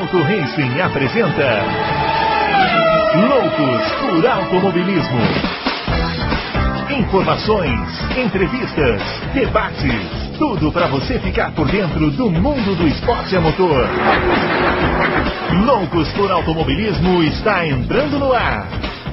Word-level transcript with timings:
Auto 0.00 0.22
Racing 0.22 0.80
apresenta 0.80 1.62
Loucos 3.28 3.92
por 4.00 4.26
Automobilismo. 4.26 5.20
Informações, 6.98 8.16
entrevistas, 8.16 9.02
debates, 9.34 10.38
tudo 10.38 10.72
para 10.72 10.86
você 10.86 11.18
ficar 11.18 11.52
por 11.52 11.70
dentro 11.70 12.10
do 12.12 12.30
mundo 12.30 12.74
do 12.76 12.88
esporte 12.88 13.36
a 13.36 13.42
motor. 13.42 13.86
Loucos 15.66 16.08
por 16.12 16.32
Automobilismo 16.32 17.22
está 17.24 17.66
entrando 17.66 18.18
no 18.18 18.32
ar. 18.32 18.68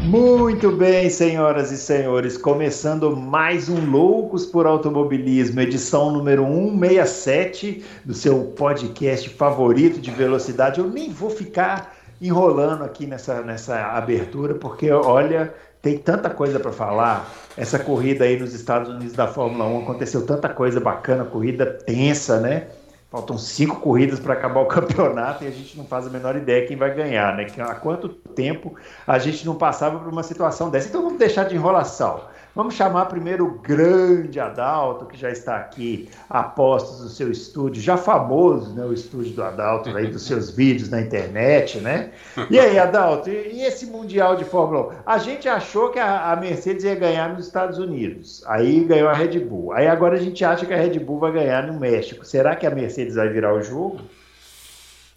Muito 0.07 0.71
bem, 0.71 1.09
senhoras 1.09 1.69
e 1.69 1.77
senhores, 1.77 2.37
começando 2.37 3.13
mais 3.13 3.67
um 3.67 3.91
Loucos 3.91 4.45
por 4.45 4.65
Automobilismo, 4.65 5.59
edição 5.59 6.09
número 6.11 6.45
167 6.45 7.83
do 8.05 8.13
seu 8.13 8.45
podcast 8.55 9.27
favorito 9.31 9.99
de 9.99 10.09
velocidade. 10.09 10.79
Eu 10.79 10.87
nem 10.87 11.11
vou 11.11 11.29
ficar 11.29 11.93
enrolando 12.21 12.85
aqui 12.85 13.05
nessa, 13.05 13.41
nessa 13.41 13.87
abertura, 13.87 14.55
porque 14.55 14.89
olha, 14.89 15.53
tem 15.81 15.97
tanta 15.97 16.29
coisa 16.29 16.57
para 16.57 16.71
falar. 16.71 17.29
Essa 17.57 17.77
corrida 17.77 18.23
aí 18.23 18.39
nos 18.39 18.53
Estados 18.53 18.89
Unidos 18.89 19.11
da 19.11 19.27
Fórmula 19.27 19.65
1 19.65 19.81
aconteceu 19.81 20.25
tanta 20.25 20.47
coisa 20.47 20.79
bacana, 20.79 21.25
corrida 21.25 21.65
tensa, 21.65 22.39
né? 22.39 22.67
Faltam 23.09 23.37
cinco 23.37 23.79
corridas 23.79 24.19
para 24.19 24.33
acabar 24.33 24.59
o 24.59 24.65
campeonato 24.69 25.43
e 25.43 25.47
a 25.47 25.51
gente 25.51 25.77
não 25.77 25.85
faz 25.85 26.05
a 26.05 26.09
menor 26.09 26.35
ideia 26.35 26.67
quem 26.67 26.75
vai 26.75 26.93
ganhar, 26.93 27.35
né? 27.35 27.47
Há 27.59 27.75
quanto 27.75 28.09
tempo 28.09 28.75
a 29.05 29.17
gente 29.17 29.45
não 29.45 29.55
passava 29.55 29.97
por 29.97 30.11
uma 30.11 30.23
situação 30.23 30.69
dessa? 30.69 30.89
Então 30.89 31.03
vamos 31.03 31.17
deixar 31.17 31.45
de 31.45 31.55
enrolação. 31.55 32.21
Vamos 32.57 32.73
chamar 32.73 33.05
primeiro 33.05 33.45
o 33.45 33.59
grande 33.59 34.39
Adalto, 34.39 35.05
que 35.05 35.15
já 35.15 35.29
está 35.29 35.57
aqui 35.57 36.09
a 36.27 36.41
postos 36.41 37.01
do 37.01 37.09
seu 37.09 37.31
estúdio, 37.31 37.79
já 37.79 37.97
famoso, 37.97 38.73
né? 38.73 38.83
O 38.83 38.91
estúdio 38.91 39.33
do 39.33 39.43
Adalto, 39.43 39.95
aí, 39.95 40.07
dos 40.07 40.23
seus 40.23 40.49
vídeos 40.57 40.89
na 40.89 40.99
internet, 40.99 41.77
né? 41.77 42.13
E 42.49 42.59
aí, 42.59 42.79
Adalto, 42.79 43.29
e, 43.29 43.61
esse 43.61 43.85
Mundial 43.85 44.35
de 44.35 44.43
Fórmula 44.43 44.87
1? 44.87 44.91
A 45.05 45.19
gente 45.19 45.47
achou 45.47 45.89
que 45.89 45.99
a, 45.99 46.31
a 46.31 46.35
Mercedes 46.35 46.83
ia 46.83 46.95
ganhar 46.95 47.31
nos 47.31 47.45
Estados 47.45 47.77
Unidos, 47.77 48.43
aí 48.47 48.83
ganhou 48.85 49.09
a 49.09 49.13
Red 49.13 49.37
Bull. 49.41 49.71
Aí 49.71 49.87
agora 49.87 50.15
a 50.15 50.19
gente 50.19 50.43
acha 50.43 50.65
que 50.65 50.73
a 50.73 50.77
Red 50.77 50.97
Bull 50.97 51.19
vai 51.19 51.31
ganhar 51.31 51.67
no 51.67 51.79
México. 51.79 52.25
Será 52.25 52.55
que 52.55 52.65
a 52.65 52.71
Mercedes 52.71 53.17
vai 53.17 53.29
virar 53.29 53.53
o 53.53 53.61
jogo? 53.61 53.99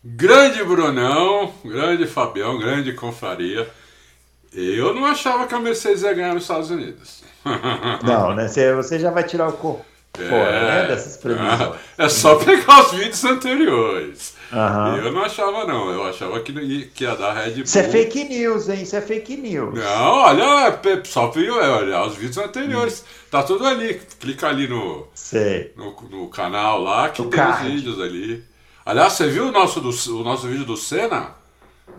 Grande 0.05 0.63
Brunão, 0.63 1.55
grande 1.65 2.07
Fabião, 2.07 2.59
grande 2.59 2.93
Confraria. 2.93 3.67
Eu 4.53 4.93
não 4.95 5.07
achava 5.07 5.47
que 5.47 5.55
a 5.55 5.61
Mercedes 5.61 6.03
ia 6.03 6.13
ganhar 6.13 6.35
nos 6.35 6.43
Estados 6.43 6.71
Unidos. 6.71 7.23
Não, 8.05 8.35
né? 8.35 8.49
Você 8.49 8.99
já 8.99 9.11
vai 9.11 9.23
tirar 9.23 9.49
o 9.49 9.53
corpo 9.53 9.85
é, 10.19 10.29
fora, 10.29 10.61
né? 10.61 10.89
Dessas 10.89 11.17
previsões. 11.17 11.77
É 11.97 12.09
só 12.09 12.35
pegar 12.37 12.87
os 12.87 12.93
vídeos 12.93 13.25
anteriores. 13.25 14.35
Uhum. 14.53 14.97
Eu 14.97 15.13
não 15.13 15.23
achava, 15.23 15.65
não. 15.65 15.91
Eu 15.91 16.05
achava 16.05 16.41
que, 16.41 16.87
que 16.87 17.05
ia 17.05 17.15
dar 17.15 17.33
Red 17.33 17.53
Bull. 17.53 17.63
Isso 17.65 17.79
é 17.79 17.85
fake 17.85 18.25
news, 18.25 18.69
hein? 18.69 18.83
Isso 18.83 18.97
é 18.97 19.01
fake 19.01 19.37
news. 19.37 19.79
Não, 19.79 20.13
olha, 20.25 20.81
só 21.05 21.31
olhar 21.31 22.07
os 22.07 22.17
vídeos 22.17 22.39
anteriores. 22.39 23.01
Hum. 23.01 23.27
Tá 23.31 23.43
tudo 23.45 23.65
ali. 23.65 24.01
Clica 24.19 24.49
ali 24.49 24.67
no, 24.67 25.07
no, 25.77 25.97
no, 26.11 26.29
canal 26.29 26.83
lá 26.83 27.09
que 27.11 27.23
o 27.23 27.27
tem 27.27 27.39
card. 27.39 27.69
os 27.69 27.73
vídeos 27.75 28.01
ali. 28.01 28.43
Aliás, 28.85 29.13
você 29.13 29.29
viu 29.29 29.47
o 29.49 29.53
nosso, 29.53 29.81
do, 29.81 29.91
o 29.91 30.25
nosso 30.25 30.49
vídeo 30.49 30.65
do 30.65 30.77
Senna? 30.77 31.40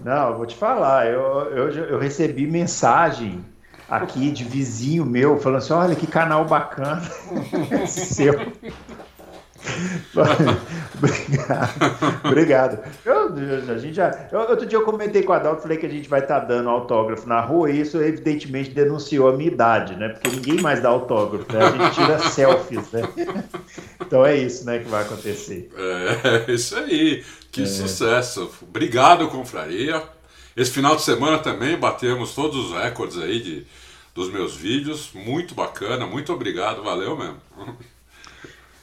Não, 0.03 0.29
eu 0.29 0.37
vou 0.37 0.45
te 0.45 0.55
falar. 0.55 1.07
Eu, 1.07 1.21
eu, 1.21 1.69
eu 1.69 1.99
recebi 1.99 2.47
mensagem 2.47 3.43
aqui 3.89 4.31
de 4.31 4.43
vizinho 4.43 5.05
meu 5.05 5.37
falando 5.37 5.57
assim: 5.59 5.73
olha 5.73 5.95
que 5.95 6.07
canal 6.07 6.45
bacana. 6.45 7.01
Seu. 7.87 8.33
Obrigado. 10.95 12.21
Obrigado. 12.23 12.79
Eu, 13.05 13.33
a 13.73 13.77
gente 13.77 13.93
já, 13.93 14.27
eu, 14.31 14.39
outro 14.39 14.65
dia 14.65 14.77
eu 14.77 14.83
comentei 14.83 15.23
com 15.23 15.33
a 15.33 15.37
Adalto, 15.37 15.61
falei 15.61 15.77
que 15.77 15.85
a 15.85 15.89
gente 15.89 16.09
vai 16.09 16.21
estar 16.21 16.41
tá 16.41 16.45
dando 16.45 16.69
autógrafo 16.69 17.27
na 17.27 17.41
rua 17.41 17.69
e 17.69 17.81
isso 17.81 18.01
evidentemente 18.01 18.71
denunciou 18.71 19.29
a 19.29 19.33
minha 19.33 19.51
idade, 19.51 19.95
né? 19.95 20.09
Porque 20.09 20.29
ninguém 20.29 20.61
mais 20.61 20.81
dá 20.81 20.89
autógrafo, 20.89 21.51
né? 21.51 21.63
A 21.63 21.71
gente 21.71 21.95
tira 21.95 22.19
selfies, 22.29 22.91
né? 22.91 23.01
Então 23.99 24.25
é 24.25 24.35
isso, 24.37 24.65
né, 24.65 24.79
que 24.79 24.89
vai 24.89 25.03
acontecer. 25.03 25.69
É, 25.75 26.51
isso 26.51 26.75
aí. 26.75 27.23
Que 27.51 27.63
é. 27.63 27.65
sucesso. 27.65 28.49
Obrigado, 28.61 29.27
confraria. 29.27 30.01
Esse 30.55 30.71
final 30.71 30.95
de 30.95 31.01
semana 31.01 31.39
também 31.39 31.77
batemos 31.77 32.33
todos 32.33 32.71
os 32.71 32.77
recordes 32.77 33.17
aí 33.17 33.41
de, 33.41 33.65
dos 34.13 34.31
meus 34.31 34.55
vídeos. 34.55 35.11
Muito 35.13 35.53
bacana, 35.53 36.05
muito 36.05 36.33
obrigado, 36.33 36.83
valeu 36.83 37.17
mesmo. 37.17 37.37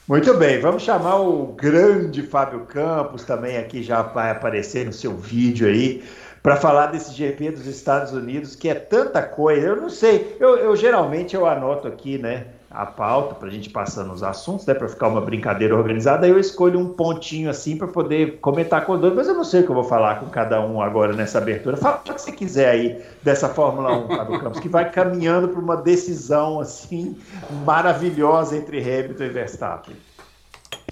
Muito 0.09 0.33
bem, 0.39 0.59
vamos 0.59 0.85
chamar 0.85 1.17
o 1.21 1.49
grande 1.49 2.23
Fábio 2.23 2.65
Campos 2.65 3.25
também 3.25 3.59
aqui 3.59 3.83
já 3.83 4.01
vai 4.01 4.31
aparecer 4.31 4.87
no 4.87 4.93
seu 4.93 5.15
vídeo 5.15 5.69
aí 5.69 6.03
para 6.43 6.57
falar 6.57 6.87
desse 6.87 7.13
GP 7.13 7.51
dos 7.51 7.67
Estados 7.67 8.15
Unidos 8.15 8.57
que 8.57 8.71
é 8.71 8.75
tanta 8.75 9.23
coisa. 9.23 9.67
Eu 9.67 9.77
não 9.77 9.91
sei, 9.91 10.35
eu, 10.41 10.57
eu 10.57 10.75
geralmente 10.75 11.37
eu 11.37 11.47
anoto 11.47 11.87
aqui, 11.87 12.17
né? 12.17 12.47
A 12.71 12.85
pauta 12.85 13.35
para 13.35 13.49
a 13.49 13.51
gente 13.51 13.71
passando 13.71 14.13
os 14.13 14.23
assuntos, 14.23 14.67
né, 14.67 14.75
para 14.75 14.89
ficar 14.89 15.09
uma 15.09 15.23
brincadeira 15.23 15.75
organizada, 15.75 16.27
aí 16.27 16.33
eu 16.33 16.39
escolho 16.39 16.79
um 16.79 16.93
pontinho 16.93 17.49
assim 17.49 17.79
para 17.79 17.89
poder 17.89 18.39
comentar 18.41 18.85
com 18.85 18.93
os 18.93 19.01
dois, 19.01 19.15
mas 19.15 19.27
eu 19.27 19.35
não 19.35 19.45
sei 19.45 19.61
o 19.61 19.65
que 19.65 19.71
eu 19.71 19.75
vou 19.75 19.85
falar 19.85 20.21
com 20.21 20.29
cada 20.29 20.61
um 20.61 20.83
agora 20.83 21.15
nessa 21.15 21.39
abertura. 21.39 21.79
Fala 21.79 21.97
o 21.97 22.01
que 22.01 22.13
você 22.13 22.31
quiser 22.31 22.69
aí 22.69 23.03
dessa 23.23 23.49
Fórmula 23.49 23.97
1, 23.97 24.09
Fábio 24.09 24.41
Campos, 24.41 24.61
que 24.61 24.69
vai 24.69 24.91
caminhando 24.91 25.49
para 25.49 25.61
uma 25.61 25.77
decisão 25.77 26.61
assim 26.61 27.19
maravilhosa 27.65 28.57
entre 28.57 28.81
Hamilton 28.81 29.25
e 29.25 29.29
Verstappen. 29.31 29.97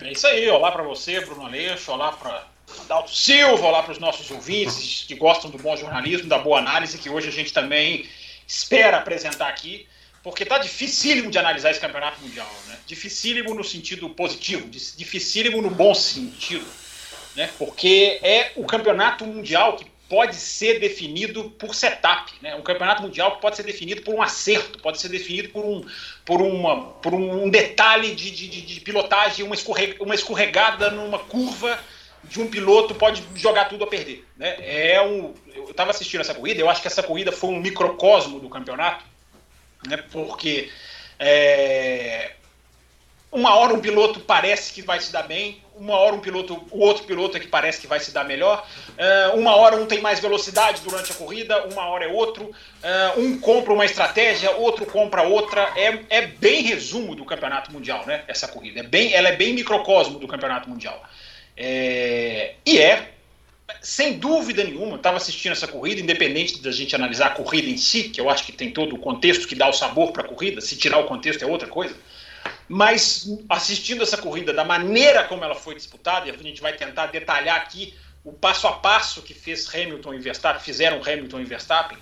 É 0.01 0.13
isso 0.13 0.27
aí, 0.27 0.49
olá 0.49 0.73
para 0.73 0.83
você, 0.83 1.21
Bruno 1.21 1.45
Aleixo, 1.45 1.93
olá 1.93 2.13
para 2.13 2.45
Adalto 2.85 3.15
Silva, 3.15 3.67
olá 3.67 3.83
para 3.83 3.93
os 3.93 3.99
nossos 3.99 4.31
ouvintes 4.31 5.05
que 5.07 5.15
gostam 5.15 5.51
do 5.51 5.59
bom 5.59 5.77
jornalismo, 5.77 6.29
da 6.29 6.39
boa 6.39 6.59
análise, 6.59 6.97
que 6.97 7.11
hoje 7.11 7.29
a 7.29 7.33
gente 7.33 7.53
também 7.53 8.07
espera 8.47 8.97
apresentar 8.97 9.49
aqui 9.49 9.87
porque 10.27 10.45
tá 10.45 10.59
dificílimo 10.59 11.31
de 11.31 11.39
analisar 11.39 11.71
esse 11.71 11.79
campeonato 11.79 12.21
mundial, 12.21 12.51
né? 12.67 12.77
Dificílimo 12.85 13.55
no 13.55 13.63
sentido 13.63 14.09
positivo, 14.11 14.69
dificílimo 14.69 15.63
no 15.63 15.71
bom 15.71 15.95
sentido, 15.95 16.67
né? 17.37 17.49
Porque 17.57 18.19
é 18.21 18.51
o 18.57 18.65
campeonato 18.65 19.25
mundial 19.25 19.77
que 19.77 19.87
pode 20.09 20.35
ser 20.35 20.81
definido 20.81 21.51
por 21.51 21.77
setup, 21.77 22.33
né? 22.43 22.57
Um 22.57 22.63
campeonato 22.63 23.03
mundial 23.03 23.37
que 23.37 23.41
pode 23.41 23.55
ser 23.55 23.63
definido 23.63 24.03
por 24.03 24.17
um 24.17 24.21
acerto, 24.21 24.81
pode 24.81 25.01
ser 25.01 25.11
definido 25.11 25.51
por 25.51 25.65
um, 25.65 25.87
por 26.25 26.43
uma, 26.43 26.89
por 26.95 27.15
um 27.15 27.49
detalhe 27.49 28.13
de, 28.13 28.33
de, 28.33 28.63
de 28.63 28.81
pilotagem, 28.81 29.47
uma, 29.47 29.55
escorreg, 29.55 29.95
uma 30.01 30.17
escorregada 30.17 30.91
numa 30.91 31.21
curva 31.21 31.79
de 32.25 32.41
um 32.41 32.49
piloto 32.49 32.97
pode 32.97 33.23
jogar 33.37 33.67
tudo 33.67 33.85
a 33.85 33.87
perder, 33.87 34.25
né? 34.37 34.57
É 34.59 35.01
um, 35.01 35.35
eu 35.55 35.71
estava 35.71 35.93
assistindo 35.93 36.23
essa 36.23 36.35
corrida, 36.35 36.61
eu 36.61 36.69
acho 36.69 36.83
que 36.83 36.89
essa 36.89 37.01
corrida 37.01 37.31
foi 37.31 37.51
um 37.51 37.61
microcosmo 37.61 38.41
do 38.41 38.49
campeonato 38.49 39.05
né? 39.89 40.03
Porque 40.11 40.71
é, 41.19 42.33
uma 43.31 43.55
hora 43.55 43.75
um 43.75 43.81
piloto 43.81 44.21
parece 44.21 44.73
que 44.73 44.83
vai 44.83 45.01
se 45.01 45.13
dar 45.13 45.25
bem, 45.25 45.63
uma 45.77 45.95
hora 45.95 46.15
um 46.15 46.21
piloto, 46.21 46.65
o 46.71 46.79
outro 46.79 47.05
piloto 47.05 47.37
é 47.37 47.41
que 47.41 47.49
parece 47.49 47.81
que 47.81 47.87
vai 47.87 48.01
se 48.01 48.11
dar 48.11 48.25
melhor, 48.25 48.67
é, 48.97 49.29
uma 49.35 49.55
hora 49.55 49.77
um 49.77 49.85
tem 49.85 50.01
mais 50.01 50.21
velocidade 50.21 50.81
durante 50.83 51.13
a 51.13 51.15
corrida, 51.15 51.67
uma 51.67 51.87
hora 51.87 52.07
é 52.07 52.09
outro, 52.09 52.51
é, 52.83 53.13
um 53.19 53.39
compra 53.39 53.73
uma 53.73 53.85
estratégia, 53.85 54.53
outro 54.53 54.87
compra 54.87 55.23
outra, 55.23 55.71
é, 55.77 55.99
é 56.09 56.27
bem 56.27 56.63
resumo 56.63 57.15
do 57.15 57.25
campeonato 57.25 57.73
mundial, 57.73 58.07
né? 58.07 58.25
Essa 58.27 58.49
corrida, 58.49 58.81
é 58.81 58.83
bem, 58.83 59.13
ela 59.13 59.29
é 59.29 59.37
bem 59.37 59.53
microcosmo 59.53 60.19
do 60.19 60.27
campeonato 60.27 60.71
mundial. 60.71 61.03
É, 61.57 62.55
e 62.65 62.79
é 62.79 63.16
sem 63.83 64.19
dúvida 64.19 64.63
nenhuma, 64.63 64.97
estava 64.97 65.17
assistindo 65.17 65.53
essa 65.53 65.67
corrida, 65.67 66.01
independente 66.01 66.61
da 66.61 66.71
gente 66.71 66.95
analisar 66.95 67.27
a 67.27 67.31
corrida 67.31 67.69
em 67.69 67.77
si, 67.77 68.05
que 68.05 68.21
eu 68.21 68.31
acho 68.31 68.45
que 68.45 68.53
tem 68.53 68.71
todo 68.71 68.95
o 68.95 68.99
contexto 68.99 69.47
que 69.47 69.55
dá 69.55 69.69
o 69.69 69.73
sabor 69.73 70.13
para 70.13 70.23
a 70.23 70.29
corrida, 70.29 70.61
se 70.61 70.77
tirar 70.77 70.99
o 70.99 71.05
contexto 71.05 71.43
é 71.43 71.47
outra 71.47 71.69
coisa. 71.69 71.95
Mas 72.69 73.29
assistindo 73.49 74.03
essa 74.03 74.17
corrida 74.17 74.53
da 74.53 74.65
maneira 74.65 75.25
como 75.25 75.45
ela 75.45 75.55
foi 75.55 75.75
disputada, 75.75 76.29
e 76.29 76.31
a 76.31 76.37
gente 76.37 76.61
vai 76.61 76.75
tentar 76.75 77.07
detalhar 77.07 77.57
aqui 77.57 77.95
o 78.25 78.33
passo 78.33 78.67
a 78.67 78.73
passo 78.73 79.23
que 79.23 79.35
fez 79.35 79.73
Hamilton 79.73 80.15
e 80.15 80.19
Verstappen, 80.19 80.63
fizeram 80.63 81.01
Hamilton 81.03 81.41
e 81.41 81.45
Verstappen, 81.45 81.99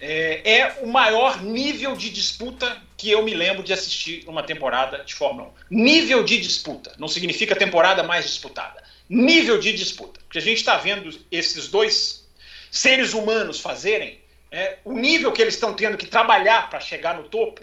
é, 0.00 0.58
é 0.58 0.78
o 0.82 0.88
maior 0.88 1.42
nível 1.42 1.94
de 1.94 2.10
disputa 2.10 2.76
que 2.96 3.10
eu 3.10 3.22
me 3.22 3.34
lembro 3.34 3.62
de 3.62 3.72
assistir 3.72 4.24
numa 4.24 4.42
temporada 4.42 5.04
de 5.04 5.14
Fórmula 5.14 5.52
1. 5.70 5.82
Nível 5.82 6.24
de 6.24 6.38
disputa, 6.40 6.92
não 6.98 7.06
significa 7.06 7.54
temporada 7.54 8.02
mais 8.02 8.24
disputada 8.24 8.82
nível 9.14 9.58
de 9.58 9.72
disputa. 9.72 10.20
Porque 10.24 10.38
a 10.38 10.42
gente 10.42 10.58
está 10.58 10.76
vendo 10.76 11.10
esses 11.30 11.68
dois 11.68 12.26
seres 12.70 13.12
humanos 13.12 13.60
fazerem, 13.60 14.18
é, 14.50 14.78
o 14.84 14.92
nível 14.92 15.32
que 15.32 15.42
eles 15.42 15.54
estão 15.54 15.74
tendo 15.74 15.96
que 15.96 16.06
trabalhar 16.06 16.70
para 16.70 16.80
chegar 16.80 17.16
no 17.16 17.28
topo, 17.28 17.62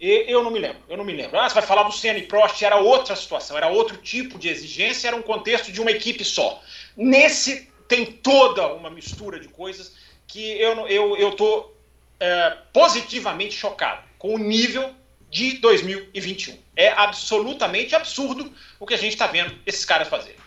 eu 0.00 0.42
não 0.42 0.50
me 0.50 0.58
lembro, 0.58 0.82
eu 0.88 0.96
não 0.96 1.04
me 1.04 1.12
lembro. 1.12 1.38
Ah, 1.38 1.48
você 1.48 1.54
vai 1.54 1.62
falar 1.62 1.84
do 1.84 1.92
Senna 1.92 2.18
e 2.18 2.26
Prost, 2.26 2.62
era 2.62 2.76
outra 2.76 3.16
situação, 3.16 3.56
era 3.56 3.68
outro 3.68 3.96
tipo 3.96 4.38
de 4.38 4.48
exigência, 4.48 5.08
era 5.08 5.16
um 5.16 5.22
contexto 5.22 5.72
de 5.72 5.80
uma 5.80 5.90
equipe 5.90 6.24
só. 6.24 6.62
Nesse 6.96 7.70
tem 7.88 8.04
toda 8.04 8.66
uma 8.74 8.90
mistura 8.90 9.40
de 9.40 9.48
coisas 9.48 9.94
que 10.26 10.60
eu 10.60 10.86
eu 10.88 11.16
eu 11.16 11.32
tô 11.32 11.72
é, 12.20 12.56
positivamente 12.72 13.54
chocado 13.54 14.02
com 14.18 14.34
o 14.34 14.38
nível 14.38 14.92
de 15.30 15.54
2021. 15.58 16.58
É 16.76 16.88
absolutamente 16.90 17.94
absurdo 17.94 18.52
o 18.78 18.86
que 18.86 18.94
a 18.94 18.98
gente 18.98 19.12
está 19.12 19.26
vendo 19.26 19.56
esses 19.64 19.84
caras 19.84 20.08
fazerem. 20.08 20.43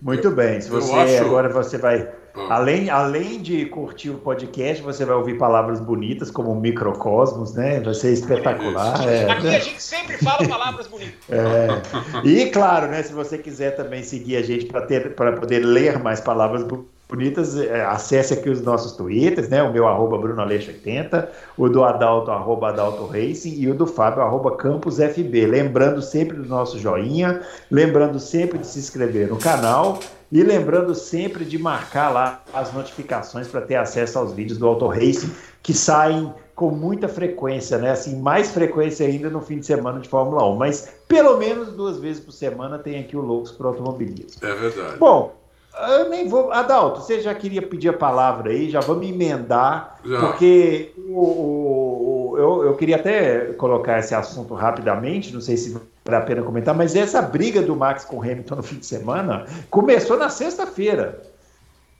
Muito 0.00 0.30
bem. 0.30 0.60
Se 0.60 0.68
você 0.70 0.92
acho... 0.92 1.24
agora 1.24 1.48
você 1.48 1.78
vai 1.78 2.08
ah. 2.36 2.56
Além, 2.56 2.90
além 2.90 3.40
de 3.40 3.64
curtir 3.66 4.10
o 4.10 4.18
podcast, 4.18 4.82
você 4.82 5.04
vai 5.06 5.16
ouvir 5.16 5.38
palavras 5.38 5.80
bonitas 5.80 6.30
como 6.30 6.54
microcosmos, 6.54 7.54
né? 7.54 7.80
Vai 7.80 7.94
ser 7.94 8.12
espetacular. 8.12 9.08
É, 9.08 9.30
Aqui 9.30 9.46
né? 9.46 9.56
a 9.56 9.60
gente 9.60 9.82
sempre 9.82 10.18
fala 10.18 10.46
palavras 10.46 10.86
bonitas. 10.86 11.16
É. 11.28 12.26
E 12.28 12.50
claro, 12.50 12.88
né? 12.88 13.02
Se 13.02 13.12
você 13.12 13.38
quiser 13.38 13.72
também 13.72 14.02
seguir 14.02 14.36
a 14.36 14.42
gente 14.42 14.66
para 14.66 15.32
poder 15.32 15.60
ler 15.60 15.98
mais 15.98 16.20
palavras 16.20 16.62
bonitas 16.62 16.95
bonitas, 17.08 17.56
é, 17.56 17.84
acesse 17.84 18.34
aqui 18.34 18.50
os 18.50 18.60
nossos 18.60 18.92
twitters, 18.92 19.48
né? 19.48 19.62
O 19.62 19.72
meu 19.72 19.86
arroba 19.86 20.18
BrunoAleixo80, 20.18 21.28
o 21.56 21.68
do 21.68 21.84
Adalto, 21.84 22.30
arroba 22.30 22.68
Adalto 22.68 23.06
Racing 23.06 23.54
e 23.58 23.68
o 23.68 23.74
do 23.74 23.86
Fábio, 23.86 24.22
arroba 24.22 24.56
CampusFB. 24.56 25.46
Lembrando 25.46 26.02
sempre 26.02 26.36
do 26.36 26.48
nosso 26.48 26.78
joinha, 26.78 27.42
lembrando 27.70 28.18
sempre 28.18 28.58
de 28.58 28.66
se 28.66 28.78
inscrever 28.78 29.28
no 29.28 29.36
canal 29.36 30.00
e 30.30 30.42
lembrando 30.42 30.94
sempre 30.94 31.44
de 31.44 31.58
marcar 31.58 32.10
lá 32.10 32.42
as 32.52 32.72
notificações 32.72 33.46
para 33.46 33.60
ter 33.60 33.76
acesso 33.76 34.18
aos 34.18 34.32
vídeos 34.32 34.58
do 34.58 34.66
Auto 34.66 34.88
Racing 34.88 35.30
que 35.62 35.72
saem 35.72 36.32
com 36.54 36.70
muita 36.70 37.06
frequência, 37.06 37.76
né? 37.78 37.90
Assim, 37.90 38.18
mais 38.20 38.50
frequência 38.50 39.06
ainda 39.06 39.28
no 39.28 39.40
fim 39.40 39.58
de 39.58 39.66
semana 39.66 40.00
de 40.00 40.08
Fórmula 40.08 40.48
1, 40.48 40.56
mas 40.56 40.92
pelo 41.06 41.36
menos 41.36 41.72
duas 41.72 41.98
vezes 41.98 42.24
por 42.24 42.32
semana 42.32 42.78
tem 42.78 42.98
aqui 42.98 43.16
o 43.16 43.20
Loucos 43.20 43.52
para 43.52 43.68
Automobilismo. 43.68 44.40
É 44.42 44.54
verdade. 44.54 44.96
Bom, 44.96 45.34
eu 45.78 46.08
nem 46.08 46.28
vou. 46.28 46.52
Adalto, 46.52 47.00
você 47.00 47.20
já 47.20 47.34
queria 47.34 47.62
pedir 47.62 47.88
a 47.88 47.92
palavra 47.92 48.50
aí, 48.50 48.70
já 48.70 48.80
vamos 48.80 49.06
emendar, 49.06 49.96
já. 50.04 50.20
porque 50.20 50.92
o, 50.96 51.20
o, 51.20 52.30
o, 52.32 52.38
eu, 52.38 52.64
eu 52.64 52.74
queria 52.74 52.96
até 52.96 53.52
colocar 53.52 53.98
esse 53.98 54.14
assunto 54.14 54.54
rapidamente, 54.54 55.32
não 55.32 55.40
sei 55.40 55.56
se 55.56 55.72
vale 55.72 56.16
a 56.16 56.20
pena 56.20 56.42
comentar, 56.42 56.74
mas 56.74 56.94
essa 56.96 57.20
briga 57.20 57.62
do 57.62 57.76
Max 57.76 58.04
com 58.04 58.16
o 58.16 58.22
Hamilton 58.22 58.56
no 58.56 58.62
fim 58.62 58.78
de 58.78 58.86
semana 58.86 59.44
começou 59.70 60.16
na 60.16 60.28
sexta-feira. 60.28 61.20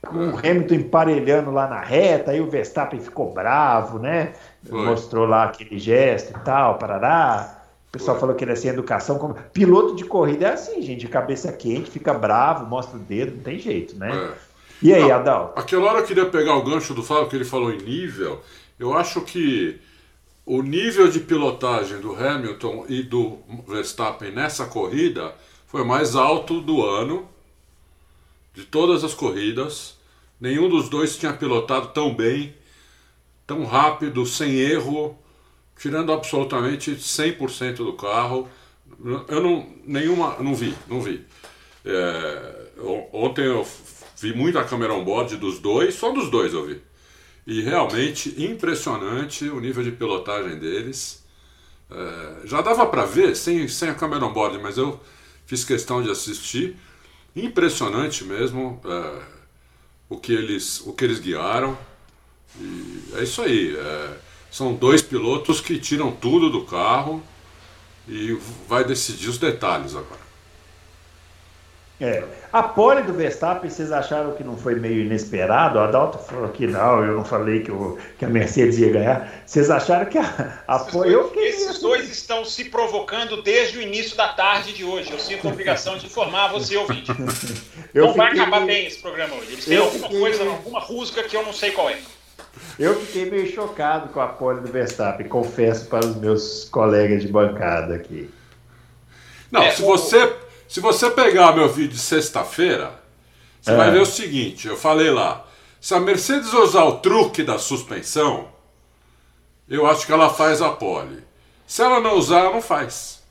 Com 0.06 0.28
o 0.28 0.38
Hamilton 0.38 0.74
emparelhando 0.74 1.50
lá 1.50 1.66
na 1.66 1.80
reta, 1.80 2.30
aí 2.30 2.40
o 2.40 2.48
Verstappen 2.48 3.00
ficou 3.00 3.32
bravo, 3.32 3.98
né? 3.98 4.34
Foi. 4.68 4.84
Mostrou 4.84 5.26
lá 5.26 5.44
aquele 5.44 5.78
gesto 5.78 6.30
e 6.30 6.44
tal, 6.44 6.78
parará. 6.78 7.65
O 7.96 7.98
pessoal 7.98 8.20
falou 8.20 8.34
que 8.34 8.44
ele 8.44 8.52
é 8.52 8.56
sem 8.56 8.70
educação. 8.70 9.18
Como... 9.18 9.34
Piloto 9.52 9.96
de 9.96 10.04
corrida 10.04 10.48
é 10.48 10.52
assim, 10.52 10.82
gente, 10.82 11.08
cabeça 11.08 11.50
quente, 11.50 11.90
fica 11.90 12.12
bravo, 12.12 12.66
mostra 12.66 12.96
o 12.96 13.00
dedo, 13.00 13.36
não 13.36 13.42
tem 13.42 13.58
jeito, 13.58 13.96
né? 13.96 14.14
É. 14.14 14.32
E 14.82 14.92
aí, 14.92 15.08
não, 15.08 15.14
Adal? 15.14 15.54
Aquela 15.56 15.86
hora 15.86 16.00
eu 16.00 16.04
queria 16.04 16.26
pegar 16.26 16.54
o 16.56 16.62
gancho 16.62 16.92
do 16.92 17.02
Fábio, 17.02 17.28
que 17.28 17.36
ele 17.36 17.46
falou 17.46 17.72
em 17.72 17.78
nível. 17.78 18.42
Eu 18.78 18.94
acho 18.94 19.22
que 19.22 19.80
o 20.44 20.60
nível 20.60 21.08
de 21.08 21.20
pilotagem 21.20 21.98
do 21.98 22.14
Hamilton 22.14 22.84
e 22.86 23.02
do 23.02 23.38
Verstappen 23.66 24.30
nessa 24.30 24.66
corrida 24.66 25.34
foi 25.66 25.82
mais 25.82 26.14
alto 26.14 26.60
do 26.60 26.84
ano, 26.84 27.26
de 28.52 28.64
todas 28.64 29.02
as 29.02 29.14
corridas. 29.14 29.96
Nenhum 30.38 30.68
dos 30.68 30.90
dois 30.90 31.16
tinha 31.16 31.32
pilotado 31.32 31.88
tão 31.88 32.14
bem, 32.14 32.54
tão 33.46 33.64
rápido, 33.64 34.26
sem 34.26 34.54
erro 34.56 35.16
tirando 35.78 36.12
absolutamente 36.12 36.92
100% 36.92 37.76
do 37.76 37.92
carro. 37.92 38.48
Eu 39.28 39.42
não, 39.42 39.68
nenhuma, 39.84 40.36
não 40.40 40.54
vi, 40.54 40.74
não 40.88 41.00
vi. 41.00 41.24
É, 41.84 42.66
ontem 43.12 43.44
eu 43.44 43.66
vi 44.20 44.34
muita 44.34 44.64
câmera 44.64 44.94
on-board 44.94 45.36
dos 45.36 45.58
dois, 45.58 45.94
só 45.94 46.10
dos 46.10 46.30
dois 46.30 46.52
eu 46.52 46.66
vi. 46.66 46.80
E 47.46 47.62
realmente 47.62 48.34
impressionante 48.42 49.48
o 49.48 49.60
nível 49.60 49.84
de 49.84 49.92
pilotagem 49.92 50.58
deles. 50.58 51.24
É, 51.90 52.46
já 52.46 52.60
dava 52.60 52.86
para 52.86 53.04
ver 53.04 53.36
sem, 53.36 53.68
sem 53.68 53.88
a 53.88 53.94
câmera 53.94 54.24
on-board, 54.24 54.58
mas 54.58 54.78
eu 54.78 55.00
fiz 55.46 55.64
questão 55.64 56.02
de 56.02 56.10
assistir. 56.10 56.76
Impressionante 57.34 58.24
mesmo 58.24 58.80
é, 58.84 59.22
o, 60.08 60.16
que 60.16 60.32
eles, 60.32 60.80
o 60.80 60.92
que 60.92 61.04
eles 61.04 61.20
guiaram. 61.20 61.78
E 62.58 63.02
é 63.14 63.22
isso 63.22 63.42
aí. 63.42 63.76
É, 63.76 64.25
são 64.56 64.72
dois 64.72 65.02
pilotos 65.02 65.60
que 65.60 65.78
tiram 65.78 66.10
tudo 66.10 66.48
do 66.48 66.64
carro 66.64 67.22
e 68.08 68.32
vai 68.66 68.82
decidir 68.84 69.28
os 69.28 69.36
detalhes 69.36 69.94
agora. 69.94 70.24
É. 72.00 72.24
A 72.50 72.62
pole 72.62 73.02
do 73.02 73.12
Verstappen, 73.12 73.68
vocês 73.68 73.92
acharam 73.92 74.32
que 74.32 74.42
não 74.42 74.56
foi 74.56 74.74
meio 74.76 75.02
inesperado? 75.02 75.78
O 75.78 75.82
Adalto 75.82 76.16
falou 76.16 76.48
que 76.48 76.66
não, 76.66 77.04
eu 77.04 77.16
não 77.16 77.24
falei 77.24 77.64
que, 77.64 77.70
o, 77.70 77.98
que 78.18 78.24
a 78.24 78.28
Mercedes 78.30 78.78
ia 78.78 78.90
ganhar. 78.90 79.42
Vocês 79.44 79.68
acharam 79.68 80.06
que 80.06 80.16
a, 80.16 80.62
a 80.66 80.78
pole. 80.78 81.12
Eu 81.12 81.30
Esses 81.36 81.78
dois 81.78 82.10
estão 82.10 82.42
se 82.42 82.64
provocando 82.64 83.42
desde 83.42 83.76
o 83.76 83.82
início 83.82 84.16
da 84.16 84.28
tarde 84.28 84.72
de 84.72 84.84
hoje. 84.84 85.12
Eu 85.12 85.18
sinto 85.18 85.46
a 85.46 85.50
obrigação 85.50 85.98
de 85.98 86.06
informar 86.06 86.48
você, 86.48 86.78
ouvinte. 86.78 87.10
não 87.92 88.14
vai 88.14 88.32
acabar 88.32 88.64
bem 88.64 88.86
esse 88.86 89.00
programa 89.00 89.34
hoje. 89.34 89.52
Eles 89.52 89.64
têm 89.66 89.76
alguma 89.76 90.08
fiquei... 90.08 90.18
coisa, 90.18 90.44
alguma 90.44 90.80
rusga 90.80 91.22
que 91.24 91.36
eu 91.36 91.42
não 91.42 91.52
sei 91.52 91.72
qual 91.72 91.90
é. 91.90 91.98
Eu 92.78 92.94
fiquei 93.00 93.30
meio 93.30 93.50
chocado 93.50 94.10
com 94.10 94.20
a 94.20 94.26
pole 94.26 94.60
do 94.60 94.70
Verstappen, 94.70 95.28
confesso 95.28 95.86
para 95.86 96.04
os 96.04 96.16
meus 96.16 96.68
colegas 96.68 97.22
de 97.22 97.28
bancada 97.28 97.94
aqui. 97.94 98.30
Não, 99.50 99.62
é, 99.62 99.70
se, 99.70 99.82
o... 99.82 99.86
você, 99.86 100.36
se 100.68 100.80
você 100.80 101.10
pegar 101.10 101.54
meu 101.54 101.68
vídeo 101.68 101.94
de 101.94 101.98
sexta-feira, 101.98 102.92
você 103.60 103.70
é. 103.70 103.76
vai 103.76 103.90
ver 103.90 104.02
o 104.02 104.06
seguinte: 104.06 104.68
eu 104.68 104.76
falei 104.76 105.10
lá, 105.10 105.46
se 105.80 105.94
a 105.94 106.00
Mercedes 106.00 106.52
usar 106.52 106.84
o 106.84 106.98
truque 106.98 107.42
da 107.42 107.58
suspensão, 107.58 108.48
eu 109.68 109.86
acho 109.86 110.04
que 110.06 110.12
ela 110.12 110.28
faz 110.28 110.60
a 110.60 110.70
pole. 110.70 111.24
Se 111.66 111.82
ela 111.82 111.98
não 111.98 112.16
usar, 112.16 112.40
ela 112.40 112.52
não 112.52 112.62
faz. 112.62 113.22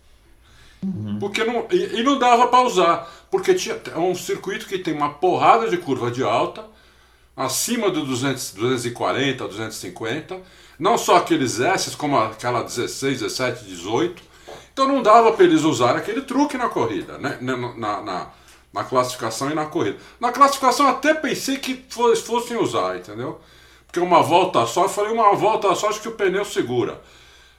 Uhum. 0.84 1.18
Porque 1.20 1.44
não, 1.44 1.68
e, 1.72 2.00
e 2.00 2.04
não 2.04 2.18
dava 2.18 2.48
para 2.48 2.66
usar, 2.66 3.12
porque 3.30 3.54
tinha, 3.54 3.80
é 3.94 3.98
um 3.98 4.16
circuito 4.16 4.68
que 4.68 4.80
tem 4.80 4.94
uma 4.94 5.14
porrada 5.14 5.70
de 5.70 5.78
curva 5.78 6.12
de 6.12 6.24
alta 6.24 6.66
acima 7.36 7.90
do 7.90 8.06
200, 8.06 8.54
240, 8.54 9.48
250, 9.48 10.42
não 10.80 10.98
só 10.98 11.18
aqueles 11.18 11.60
S, 11.60 11.96
como 11.98 12.18
aquela 12.18 12.64
16, 12.64 13.20
17, 13.22 13.66
18. 13.66 14.24
Então 14.72 14.88
não 14.88 15.02
dava 15.02 15.32
para 15.32 15.46
eles 15.46 15.64
usarem 15.64 15.98
aquele 15.98 16.22
truque 16.22 16.58
na 16.58 16.70
corrida, 16.70 17.18
né? 17.18 17.38
na, 17.42 17.58
na, 17.58 18.02
na, 18.02 18.28
na 18.74 18.84
classificação 18.84 19.50
e 19.50 19.54
na 19.54 19.66
corrida. 19.66 19.98
Na 20.20 20.32
classificação 20.32 20.88
até 20.88 21.14
pensei 21.14 21.58
que 21.58 21.86
fossem 21.90 22.58
usar, 22.58 22.98
entendeu? 22.98 23.40
Porque 23.86 24.00
uma 24.00 24.22
volta 24.22 24.66
só, 24.66 24.84
eu 24.84 24.90
falei, 24.90 25.14
uma 25.14 25.34
volta 25.34 25.74
só, 25.76 25.90
acho 25.90 26.02
que 26.02 26.10
o 26.10 26.14
pneu 26.14 26.44
segura. 26.44 27.02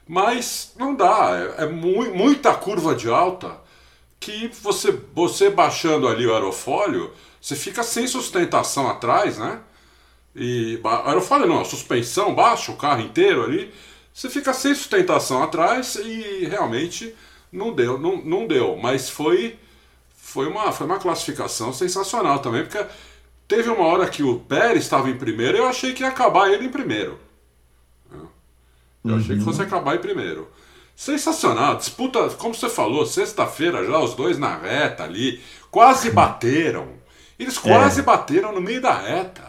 Mas 0.07 0.73
não 0.77 0.95
dá, 0.95 1.55
é, 1.59 1.65
é 1.65 1.67
mu 1.67 2.05
muita 2.15 2.55
curva 2.55 2.95
de 2.95 3.09
alta 3.09 3.57
que 4.21 4.49
você, 4.63 4.93
você 5.15 5.51
baixando 5.51 6.07
ali 6.07 6.27
o 6.27 6.35
aerofólio, 6.35 7.13
você 7.47 7.55
fica 7.55 7.85
sem 7.85 8.09
sustentação 8.09 8.89
atrás, 8.89 9.39
né? 9.39 9.61
E 10.35 10.81
aerofólio 11.07 11.47
não, 11.47 11.61
a 11.61 11.65
suspensão 11.65 12.35
baixa, 12.35 12.73
o 12.73 12.77
carro 12.77 13.03
inteiro 13.03 13.45
ali, 13.45 13.73
você 14.13 14.29
fica 14.29 14.53
sem 14.53 14.75
sustentação 14.75 15.41
atrás 15.45 15.95
e 15.95 16.45
realmente 16.47 17.15
não 17.53 17.73
deu, 17.73 17.99
não, 17.99 18.17
não 18.17 18.49
deu. 18.49 18.77
Mas 18.77 19.09
foi, 19.09 19.57
foi, 20.17 20.49
uma, 20.49 20.73
foi 20.73 20.87
uma 20.89 20.99
classificação 20.99 21.73
sensacional 21.73 22.41
também, 22.41 22.65
porque 22.65 22.85
teve 23.47 23.71
uma 23.71 23.87
hora 23.87 24.09
que 24.09 24.25
o 24.25 24.41
Pérez 24.41 24.83
estava 24.83 25.09
em 25.09 25.17
primeiro 25.17 25.57
e 25.57 25.61
eu 25.61 25.69
achei 25.69 25.93
que 25.93 26.03
ia 26.03 26.09
acabar 26.09 26.51
ele 26.51 26.65
em 26.65 26.71
primeiro. 26.71 27.17
Eu 28.13 29.13
uhum. 29.13 29.19
achei 29.19 29.39
que 29.39 29.45
fosse 29.45 29.61
uhum. 29.61 29.67
acabar 29.67 29.95
em 29.95 30.01
primeiro. 30.01 30.49
Sensacional, 30.97 31.77
disputa, 31.77 32.29
como 32.31 32.57
você 32.57 32.69
falou, 32.69 33.07
sexta-feira 33.07 33.87
já 33.87 34.01
os 34.01 34.15
dois 34.15 34.37
na 34.37 34.59
reta 34.59 35.05
ali, 35.05 35.41
quase 35.71 36.11
bateram. 36.11 37.06
Eles 37.39 37.59
quase 37.59 38.01
é. 38.01 38.03
bateram 38.03 38.53
no 38.53 38.61
meio 38.61 38.81
da 38.81 38.95
reta. 38.95 39.45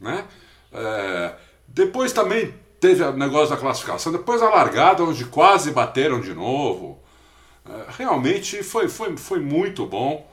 Né? 0.00 0.24
É, 0.72 1.32
depois 1.66 2.12
também 2.12 2.54
teve 2.80 3.02
o 3.02 3.12
negócio 3.12 3.50
da 3.50 3.56
classificação, 3.56 4.12
depois 4.12 4.40
a 4.42 4.48
largada, 4.48 5.02
onde 5.02 5.24
quase 5.24 5.70
bateram 5.70 6.20
de 6.20 6.32
novo. 6.32 6.98
É, 7.68 7.84
realmente 7.98 8.62
foi, 8.62 8.88
foi, 8.88 9.16
foi 9.16 9.40
muito 9.40 9.84
bom. 9.84 10.30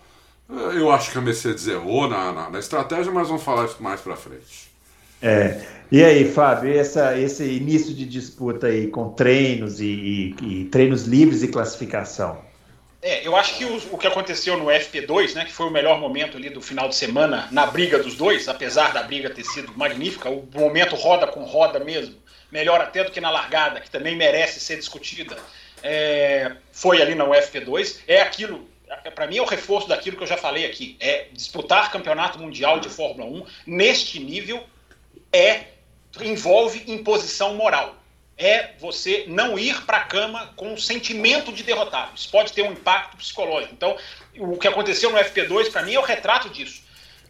É, 0.49 0.77
eu 0.77 0.91
acho 0.91 1.11
que 1.11 1.17
a 1.17 1.21
Mercedes 1.21 1.67
errou 1.67 2.07
na, 2.07 2.31
na, 2.31 2.49
na 2.49 2.59
estratégia, 2.59 3.11
mas 3.11 3.27
vamos 3.27 3.43
falar 3.43 3.65
isso 3.65 3.81
mais 3.81 3.99
para 4.01 4.15
frente. 4.15 4.71
É. 5.21 5.65
E 5.91 6.03
aí, 6.03 6.31
Fábio, 6.31 6.77
essa, 6.77 7.17
esse 7.17 7.43
início 7.43 7.93
de 7.93 8.05
disputa 8.05 8.67
aí 8.67 8.87
com 8.87 9.09
treinos 9.09 9.79
e, 9.79 10.35
e, 10.41 10.61
e 10.61 10.65
treinos 10.65 11.05
livres 11.05 11.41
e 11.41 11.47
classificação? 11.47 12.37
É, 13.05 13.21
eu 13.25 13.35
acho 13.35 13.55
que 13.55 13.63
o, 13.63 13.77
o, 13.93 13.97
que 13.99 14.07
aconteceu 14.07 14.57
no 14.57 14.65
FP2, 14.65 15.35
né, 15.35 15.45
que 15.45 15.51
foi 15.51 15.67
o 15.67 15.69
melhor 15.69 15.99
momento 15.99 16.37
ali 16.37 16.49
do 16.49 16.59
final 16.59 16.89
de 16.89 16.95
semana 16.95 17.47
na 17.51 17.67
briga 17.67 17.99
dos 17.99 18.15
dois, 18.15 18.47
apesar 18.49 18.93
da 18.93 19.03
briga 19.03 19.29
ter 19.29 19.43
sido 19.43 19.71
magnífica, 19.77 20.27
o 20.27 20.49
momento 20.51 20.95
roda 20.95 21.27
com 21.27 21.43
roda 21.43 21.79
mesmo, 21.79 22.15
melhor 22.51 22.81
até 22.81 23.03
do 23.03 23.11
que 23.11 23.21
na 23.21 23.29
largada, 23.29 23.79
que 23.79 23.91
também 23.91 24.15
merece 24.15 24.59
ser 24.59 24.77
discutida, 24.77 25.37
é, 25.83 26.53
foi 26.71 26.99
ali 26.99 27.13
no 27.13 27.27
FP2. 27.27 27.99
É 28.07 28.23
aquilo, 28.23 28.67
é, 29.03 29.11
para 29.11 29.27
mim 29.27 29.37
é 29.37 29.41
o 29.43 29.45
reforço 29.45 29.87
daquilo 29.87 30.17
que 30.17 30.23
eu 30.23 30.27
já 30.27 30.37
falei 30.37 30.65
aqui, 30.65 30.97
é 30.99 31.27
disputar 31.31 31.91
campeonato 31.91 32.39
mundial 32.39 32.79
de 32.79 32.89
Fórmula 32.89 33.29
1 33.29 33.45
neste 33.67 34.19
nível 34.19 34.63
é 35.31 35.65
envolve 36.21 36.91
imposição 36.91 37.53
moral. 37.53 37.97
É 38.37 38.73
você 38.79 39.25
não 39.27 39.57
ir 39.57 39.83
para 39.85 39.97
a 39.97 40.03
cama 40.03 40.53
com 40.55 40.73
o 40.73 40.79
sentimento 40.79 41.51
de 41.51 41.63
derrotado. 41.63 42.11
Isso 42.15 42.29
pode 42.29 42.51
ter 42.51 42.63
um 42.63 42.73
impacto 42.73 43.17
psicológico. 43.17 43.73
Então, 43.73 43.97
o 44.37 44.57
que 44.57 44.67
aconteceu 44.67 45.09
no 45.09 45.17
FP2, 45.17 45.71
para 45.71 45.83
mim, 45.83 45.93
é 45.93 45.99
o 45.99 46.03
retrato 46.03 46.49
disso. 46.49 46.83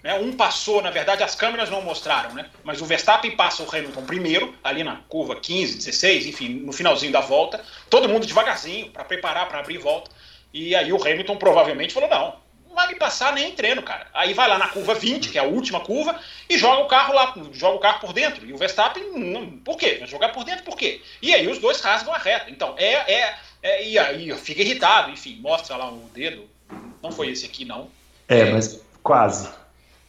Né? 0.04 0.14
Um 0.16 0.34
passou, 0.34 0.82
na 0.82 0.92
verdade, 0.92 1.24
as 1.24 1.36
câmeras 1.36 1.70
não 1.70 1.82
mostraram, 1.82 2.34
né? 2.34 2.50
mas 2.64 2.82
o 2.82 2.86
Verstappen 2.86 3.36
passa 3.36 3.64
o 3.64 3.70
Hamilton 3.70 4.04
primeiro, 4.04 4.56
ali 4.64 4.84
na 4.84 4.98
curva 5.08 5.36
15, 5.36 5.78
16, 5.78 6.28
enfim, 6.28 6.50
no 6.50 6.72
finalzinho 6.72 7.12
da 7.12 7.22
volta, 7.22 7.64
todo 7.90 8.10
mundo 8.10 8.26
devagarzinho 8.26 8.90
para 8.92 9.04
preparar 9.04 9.48
para 9.48 9.60
abrir 9.60 9.78
volta. 9.78 10.12
E 10.54 10.76
aí 10.76 10.94
o 10.94 11.02
Hamilton 11.02 11.38
provavelmente 11.38 11.94
falou: 11.94 12.10
não, 12.10 12.36
me 12.88 12.96
passar 12.96 13.34
nem 13.34 13.50
em 13.50 13.56
treino, 13.56 13.82
cara. 13.82 14.08
Aí 14.14 14.34
vai 14.34 14.48
lá 14.48 14.58
na 14.58 14.68
curva 14.68 14.94
20, 14.94 15.30
que 15.30 15.38
é 15.38 15.42
a 15.42 15.46
última 15.46 15.80
curva, 15.80 16.20
e 16.50 16.58
joga 16.58 16.84
o 16.84 16.88
carro 16.88 17.14
lá, 17.14 17.34
joga 17.52 17.78
o 17.78 17.80
carro 17.80 18.00
por 18.00 18.14
dentro. 18.14 18.46
E 18.46 18.54
o 18.54 18.58
Verstappen, 18.58 19.12
não, 19.14 19.50
por 19.60 19.78
quê? 19.78 19.96
Vai 20.00 20.08
jogar 20.08 20.30
por 20.30 20.44
dentro 20.44 20.64
por 20.64 20.76
quê? 20.76 21.02
E 21.22 21.34
aí 21.34 21.48
os 21.48 21.60
dois 21.60 21.80
rasgam 21.82 22.14
a 22.14 22.18
reta. 22.18 22.50
Então, 22.50 22.76
é. 22.78 23.12
é, 23.12 23.36
é 23.64 23.88
e 23.88 23.98
aí 23.98 24.36
fica 24.38 24.62
irritado, 24.62 25.12
enfim, 25.12 25.40
mostra 25.42 25.76
lá 25.78 25.90
o 25.90 26.10
dedo. 26.14 26.48
Não 27.02 27.12
foi 27.12 27.30
esse 27.30 27.46
aqui, 27.46 27.66
não. 27.66 27.90
É, 28.28 28.40
é 28.40 28.52
mas 28.52 28.82
quase. 29.02 29.50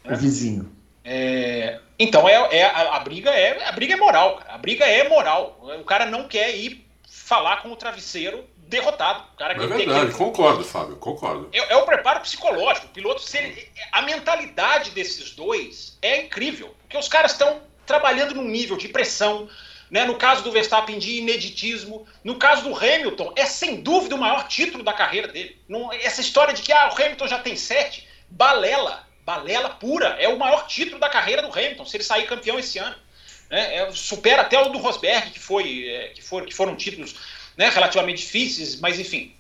É. 0.05 0.13
O 0.13 0.17
vizinho. 0.17 0.71
É, 1.05 1.79
então 1.99 2.29
é, 2.29 2.35
é 2.57 2.65
a, 2.65 2.97
a, 2.97 3.01
briga 3.01 3.31
é 3.31 3.65
a 3.69 3.71
briga 3.71 3.95
é 3.95 3.97
moral, 3.97 4.39
cara. 4.39 4.55
a 4.55 4.59
briga 4.59 4.85
é 4.85 5.09
moral. 5.09 5.61
O 5.81 5.85
cara 5.85 6.07
não 6.07 6.27
quer 6.27 6.57
ir 6.57 6.85
falar 7.09 7.63
com 7.63 7.71
o 7.71 7.77
travesseiro 7.77 8.45
derrotado. 8.69 9.25
Cara 9.39 9.55
que 9.55 9.65
é 9.65 9.67
verdade, 9.67 10.13
que... 10.13 10.19
concordo, 10.19 10.65
Fábio, 10.65 10.97
concordo. 10.97 11.49
É, 11.53 11.73
é, 11.73 11.77
o 11.77 11.85
preparo 11.85 12.21
psicológico. 12.21 12.87
O 12.87 12.91
piloto, 12.91 13.23
se 13.23 13.39
ele... 13.39 13.69
a 13.93 14.03
mentalidade 14.03 14.91
desses 14.91 15.31
dois 15.31 15.97
é 16.03 16.23
incrível, 16.23 16.75
porque 16.81 16.97
os 16.97 17.09
caras 17.09 17.33
estão 17.33 17.63
trabalhando 17.85 18.35
num 18.35 18.49
nível 18.49 18.77
de 18.77 18.89
pressão. 18.89 19.49
Né? 19.89 20.05
No 20.05 20.17
caso 20.17 20.43
do 20.43 20.51
Verstappen, 20.51 20.99
de 20.99 21.19
ineditismo. 21.19 22.07
No 22.25 22.37
caso 22.37 22.65
do 22.65 22.77
Hamilton, 22.77 23.33
é 23.37 23.47
sem 23.47 23.81
dúvida 23.81 24.17
o 24.17 24.19
maior 24.19 24.49
título 24.49 24.83
da 24.83 24.93
carreira 24.93 25.29
dele. 25.29 25.57
Não, 25.69 25.93
essa 25.93 26.21
história 26.21 26.53
de 26.53 26.63
que 26.63 26.73
ah, 26.73 26.91
o 26.93 27.01
Hamilton 27.01 27.29
já 27.29 27.39
tem 27.39 27.57
sete, 27.57 28.07
balela, 28.29 29.07
balela 29.25 29.71
pura. 29.71 30.17
É 30.19 30.29
o 30.29 30.39
maior 30.39 30.67
título 30.67 30.99
da 30.99 31.09
carreira 31.09 31.41
do 31.41 31.57
Hamilton, 31.57 31.85
se 31.85 31.97
ele 31.97 32.05
sair 32.05 32.27
campeão 32.27 32.59
esse 32.59 32.79
ano. 32.79 32.97
É, 33.49 33.77
é, 33.77 33.93
supera 33.93 34.43
até 34.43 34.61
o 34.61 34.71
do 34.71 34.79
Rosberg, 34.79 35.31
que, 35.31 35.39
foi, 35.39 35.89
é, 35.89 36.09
que, 36.09 36.21
for, 36.21 36.45
que 36.45 36.53
foram 36.53 36.75
títulos 36.75 37.15
né, 37.57 37.69
relativamente 37.69 38.19
difíceis, 38.19 38.81
mas 38.81 38.99
enfim. 38.99 39.33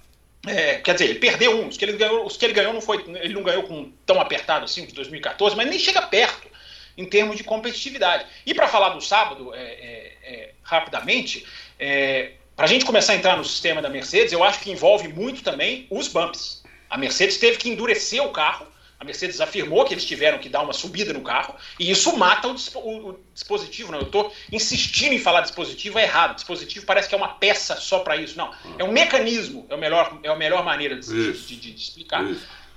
É, 0.46 0.76
quer 0.76 0.92
dizer, 0.92 1.10
ele 1.10 1.18
perdeu 1.18 1.60
um. 1.60 1.68
Os 1.68 1.76
que 1.76 1.84
ele 1.84 1.96
ganhou, 1.96 2.24
os 2.24 2.36
que 2.36 2.44
ele 2.44 2.54
ganhou 2.54 2.72
não 2.72 2.80
foi, 2.80 3.04
ele 3.20 3.34
não 3.34 3.42
ganhou 3.42 3.64
com 3.64 3.90
tão 4.04 4.20
apertado 4.20 4.64
assim 4.64 4.86
de 4.86 4.94
2014, 4.94 5.56
mas 5.56 5.68
nem 5.68 5.78
chega 5.78 6.02
perto 6.02 6.48
em 6.96 7.04
termos 7.04 7.36
de 7.36 7.44
competitividade. 7.44 8.26
E 8.44 8.54
para 8.54 8.68
falar 8.68 8.90
do 8.90 9.00
sábado, 9.00 9.52
é, 9.54 9.60
é, 9.60 10.12
é 10.22 10.50
rapidamente, 10.62 11.44
é, 11.78 12.32
para 12.54 12.64
a 12.64 12.68
gente 12.68 12.84
começar 12.84 13.12
a 13.12 13.16
entrar 13.16 13.36
no 13.36 13.44
sistema 13.44 13.82
da 13.82 13.90
Mercedes, 13.90 14.32
eu 14.32 14.42
acho 14.42 14.60
que 14.60 14.70
envolve 14.70 15.08
muito 15.08 15.42
também 15.42 15.86
os 15.90 16.08
bumps. 16.08 16.64
A 16.88 16.96
Mercedes 16.96 17.36
teve 17.36 17.58
que 17.58 17.68
endurecer 17.68 18.22
o 18.24 18.30
carro 18.30 18.66
a 18.98 19.04
Mercedes 19.04 19.40
afirmou 19.40 19.84
que 19.84 19.92
eles 19.92 20.04
tiveram 20.04 20.38
que 20.38 20.48
dar 20.48 20.62
uma 20.62 20.72
subida 20.72 21.12
no 21.12 21.20
carro 21.20 21.54
e 21.78 21.90
isso 21.90 22.16
mata 22.16 22.48
o, 22.48 22.56
o, 22.76 23.10
o 23.10 23.20
dispositivo. 23.34 23.92
Não, 23.92 23.98
eu 23.98 24.06
estou 24.06 24.32
insistindo 24.50 25.12
em 25.12 25.18
falar 25.18 25.42
dispositivo 25.42 25.98
é 25.98 26.04
errado. 26.04 26.34
Dispositivo 26.34 26.86
parece 26.86 27.08
que 27.08 27.14
é 27.14 27.18
uma 27.18 27.28
peça 27.28 27.76
só 27.76 27.98
para 27.98 28.16
isso. 28.16 28.38
Não, 28.38 28.50
é 28.78 28.84
um 28.84 28.92
mecanismo. 28.92 29.66
É 29.68 29.74
a 29.74 29.76
melhor, 29.76 30.18
é 30.22 30.28
a 30.28 30.34
melhor 30.34 30.64
maneira 30.64 30.96
de, 30.98 31.32
de, 31.32 31.56
de, 31.56 31.72
de 31.72 31.82
explicar. 31.82 32.24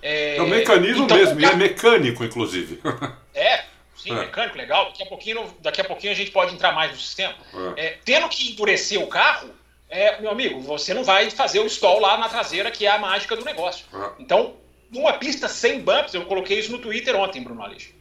É, 0.02 0.38
é 0.38 0.42
um 0.42 0.48
mecanismo 0.48 1.06
então, 1.06 1.18
mesmo, 1.18 1.40
carro... 1.40 1.54
e 1.54 1.56
é 1.56 1.56
mecânico, 1.56 2.24
inclusive. 2.24 2.80
É, 3.32 3.64
sim, 3.96 4.12
é. 4.12 4.16
mecânico, 4.16 4.58
legal. 4.58 4.88
Daqui 4.88 5.04
a, 5.04 5.06
pouquinho, 5.06 5.56
daqui 5.62 5.80
a 5.80 5.84
pouquinho 5.86 6.12
a 6.12 6.16
gente 6.16 6.32
pode 6.32 6.54
entrar 6.54 6.74
mais 6.74 6.92
no 6.92 6.98
sistema. 6.98 7.34
É. 7.78 7.86
É, 7.86 7.98
tendo 8.04 8.28
que 8.28 8.52
endurecer 8.52 9.02
o 9.02 9.08
carro, 9.08 9.50
é, 9.90 10.20
meu 10.20 10.30
amigo, 10.30 10.60
você 10.60 10.94
não 10.94 11.06
vai 11.06 11.30
fazer 11.30 11.60
o 11.60 11.66
stall 11.66 12.02
lá 12.02 12.18
na 12.18 12.28
traseira, 12.28 12.70
que 12.70 12.86
é 12.86 12.92
a 12.92 12.98
mágica 12.98 13.38
do 13.38 13.46
negócio. 13.46 13.86
É. 13.94 14.10
Então, 14.20 14.56
numa 14.91 15.13
pista 15.13 15.48
sem 15.48 15.81
bumps, 15.81 16.13
eu 16.13 16.25
coloquei 16.25 16.60
isso 16.60 16.72
no 16.72 16.79
Twitter 16.79 17.15
ontem, 17.15 17.43
Bruno 17.43 17.62
Aleixo. 17.63 17.91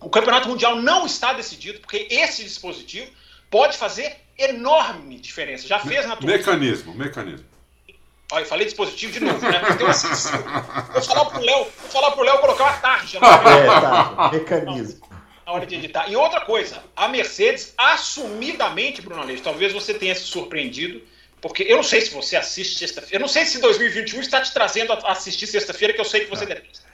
O 0.00 0.08
campeonato 0.08 0.48
mundial 0.48 0.76
não 0.76 1.06
está 1.06 1.32
decidido, 1.32 1.80
porque 1.80 2.06
esse 2.10 2.44
dispositivo 2.44 3.10
pode 3.50 3.76
fazer 3.76 4.16
enorme 4.38 5.18
diferença. 5.18 5.66
Já 5.66 5.78
fez 5.80 6.06
na 6.06 6.14
Turquia. 6.16 6.38
Mecanismo, 6.38 6.94
mecanismo. 6.94 7.46
Olha, 8.30 8.42
eu 8.42 8.46
falei 8.46 8.66
dispositivo 8.66 9.12
de 9.12 9.20
novo, 9.20 9.40
né? 9.40 9.60
Assim, 9.88 10.08
vou 10.92 11.02
falar 11.02 11.24
pro 11.24 11.40
Léo, 11.40 11.64
vou 11.64 11.90
falar 11.90 12.10
pro 12.12 12.22
Léo 12.22 12.38
colocar 12.38 12.64
uma 12.64 12.72
tarja. 12.74 13.18
É, 13.18 13.66
tá. 13.80 14.30
Mecanismo. 14.32 15.08
Na 15.46 15.52
hora 15.52 15.66
de 15.66 15.74
editar. 15.76 16.08
E 16.10 16.14
outra 16.14 16.42
coisa, 16.42 16.82
a 16.94 17.08
Mercedes, 17.08 17.72
assumidamente, 17.76 19.00
Bruno 19.00 19.22
Aleixo, 19.22 19.42
talvez 19.42 19.72
você 19.72 19.94
tenha 19.94 20.14
se 20.14 20.24
surpreendido 20.24 21.02
porque 21.40 21.62
eu 21.62 21.76
não 21.76 21.82
sei 21.82 22.00
se 22.00 22.10
você 22.10 22.36
assiste 22.36 22.78
sexta-feira. 22.78 23.16
Eu 23.16 23.20
não 23.20 23.28
sei 23.28 23.44
se 23.44 23.60
2021 23.60 24.20
está 24.20 24.40
te 24.40 24.52
trazendo 24.52 24.92
a 24.92 25.12
assistir 25.12 25.46
sexta-feira, 25.46 25.94
que 25.94 26.00
eu 26.00 26.04
sei 26.04 26.22
que 26.22 26.30
você 26.30 26.44
detesta. 26.44 26.86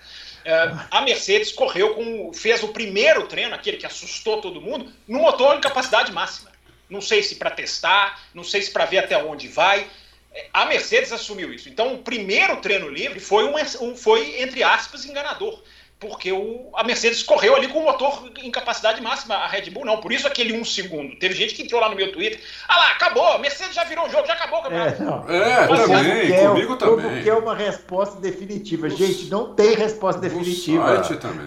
Uh, 0.44 0.86
a 0.90 1.00
Mercedes 1.00 1.52
correu 1.52 1.94
com. 1.94 2.32
fez 2.34 2.62
o 2.62 2.68
primeiro 2.68 3.26
treino, 3.26 3.54
aquele 3.54 3.78
que 3.78 3.86
assustou 3.86 4.42
todo 4.42 4.60
mundo, 4.60 4.92
no 5.08 5.20
motor 5.20 5.56
em 5.56 5.60
capacidade 5.60 6.12
máxima. 6.12 6.52
Não 6.88 7.00
sei 7.00 7.22
se 7.22 7.36
para 7.36 7.50
testar, 7.50 8.22
não 8.34 8.44
sei 8.44 8.60
se 8.60 8.70
para 8.70 8.84
ver 8.84 8.98
até 8.98 9.16
onde 9.16 9.48
vai. 9.48 9.88
É, 10.34 10.48
a 10.52 10.66
Mercedes 10.66 11.12
assumiu 11.12 11.52
isso. 11.52 11.68
Então, 11.70 11.94
o 11.94 11.98
primeiro 11.98 12.58
treino 12.58 12.88
livre 12.88 13.20
foi, 13.20 13.44
um, 13.44 13.96
foi 13.96 14.42
entre 14.42 14.62
aspas, 14.62 15.06
enganador 15.06 15.62
porque 16.04 16.30
o, 16.30 16.70
a 16.75 16.84
Mercedes 16.84 17.23
correu 17.23 17.56
ali 17.56 17.68
com 17.68 17.78
o 17.78 17.84
motor 17.84 18.30
em 18.42 18.50
capacidade 18.50 19.00
máxima, 19.00 19.34
a 19.37 19.46
Red 19.46 19.70
Bull 19.70 19.84
não. 19.84 19.96
Por 19.96 20.12
isso 20.12 20.26
aquele 20.26 20.52
um 20.52 20.64
segundo. 20.64 21.16
Teve 21.16 21.34
gente 21.34 21.54
que 21.54 21.62
entrou 21.62 21.80
lá 21.80 21.88
no 21.88 21.96
meu 21.96 22.12
Twitter. 22.12 22.40
Ah 22.68 22.76
lá, 22.76 22.90
acabou, 22.90 23.26
a 23.32 23.38
Mercedes 23.38 23.75
já 23.75 23.84
virou 23.84 24.06
o 24.06 24.11
jogo, 24.11 24.26
já 24.26 24.34
acabou 24.34 24.61
o 24.61 24.62
campeonato. 24.62 25.32
É, 25.32 25.64
é 25.64 25.66
também, 25.66 26.26
quer, 26.26 26.49
comigo 26.49 26.76
também. 26.76 27.23
Quer 27.23 27.34
uma 27.34 27.54
resposta 27.54 28.20
definitiva. 28.20 28.90
Gente, 28.90 29.30
não 29.30 29.54
tem 29.54 29.75
resposta 29.75 30.20
definitiva. 30.20 31.02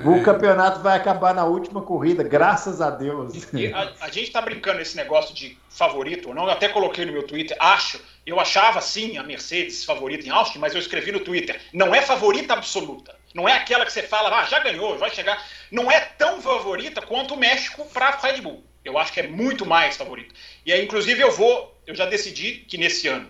O 0.06 0.24
campeonato 0.24 0.80
vai 0.80 0.98
acabar 0.98 1.34
na 1.34 1.46
última 1.46 1.82
corrida, 1.82 2.24
graças 2.24 2.82
a 2.82 2.90
Deus. 2.90 3.34
A, 3.74 4.06
a, 4.06 4.10
gente 4.10 4.32
tá 4.32 4.42
brincando 4.42 4.82
esse 4.82 4.96
negócio 4.96 5.36
de 5.36 5.58
favorito 5.70 6.30
ou 6.30 6.36
não. 6.36 6.46
Eu 6.46 6.52
até 6.52 6.68
coloquei 6.68 7.06
no 7.06 7.12
meu 7.14 7.24
Twitter, 7.24 7.56
acho. 7.60 8.00
Eu 8.26 8.40
achava 8.40 8.82
sim 8.82 9.18
a 9.18 9.24
Mercedes 9.24 9.86
favorita 9.86 10.26
em 10.26 10.30
Austin, 10.30 10.60
mas 10.60 10.74
eu 10.74 10.80
escrevi 10.80 11.12
no 11.12 11.22
Twitter, 11.22 11.62
não 11.72 11.96
é 11.96 12.02
favorita 12.02 12.54
absoluta 12.54 13.17
não 13.34 13.48
é 13.48 13.54
aquela 13.54 13.86
que 13.86 13.92
você 13.92 14.04
fala, 14.04 14.36
ah, 14.40 14.46
já 14.46 14.60
ganhou, 14.60 14.98
vai 14.98 15.10
chegar. 15.10 15.44
Não 15.72 15.92
é 15.92 16.00
tão 16.00 16.42
favorita 16.42 17.02
quanto 17.02 17.34
o 17.34 17.38
México 17.38 17.86
para 17.94 18.08
a 18.08 18.18
Red 18.18 18.42
Bull. 18.42 18.64
Eu 18.84 18.98
acho 18.98 19.12
que 19.12 19.20
é 19.20 19.28
muito 19.28 19.66
mais 19.66 19.98
favorito. 19.98 20.34
E 20.66 20.72
aí, 20.72 20.84
inclusive, 20.84 21.22
eu 21.22 21.32
vou, 21.32 21.78
eu 21.86 21.94
já 21.94 22.06
decidi 22.06 22.66
que 22.68 22.78
nesse 22.78 23.08
ano, 23.08 23.30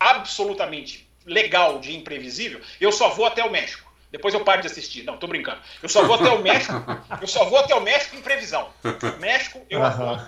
absolutamente 0.00 1.06
legal 1.24 1.78
de 1.78 1.94
imprevisível, 1.94 2.60
eu 2.80 2.90
só 2.90 3.10
vou 3.10 3.26
até 3.26 3.44
o 3.44 3.50
México. 3.50 3.86
Depois 4.10 4.32
eu 4.32 4.44
paro 4.44 4.62
de 4.62 4.68
assistir. 4.68 5.02
Não, 5.02 5.18
tô 5.18 5.26
brincando. 5.26 5.60
Eu 5.82 5.88
só 5.88 6.04
vou 6.04 6.14
até 6.14 6.30
o 6.30 6.40
México. 6.40 6.72
Eu 7.20 7.26
só 7.26 7.44
vou 7.44 7.58
até 7.58 7.74
o 7.74 7.80
México 7.80 8.16
em 8.16 8.22
previsão. 8.22 8.70
México, 9.18 9.64
eu 9.68 9.80
uhum. 9.80 10.26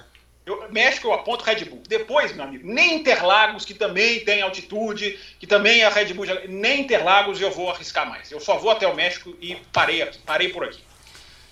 Eu, 0.48 0.66
México 0.70 1.08
eu 1.08 1.12
aponto 1.12 1.44
Red 1.44 1.66
Bull. 1.66 1.82
Depois, 1.86 2.34
meu 2.34 2.44
amigo, 2.44 2.66
nem 2.66 2.94
Interlagos, 2.94 3.66
que 3.66 3.74
também 3.74 4.20
tem 4.20 4.40
altitude, 4.40 5.18
que 5.38 5.46
também 5.46 5.84
a 5.84 5.90
Red 5.90 6.14
Bull, 6.14 6.24
nem 6.48 6.80
Interlagos 6.80 7.38
eu 7.38 7.50
vou 7.50 7.70
arriscar 7.70 8.08
mais. 8.08 8.32
Eu 8.32 8.40
só 8.40 8.56
vou 8.56 8.70
até 8.70 8.88
o 8.88 8.94
México 8.94 9.36
e 9.42 9.56
parei 9.72 10.00
aqui, 10.00 10.18
parei 10.24 10.48
por 10.48 10.64
aqui. 10.64 10.87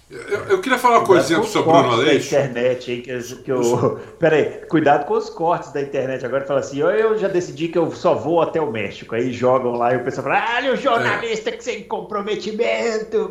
Eu, 0.08 0.44
eu, 0.50 0.60
queria 0.60 0.78
falar 0.78 0.98
uma 0.98 1.06
coisinha 1.06 1.40
pro 1.40 1.48
seu 1.48 1.64
Bruno 1.64 1.94
Aleixo. 1.94 2.30
da 2.30 2.44
internet, 2.44 2.92
hein, 2.92 3.02
que, 3.02 3.42
que 3.42 3.50
eu... 3.50 4.00
Peraí, 4.20 4.64
cuidado 4.68 5.04
com 5.04 5.14
os 5.14 5.28
cortes 5.28 5.72
da 5.72 5.82
internet. 5.82 6.24
Agora 6.24 6.46
fala 6.46 6.60
assim, 6.60 6.78
eu 6.78 7.18
já 7.18 7.26
decidi 7.26 7.66
que 7.66 7.76
eu 7.76 7.90
só 7.90 8.14
vou 8.14 8.40
até 8.40 8.60
o 8.60 8.70
México. 8.70 9.16
Aí 9.16 9.32
jogam 9.32 9.72
lá 9.72 9.94
e 9.94 9.96
o 9.96 10.04
pessoal 10.04 10.28
fala, 10.28 10.38
ah, 10.38 10.72
o 10.72 10.76
jornalista 10.76 11.50
é. 11.50 11.52
que 11.54 11.64
sem 11.64 11.82
comprometimento. 11.82 13.28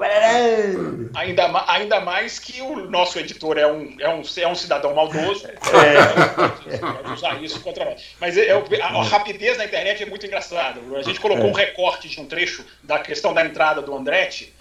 Ainda, 1.15 1.63
ainda 1.65 2.01
mais 2.01 2.39
que 2.39 2.61
o 2.61 2.89
nosso 2.89 3.17
editor 3.19 3.57
é 3.57 3.71
um, 3.71 3.95
é 3.97 4.09
um, 4.09 4.21
é 4.37 4.47
um 4.47 4.55
cidadão 4.55 4.93
maldoso. 4.93 5.47
É. 5.75 6.77
Pode 6.77 7.11
usar 7.11 7.43
isso 7.43 7.59
contra 7.59 7.85
nós. 7.85 8.15
Mas 8.19 8.37
é, 8.37 8.51
a, 8.51 8.87
a, 8.87 9.03
rapidez 9.03 9.57
na 9.57 9.65
internet 9.65 10.01
é 10.03 10.05
muito 10.05 10.25
engraçada. 10.25 10.79
A 10.95 11.01
gente 11.01 11.19
colocou 11.19 11.45
é. 11.45 11.49
um 11.49 11.53
recorte 11.53 12.07
de 12.07 12.19
um 12.19 12.25
trecho 12.25 12.65
da 12.83 12.97
questão 12.99 13.33
da 13.33 13.45
entrada 13.45 13.81
do 13.81 13.95
Andretti 13.95 14.54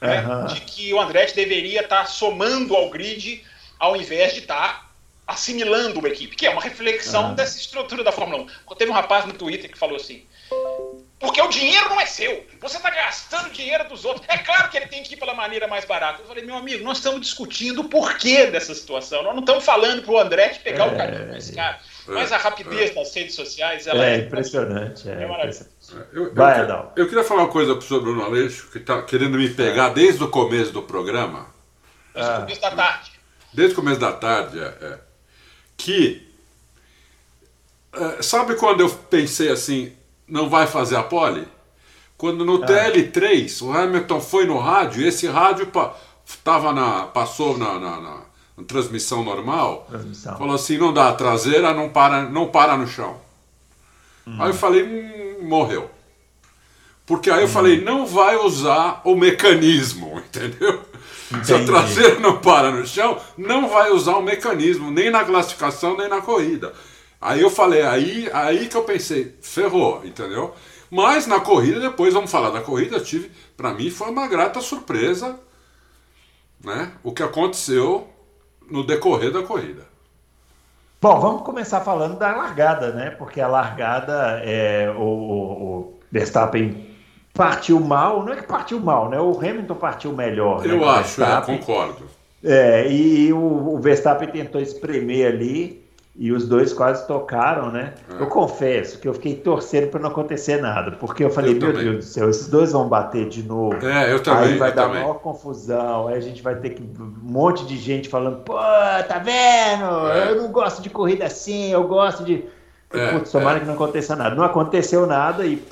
né, 0.00 0.24
de 0.48 0.60
que 0.62 0.92
o 0.94 1.00
Andretti 1.00 1.34
deveria 1.34 1.82
estar 1.82 2.00
tá 2.00 2.06
somando 2.06 2.74
ao 2.74 2.88
grid 2.88 3.44
ao 3.78 3.96
invés 3.96 4.34
de 4.34 4.40
estar 4.40 4.80
tá 4.80 4.90
assimilando 5.26 6.00
uma 6.00 6.08
equipe, 6.08 6.34
que 6.34 6.46
é 6.46 6.50
uma 6.50 6.60
reflexão 6.60 7.28
uhum. 7.28 7.34
dessa 7.34 7.58
estrutura 7.58 8.02
da 8.02 8.12
Fórmula 8.12 8.46
1. 8.68 8.74
Teve 8.76 8.90
um 8.90 8.94
rapaz 8.94 9.24
no 9.24 9.32
Twitter 9.32 9.70
que 9.70 9.78
falou 9.78 9.96
assim: 9.96 10.26
porque 11.20 11.40
o 11.40 11.48
dinheiro 11.48 11.86
não 11.90 12.00
é 12.00 12.06
seu. 12.06 12.46
Você 12.60 12.78
está 12.78 12.88
gastando 12.88 13.50
dinheiro 13.50 13.86
dos 13.86 14.06
outros. 14.06 14.24
É 14.26 14.38
claro 14.38 14.70
que 14.70 14.78
ele 14.78 14.86
tem 14.86 15.02
que 15.02 15.12
ir 15.12 15.16
pela 15.18 15.34
maneira 15.34 15.68
mais 15.68 15.84
barata. 15.84 16.22
Eu 16.22 16.26
falei, 16.26 16.42
meu 16.42 16.56
amigo, 16.56 16.82
nós 16.82 16.96
estamos 16.96 17.20
discutindo 17.20 17.82
o 17.82 17.88
porquê 17.90 18.46
dessa 18.46 18.74
situação. 18.74 19.22
Nós 19.22 19.34
não 19.34 19.40
estamos 19.40 19.62
falando 19.62 20.02
para 20.02 20.12
o 20.12 20.18
Andretti 20.18 20.60
pegar 20.60 20.86
é, 20.86 20.88
o 20.88 20.96
caminho 20.96 21.30
desse 21.30 21.54
cara. 21.54 21.78
Mas 22.06 22.32
a 22.32 22.38
rapidez 22.38 22.90
é, 22.90 22.94
das 22.94 23.14
redes 23.14 23.34
sociais 23.34 23.86
ela 23.86 24.04
é, 24.04 24.14
é 24.14 24.16
impressionante. 24.20 25.08
É, 25.10 25.12
é 25.12 25.26
maravilhosa. 25.26 25.68
Eu, 26.12 26.34
Vai, 26.34 26.60
eu, 26.60 26.92
eu, 26.96 27.08
queria 27.08 27.24
falar 27.24 27.42
uma 27.42 27.48
coisa 27.48 27.74
para 27.74 27.84
o 27.84 27.86
senhor 27.86 28.00
Bruno 28.00 28.22
Aleixo, 28.22 28.68
que 28.70 28.78
está 28.78 29.02
querendo 29.02 29.36
me 29.36 29.48
pegar 29.48 29.90
é. 29.90 29.94
desde 29.94 30.22
o 30.22 30.28
começo 30.28 30.72
do 30.72 30.82
programa. 30.82 31.46
Desde 32.14 32.30
o 32.30 32.34
ah. 32.34 32.40
começo 32.40 32.60
da 32.60 32.70
tarde. 32.70 33.12
Desde 33.52 33.72
o 33.72 33.76
começo 33.76 34.00
da 34.00 34.12
tarde, 34.12 34.58
é, 34.58 34.74
é, 34.80 34.98
que 35.76 36.30
É, 37.92 38.22
sabe 38.22 38.54
quando 38.54 38.80
eu 38.80 38.88
pensei 38.88 39.50
assim, 39.50 39.92
não 40.26 40.48
vai 40.48 40.66
fazer 40.66 40.96
a 40.96 41.02
pole? 41.02 41.46
Quando 42.16 42.44
no 42.44 42.62
ah. 42.62 42.66
TL3 42.66 43.62
o 43.62 43.72
Hamilton 43.72 44.20
foi 44.20 44.46
no 44.46 44.58
rádio, 44.58 45.02
e 45.02 45.08
esse 45.08 45.26
rádio 45.26 45.66
pa, 45.66 45.94
tava 46.44 46.72
na, 46.72 47.06
passou 47.06 47.58
na, 47.58 47.78
na, 47.80 48.00
na, 48.00 48.20
na 48.56 48.64
transmissão 48.64 49.24
normal, 49.24 49.86
transmissão. 49.88 50.38
falou 50.38 50.54
assim, 50.54 50.78
não 50.78 50.92
dá, 50.92 51.08
a 51.08 51.14
traseira 51.14 51.74
não 51.74 51.88
para, 51.88 52.22
não 52.22 52.46
para 52.46 52.76
no 52.76 52.86
chão. 52.86 53.20
Hum. 54.30 54.36
Aí 54.38 54.50
eu 54.50 54.54
falei, 54.54 54.82
hum, 54.82 55.46
morreu. 55.46 55.90
Porque 57.04 57.30
aí 57.30 57.40
eu 57.40 57.46
hum. 57.46 57.50
falei, 57.50 57.80
não 57.80 58.06
vai 58.06 58.36
usar 58.36 59.02
o 59.04 59.16
mecanismo, 59.16 60.22
entendeu? 60.26 60.84
Entendi. 61.30 61.46
Se 61.46 61.54
a 61.54 61.64
traseira 61.64 62.18
não 62.20 62.38
para 62.38 62.70
no 62.70 62.86
chão, 62.86 63.20
não 63.36 63.68
vai 63.68 63.90
usar 63.90 64.16
o 64.16 64.22
mecanismo, 64.22 64.90
nem 64.90 65.10
na 65.10 65.24
classificação, 65.24 65.96
nem 65.96 66.08
na 66.08 66.20
corrida. 66.20 66.72
Aí 67.20 67.40
eu 67.40 67.50
falei, 67.50 67.82
aí, 67.82 68.30
aí 68.32 68.68
que 68.68 68.76
eu 68.76 68.84
pensei, 68.84 69.36
ferrou, 69.42 70.02
entendeu? 70.04 70.54
Mas 70.90 71.26
na 71.26 71.38
corrida, 71.38 71.78
depois 71.78 72.14
vamos 72.14 72.30
falar 72.30 72.50
da 72.50 72.60
corrida, 72.60 72.96
eu 72.96 73.04
tive, 73.04 73.30
para 73.56 73.72
mim 73.72 73.90
foi 73.90 74.10
uma 74.10 74.26
grata 74.26 74.60
surpresa, 74.60 75.38
né? 76.64 76.92
O 77.02 77.12
que 77.12 77.22
aconteceu 77.22 78.08
no 78.68 78.84
decorrer 78.84 79.30
da 79.30 79.42
corrida. 79.42 79.89
Bom, 81.02 81.18
vamos 81.18 81.42
começar 81.42 81.80
falando 81.80 82.18
da 82.18 82.36
largada, 82.36 82.92
né? 82.92 83.08
Porque 83.10 83.40
a 83.40 83.48
largada, 83.48 84.42
é, 84.44 84.90
o, 84.90 85.02
o 85.02 85.98
Verstappen 86.12 86.88
partiu 87.32 87.80
mal, 87.80 88.22
não 88.22 88.34
é 88.34 88.36
que 88.36 88.46
partiu 88.46 88.78
mal, 88.78 89.08
né? 89.08 89.18
O 89.18 89.38
Hamilton 89.38 89.76
partiu 89.76 90.12
melhor. 90.12 90.60
Né, 90.60 90.74
eu 90.74 90.80
né, 90.80 90.88
acho, 90.88 91.22
é, 91.22 91.40
concordo. 91.40 92.04
É, 92.44 92.86
e, 92.86 93.28
e 93.28 93.32
o, 93.32 93.74
o 93.74 93.80
Verstappen 93.80 94.28
tentou 94.28 94.60
espremer 94.60 95.32
ali, 95.32 95.82
e 96.16 96.32
os 96.32 96.46
dois 96.46 96.72
quase 96.72 97.06
tocaram, 97.06 97.70
né? 97.70 97.94
É. 98.10 98.22
Eu 98.22 98.26
confesso 98.26 98.98
que 98.98 99.06
eu 99.06 99.14
fiquei 99.14 99.34
torcendo 99.36 99.88
para 99.88 100.00
não 100.00 100.10
acontecer 100.10 100.60
nada, 100.60 100.92
porque 100.92 101.24
eu 101.24 101.30
falei, 101.30 101.52
eu 101.52 101.60
meu 101.60 101.72
também. 101.72 101.84
Deus 101.84 101.96
do 101.96 102.02
céu, 102.02 102.28
esses 102.28 102.48
dois 102.48 102.72
vão 102.72 102.88
bater 102.88 103.28
de 103.28 103.42
novo. 103.42 103.86
É, 103.86 104.12
eu 104.12 104.22
também. 104.22 104.52
Aí 104.52 104.58
vai 104.58 104.72
dar 104.72 104.84
também. 104.84 105.02
maior 105.02 105.14
confusão, 105.14 106.08
aí 106.08 106.16
a 106.16 106.20
gente 106.20 106.42
vai 106.42 106.56
ter 106.56 106.70
que 106.70 106.82
um 106.82 107.14
monte 107.22 107.64
de 107.64 107.76
gente 107.76 108.08
falando, 108.08 108.38
pô, 108.38 108.54
tá 108.54 109.22
vendo? 109.24 110.08
É. 110.10 110.32
Eu 110.32 110.42
não 110.42 110.52
gosto 110.52 110.82
de 110.82 110.90
corrida 110.90 111.26
assim, 111.26 111.70
eu 111.72 111.86
gosto 111.86 112.24
de. 112.24 112.44
É, 112.92 113.12
Putz, 113.12 113.30
tomara 113.30 113.58
é. 113.58 113.60
que 113.60 113.66
não 113.66 113.74
aconteça 113.74 114.16
nada. 114.16 114.34
Não 114.34 114.42
aconteceu 114.42 115.06
nada 115.06 115.46
e 115.46 115.62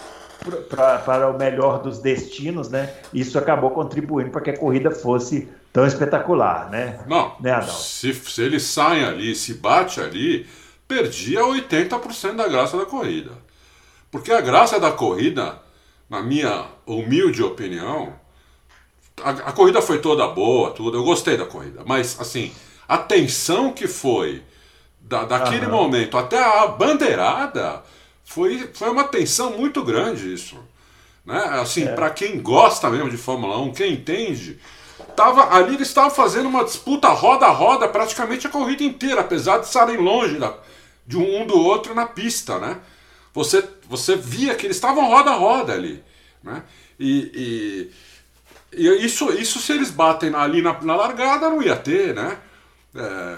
pra, 0.69 0.99
para 0.99 1.31
o 1.31 1.37
melhor 1.37 1.83
dos 1.83 1.99
destinos, 1.99 2.69
né? 2.69 2.93
Isso 3.13 3.39
acabou 3.39 3.71
contribuindo 3.71 4.31
para 4.31 4.41
que 4.41 4.51
a 4.51 4.57
corrida 4.57 4.91
fosse 4.91 5.49
tão 5.73 5.87
espetacular, 5.87 6.71
né? 6.71 7.01
Não, 7.07 7.37
né, 7.41 7.61
se, 7.63 8.15
se 8.15 8.43
eles 8.43 8.63
saem 8.63 9.05
ali, 9.05 9.35
se 9.35 9.55
bate 9.55 10.01
ali, 10.01 10.47
perdia 10.87 11.43
80% 11.43 12.37
da 12.37 12.49
graça 12.49 12.77
da 12.77 12.87
corrida. 12.87 13.33
Porque 14.11 14.33
a 14.33 14.41
graça 14.41 14.81
da 14.81 14.91
corrida, 14.91 15.61
na 16.09 16.23
minha 16.23 16.67
humilde 16.87 17.43
opinião, 17.43 18.15
a, 19.23 19.31
a 19.31 19.53
corrida 19.53 19.83
foi 19.83 20.01
toda 20.01 20.27
boa, 20.29 20.71
tudo, 20.71 20.97
eu 20.97 21.05
gostei 21.05 21.37
da 21.37 21.45
corrida, 21.45 21.83
mas 21.85 22.19
assim, 22.21 22.53
a 22.89 22.97
tensão 22.97 23.73
que 23.73 23.87
foi 23.87 24.43
da, 25.01 25.25
daquele 25.25 25.67
Aham. 25.67 25.73
momento 25.73 26.17
até 26.17 26.43
a 26.43 26.67
bandeirada 26.67 27.83
foi, 28.29 28.71
foi 28.75 28.91
uma 28.91 29.05
tensão 29.05 29.57
muito 29.57 29.83
grande 29.83 30.33
isso. 30.33 30.59
Né? 31.25 31.43
Assim, 31.61 31.85
é. 31.85 31.95
para 31.95 32.11
quem 32.11 32.41
gosta 32.41 32.91
mesmo 32.91 33.09
de 33.09 33.17
Fórmula 33.17 33.59
1, 33.59 33.73
quem 33.73 33.95
entende, 33.95 34.59
tava, 35.17 35.55
ali 35.55 35.75
eles 35.75 35.89
estavam 35.89 36.11
fazendo 36.11 36.47
uma 36.47 36.63
disputa 36.63 37.09
roda 37.09 37.47
a 37.47 37.51
roda 37.51 37.89
praticamente 37.89 38.47
a 38.47 38.51
corrida 38.51 38.85
inteira, 38.85 39.23
apesar 39.23 39.59
de 39.59 39.67
estarem 39.67 39.97
longe 39.97 40.39
da, 40.39 40.55
de 41.07 41.17
um 41.17 41.47
do 41.47 41.59
outro 41.59 41.95
na 41.95 42.05
pista, 42.05 42.59
né? 42.59 42.77
Você, 43.33 43.67
você 43.89 44.15
via 44.15 44.55
que 44.55 44.67
eles 44.67 44.77
estavam 44.77 45.09
roda 45.09 45.31
a 45.31 45.37
roda 45.37 45.73
ali, 45.73 46.05
né? 46.43 46.63
E, 47.01 47.91
e, 48.75 48.79
e, 48.79 49.07
isso, 49.07 49.33
isso 49.33 49.59
se 49.59 49.73
eles 49.73 49.91
batem 49.91 50.35
ali 50.35 50.61
na, 50.61 50.79
na 50.83 50.95
largada 50.97 51.49
não 51.49 51.63
ia 51.63 51.77
ter, 51.77 52.15
né? 52.15 52.37
É, 52.95 53.37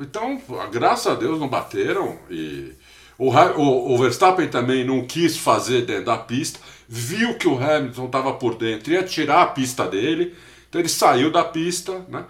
então, 0.00 0.40
graças 0.70 1.08
a 1.08 1.16
Deus 1.16 1.40
não 1.40 1.48
bateram 1.48 2.16
e 2.30 2.78
o, 3.20 3.28
o, 3.28 3.92
o 3.92 3.98
Verstappen 3.98 4.48
também 4.48 4.82
não 4.82 5.04
quis 5.04 5.36
fazer 5.36 5.82
dentro 5.82 6.06
da 6.06 6.16
pista, 6.16 6.58
viu 6.88 7.34
que 7.34 7.46
o 7.46 7.62
Hamilton 7.62 8.06
estava 8.06 8.32
por 8.32 8.54
dentro, 8.54 8.94
ia 8.94 9.02
tirar 9.02 9.42
a 9.42 9.46
pista 9.46 9.86
dele, 9.86 10.34
então 10.66 10.80
ele 10.80 10.88
saiu 10.88 11.30
da 11.30 11.44
pista, 11.44 12.02
né? 12.08 12.24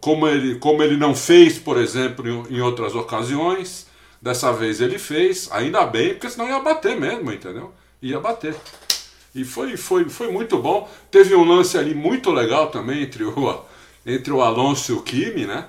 Como 0.00 0.28
ele, 0.28 0.56
como 0.58 0.82
ele 0.82 0.98
não 0.98 1.14
fez, 1.14 1.58
por 1.58 1.78
exemplo, 1.78 2.28
em, 2.28 2.56
em 2.56 2.60
outras 2.60 2.94
ocasiões, 2.94 3.86
dessa 4.20 4.52
vez 4.52 4.82
ele 4.82 4.98
fez, 4.98 5.48
ainda 5.50 5.86
bem, 5.86 6.10
porque 6.10 6.28
senão 6.28 6.46
ia 6.46 6.60
bater 6.60 7.00
mesmo, 7.00 7.32
entendeu? 7.32 7.72
Ia 8.02 8.20
bater. 8.20 8.54
E 9.34 9.44
foi, 9.44 9.78
foi, 9.78 10.08
foi 10.10 10.30
muito 10.30 10.58
bom. 10.58 10.90
Teve 11.10 11.34
um 11.34 11.44
lance 11.44 11.76
ali 11.78 11.94
muito 11.94 12.30
legal 12.30 12.68
também 12.68 13.02
entre 13.02 13.24
o, 13.24 13.60
entre 14.04 14.30
o 14.30 14.42
Alonso 14.42 14.92
e 14.92 14.94
o 14.94 15.02
Kimi, 15.02 15.46
né? 15.46 15.66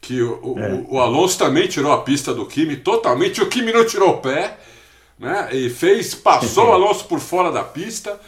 Que 0.00 0.22
o, 0.22 0.58
é. 0.58 0.72
o, 0.72 0.94
o, 0.94 1.00
Alonso 1.00 1.38
também 1.38 1.66
tirou 1.66 1.92
a 1.92 2.02
pista 2.02 2.32
do 2.32 2.46
Kimi 2.46 2.76
totalmente, 2.76 3.40
o 3.40 3.48
Kimi 3.48 3.72
não 3.72 3.84
tirou 3.84 4.10
o 4.10 4.18
pé, 4.18 4.56
né? 5.18 5.48
E 5.52 5.70
fez, 5.70 6.14
passou 6.14 6.68
o 6.68 6.72
Alonso 6.72 7.06
por 7.06 7.18
fora 7.18 7.50
da 7.50 7.64
pista. 7.64 8.20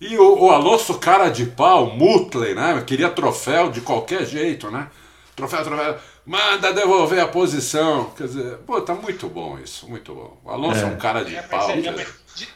E 0.00 0.16
o, 0.16 0.44
o 0.44 0.50
Alonso, 0.50 0.98
cara 0.98 1.28
de 1.28 1.44
pau, 1.44 1.94
Mutley, 1.94 2.54
né? 2.54 2.82
Queria 2.86 3.10
troféu 3.10 3.70
de 3.70 3.80
qualquer 3.80 4.24
jeito, 4.24 4.70
né? 4.70 4.88
Troféu, 5.36 5.62
troféu. 5.62 5.98
Manda 6.24 6.72
devolver 6.72 7.20
a 7.20 7.28
posição. 7.28 8.10
Quer 8.16 8.26
dizer, 8.26 8.56
pô, 8.58 8.80
tá 8.80 8.94
muito 8.94 9.28
bom 9.28 9.58
isso, 9.58 9.88
muito 9.88 10.14
bom. 10.14 10.38
O 10.44 10.50
Alonso 10.50 10.80
é, 10.80 10.82
é 10.82 10.86
um 10.86 10.96
cara 10.96 11.24
de 11.24 11.36
é, 11.36 11.42
pau. 11.42 11.70
É, 11.70 12.06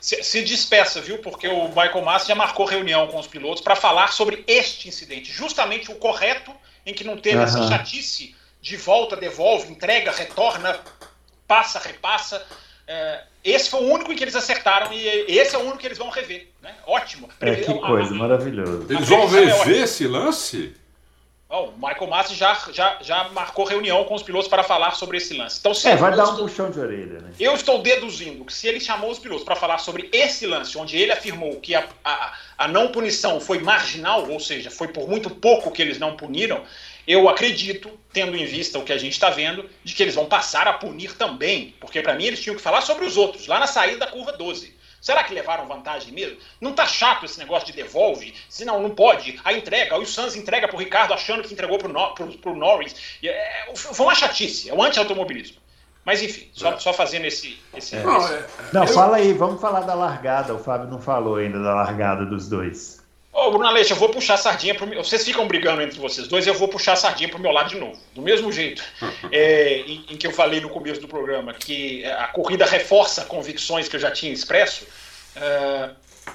se, 0.01 0.23
se 0.23 0.43
despeça, 0.43 1.01
viu? 1.01 1.19
Porque 1.19 1.49
o 1.49 1.69
Michael 1.69 2.03
Massa 2.03 2.27
já 2.27 2.35
marcou 2.35 2.67
reunião 2.67 3.07
com 3.09 3.19
os 3.19 3.27
pilotos 3.27 3.63
para 3.63 3.77
falar 3.77 4.13
sobre 4.13 4.45
este 4.47 4.89
incidente. 4.89 5.33
Justamente 5.33 5.91
o 5.91 5.97
correto 5.97 6.53
em 6.87 6.95
que 6.95 7.05
não 7.05 7.17
teve 7.17 7.39
uhum. 7.39 7.45
essa 7.45 7.69
chatice 7.69 8.35
de 8.65 8.79
volta, 8.79 9.15
devolve, 9.15 9.71
entrega, 9.71 10.11
retorna, 10.11 10.81
passa, 11.47 11.79
repassa. 11.79 12.43
É, 12.89 13.25
esse 13.45 13.69
foi 13.69 13.81
o 13.81 13.93
único 13.93 14.11
em 14.11 14.17
que 14.17 14.25
eles 14.25 14.35
acertaram 14.35 14.91
e 14.91 15.07
esse 15.29 15.55
é 15.55 15.59
o 15.59 15.63
único 15.63 15.79
que 15.79 15.87
eles 15.87 15.99
vão 15.99 16.09
rever. 16.09 16.49
Né? 16.63 16.75
Ótimo. 16.87 17.29
É, 17.41 17.57
que 17.57 17.75
coisa, 17.75 18.15
maravilhoso. 18.15 18.87
Eles 18.89 19.07
vão 19.07 19.25
é 19.25 19.45
rever 19.45 19.83
esse 19.83 20.07
lance? 20.07 20.75
Oh, 21.47 21.65
o 21.65 21.73
Michael 21.77 22.07
Massi 22.07 22.35
já, 22.35 22.59
já, 22.73 22.97
já 23.03 23.29
marcou 23.29 23.67
reunião 23.67 24.03
com 24.05 24.15
os 24.15 24.23
pilotos 24.23 24.49
para 24.49 24.63
falar 24.63 24.93
sobre 24.93 25.19
esse 25.19 25.37
lance. 25.37 25.59
Então, 25.61 25.75
se 25.75 25.87
é, 25.87 25.95
vai 25.95 26.17
dar 26.17 26.31
um 26.31 26.37
puxão 26.37 26.71
de 26.71 26.81
orelha, 26.81 27.21
né? 27.21 27.33
Eu 27.39 27.53
estou 27.55 27.83
deduzindo 27.83 28.47
que 28.47 28.53
se 28.53 28.67
ele 28.67 28.81
chamou 28.81 29.11
os 29.11 29.19
pilotos 29.19 29.45
para 29.45 29.55
falar 29.55 29.77
sobre 29.77 30.09
esse 30.11 30.47
lance, 30.47 30.77
onde 30.79 30.97
ele 30.97 31.13
afirmou 31.13 31.61
que 31.61 31.75
a, 31.75 31.87
a, 32.03 32.33
a 32.57 32.67
não 32.67 32.89
punição 32.91 33.39
foi 33.41 33.59
marginal, 33.59 34.29
ou 34.29 34.41
seja, 34.41 34.71
foi 34.71 34.89
por 34.89 35.07
muito 35.07 35.29
pouco 35.29 35.71
que 35.71 35.83
eles 35.83 35.99
não 35.99 36.17
puniram, 36.17 36.65
eu 37.07 37.29
acredito, 37.29 37.91
tendo 38.13 38.37
em 38.37 38.45
vista 38.45 38.79
o 38.79 38.85
que 38.85 38.93
a 38.93 38.99
gente 38.99 39.13
está 39.13 39.31
vendo, 39.31 39.69
de 39.83 39.95
que 39.95 40.03
eles 40.03 40.15
vão 40.15 40.27
passar 40.27 40.67
a 40.67 40.73
punir 40.73 41.17
também, 41.17 41.75
porque 41.81 42.01
para 42.01 42.15
mim 42.15 42.25
eles 42.25 42.43
tinham 42.43 42.57
que 42.57 42.63
falar 42.63 42.81
sobre 42.81 43.05
os 43.05 43.17
outros, 43.17 43.47
lá 43.47 43.59
na 43.59 43.67
saída 43.67 43.99
da 43.99 44.07
curva 44.07 44.33
12. 44.33 44.75
Será 45.05 45.23
que 45.23 45.35
levaram 45.35 45.69
vantagem 45.69 46.15
mesmo? 46.15 46.39
Não 46.59 46.73
tá 46.73 46.87
chato 46.87 47.27
esse 47.27 47.39
negócio 47.39 47.67
de 47.67 47.75
devolve? 47.75 48.33
Se 48.49 48.65
não, 48.65 48.83
não 48.83 48.89
pode. 48.89 49.39
A 49.45 49.53
entrega, 49.53 49.99
o 49.99 50.07
Sanz 50.07 50.35
entrega 50.35 50.67
pro 50.67 50.79
Ricardo 50.79 51.13
achando 51.13 51.43
que 51.43 51.53
entregou 51.53 51.77
pro, 51.77 51.93
no, 51.93 52.15
pro, 52.15 52.27
pro 52.39 52.57
Norris. 52.57 53.19
É, 53.23 53.71
foi 53.75 54.07
uma 54.07 54.15
chatice, 54.15 54.71
é 54.71 54.73
o 54.73 54.83
anti-automobilismo. 54.83 55.59
Mas 56.07 56.23
enfim, 56.23 56.49
só, 56.55 56.73
é. 56.73 56.79
só 56.79 56.91
fazendo 56.95 57.27
esse. 57.27 57.61
esse, 57.75 57.97
é. 57.97 57.99
esse... 57.99 58.07
Não, 58.07 58.29
é, 58.29 58.47
não, 58.73 58.87
fala 58.87 59.19
aí, 59.19 59.35
vamos 59.35 59.61
falar 59.61 59.81
da 59.81 59.93
largada. 59.93 60.55
O 60.55 60.59
Fábio 60.59 60.89
não 60.89 60.99
falou 60.99 61.37
ainda 61.37 61.63
da 61.63 61.75
largada 61.75 62.25
dos 62.25 62.49
dois. 62.49 63.04
Ô, 63.35 63.51
Bruno 63.51 63.67
Aleixo, 63.67 63.93
eu 63.93 63.97
vou 63.97 64.11
puxar 64.11 64.35
a 64.35 64.39
sardinha 64.39 64.75
meu. 64.87 65.03
Vocês 65.03 65.25
ficam 65.25 65.49
brigando 65.49 65.83
entre 65.83 65.99
vocês 65.99 66.29
dois, 66.29 66.47
eu 66.47 66.55
vou 66.55 66.69
puxar 66.69 66.93
a 66.93 66.97
sardinha 66.97 67.29
pro 67.29 67.41
meu 67.41 67.51
lado 67.51 67.69
de 67.69 67.77
novo. 67.77 68.01
Do 68.15 68.23
mesmo 68.23 68.53
jeito 68.53 68.81
é, 69.33 69.81
em, 69.81 70.05
em, 70.11 70.17
que 70.17 70.25
eu 70.25 70.31
falei 70.31 70.61
no 70.61 70.69
começo 70.69 71.01
do 71.01 71.09
programa 71.09 71.53
que 71.53 72.05
a 72.05 72.29
corrida 72.29 72.65
reforça 72.65 73.25
convicções 73.25 73.89
que 73.89 73.97
eu 73.97 74.01
já 74.01 74.13
tinha 74.13 74.33
expresso. 74.33 74.87
É, 75.35 75.91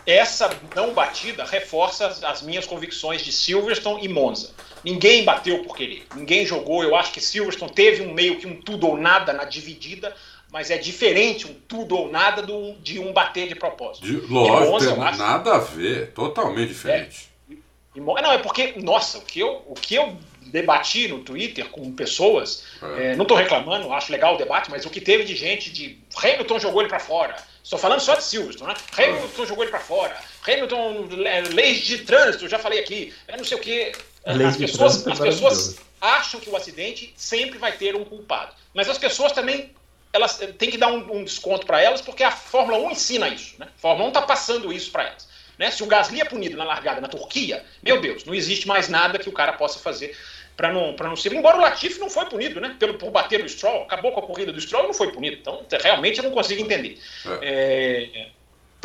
essa 0.05 0.49
não 0.75 0.93
batida 0.93 1.45
reforça 1.45 2.05
as, 2.05 2.21
as 2.21 2.41
minhas 2.41 2.65
convicções 2.65 3.21
de 3.21 3.31
Silverstone 3.31 4.03
e 4.03 4.09
Monza. 4.09 4.51
Ninguém 4.83 5.23
bateu 5.23 5.59
por 5.63 5.77
querer, 5.77 6.05
ninguém 6.13 6.45
jogou. 6.45 6.83
Eu 6.83 6.97
acho 6.97 7.13
que 7.13 7.21
Silverstone 7.21 7.71
teve 7.71 8.01
um 8.03 8.13
meio 8.13 8.37
que 8.37 8.45
um 8.45 8.61
tudo 8.61 8.87
ou 8.87 8.97
nada 8.97 9.31
na 9.31 9.45
dividida, 9.45 10.13
mas 10.51 10.71
é 10.71 10.77
diferente 10.77 11.47
um 11.47 11.53
tudo 11.67 11.95
ou 11.95 12.11
nada 12.11 12.41
do, 12.41 12.73
de 12.75 12.99
um 12.99 13.13
bater 13.13 13.47
de 13.47 13.55
propósito. 13.55 14.05
De, 14.05 14.17
lógico, 14.31 14.95
tem 14.95 15.03
acho, 15.03 15.17
nada 15.17 15.55
a 15.55 15.59
ver, 15.59 16.11
totalmente 16.11 16.69
diferente. 16.69 17.29
É, 17.49 17.53
e, 17.95 17.99
não, 17.99 18.31
é 18.31 18.37
porque, 18.37 18.73
nossa, 18.77 19.19
o 19.19 19.21
que 19.21 19.39
eu, 19.39 19.63
o 19.67 19.73
que 19.73 19.95
eu 19.95 20.17
debati 20.41 21.07
no 21.07 21.19
Twitter 21.19 21.69
com 21.69 21.91
pessoas, 21.93 22.63
é. 22.81 23.11
É, 23.11 23.15
não 23.15 23.23
estou 23.23 23.37
reclamando, 23.37 23.91
acho 23.93 24.11
legal 24.11 24.35
o 24.35 24.37
debate, 24.37 24.71
mas 24.71 24.85
o 24.85 24.89
que 24.89 24.99
teve 24.99 25.23
de 25.23 25.35
gente 25.35 25.71
de 25.71 25.99
Hamilton 26.15 26.59
jogou 26.59 26.81
ele 26.81 26.89
para 26.89 26.99
fora. 26.99 27.35
Estou 27.63 27.77
falando 27.77 27.99
só 27.99 28.15
de 28.15 28.23
Silverstone, 28.23 28.73
né? 28.73 28.79
Hamilton 28.97 29.45
jogou 29.45 29.63
ele 29.63 29.69
para 29.69 29.79
fora. 29.79 30.17
Hamilton, 30.47 31.07
leis 31.53 31.81
de 31.81 31.99
trânsito, 31.99 32.47
já 32.47 32.57
falei 32.57 32.79
aqui. 32.79 33.13
É 33.27 33.37
não 33.37 33.43
sei 33.43 33.57
o 33.57 33.61
que. 33.61 33.91
As 34.25 34.57
pessoas, 34.57 35.07
as 35.07 35.19
pessoas 35.19 35.79
acham 36.01 36.39
que 36.39 36.49
o 36.49 36.55
acidente 36.55 37.13
sempre 37.15 37.59
vai 37.59 37.73
ter 37.73 37.95
um 37.95 38.03
culpado. 38.03 38.55
Mas 38.73 38.89
as 38.89 38.97
pessoas 38.97 39.33
também 39.33 39.71
elas 40.11 40.37
tem 40.57 40.71
que 40.71 40.77
dar 40.77 40.87
um, 40.87 41.19
um 41.19 41.23
desconto 41.23 41.65
para 41.65 41.81
elas, 41.81 42.01
porque 42.01 42.23
a 42.23 42.31
Fórmula 42.31 42.77
1 42.79 42.91
ensina 42.91 43.27
isso. 43.27 43.55
Né? 43.59 43.67
A 43.67 43.79
Fórmula 43.79 44.05
1 44.05 44.07
está 44.09 44.21
passando 44.23 44.73
isso 44.73 44.91
para 44.91 45.03
elas. 45.03 45.27
Né? 45.57 45.69
Se 45.71 45.83
o 45.83 45.87
Gasly 45.87 46.21
é 46.21 46.25
punido 46.25 46.57
na 46.57 46.63
largada 46.63 47.01
na 47.01 47.07
Turquia, 47.07 47.63
meu 47.83 47.99
Deus, 47.99 48.23
não 48.23 48.33
existe 48.33 48.67
mais 48.67 48.87
nada 48.87 49.19
que 49.19 49.29
o 49.29 49.33
cara 49.33 49.53
possa 49.53 49.79
fazer 49.79 50.15
para 50.55 50.73
não, 50.73 50.93
não 50.93 51.15
ser. 51.15 51.31
Embora 51.33 51.57
o 51.57 51.61
Latifi 51.61 51.99
não 51.99 52.09
foi 52.09 52.25
punido, 52.25 52.59
né? 52.59 52.75
Pelo, 52.77 52.95
por 52.95 53.11
bater 53.11 53.41
no 53.41 53.47
Stroll, 53.47 53.83
acabou 53.83 54.11
com 54.11 54.19
a 54.19 54.23
corrida 54.23 54.51
do 54.51 54.59
Stroll 54.59 54.83
e 54.83 54.87
não 54.87 54.93
foi 54.93 55.11
punido. 55.11 55.37
Então, 55.39 55.65
realmente 55.81 56.17
eu 56.17 56.23
não 56.25 56.31
consigo 56.31 56.61
entender. 56.61 56.99
É. 57.41 58.09
É, 58.11 58.27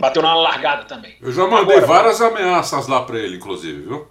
bateu 0.00 0.22
na 0.22 0.34
largada 0.34 0.84
também. 0.84 1.16
Eu 1.20 1.32
já 1.32 1.46
mandei 1.46 1.78
Agora, 1.78 1.86
várias 1.86 2.20
ameaças 2.20 2.86
lá 2.86 3.02
para 3.02 3.18
ele, 3.18 3.36
inclusive, 3.36 3.82
viu? 3.82 4.08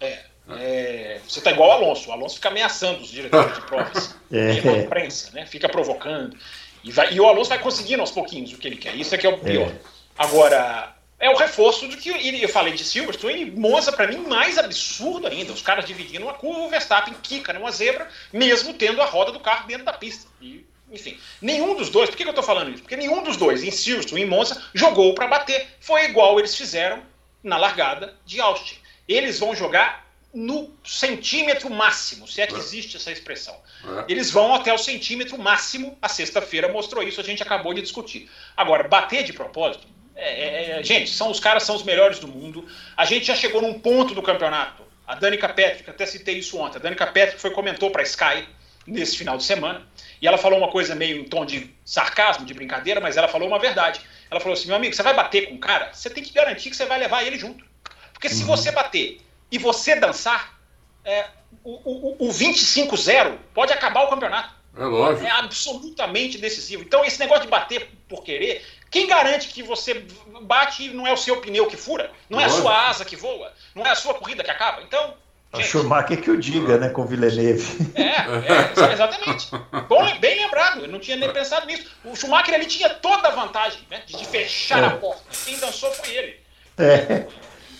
É. 0.00 0.28
É, 0.50 1.07
você 1.28 1.40
tá 1.40 1.50
igual 1.50 1.68
o 1.68 1.72
Alonso. 1.72 2.08
O 2.08 2.12
Alonso 2.12 2.36
fica 2.36 2.48
ameaçando 2.48 3.00
os 3.00 3.10
diretores 3.10 3.54
de 3.54 3.60
provas. 3.62 4.16
é. 4.32 4.54
E 4.54 4.68
a 4.68 4.78
imprensa, 4.78 5.30
né? 5.32 5.46
Fica 5.46 5.68
provocando. 5.68 6.36
E, 6.82 6.90
vai, 6.90 7.12
e 7.12 7.20
o 7.20 7.26
Alonso 7.26 7.50
vai 7.50 7.58
conseguindo 7.58 8.00
aos 8.00 8.10
pouquinhos 8.10 8.52
o 8.52 8.58
que 8.58 8.66
ele 8.66 8.76
quer. 8.76 8.94
Isso 8.94 9.14
é 9.14 9.18
que 9.18 9.26
é 9.26 9.30
o 9.30 9.38
pior. 9.38 9.68
É. 9.68 9.74
Agora, 10.16 10.96
é 11.20 11.28
o 11.28 11.36
reforço 11.36 11.88
do 11.88 11.96
que 11.96 12.10
eu 12.40 12.48
falei 12.48 12.72
de 12.72 12.84
Silverstone 12.84 13.42
e 13.42 13.50
Monza, 13.50 13.90
para 13.90 14.06
mim, 14.06 14.18
mais 14.18 14.56
absurdo 14.56 15.26
ainda. 15.26 15.52
Os 15.52 15.62
caras 15.62 15.84
dividindo 15.84 16.24
uma 16.24 16.34
curva, 16.34 16.60
o 16.60 16.68
Verstappen 16.68 17.14
quica 17.22 17.52
numa 17.52 17.72
zebra, 17.72 18.08
mesmo 18.32 18.72
tendo 18.74 19.02
a 19.02 19.04
roda 19.04 19.32
do 19.32 19.40
carro 19.40 19.66
dentro 19.66 19.84
da 19.84 19.92
pista. 19.92 20.28
E, 20.40 20.64
enfim, 20.90 21.18
nenhum 21.42 21.74
dos 21.74 21.90
dois, 21.90 22.08
por 22.08 22.16
que 22.16 22.22
eu 22.22 22.28
estou 22.28 22.44
falando 22.44 22.70
isso? 22.70 22.82
Porque 22.82 22.96
nenhum 22.96 23.22
dos 23.22 23.36
dois, 23.36 23.64
em 23.64 23.70
Silverstone 23.70 24.22
e 24.22 24.26
Monza, 24.26 24.62
jogou 24.72 25.12
para 25.14 25.26
bater. 25.26 25.66
Foi 25.80 26.04
igual 26.04 26.38
eles 26.38 26.56
fizeram 26.56 27.02
na 27.42 27.56
largada 27.56 28.14
de 28.24 28.40
Austin. 28.40 28.76
Eles 29.08 29.40
vão 29.40 29.56
jogar 29.56 30.07
no 30.32 30.70
centímetro 30.84 31.70
máximo, 31.70 32.28
se 32.28 32.40
é 32.40 32.46
que 32.46 32.54
é. 32.54 32.58
existe 32.58 32.96
essa 32.96 33.10
expressão. 33.10 33.56
É. 33.84 34.12
Eles 34.12 34.30
vão 34.30 34.54
até 34.54 34.72
o 34.72 34.78
centímetro 34.78 35.38
máximo. 35.38 35.96
A 36.02 36.08
sexta-feira 36.08 36.70
mostrou 36.70 37.02
isso, 37.02 37.20
a 37.20 37.24
gente 37.24 37.42
acabou 37.42 37.72
de 37.72 37.82
discutir. 37.82 38.30
Agora, 38.56 38.86
bater 38.86 39.24
de 39.24 39.32
propósito, 39.32 39.86
é, 40.14 40.28
é, 40.28 40.70
é, 40.80 40.82
gente, 40.82 41.10
são 41.10 41.30
os 41.30 41.38
caras 41.40 41.62
são 41.62 41.76
os 41.76 41.82
melhores 41.82 42.18
do 42.18 42.28
mundo. 42.28 42.66
A 42.96 43.04
gente 43.04 43.26
já 43.26 43.34
chegou 43.34 43.62
num 43.62 43.78
ponto 43.78 44.14
do 44.14 44.22
campeonato. 44.22 44.82
A 45.06 45.14
Danica 45.14 45.48
Patrick, 45.48 45.88
até 45.88 46.04
citei 46.04 46.38
isso 46.38 46.58
ontem. 46.58 46.76
A 46.76 46.80
Danica 46.80 47.06
Patrick 47.06 47.40
foi 47.40 47.50
comentou 47.50 47.90
para 47.90 48.02
Sky 48.02 48.46
nesse 48.86 49.16
final 49.16 49.36
de 49.36 49.44
semana 49.44 49.86
e 50.20 50.26
ela 50.26 50.36
falou 50.36 50.58
uma 50.58 50.70
coisa 50.70 50.94
meio 50.94 51.18
em 51.18 51.24
tom 51.24 51.46
de 51.46 51.70
sarcasmo, 51.84 52.44
de 52.44 52.52
brincadeira, 52.52 53.00
mas 53.00 53.16
ela 53.16 53.28
falou 53.28 53.48
uma 53.48 53.58
verdade. 53.58 54.00
Ela 54.30 54.40
falou 54.40 54.54
assim: 54.54 54.66
meu 54.66 54.76
amigo, 54.76 54.94
você 54.94 55.02
vai 55.02 55.14
bater 55.14 55.48
com 55.48 55.54
o 55.54 55.58
cara, 55.58 55.90
você 55.92 56.10
tem 56.10 56.22
que 56.22 56.32
garantir 56.32 56.68
que 56.70 56.76
você 56.76 56.84
vai 56.84 56.98
levar 56.98 57.22
ele 57.24 57.38
junto. 57.38 57.64
Porque 58.12 58.28
se 58.28 58.42
uhum. 58.42 58.48
você 58.48 58.72
bater 58.72 59.20
e 59.50 59.58
você 59.58 59.96
dançar, 59.96 60.58
é, 61.04 61.26
o, 61.64 62.24
o, 62.24 62.28
o 62.28 62.32
25-0 62.32 63.36
pode 63.54 63.72
acabar 63.72 64.04
o 64.04 64.08
campeonato. 64.08 64.58
É 64.76 64.84
lógico. 64.84 65.26
É 65.26 65.30
absolutamente 65.30 66.38
decisivo. 66.38 66.82
Então, 66.82 67.04
esse 67.04 67.18
negócio 67.18 67.42
de 67.42 67.48
bater 67.48 67.90
por 68.08 68.22
querer, 68.22 68.64
quem 68.90 69.06
garante 69.06 69.48
que 69.48 69.62
você 69.62 70.06
bate 70.42 70.84
e 70.84 70.94
não 70.94 71.06
é 71.06 71.12
o 71.12 71.16
seu 71.16 71.40
pneu 71.40 71.66
que 71.66 71.76
fura? 71.76 72.10
Não 72.30 72.38
lógico. 72.38 72.56
é 72.56 72.58
a 72.58 72.62
sua 72.62 72.88
asa 72.88 73.04
que 73.04 73.16
voa? 73.16 73.52
Não 73.74 73.84
é 73.84 73.90
a 73.90 73.96
sua 73.96 74.14
corrida 74.14 74.44
que 74.44 74.50
acaba? 74.50 74.82
Então. 74.82 75.14
A 75.50 75.62
Schumacher 75.62 76.20
que 76.20 76.30
o 76.30 76.38
diga, 76.38 76.76
né, 76.76 76.90
com 76.90 77.02
o 77.02 77.06
Villeneuve. 77.06 77.64
É, 77.96 78.88
é 78.88 78.92
exatamente. 78.92 79.48
Bom, 79.88 80.18
bem 80.18 80.42
lembrado, 80.42 80.82
eu 80.82 80.88
não 80.88 81.00
tinha 81.00 81.16
nem 81.16 81.32
pensado 81.32 81.66
nisso. 81.66 81.90
O 82.04 82.14
Schumacher 82.14 82.54
ele 82.54 82.66
tinha 82.66 82.90
toda 82.90 83.28
a 83.28 83.30
vantagem 83.30 83.80
né, 83.90 84.02
de 84.06 84.26
fechar 84.26 84.82
é. 84.82 84.86
a 84.86 84.90
porta. 84.90 85.22
Quem 85.46 85.58
dançou 85.58 85.90
foi 85.92 86.14
ele. 86.14 86.40
É. 86.76 87.26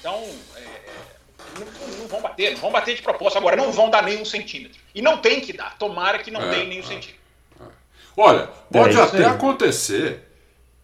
Então, 0.00 0.24
não, 1.58 1.98
não, 1.98 2.08
vão 2.08 2.20
bater, 2.20 2.52
não 2.52 2.60
vão 2.60 2.72
bater 2.72 2.96
de 2.96 3.02
propósito. 3.02 3.38
Agora, 3.38 3.56
não 3.56 3.72
vão 3.72 3.90
dar 3.90 4.02
nenhum 4.02 4.24
centímetro. 4.24 4.80
E 4.94 5.02
não 5.02 5.18
tem 5.18 5.40
que 5.40 5.52
dar. 5.52 5.76
Tomara 5.78 6.18
que 6.18 6.30
não 6.30 6.42
é, 6.42 6.64
nenhum 6.64 6.82
é, 6.82 6.86
centímetro. 6.86 7.20
É. 7.60 7.64
Olha, 8.16 8.48
pode 8.70 8.96
é 8.96 9.02
até 9.02 9.24
acontecer 9.24 10.22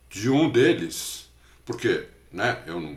de 0.08 0.30
um 0.30 0.48
deles, 0.48 1.28
porque 1.64 2.06
né, 2.30 2.58
eu 2.66 2.80
não, 2.80 2.96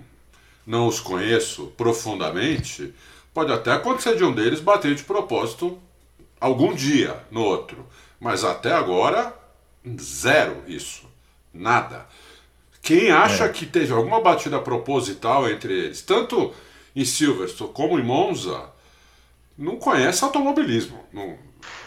não 0.65 0.88
os 0.88 0.99
conheço 0.99 1.67
profundamente, 1.77 2.93
pode 3.34 3.51
até 3.51 3.71
acontecer 3.71 4.15
de 4.15 4.23
um 4.23 4.32
deles 4.32 4.60
bater 4.60 4.93
de 4.93 5.03
propósito 5.03 5.82
algum 6.39 6.73
dia 6.73 7.19
no 7.32 7.43
outro. 7.43 7.88
Mas 8.19 8.43
até 8.43 8.73
agora, 8.73 9.34
zero 9.99 10.63
isso. 10.67 11.08
Nada. 11.53 12.06
Quem 12.82 13.12
acha 13.12 13.45
é. 13.45 13.49
que 13.49 13.65
teve 13.65 13.91
alguma 13.91 14.21
batida 14.21 14.60
proposital 14.60 15.49
entre 15.49 15.73
eles, 15.73 16.01
tanto 16.01 16.53
em 16.97 17.05
Silverstone 17.05 17.71
como 17.73 17.99
em 17.99 18.03
Monza, 18.03 18.60
não 19.55 19.77
conhece 19.77 20.23
automobilismo. 20.23 20.99
Não, 21.13 21.38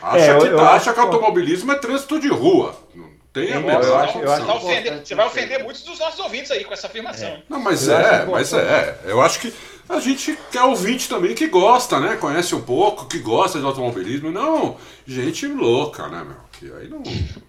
acha 0.00 0.24
é, 0.24 0.38
que, 0.38 0.48
tá, 0.50 0.70
acha 0.70 0.92
que 0.92 1.00
automobilismo 1.00 1.72
é 1.72 1.74
trânsito 1.74 2.20
de 2.20 2.28
rua. 2.28 2.76
Não 2.94 3.10
tem 3.32 3.52
a 3.52 3.60
menor 3.60 4.08
eu 4.14 4.22
eu 4.22 5.00
Você 5.04 5.14
vai 5.14 5.26
ofender 5.26 5.62
muitos 5.64 5.82
dos 5.82 5.98
nossos 5.98 6.20
ouvintes 6.20 6.50
aí 6.52 6.64
com 6.64 6.72
essa 6.72 6.86
afirmação. 6.86 7.28
É. 7.28 7.42
Não, 7.48 7.58
mas 7.60 7.88
eu 7.88 7.96
é, 7.96 8.26
mas 8.26 8.52
é. 8.52 9.00
Eu 9.04 9.20
acho 9.20 9.40
que 9.40 9.52
a 9.88 9.98
gente 9.98 10.38
quer 10.52 10.62
ouvinte 10.62 11.08
também 11.08 11.34
que 11.34 11.48
gosta, 11.48 11.98
né? 11.98 12.16
Conhece 12.16 12.54
um 12.54 12.60
pouco, 12.60 13.06
que 13.06 13.18
gosta 13.18 13.58
de 13.58 13.64
automobilismo. 13.64 14.30
Não, 14.30 14.76
gente 15.04 15.44
louca, 15.46 16.06
né, 16.06 16.24
meu? 16.24 16.36
Que 16.52 16.72
aí 16.72 16.88
não... 16.88 17.02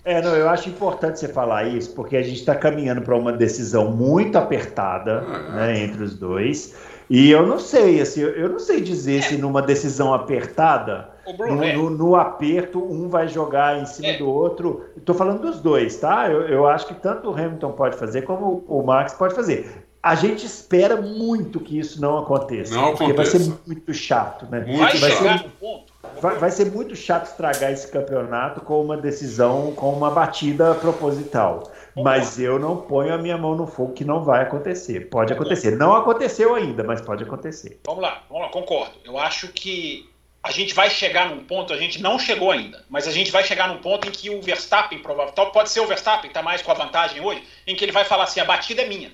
É, 0.04 0.21
não, 0.21 0.36
eu 0.36 0.50
acho 0.50 0.67
importante 0.67 1.19
você 1.19 1.28
falar 1.28 1.67
isso, 1.67 1.93
porque 1.93 2.17
a 2.17 2.24
gente 2.24 2.39
está 2.39 2.56
caminhando 2.56 3.02
para 3.04 3.15
uma 3.15 3.32
decisão 3.32 3.91
muito 3.91 4.38
apertada 4.38 5.24
é. 5.28 5.52
né, 5.52 5.80
entre 5.84 6.04
os 6.04 6.15
dois. 6.15 6.74
E 7.12 7.30
eu 7.30 7.45
não 7.45 7.60
sei, 7.60 8.00
assim, 8.00 8.21
eu 8.21 8.47
não 8.47 8.58
sei 8.58 8.80
dizer 8.80 9.17
é. 9.17 9.21
se 9.21 9.38
numa 9.38 9.62
decisão 9.62 10.13
apertada, 10.13 11.10
Bruno, 11.38 11.58
no, 11.58 11.63
é. 11.65 11.74
no, 11.74 11.89
no, 11.89 12.15
aperto, 12.15 12.82
um 12.82 13.10
vai 13.10 13.28
jogar 13.28 13.82
em 13.82 13.86
cima 13.86 14.08
é. 14.08 14.17
do 14.17 14.30
outro. 14.30 14.86
Estou 14.95 15.13
falando 15.13 15.41
dos 15.41 15.60
dois, 15.60 15.97
tá? 15.97 16.32
Eu, 16.32 16.43
eu 16.43 16.65
acho 16.65 16.88
que 16.88 16.93
tanto 16.93 17.30
o 17.30 17.34
Hamilton 17.34 17.74
pode 17.74 17.97
fazer 17.97 18.21
como 18.21 18.63
o 18.65 18.82
Max 18.82 19.12
pode 19.13 19.36
fazer. 19.36 19.86
A 20.02 20.15
gente 20.15 20.45
espera 20.45 21.02
muito 21.02 21.60
que 21.60 21.78
isso 21.78 22.00
não 22.02 22.17
aconteça. 22.17 22.74
Não 22.74 22.91
porque 22.91 23.04
aconteça. 23.04 23.38
vai 23.38 23.45
ser 23.45 23.54
muito 23.67 23.93
chato, 23.93 24.47
né? 24.50 24.63
Muito 24.65 24.80
vai, 24.80 25.12
chato. 25.12 25.52
Ser, 25.60 26.21
vai, 26.21 26.38
vai 26.38 26.50
ser 26.50 26.71
muito 26.71 26.95
chato 26.95 27.26
estragar 27.26 27.74
esse 27.74 27.91
campeonato 27.91 28.62
com 28.62 28.82
uma 28.82 28.95
decisão, 28.95 29.74
com 29.74 29.91
uma 29.91 30.10
batida 30.10 30.74
proposital. 30.76 31.63
Mas 31.95 32.39
eu 32.39 32.58
não 32.58 32.77
ponho 32.77 33.13
a 33.13 33.17
minha 33.17 33.38
mão 33.38 33.56
no 33.56 33.67
fogo 33.67 33.93
que 33.93 34.06
não 34.06 34.23
vai 34.23 34.43
acontecer. 34.43 35.10
Pode 35.10 35.34
acontecer. 35.34 35.71
Não 35.75 35.95
aconteceu 35.95 36.56
ainda, 36.56 36.84
mas 36.84 37.01
pode 37.01 37.23
acontecer. 37.23 37.80
Vamos 37.86 38.01
lá, 38.01 38.23
vamos 38.30 38.45
lá, 38.45 38.49
concordo. 38.49 38.93
Eu 39.04 39.17
acho 39.17 39.49
que 39.49 40.10
a 40.43 40.51
gente 40.51 40.73
vai 40.73 40.89
chegar 40.89 41.30
num 41.30 41.43
ponto, 41.43 41.73
a 41.73 41.77
gente 41.77 42.01
não 42.01 42.17
chegou 42.17 42.51
ainda, 42.51 42.84
mas 42.89 43.08
a 43.08 43.12
gente 43.12 43.32
vai 43.32 43.43
chegar 43.43 43.67
num 43.67 43.77
ponto 43.77 44.08
em 44.08 44.12
que 44.12 44.30
o 44.30 44.41
Verstappen, 44.41 44.99
provavelmente, 44.99 45.51
pode 45.51 45.69
ser 45.69 45.82
o 45.82 45.88
Verstappen, 45.88 46.30
está 46.30 46.41
mais 46.41 46.62
com 46.62 46.71
a 46.71 46.75
vantagem 46.75 47.21
hoje, 47.21 47.43
em 47.67 47.75
que 47.75 47.86
ele 47.86 47.91
vai 47.91 48.06
falar 48.06 48.23
assim: 48.23 48.39
a 48.39 48.45
batida 48.45 48.82
é 48.82 48.88
minha. 48.88 49.12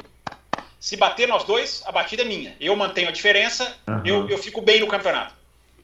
Se 0.79 0.95
bater 0.95 1.27
nós 1.27 1.43
dois, 1.43 1.83
a 1.85 1.91
batida 1.91 2.21
é 2.21 2.25
minha. 2.25 2.55
Eu 2.59 2.75
mantenho 2.75 3.09
a 3.09 3.11
diferença, 3.11 3.75
uhum. 3.87 4.01
eu, 4.05 4.29
eu 4.29 4.37
fico 4.37 4.61
bem 4.61 4.79
no 4.79 4.87
campeonato. 4.87 5.33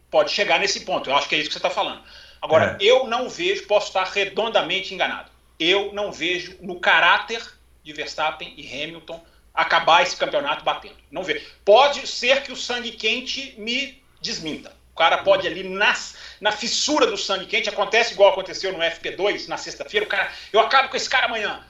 Pode 0.10 0.32
chegar 0.32 0.60
nesse 0.60 0.82
ponto, 0.82 1.10
eu 1.10 1.16
acho 1.16 1.28
que 1.28 1.34
é 1.34 1.40
isso 1.40 1.50
que 1.50 1.54
você 1.54 1.60
está 1.60 1.72
falando. 1.72 2.02
Agora, 2.40 2.78
é. 2.80 2.84
eu 2.84 3.08
não 3.08 3.28
vejo, 3.28 3.66
posso 3.66 3.88
estar 3.88 4.04
redondamente 4.04 4.94
enganado 4.94 5.33
eu 5.60 5.94
não 5.94 6.12
vejo 6.12 6.58
no 6.62 6.80
caráter 6.80 7.42
de 7.84 7.94
Verstappen 7.94 8.54
e 8.58 8.66
Hamilton 8.66 9.24
acabar 9.54 10.02
esse 10.02 10.16
campeonato 10.16 10.64
batendo. 10.64 10.96
Não 11.12 11.24
vejo. 11.24 11.46
Pode 11.64 12.08
ser 12.08 12.42
que 12.42 12.52
o 12.52 12.56
sangue 12.56 12.92
quente 12.92 13.54
me 13.58 14.02
desminta. 14.22 14.74
O 14.94 14.96
cara 14.96 15.20
pode 15.20 15.48
ali 15.48 15.64
nas, 15.64 16.16
na 16.40 16.52
fissura 16.52 17.08
do 17.08 17.18
sangue 17.18 17.48
quente, 17.48 17.68
acontece 17.68 18.14
igual 18.14 18.32
aconteceu 18.32 18.72
no 18.72 18.80
FP2 18.80 19.48
na 19.48 19.58
sexta-feira, 19.58 20.06
o 20.06 20.10
cara, 20.10 20.32
eu 20.52 20.60
acabo 20.60 20.90
com 20.90 20.96
esse 20.96 21.10
cara 21.10 21.26
amanhã. 21.26 21.66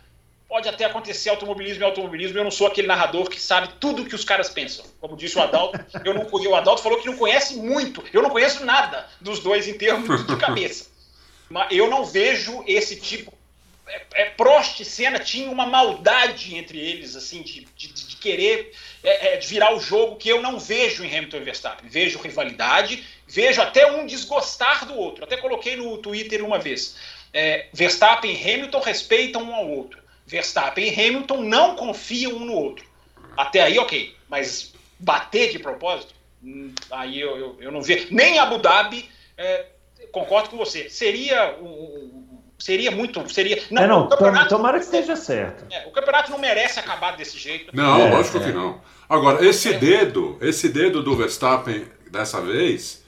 Pode 0.48 0.68
até 0.68 0.86
acontecer 0.86 1.30
automobilismo 1.30 1.82
e 1.82 1.86
automobilismo, 1.86 2.38
eu 2.38 2.44
não 2.44 2.52
sou 2.52 2.68
aquele 2.68 2.86
narrador 2.86 3.30
que 3.30 3.40
sabe 3.40 3.70
tudo 3.80 4.06
que 4.06 4.14
os 4.14 4.26
caras 4.26 4.50
pensam. 4.50 4.86
Como 5.00 5.16
disse 5.16 5.38
o 5.38 5.42
Adalto, 5.42 5.80
eu 6.06 6.14
não 6.14 6.28
o 6.30 6.56
Adalto 6.56 6.84
falou 6.84 7.00
que 7.00 7.08
não 7.08 7.18
conhece 7.18 7.56
muito, 7.56 8.04
eu 8.14 8.22
não 8.22 8.30
conheço 8.30 8.64
nada 8.66 9.08
dos 9.20 9.40
dois 9.40 9.68
em 9.68 9.78
termos 9.78 10.28
de 10.28 10.36
cabeça. 10.36 10.92
Mas 11.50 11.72
eu 11.72 11.90
não 11.90 12.06
vejo 12.06 12.64
esse 12.68 13.00
tipo 13.00 13.33
é, 13.94 14.24
é, 14.24 14.26
Prost 14.32 14.80
e 14.80 14.86
Senna 14.86 15.20
tinham 15.20 15.52
uma 15.52 15.68
maldade 15.68 16.56
entre 16.56 16.80
eles, 16.80 17.16
assim, 17.16 17.44
de, 17.44 17.68
de, 17.76 17.94
de 17.94 18.16
querer 18.18 18.72
é, 19.04 19.36
é, 19.36 19.40
virar 19.40 19.76
o 19.76 19.80
jogo 19.80 20.16
que 20.16 20.30
eu 20.30 20.42
não 20.42 20.60
vejo 20.60 21.04
em 21.04 21.16
Hamilton 21.16 21.38
e 21.38 21.44
Verstappen. 21.44 21.90
Vejo 21.90 22.20
rivalidade, 22.20 23.04
vejo 23.28 23.62
até 23.62 23.92
um 23.92 24.06
desgostar 24.06 24.86
do 24.88 24.96
outro. 24.96 25.24
Até 25.24 25.38
coloquei 25.38 25.76
no 25.76 25.98
Twitter 26.00 26.44
uma 26.44 26.58
vez. 26.58 26.96
É, 27.32 27.68
Verstappen 27.72 28.32
e 28.32 28.54
Hamilton 28.54 28.80
respeitam 28.80 29.44
um 29.44 29.54
ao 29.54 29.70
outro. 29.70 30.02
Verstappen 30.26 30.88
e 30.88 31.08
Hamilton 31.08 31.42
não 31.44 31.76
confiam 31.76 32.34
um 32.34 32.46
no 32.46 32.54
outro. 32.54 32.86
Até 33.38 33.62
aí, 33.62 33.78
ok. 33.78 34.16
Mas 34.28 34.74
bater 35.00 35.52
de 35.52 35.60
propósito, 35.60 36.16
hum, 36.44 36.74
aí 36.90 37.20
eu, 37.20 37.38
eu, 37.38 37.58
eu 37.60 37.72
não 37.72 37.82
vejo. 37.82 38.08
Nem 38.12 38.40
Abu 38.40 38.58
Dhabi, 38.58 39.10
é, 39.38 39.68
concordo 40.12 40.50
com 40.50 40.58
você. 40.58 40.90
Seria 40.90 41.58
um, 41.60 42.23
Seria 42.64 42.92
muito. 42.92 43.30
Seria, 43.30 43.62
não, 43.70 43.84
é, 43.84 43.88
não 43.88 44.48
tomara 44.48 44.80
que 44.80 44.86
esteja 44.86 45.18
certo. 45.18 45.66
É, 45.70 45.86
o 45.86 45.92
campeonato 45.92 46.32
não 46.32 46.40
merece 46.40 46.80
acabar 46.80 47.18
desse 47.18 47.38
jeito. 47.38 47.76
Não, 47.76 48.00
é, 48.00 48.10
lógico 48.10 48.40
que 48.40 48.52
é. 48.52 48.54
não. 48.54 48.80
Agora, 49.10 49.46
esse 49.46 49.74
é. 49.74 49.78
dedo, 49.78 50.38
esse 50.40 50.70
dedo 50.70 51.04
do 51.04 51.14
Verstappen 51.14 51.86
dessa 52.10 52.40
vez, 52.40 53.04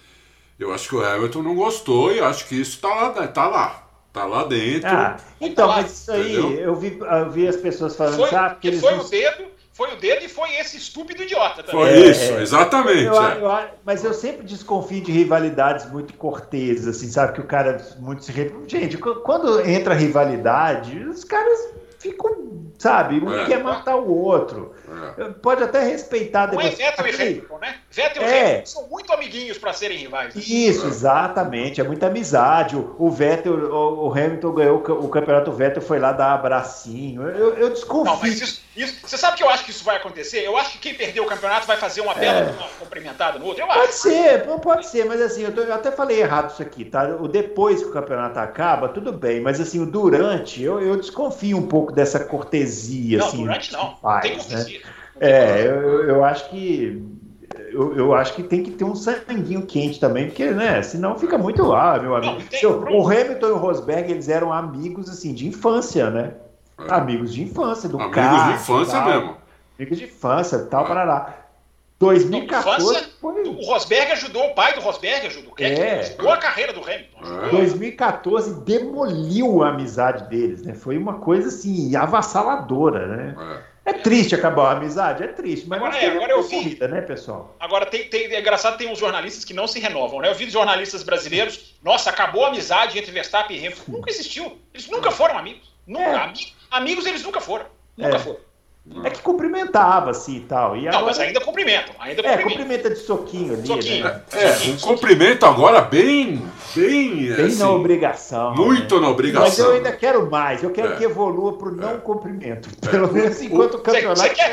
eu 0.60 0.74
acho 0.74 0.90
que 0.90 0.96
o 0.96 1.06
Hamilton 1.06 1.42
não 1.42 1.56
gostou 1.56 2.14
e 2.14 2.20
acho 2.20 2.50
que 2.50 2.56
isso 2.56 2.76
está 2.76 2.90
lá, 2.90 3.28
tá 3.30 3.48
lá. 3.48 3.88
Tá 4.12 4.26
lá 4.26 4.44
dentro. 4.44 4.90
Ah, 4.90 5.16
então, 5.40 5.68
lá, 5.70 5.78
mas 5.78 6.02
isso 6.02 6.12
aí, 6.12 6.36
eu 6.36 6.76
vi, 6.76 7.00
eu 7.00 7.32
vi 7.32 7.48
as 7.48 7.56
pessoas 7.56 7.96
falando, 7.96 8.18
Foi, 8.18 8.30
sabe? 8.30 8.60
Que 8.60 8.68
eles 8.68 8.82
foi 8.82 8.92
não- 8.94 9.06
o 9.06 9.10
dedo, 9.10 9.46
foi 9.76 9.94
o 9.94 9.98
dedo 9.98 10.24
e 10.24 10.30
foi 10.30 10.56
esse 10.56 10.78
estúpido 10.78 11.22
idiota 11.24 11.62
também. 11.62 11.82
Foi 11.82 11.90
É, 11.90 12.10
isso, 12.10 12.32
é. 12.34 12.42
exatamente. 12.42 13.04
Eu- 13.04 13.22
é. 13.22 13.38
eu- 13.42 13.70
mas 13.86 14.06
eu 14.06 14.14
sempre 14.14 14.46
desconfio 14.46 15.02
de 15.02 15.12
rivalidades 15.12 15.86
muito 15.92 16.14
corteses, 16.14 16.88
assim, 16.88 17.10
sabe? 17.10 17.34
Que 17.34 17.42
o 17.42 17.46
cara 17.46 17.86
muito 18.00 18.24
se. 18.24 18.32
Gente, 18.68 18.98
qu- 18.98 19.16
quando 19.16 19.60
entra 19.68 19.94
rivalidade, 19.94 20.98
os 21.04 21.26
caras 21.26 21.60
ficam, 22.00 22.72
sabe? 22.78 23.20
Um 23.20 23.34
É. 23.34 23.46
quer 23.46 23.64
matar 23.64 23.96
o 23.96 24.10
outro. 24.12 24.74
É. 25.18 25.24
Pode 25.42 25.64
até 25.64 25.84
respeitar 25.84 26.48
Não 26.52 26.60
é 26.62 26.70
depois. 26.70 26.78
Vettel 26.78 27.08
e 27.08 27.16
Hamilton, 27.30 27.58
né? 27.60 27.76
Vettel 27.92 28.22
e 28.24 28.26
É. 28.26 28.46
Hamilton 28.50 28.66
são 28.66 28.88
muito 28.88 29.14
amiguinhos 29.14 29.58
para 29.58 29.74
serem 29.74 29.98
rivais. 29.98 30.34
né? 30.36 30.42
Isso, 30.46 30.86
exatamente. 30.88 31.82
É 31.82 31.84
muita 31.84 32.08
amizade. 32.08 32.76
O, 32.76 32.96
o 33.00 33.10
Vettel, 33.12 33.54
o, 33.54 34.08
o 34.08 34.12
Hamilton 34.12 34.52
ganhou 34.54 34.78
o 34.78 34.82
ca- 34.82 34.94
o 34.94 35.08
campeonato, 35.10 35.52
o 35.52 35.54
Vettel 35.54 35.82
foi 35.82 36.00
lá 36.00 36.12
dar 36.12 36.34
abracinho. 36.34 37.24
Eu, 37.24 37.54
eu 37.56 37.70
desconfio. 37.70 38.06
Não, 38.14 38.20
mas 38.22 38.42
isso, 38.42 38.62
isso- 38.76 38.96
Você 39.08 39.18
sabe 39.18 39.38
que 39.38 39.44
eu 39.44 39.50
acho 39.50 39.64
que 39.66 39.72
isso 39.72 39.84
vai 39.84 39.98
acontecer? 39.98 40.40
Eu 40.46 40.58
acho 40.58 40.72
que 40.74 40.78
quem 40.80 40.94
perdeu 40.94 41.24
o 41.24 41.28
campeonato 41.28 41.66
vai 41.68 41.78
fazer 41.78 42.02
uma 42.02 42.14
bela 42.14 42.52
uma 42.52 42.68
cumprimentada 42.80 43.40
no 43.40 43.46
outro. 43.46 43.62
Eu 43.64 43.68
É. 43.72 43.74
Pode 43.76 43.90
acho. 43.90 43.98
ser, 43.98 44.46
pode 44.62 44.88
ser, 44.88 45.06
mas 45.06 45.22
assim, 45.22 45.44
eu, 45.44 45.54
tô- 45.54 45.62
eu 45.62 45.74
até 45.74 45.92
falei 45.92 46.20
errado 46.22 46.52
isso 46.52 46.62
aqui, 46.62 46.86
tá? 46.86 47.04
O 47.20 47.28
depois 47.28 47.82
que 47.82 47.90
o 47.90 47.92
campeonato 47.92 48.40
acaba, 48.40 48.90
tudo 48.90 49.12
bem, 49.12 49.40
mas 49.42 49.60
assim, 49.60 49.80
o 49.82 49.86
durante, 49.86 50.62
eu, 50.62 50.80
eu 50.82 50.96
desconfio 50.98 51.58
um 51.58 51.68
pouco 51.68 51.92
dessa 51.92 52.20
cortesia, 52.20 52.65
Não, 53.18 53.26
assim. 53.28 53.72
não. 53.74 53.96
faz, 53.98 54.22
tem 54.24 54.32
né? 54.32 54.38
cortesia. 54.44 54.80
Não 54.80 55.20
tem 55.20 55.30
É, 55.30 55.46
cortesia. 55.48 55.70
eu, 55.70 56.08
eu- 56.10 56.26
acho 56.26 56.50
que. 56.50 57.04
Eu, 57.72 57.96
eu 57.96 58.14
acho 58.16 58.34
que 58.34 58.44
tem 58.44 58.64
que 58.64 58.72
ter 58.72 58.84
um 58.86 58.96
sanguinho 58.96 59.66
quente 59.66 60.00
também, 60.00 60.28
porque, 60.28 60.50
né? 60.52 60.82
Senão 60.82 61.18
fica 61.18 61.38
muito 61.38 61.64
lá, 61.64 62.00
meu 62.00 62.16
amigo. 62.16 62.34
Não, 62.34 62.42
tem- 62.42 62.60
Seu- 62.60 62.82
o 62.84 63.06
Hamilton 63.08 63.48
e 63.48 63.52
o 63.52 63.58
Rosberg, 63.58 64.12
eles 64.12 64.30
eram 64.30 64.52
amigos, 64.54 65.10
assim, 65.10 65.34
de 65.34 65.48
infância, 65.48 66.10
né? 66.10 66.34
É. 66.80 66.94
Amigos 66.94 67.34
de 67.34 67.44
infância, 67.44 67.88
do 67.90 67.98
Amigos 67.98 68.16
carro. 68.16 68.50
de 68.54 68.56
infância 68.60 69.00
tal. 69.00 69.08
mesmo. 69.10 69.38
Amigos 69.80 69.98
de 69.98 70.04
infância, 70.06 70.60
tal, 70.60 70.84
É. 70.84 70.88
parará. 70.88 71.34
2014 72.06 72.84
Infância, 72.86 73.10
foi. 73.20 73.44
O 73.44 73.66
Rosberg 73.66 74.12
ajudou, 74.14 74.46
o 74.48 74.54
pai 74.56 74.74
do 74.74 74.82
Rosberg 74.82 75.28
ajudou. 75.28 75.52
O 75.52 75.56
Keck 75.56 75.80
É. 75.80 76.00
ajudou 76.00 76.32
a 76.32 76.38
carreira 76.38 76.74
do 76.74 76.82
Hamilton. 76.82 77.20
ajudou. 77.22 77.50
2014 77.52 78.62
demoliu 78.64 79.64
a 79.64 79.70
amizade 79.70 80.30
deles, 80.30 80.62
né? 80.64 80.74
Foi 80.74 80.98
uma 80.98 81.16
coisa 81.20 81.50
assim 81.50 81.96
avassaladora, 81.96 83.08
né? 83.08 83.36
É. 83.72 83.76
É 83.88 83.94
triste 83.94 84.34
acabar 84.34 84.70
a 84.74 84.78
amizade, 84.78 85.24
é 85.24 85.28
triste, 85.28 85.68
mas 85.70 85.78
Agora 85.80 85.96
é, 85.96 86.00
temos 86.00 86.16
agora 86.16 86.32
eu 86.32 86.42
vi. 86.42 86.56
corrida, 86.56 86.88
né, 86.88 87.02
pessoal? 87.02 87.56
Agora, 87.60 87.86
tem, 87.86 88.06
tem, 88.10 88.26
é 88.34 88.40
engraçado, 88.40 88.78
tem 88.80 88.92
uns 88.92 88.98
jornalistas 88.98 89.46
que 89.46 89.54
não 89.54 89.68
se 89.68 89.80
renovam, 89.80 90.22
né? 90.22 90.30
Eu 90.30 90.34
vi 90.34 90.50
jornalistas 90.50 91.04
brasileiros, 91.04 91.76
nossa, 91.84 92.10
acabou 92.10 92.46
a 92.46 92.48
amizade 92.48 92.98
entre 92.98 93.12
Verstappen 93.12 93.56
e 93.56 93.60
Hamilton. 93.60 93.84
Nunca 93.92 94.10
existiu. 94.10 94.58
Eles 94.74 94.90
nunca 94.90 95.12
foram 95.12 95.38
amigos. 95.38 95.72
Nunca. 95.86 96.04
É. 96.04 96.16
Ami- 96.16 96.54
amigos 96.72 97.06
eles 97.06 97.22
nunca 97.22 97.40
foram. 97.40 97.66
Nunca 97.96 98.16
É. 98.16 98.20
foram. 98.20 98.40
É 99.04 99.10
que 99.10 99.20
cumprimentava 99.24 100.12
assim 100.12 100.36
e 100.36 100.40
tal. 100.42 100.78
E 100.78 100.82
Não, 100.84 100.90
agora, 100.90 101.06
mas 101.08 101.20
ainda 101.20 101.42
cumprimentam. 101.42 101.96
Ainda 102.00 102.22
é, 102.22 102.38
cumprimentam. 102.38 102.50
cumprimenta 102.52 102.90
de 102.92 102.96
soquinho 102.98 103.54
ali, 103.54 103.66
Soquinho. 103.68 104.04
né? 104.04 104.22
É, 104.32 104.70
um 104.70 104.78
cumprimento 104.78 105.44
agora 105.44 105.82
bem. 105.82 106.46
Bem. 106.76 107.34
Bem 107.34 107.46
assim, 107.48 107.58
na 107.60 107.72
obrigação. 107.72 108.54
Muito 108.54 108.96
né? 108.96 109.02
na 109.02 109.08
Mas 109.08 109.12
obrigação. 109.14 109.66
eu 109.70 109.74
ainda 109.78 109.92
quero 109.92 110.30
mais, 110.30 110.62
eu 110.62 110.70
quero 110.70 110.94
É. 110.94 110.96
que 110.98 111.04
evolua 111.04 111.54
pro 111.54 111.72
não 111.76 112.00
cumprimento. 112.00 112.70
Pelo 112.88 113.12
menos 113.12 113.42
enquanto 113.42 113.74
o 113.74 113.78
Você 113.78 113.84
campeonato 113.84 114.20
você 114.22 114.30
quer, 114.30 114.52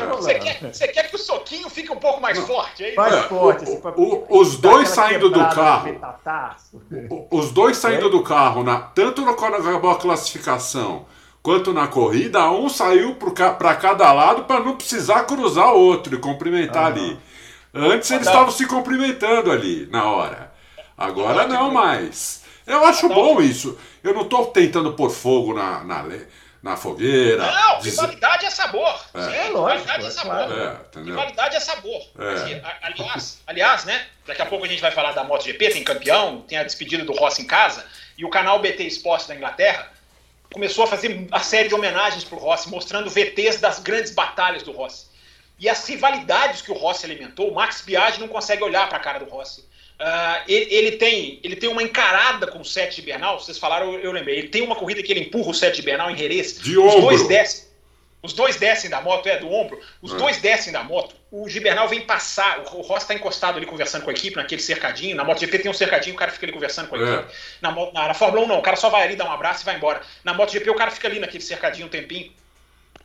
tá 0.59 0.69
quer, 0.71 0.87
quer 0.87 1.09
que 1.09 1.15
o 1.15 1.19
soquinho 1.19 1.69
fique 1.69 1.91
um 1.91 1.97
pouco 1.97 2.19
mais 2.19 2.39
forte, 2.39 2.83
é 2.83 2.87
isso? 2.87 2.97
Mais 2.97 3.13
É, 3.13 3.21
forte, 3.23 3.59
o- 3.59 3.63
assim, 3.63 3.81
pra 3.81 3.91
o- 3.95 4.25
os 4.31 4.57
dois 4.57 4.89
saindo 4.89 5.29
do 5.29 5.39
carro. 5.49 5.95
Os 7.29 7.51
dois 7.51 7.77
saindo 7.77 8.09
do 8.09 8.23
carro, 8.23 8.63
na, 8.63 8.79
tanto 8.79 9.21
no, 9.23 9.35
quando 9.35 9.55
acabou 9.57 9.91
a 9.91 9.95
classificação 9.95 11.05
quanto 11.43 11.73
na 11.73 11.87
corrida, 11.87 12.49
um 12.49 12.69
saiu 12.69 13.15
para 13.15 13.75
cada 13.75 14.11
lado 14.13 14.45
para 14.45 14.61
não 14.61 14.77
precisar 14.77 15.25
cruzar 15.25 15.73
o 15.73 15.79
outro 15.79 16.15
e 16.15 16.17
cumprimentar 16.19 16.85
Aham. 16.85 16.91
ali. 17.03 17.19
Antes 17.75 18.09
eles 18.11 18.27
Adalto. 18.27 18.49
estavam 18.49 18.51
se 18.51 18.65
cumprimentando 18.65 19.51
ali 19.51 19.85
na 19.91 20.05
hora. 20.09 20.53
Agora 20.97 21.43
Adalto, 21.43 21.53
não 21.53 21.71
mais. 21.71 22.43
Eu 22.65 22.85
acho 22.85 23.07
Adalto. 23.07 23.35
bom 23.35 23.41
isso. 23.41 23.77
Eu 24.03 24.13
não 24.13 24.21
estou 24.21 24.45
tentando 24.47 24.93
pôr 24.93 25.09
fogo 25.09 25.53
na, 25.53 25.83
na, 25.83 26.05
na 26.61 26.77
fogueira. 26.77 27.51
Não, 27.51 27.79
dizer- 27.79 27.89
rivalidade 28.01 28.45
é 28.45 28.49
sabor. 28.49 28.95
É. 29.13 29.21
Sim, 29.23 29.33
É 29.33 29.49
lógico, 29.49 29.81
rivalidade 29.81 30.03
é 30.03 30.07
é 30.07 30.11
sabor. 30.11 30.31
claro. 30.31 30.53
É, 30.61 30.77
entendeu? 30.87 31.15
Rivalidade 31.15 31.55
é 31.55 31.59
sabor. 31.59 32.01
É. 32.19 32.61
Aliás, 32.83 33.41
aliás, 33.47 33.85
né? 33.85 34.05
Daqui 34.25 34.41
a 34.41 34.45
pouco 34.45 34.63
a 34.63 34.67
gente 34.67 34.81
vai 34.81 34.91
falar 34.91 35.11
da 35.11 35.23
MotoGP, 35.25 35.69
tem 35.71 35.83
campeão, 35.83 36.41
tem 36.47 36.57
a 36.57 36.63
despedida 36.63 37.03
do 37.03 37.11
Rossi 37.11 37.41
em 37.41 37.47
casa, 37.47 37.83
e 38.17 38.23
o 38.23 38.29
canal 38.29 38.59
BT 38.59 38.83
Esporte 38.83 39.27
da 39.27 39.35
Inglaterra 39.35 39.91
começou 40.53 40.85
a 40.85 40.87
fazer 40.87 41.27
a 41.31 41.39
série 41.39 41.67
de 41.67 41.75
homenagens 41.75 42.23
pro 42.23 42.37
Rossi, 42.37 42.69
mostrando 42.69 43.09
VTs 43.09 43.59
das 43.59 43.79
grandes 43.79 44.11
batalhas 44.11 44.63
do 44.63 44.71
Rossi. 44.71 45.07
E 45.59 45.67
as 45.67 45.85
rivalidades 45.87 46.61
que 46.61 46.71
o 46.71 46.75
Rossi 46.75 47.05
alimentou, 47.05 47.49
o 47.49 47.53
Max 47.53 47.81
Biaggi 47.81 48.19
não 48.19 48.27
consegue 48.27 48.63
olhar 48.63 48.87
para 48.87 48.97
a 48.97 49.01
cara 49.01 49.19
do 49.19 49.29
Rossi. 49.29 49.65
Ah, 49.99 50.43
ele, 50.47 50.73
ele 50.73 50.91
tem, 50.93 51.39
ele 51.43 51.55
tem 51.55 51.69
uma 51.69 51.83
encarada 51.83 52.47
com 52.47 52.59
o 52.59 52.65
Sete 52.65 52.97
de 52.97 53.01
Bernal, 53.03 53.39
vocês 53.39 53.57
falaram, 53.57 53.93
eu, 53.93 53.99
eu 53.99 54.11
lembrei. 54.11 54.37
Ele 54.39 54.49
tem 54.49 54.61
uma 54.61 54.75
corrida 54.75 55.03
que 55.03 55.11
ele 55.11 55.21
empurra 55.21 55.51
o 55.51 55.53
Sete 55.53 55.77
de 55.77 55.81
Bernal 55.83 56.09
em 56.11 56.17
Jerez. 56.17 56.59
De 56.59 56.77
Os 56.77 56.93
dois 56.95 57.21
ombro. 57.21 57.27
descem. 57.27 57.72
Os 58.23 58.31
dois 58.31 58.55
descem 58.55 58.89
da 58.89 59.01
moto, 59.01 59.27
é, 59.27 59.37
do 59.37 59.51
ombro. 59.51 59.79
Os 60.01 60.13
É. 60.13 60.15
dois 60.17 60.37
descem 60.37 60.71
da 60.71 60.81
moto. 60.81 61.13
O 61.29 61.49
Gibernal 61.49 61.89
vem 61.89 62.01
passar. 62.01 62.59
O, 62.59 62.77
o 62.77 62.81
Rossi 62.81 63.03
está 63.03 63.13
encostado 63.13 63.57
ali 63.57 63.65
conversando 63.65 64.03
com 64.03 64.09
a 64.09 64.13
equipe, 64.13 64.37
naquele 64.37 64.61
cercadinho. 64.61 65.15
Na 65.15 65.25
MotoGP 65.25 65.59
tem 65.59 65.69
um 65.69 65.73
cercadinho, 65.73 66.15
o 66.15 66.17
cara 66.17 66.31
fica 66.31 66.45
ali 66.45 66.53
conversando 66.53 66.87
com 66.87 66.95
a 66.95 66.99
É. 66.99 67.13
equipe. 67.15 67.33
Na, 67.61 67.71
na, 67.71 68.07
na 68.07 68.13
Fórmula 68.13 68.45
1 68.45 68.47
não, 68.47 68.59
o 68.59 68.61
cara 68.61 68.77
só 68.77 68.89
vai 68.89 69.03
ali, 69.03 69.17
dá 69.17 69.25
um 69.25 69.31
abraço 69.31 69.63
e 69.63 69.65
vai 69.65 69.75
embora. 69.75 70.01
Na 70.23 70.33
MotoGP 70.33 70.69
o 70.69 70.75
cara 70.75 70.89
fica 70.89 71.07
ali 71.07 71.19
naquele 71.19 71.43
cercadinho 71.43 71.87
um 71.87 71.89
tempinho. 71.89 72.31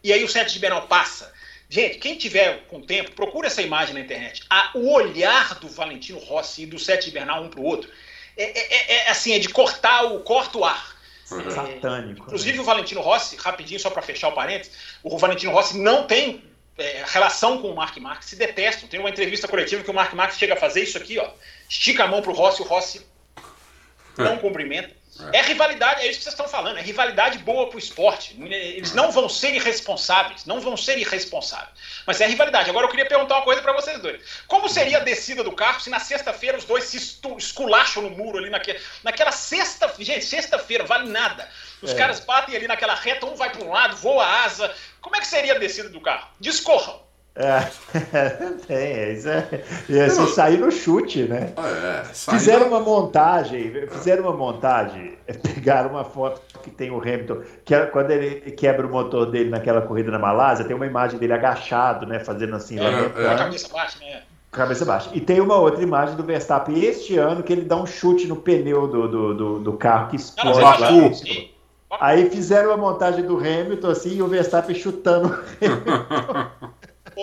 E 0.04 0.12
aí 0.12 0.22
o 0.22 0.28
Sete 0.28 0.52
de 0.52 0.60
Bernal 0.60 0.82
passa. 0.82 1.32
Gente, 1.68 1.98
quem 1.98 2.16
tiver 2.16 2.62
com 2.68 2.80
tempo, 2.80 3.10
procura 3.10 3.48
essa 3.48 3.60
imagem 3.60 3.94
na 3.94 4.00
internet. 4.00 4.42
A- 4.48 4.70
o 4.74 4.90
olhar 4.92 5.56
do 5.56 5.68
Valentino 5.68 6.18
Rossi 6.20 6.62
e 6.62 6.66
do 6.66 6.78
Sete 6.78 7.10
Bernal 7.10 7.42
um 7.42 7.48
pro 7.50 7.62
outro 7.62 7.90
é, 8.36 8.44
é- 8.44 8.74
é- 8.74 8.94
é 9.06 9.10
assim, 9.10 9.34
é 9.34 9.38
de 9.40 9.48
cortar 9.48 10.04
o 10.04 10.20
corta 10.20 10.56
o 10.58 10.64
ar. 10.64 10.96
Uhum. 11.30 11.50
Satânico. 11.50 12.22
Inclusive 12.22 12.56
né? 12.56 12.62
o 12.62 12.64
Valentino 12.64 13.00
Rossi, 13.00 13.36
rapidinho 13.36 13.78
só 13.78 13.90
para 13.90 14.02
fechar 14.02 14.28
o 14.28 14.32
parênteses, 14.32 14.72
o 15.02 15.18
Valentino 15.18 15.52
Rossi 15.52 15.78
não 15.78 16.06
tem 16.06 16.42
é, 16.78 17.04
relação 17.06 17.60
com 17.60 17.70
o 17.70 17.76
Mark 17.76 17.96
Marques, 17.98 18.28
se 18.28 18.36
detestam. 18.36 18.88
Tem 18.88 19.00
uma 19.00 19.10
entrevista 19.10 19.46
coletiva 19.48 19.82
que 19.82 19.90
o 19.90 19.94
Mark 19.94 20.12
Marques 20.14 20.38
chega 20.38 20.54
a 20.54 20.56
fazer 20.56 20.82
isso 20.82 20.96
aqui, 20.96 21.18
ó. 21.18 21.28
Estica 21.68 22.04
a 22.04 22.08
mão 22.08 22.22
pro 22.22 22.32
Rossi, 22.32 22.62
o 22.62 22.64
Rossi 22.64 23.06
não 24.16 24.38
cumprimenta. 24.38 24.96
É 25.32 25.42
rivalidade, 25.42 26.02
é 26.02 26.06
isso 26.08 26.18
que 26.18 26.24
vocês 26.24 26.34
estão 26.34 26.48
falando, 26.48 26.78
é 26.78 26.82
rivalidade 26.82 27.38
boa 27.38 27.68
pro 27.68 27.78
esporte. 27.78 28.36
Eles 28.40 28.94
não 28.94 29.10
vão 29.10 29.28
ser 29.28 29.52
irresponsáveis, 29.54 30.46
não 30.46 30.60
vão 30.60 30.76
ser 30.76 30.96
irresponsáveis. 30.96 31.74
Mas 32.08 32.22
é 32.22 32.26
rivalidade. 32.26 32.70
Agora 32.70 32.86
eu 32.86 32.90
queria 32.90 33.04
perguntar 33.04 33.34
uma 33.34 33.44
coisa 33.44 33.60
para 33.60 33.74
vocês 33.74 34.00
dois. 34.00 34.18
Como 34.46 34.66
seria 34.66 34.96
a 34.96 35.00
descida 35.00 35.44
do 35.44 35.52
carro 35.52 35.78
se 35.78 35.90
na 35.90 36.00
sexta-feira 36.00 36.56
os 36.56 36.64
dois 36.64 36.84
se 36.84 36.96
esculacham 37.36 38.02
no 38.02 38.08
muro 38.08 38.38
ali 38.38 38.48
naquele, 38.48 38.80
naquela 39.04 39.30
sexta, 39.30 39.92
gente, 39.98 40.24
sexta-feira, 40.24 40.84
vale 40.84 41.10
nada. 41.10 41.46
Os 41.82 41.90
É. 41.90 41.94
caras 41.94 42.20
batem 42.20 42.56
ali 42.56 42.66
naquela 42.66 42.94
reta, 42.94 43.26
um 43.26 43.34
vai 43.34 43.50
para 43.50 43.62
um 43.62 43.70
lado, 43.70 43.94
voa 43.96 44.24
a 44.24 44.44
asa. 44.44 44.74
Como 45.02 45.16
é 45.16 45.20
que 45.20 45.26
seria 45.26 45.52
a 45.52 45.58
descida 45.58 45.90
do 45.90 46.00
carro? 46.00 46.26
Discorram. 46.40 47.06
É, 47.38 47.60
tem, 48.66 49.12
isso 49.12 49.28
é, 49.28 49.46
é 49.88 50.08
se 50.08 50.26
sair 50.34 50.58
no 50.58 50.72
chute, 50.72 51.22
né? 51.22 51.52
É, 51.56 52.04
saindo- 52.12 52.40
Fizeram 52.40 52.66
uma 52.68 52.80
montagem, 52.80 53.72
fizeram 53.90 54.24
uma 54.24 54.32
montagem, 54.32 55.14
pegaram 55.54 55.90
uma 55.90 56.04
foto 56.04 56.40
que 56.62 56.70
tem 56.70 56.90
o 56.90 56.98
Hamilton, 57.00 57.38
que 57.64 57.74
é 57.76 57.86
quando 57.86 58.10
ele 58.10 58.50
quebra 58.50 58.84
o 58.84 58.90
motor 58.90 59.26
dele 59.30 59.50
naquela 59.50 59.80
corrida 59.82 60.10
na 60.10 60.18
Malásia, 60.18 60.64
tem 60.64 60.74
uma 60.74 60.86
imagem 60.86 61.16
dele 61.18 61.32
agachado, 61.32 62.06
né, 62.06 62.18
fazendo 62.18 62.56
assim, 62.56 62.76
É, 62.76 62.82
lamentando, 62.82 63.28
A 63.28 63.32
é. 63.32 63.36
cabeça 63.38 63.68
baixa, 63.72 63.98
né? 64.00 64.22
cabeça 64.50 64.84
baixa. 64.84 65.10
E 65.12 65.20
tem 65.20 65.40
uma 65.40 65.56
outra 65.56 65.80
imagem 65.82 66.16
do 66.16 66.24
Verstappen 66.24 66.82
este 66.82 67.16
ano 67.18 67.44
que 67.44 67.52
ele 67.52 67.62
dá 67.62 67.76
um 67.76 67.86
chute 67.86 68.26
no 68.26 68.34
pneu 68.34 68.88
do, 68.88 69.06
do, 69.06 69.34
do, 69.34 69.58
do 69.60 69.72
carro 69.74 70.08
que 70.08 70.16
explode 70.16 70.60
lá. 70.60 70.76
Aí 72.00 72.28
fizeram 72.28 72.72
a 72.72 72.76
montagem 72.76 73.24
do 73.24 73.36
Hamilton 73.38 73.90
assim 73.90 74.16
e 74.16 74.22
o 74.22 74.26
Verstappen 74.28 74.74
chutando. 74.74 75.28
Ô, 75.28 76.68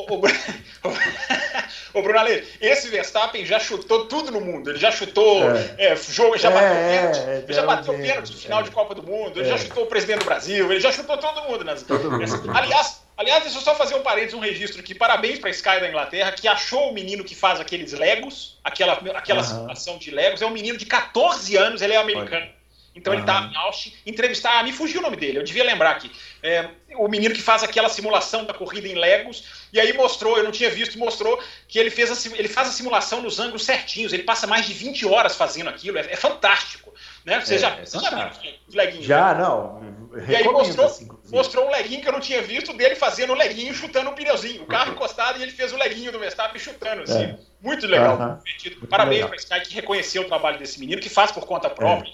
ô, 0.10 0.18
Bru- 0.18 0.32
ô, 1.94 2.02
Bruno 2.02 2.20
Aleixo, 2.20 2.48
esse 2.60 2.90
Verstappen 2.90 3.46
já 3.46 3.60
chutou 3.60 4.06
tudo 4.06 4.32
no 4.32 4.42
mundo. 4.42 4.70
Ele 4.72 4.80
já 4.80 4.92
chutou 4.92 5.44
É. 5.56 5.76
é, 5.92 5.96
jogo, 5.96 6.38
já 6.38 6.50
É, 6.50 6.54
bateu 6.54 6.74
é, 6.74 6.98
pênalti, 6.98 7.20
é, 7.30 7.38
ele 7.44 7.54
já 7.54 7.62
é, 7.62 7.66
bateu 7.66 7.94
é, 7.94 7.98
pênalti 7.98 8.30
no 8.32 8.38
é. 8.38 8.42
final 8.42 8.64
de 8.64 8.72
Copa 8.72 8.96
do 8.96 9.04
Mundo, 9.04 9.40
ele 9.40 9.48
É. 9.50 9.52
já 9.52 9.58
chutou 9.58 9.84
o 9.84 9.88
presidente 9.88 10.20
do 10.20 10.26
Brasil, 10.26 10.72
ele 10.72 10.80
já 10.82 10.92
chutou 10.92 11.18
todo 11.18 11.42
mundo. 11.44 11.64
Nas... 11.64 11.84
Todo 11.84 12.12
mundo. 12.12 12.52
Aliás, 12.54 13.02
aliás, 13.18 13.44
deixa 13.44 13.58
eu 13.58 13.62
só 13.62 13.76
fazer 13.76 13.96
um 13.96 14.02
parênteses, 14.02 14.34
um 14.36 14.40
registro 14.40 14.80
aqui. 14.82 14.94
Parabéns 14.94 15.40
para 15.40 15.50
a 15.50 15.52
Sky 15.52 15.80
da 15.80 15.90
Inglaterra, 15.90 16.32
que 16.32 16.48
achou 16.48 16.90
o 16.90 16.94
menino 16.94 17.24
que 17.24 17.36
faz 17.36 17.60
aqueles 17.60 17.94
Legos, 17.94 18.58
aquela, 18.64 18.94
aquela 18.94 19.40
Aham. 19.42 19.50
simulação 19.50 19.98
de 19.98 20.12
Legos. 20.12 20.42
É 20.42 20.46
um 20.46 20.50
menino 20.52 20.78
de 20.78 20.86
14 20.86 21.56
anos, 21.58 21.82
ele 21.82 21.94
é 21.94 21.98
americano. 21.98 22.48
Então 22.96 23.12
uhum. 23.12 23.20
ele 23.20 23.26
tá 23.26 23.50
em 23.52 23.58
Austin, 23.58 23.94
entrevistar, 24.06 24.60
ah, 24.60 24.64
me 24.64 24.72
fugiu 24.72 25.02
o 25.02 25.04
nome 25.04 25.18
dele, 25.18 25.40
eu 25.40 25.44
devia 25.44 25.66
lembrar 25.66 25.92
aqui. 25.92 26.10
É, 26.42 26.70
o 26.96 27.10
menino 27.10 27.36
que 27.36 27.42
faz 27.42 27.62
aquela 27.62 27.90
simulação 27.90 28.46
da 28.46 28.54
corrida 28.54 28.88
em 28.88 28.96
Legos, 28.96 29.68
e 29.74 29.80
aí 29.80 29.92
mostrou, 29.92 30.38
eu 30.38 30.44
não 30.46 30.52
tinha 30.52 30.70
visto, 30.70 30.98
mostrou 30.98 31.42
que 31.68 31.78
ele, 31.78 31.90
fez 31.90 32.10
a, 32.10 32.38
ele 32.38 32.48
faz 32.48 32.70
a 32.70 32.72
simulação 32.72 33.22
nos 33.22 33.38
ângulos 33.38 33.66
certinhos, 33.66 34.14
ele 34.14 34.24
passa 34.24 34.48
mais 34.48 34.66
de 34.66 34.74
20 34.74 35.06
horas 35.06 35.36
fazendo 35.36 35.70
aquilo, 35.70 35.98
é, 35.98 36.02
é 36.10 36.16
fantástico. 36.16 36.94
Né? 37.26 37.42
Você, 37.42 37.56
é, 37.56 37.58
já, 37.58 37.70
é 37.72 37.86
você 37.86 38.00
já 38.00 38.10
viu 38.10 38.52
os 38.68 38.76
leguinhos? 38.76 39.06
Já, 39.06 39.34
né? 39.34 39.42
não. 39.42 39.96
E 40.28 40.36
aí 40.36 40.44
mostrou, 40.46 40.86
assim, 40.86 41.10
mostrou 41.30 41.68
um 41.68 41.72
leguinho 41.72 42.02
que 42.02 42.08
eu 42.08 42.14
não 42.14 42.22
tinha 42.22 42.42
visto 42.42 42.72
dele 42.72 42.96
fazendo 42.96 43.34
o 43.34 43.36
leguinho 43.36 43.74
chutando 43.74 44.10
um 44.10 44.14
pneuzinho. 44.14 44.64
O 44.64 44.66
carro 44.66 44.94
encostado 44.94 45.38
e 45.38 45.42
ele 45.42 45.52
fez 45.52 45.74
o 45.74 45.78
leguinho 45.78 46.12
do 46.12 46.20
Verstappen 46.20 46.62
chutando, 46.62 47.02
assim. 47.02 47.24
É. 47.24 47.38
Muito 47.62 47.86
legal. 47.86 48.18
Muito 48.18 48.88
Parabéns 48.88 49.26
para 49.26 49.36
Sky 49.36 49.62
que 49.62 49.74
reconheceu 49.74 50.22
o 50.22 50.26
trabalho 50.26 50.58
desse 50.58 50.80
menino, 50.80 51.02
que 51.02 51.10
faz 51.10 51.32
por 51.32 51.46
conta 51.46 51.70
própria. 51.70 52.10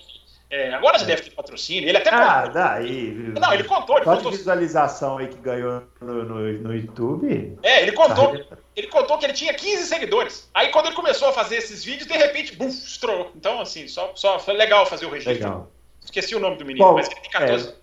É. 0.52 0.68
É, 0.68 0.74
agora 0.74 1.00
já 1.00 1.06
deve 1.06 1.22
ter 1.22 1.32
patrocínio. 1.32 1.88
Ele 1.88 1.98
até 1.98 2.10
Ah, 2.10 2.46
daí. 2.46 3.12
Não, 3.40 3.54
ele 3.54 3.64
contou. 3.64 3.96
Ele 3.96 4.06
contou... 4.06 4.32
de 4.32 4.38
visualização 4.38 5.18
aí 5.18 5.28
que 5.28 5.38
ganhou 5.38 5.82
no, 6.02 6.26
no, 6.26 6.54
no 6.54 6.76
YouTube. 6.76 7.58
É, 7.64 7.82
ele 7.82 7.94
contou. 7.94 8.38
Tá 8.38 8.58
ele 8.76 8.88
contou 8.88 9.18
que 9.18 9.26
ele 9.26 9.34
tinha 9.34 9.54
15 9.54 9.86
seguidores. 9.86 10.50
Aí 10.54 10.70
quando 10.70 10.88
ele 10.88 10.96
começou 10.96 11.30
a 11.30 11.34
fazer 11.34 11.56
esses 11.56 11.84
vídeos, 11.84 12.08
de 12.08 12.18
repente, 12.18 12.56
bum, 12.56 12.68
estourou. 12.68 13.32
Então, 13.36 13.62
assim, 13.62 13.88
só, 13.88 14.12
só 14.16 14.40
foi 14.40 14.54
legal 14.56 14.86
fazer 14.86 15.06
o 15.06 15.10
registro. 15.10 15.34
Legal. 15.34 15.72
Esqueci 16.04 16.36
o 16.36 16.40
nome 16.40 16.58
do 16.58 16.66
menino, 16.66 16.86
Bom, 16.86 16.96
mas 16.96 17.08
ele 17.08 17.20
tem 17.22 17.32
14. 17.32 17.70
É, 17.70 17.74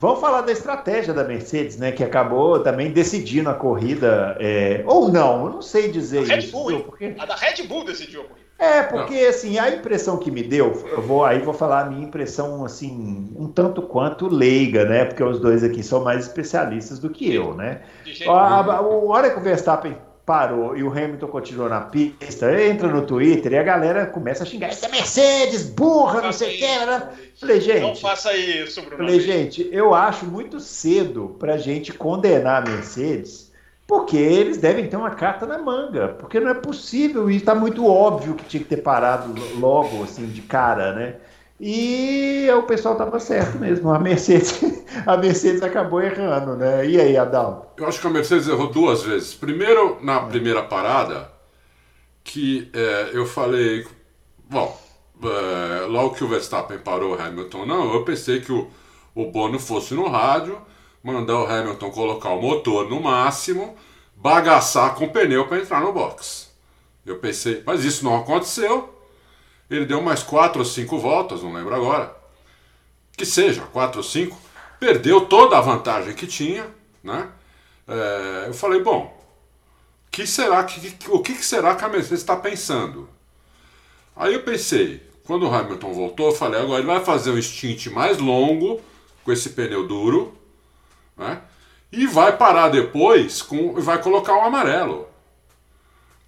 vamos 0.00 0.20
falar 0.20 0.40
da 0.40 0.52
estratégia 0.52 1.14
da 1.14 1.22
Mercedes, 1.22 1.76
né? 1.76 1.92
Que 1.92 2.02
acabou 2.02 2.60
também 2.60 2.90
decidindo 2.90 3.50
a 3.50 3.54
corrida. 3.54 4.36
É, 4.40 4.82
ou 4.86 5.08
não, 5.10 5.46
eu 5.46 5.52
não 5.52 5.62
sei 5.62 5.90
dizer 5.90 6.24
a 6.24 6.34
Red 6.34 6.38
isso. 6.38 6.52
Bull, 6.52 6.80
porque... 6.80 7.14
A 7.18 7.26
da 7.26 7.36
Red 7.36 7.62
Bull 7.64 7.84
decidiu 7.84 8.22
a 8.22 8.24
corrida. 8.24 8.46
É, 8.62 8.82
porque 8.84 9.22
não. 9.22 9.28
assim, 9.28 9.58
a 9.58 9.70
impressão 9.70 10.16
que 10.16 10.30
me 10.30 10.40
deu, 10.40 10.88
eu 10.92 11.02
vou 11.02 11.24
aí 11.24 11.40
vou 11.40 11.52
falar 11.52 11.80
a 11.80 11.84
minha 11.86 12.04
impressão 12.04 12.64
assim, 12.64 13.28
um 13.36 13.48
tanto 13.48 13.82
quanto 13.82 14.28
leiga, 14.28 14.84
né? 14.84 15.04
Porque 15.04 15.22
os 15.22 15.40
dois 15.40 15.64
aqui 15.64 15.82
são 15.82 16.04
mais 16.04 16.26
especialistas 16.26 17.00
do 17.00 17.10
que 17.10 17.34
eu, 17.34 17.54
né? 17.54 17.80
A, 18.24 18.30
a, 18.30 18.76
a 18.76 18.80
hora 18.80 19.30
que 19.30 19.38
o 19.38 19.42
Verstappen 19.42 19.96
parou 20.24 20.76
e 20.76 20.84
o 20.84 20.90
Hamilton 20.90 21.26
continuou 21.26 21.68
na 21.68 21.80
pista, 21.80 22.62
entra 22.62 22.86
no 22.86 23.02
Twitter 23.04 23.52
e 23.52 23.58
a 23.58 23.62
galera 23.64 24.06
começa 24.06 24.44
a 24.44 24.46
xingar, 24.46 24.68
essa 24.68 24.88
Mercedes, 24.88 25.64
burra, 25.64 26.22
não, 26.22 26.32
sei 26.32 26.54
o 26.54 26.58
que, 26.58 26.86
né? 26.86 27.08
Falei, 27.40 27.60
gente. 27.60 27.80
Não 27.80 27.96
faça 27.96 28.32
isso, 28.36 28.80
Bruno. 28.82 28.98
Falei, 28.98 29.18
gente, 29.18 29.68
eu 29.72 29.92
acho 29.92 30.24
muito 30.24 30.60
cedo 30.60 31.36
pra 31.40 31.56
gente 31.56 31.92
condenar 31.92 32.62
a 32.62 32.70
Mercedes 32.70 33.41
porque 33.92 34.16
eles 34.16 34.56
devem 34.56 34.88
ter 34.88 34.96
uma 34.96 35.10
carta 35.10 35.44
na 35.44 35.58
manga, 35.58 36.16
porque 36.18 36.40
não 36.40 36.48
é 36.48 36.54
possível, 36.54 37.30
e 37.30 37.36
está 37.36 37.54
muito 37.54 37.86
óbvio 37.86 38.34
que 38.34 38.46
tinha 38.46 38.62
que 38.62 38.68
ter 38.70 38.78
parado 38.78 39.34
logo, 39.58 40.02
assim, 40.02 40.24
de 40.28 40.40
cara, 40.40 40.94
né? 40.94 41.16
E 41.60 42.48
o 42.56 42.62
pessoal 42.62 42.94
estava 42.94 43.20
certo 43.20 43.58
mesmo, 43.58 43.92
a 43.92 43.98
Mercedes, 43.98 44.62
a 45.04 45.14
Mercedes 45.18 45.62
acabou 45.62 46.00
errando, 46.00 46.56
né? 46.56 46.86
E 46.86 46.98
aí, 46.98 47.18
Adalto? 47.18 47.66
Eu 47.76 47.86
acho 47.86 48.00
que 48.00 48.06
a 48.06 48.10
Mercedes 48.10 48.48
errou 48.48 48.70
duas 48.70 49.02
vezes. 49.02 49.34
Primeiro, 49.34 49.98
na 50.00 50.20
primeira 50.20 50.62
parada, 50.62 51.30
que 52.24 52.70
é, 52.72 53.10
eu 53.12 53.26
falei, 53.26 53.86
bom, 54.48 54.74
é, 55.22 55.84
logo 55.86 56.14
que 56.14 56.24
o 56.24 56.28
Verstappen 56.28 56.78
parou 56.78 57.14
o 57.14 57.20
Hamilton, 57.20 57.66
não, 57.66 57.92
eu 57.92 58.06
pensei 58.06 58.40
que 58.40 58.52
o, 58.52 58.70
o 59.14 59.30
Bono 59.30 59.58
fosse 59.58 59.92
no 59.92 60.08
rádio 60.08 60.58
mandar 61.02 61.38
o 61.38 61.46
Hamilton 61.46 61.90
colocar 61.90 62.30
o 62.30 62.40
motor 62.40 62.88
no 62.88 63.00
máximo, 63.00 63.76
bagaçar 64.14 64.94
com 64.94 65.06
o 65.06 65.10
pneu 65.10 65.46
para 65.48 65.58
entrar 65.58 65.80
no 65.80 65.92
box. 65.92 66.50
Eu 67.04 67.18
pensei, 67.18 67.62
mas 67.66 67.84
isso 67.84 68.04
não 68.04 68.16
aconteceu. 68.16 68.94
Ele 69.68 69.84
deu 69.84 70.00
mais 70.00 70.22
quatro 70.22 70.60
ou 70.60 70.64
cinco 70.64 70.98
voltas, 70.98 71.42
não 71.42 71.52
lembro 71.52 71.74
agora. 71.74 72.14
Que 73.16 73.26
seja, 73.26 73.62
quatro 73.62 73.98
ou 73.98 74.04
cinco. 74.04 74.38
Perdeu 74.78 75.26
toda 75.26 75.58
a 75.58 75.60
vantagem 75.60 76.14
que 76.14 76.26
tinha, 76.26 76.66
né? 77.02 77.28
É, 77.88 78.44
eu 78.48 78.54
falei, 78.54 78.82
bom, 78.82 79.20
que 80.10 80.26
será 80.26 80.62
que, 80.64 80.94
o 81.08 81.20
que 81.20 81.34
será 81.42 81.74
que 81.74 81.84
a 81.84 81.88
Mercedes 81.88 82.20
está 82.20 82.36
pensando? 82.36 83.08
Aí 84.14 84.34
eu 84.34 84.42
pensei, 84.42 85.02
quando 85.24 85.48
o 85.48 85.54
Hamilton 85.54 85.92
voltou, 85.92 86.26
eu 86.28 86.34
falei, 86.34 86.60
agora 86.60 86.80
ele 86.80 86.86
vai 86.86 87.04
fazer 87.04 87.30
um 87.30 87.40
stint 87.40 87.86
mais 87.88 88.18
longo 88.18 88.80
com 89.24 89.32
esse 89.32 89.50
pneu 89.50 89.86
duro, 89.86 90.36
né? 91.16 91.40
E 91.90 92.06
vai 92.06 92.36
parar 92.36 92.68
depois 92.68 93.42
com. 93.42 93.74
vai 93.80 94.00
colocar 94.00 94.34
um 94.34 94.44
amarelo. 94.44 95.08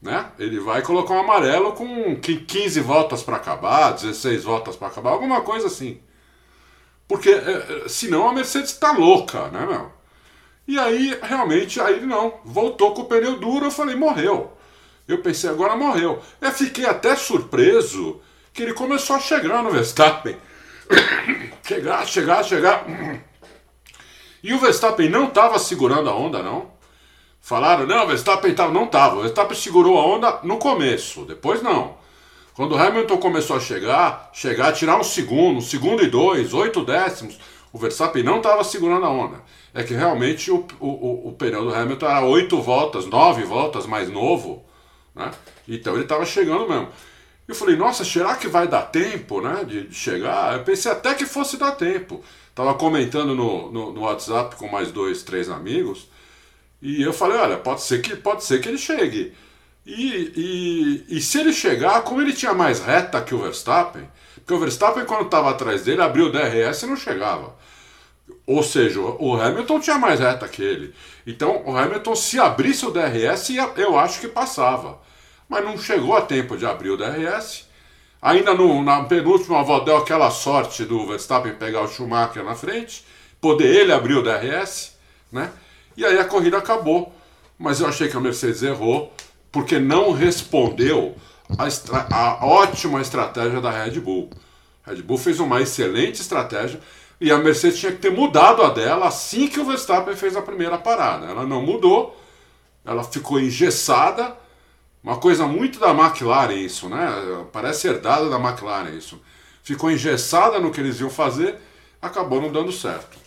Né? 0.01 0.27
Ele 0.39 0.61
vai 0.61 0.83
colocar 0.83 1.15
um 1.15 1.21
amarelo 1.21 1.73
com 1.73 2.17
15 2.17 2.81
voltas 2.81 3.23
para 3.23 3.37
acabar, 3.37 3.93
16 3.93 4.45
voltas 4.45 4.77
para 4.77 4.89
acabar, 4.89 5.11
alguma 5.11 5.41
coisa 5.41 5.67
assim. 5.69 5.99
Porque 7.09 7.31
é, 7.31 7.85
é, 7.85 7.89
senão 7.89 8.29
a 8.29 8.33
Mercedes 8.33 8.71
está 8.71 8.93
louca, 8.93 9.49
né, 9.49 9.65
meu? 9.65 9.91
E 10.67 10.79
aí, 10.79 11.19
realmente, 11.23 11.81
aí 11.81 12.05
não. 12.05 12.35
Voltou 12.45 12.93
com 12.95 13.03
o 13.03 13.05
pneu 13.07 13.39
duro, 13.39 13.67
eu 13.67 13.71
falei, 13.71 13.95
morreu. 13.95 14.53
Eu 15.07 15.19
pensei, 15.19 15.49
agora 15.51 15.77
morreu. 15.77 16.23
Eu 16.41 16.53
fiquei 16.53 16.87
até 16.87 17.15
surpreso 17.15 18.21
que 18.53 18.63
ele 18.63 18.73
começou 18.73 19.17
a 19.17 19.21
chegar 19.21 19.63
no 19.63 19.71
Verstappen. 19.71 20.37
chegar, 21.67 22.07
chegar, 22.07 22.43
chegar. 22.43 22.85
E 24.45 24.53
o 24.53 24.59
Verstappen 24.59 25.09
não 25.09 25.29
estava 25.29 25.59
segurando 25.59 26.11
a 26.11 26.15
onda, 26.15 26.43
não. 26.43 26.67
Falaram, 27.41 27.87
não, 27.87 28.05
o 28.05 28.09
Verstappen 28.09 28.55
tava, 28.55 28.71
não 28.71 28.85
estava. 28.85 29.17
O 29.17 29.23
Verstappen 29.23 29.57
segurou 29.57 29.99
a 29.99 30.05
onda 30.05 30.41
no 30.43 30.59
começo, 30.59 31.25
depois 31.25 31.63
não. 31.63 31.97
Quando 32.53 32.73
o 32.73 32.79
Hamilton 32.79 33.17
começou 33.17 33.57
a 33.57 33.61
chegar, 33.61 34.29
chegar, 34.35 34.71
tirar 34.73 35.01
um 35.01 35.03
segundo, 35.03 35.57
um 35.57 35.63
segundo 35.63 36.03
e 36.05 36.09
dois, 36.09 36.53
oito 36.53 36.85
décimos, 36.85 37.39
o 37.73 37.79
Verstappen 37.79 38.23
não 38.23 38.37
estava 38.37 38.63
segurando 38.65 39.07
a 39.07 39.09
onda. 39.09 39.41
É 39.73 39.83
que 39.83 39.95
realmente 39.95 40.51
o, 40.51 40.67
o, 40.79 41.29
o 41.29 41.33
pneu 41.33 41.65
do 41.65 41.75
Hamilton 41.75 42.07
era 42.07 42.27
oito 42.27 42.61
voltas, 42.61 43.07
nove 43.07 43.45
voltas 43.45 43.87
mais 43.87 44.11
novo, 44.11 44.63
né? 45.15 45.31
Então 45.67 45.95
ele 45.95 46.03
estava 46.03 46.27
chegando 46.27 46.69
mesmo. 46.69 46.89
Eu 47.49 47.55
falei, 47.55 47.77
nossa, 47.77 48.05
será 48.05 48.37
que 48.37 48.47
vai 48.47 48.69
dar 48.69 48.83
tempo, 48.83 49.41
né, 49.41 49.65
de, 49.65 49.87
de 49.89 49.95
chegar? 49.95 50.55
Eu 50.55 50.65
pensei 50.65 50.93
até 50.93 51.15
que 51.15 51.25
fosse 51.25 51.57
dar 51.57 51.73
tempo. 51.73 52.23
Tava 52.55 52.75
comentando 52.75 53.35
no, 53.35 53.71
no, 53.73 53.93
no, 53.93 54.01
WhatsApp 54.03 54.55
com 54.57 54.69
mais 54.69 54.93
dois, 54.93 55.23
três 55.23 55.49
amigos. 55.51 56.09
E 56.81 57.03
eu 57.03 57.13
falei, 57.13 57.39
olha, 57.39 57.57
pode 57.57 57.83
ser 57.83 58.01
que, 58.01 58.15
pode 58.15 58.45
ser 58.45 58.61
que 58.61 58.69
ele 58.69 58.79
chegue. 58.79 59.35
E, 59.85 61.05
e, 61.09 61.17
e 61.17 61.21
se 61.21 61.41
ele 61.41 61.53
chegar, 61.53 62.03
como 62.03 62.21
ele 62.21 62.33
tinha 62.33 62.55
mais 62.55 62.81
reta 62.81 63.21
que 63.21 63.35
o 63.35 63.39
Verstappen, 63.39 64.09
porque 64.37 64.55
o 64.55 64.59
Verstappen, 64.59 65.05
quando 65.05 65.25
estava 65.25 65.51
atrás 65.51 65.85
dele, 65.85 66.03
abriu 66.03 66.27
o 66.27 66.33
DRS 66.33 66.83
e 66.83 66.87
não 66.87 66.97
chegava. 66.97 67.55
Ou 68.47 68.63
seja, 68.63 69.01
o 69.01 69.41
Hamilton 69.41 69.81
tinha 69.81 69.99
mais 69.99 70.21
reta 70.21 70.47
que 70.47 70.63
ele. 70.63 70.95
Então, 71.27 71.63
o 71.67 71.77
Hamilton, 71.77 72.15
se 72.15 72.39
abrisse 72.39 72.85
o 72.85 72.91
DRS, 72.91 73.51
eu 73.77 73.99
acho 73.99 74.21
que 74.21 74.29
passava. 74.29 75.01
Mas 75.49 75.65
não 75.65 75.79
chegou 75.79 76.15
a 76.15 76.21
tempo 76.21 76.57
de 76.57 76.67
abrir 76.67 76.91
o 76.91 76.97
DRS. 76.97 77.67
Ainda 78.25 78.55
no, 78.55 78.83
na 78.83 79.05
penúltima 79.05 79.63
volta 79.63 79.85
deu 79.85 79.99
aquela 79.99 80.31
sorte 80.31 80.87
do 80.87 81.07
Verstappen 81.07 81.53
pegar 81.57 81.83
o 81.83 81.89
Schumacher 81.89 82.43
na 82.43 82.55
frente, 82.55 83.05
poder 83.39 83.67
ele 83.67 83.93
abrir 83.93 84.15
o 84.15 84.23
DRS, 84.23 84.95
né? 85.31 85.53
E 85.95 86.07
aí 86.07 86.19
a 86.19 86.25
corrida 86.25 86.57
acabou. 86.57 87.15
Mas 87.59 87.81
eu 87.81 87.87
achei 87.87 88.09
que 88.09 88.17
a 88.17 88.21
Mercedes 88.21 88.63
errou, 88.63 89.13
porque 89.53 89.79
não 89.79 90.11
respondeu 90.11 91.15
a, 91.59 92.17
a 92.17 92.47
ótima 92.47 93.03
estratégia 93.03 93.61
da 93.61 93.71
Red 93.71 94.01
Bull. 94.01 94.31
A 94.87 94.93
Red 94.93 95.03
Bull 95.03 95.19
fez 95.19 95.39
uma 95.39 95.61
excelente 95.61 96.23
estratégia 96.23 96.81
e 97.21 97.31
a 97.31 97.37
Mercedes 97.37 97.79
tinha 97.79 97.93
que 97.93 97.99
ter 97.99 98.11
mudado 98.11 98.63
a 98.63 98.71
dela 98.71 99.07
assim 99.07 99.49
que 99.49 99.61
o 99.61 99.67
Verstappen 99.67 100.17
fez 100.17 100.35
a 100.35 100.41
primeira 100.41 100.79
parada. 100.79 101.27
Ela 101.27 101.45
não 101.45 101.61
mudou, 101.61 102.19
ela 102.87 103.05
ficou 103.05 103.39
engessada 103.39 104.35
uma 105.05 105.19
coisa 105.19 105.47
muito 105.47 105.79
da 105.79 105.91
McLaren 105.91 106.55
isso, 106.55 106.89
né? 106.89 107.07
Parece 107.53 107.87
herdada 107.87 108.31
da 108.31 108.39
McLaren 108.39 108.97
isso. 108.97 109.23
Ficou 109.63 109.91
engessada 109.91 110.59
no 110.59 110.73
que 110.73 110.81
eles 110.81 110.99
iam 110.99 111.11
fazer, 111.11 111.57
acabou 112.01 112.41
não 112.41 112.51
dando 112.51 112.73
certo. 112.73 113.19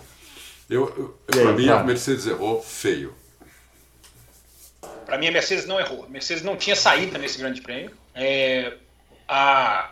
Eu, 0.68 0.92
eu 0.98 1.44
para 1.44 1.54
mim 1.54 1.70
a 1.70 1.84
Mercedes 1.84 2.26
errou 2.26 2.64
feio. 2.64 3.16
Para 5.06 5.20
mim 5.20 5.28
a 5.28 5.32
Mercedes 5.32 5.68
não 5.68 5.80
errou. 5.80 6.06
A 6.06 6.10
Mercedes 6.10 6.44
não 6.44 6.58
tinha 6.58 6.76
saída 6.76 7.20
nesse 7.20 7.38
Grande 7.38 7.62
Prêmio. 7.62 7.96
É, 8.16 8.74
a, 9.28 9.92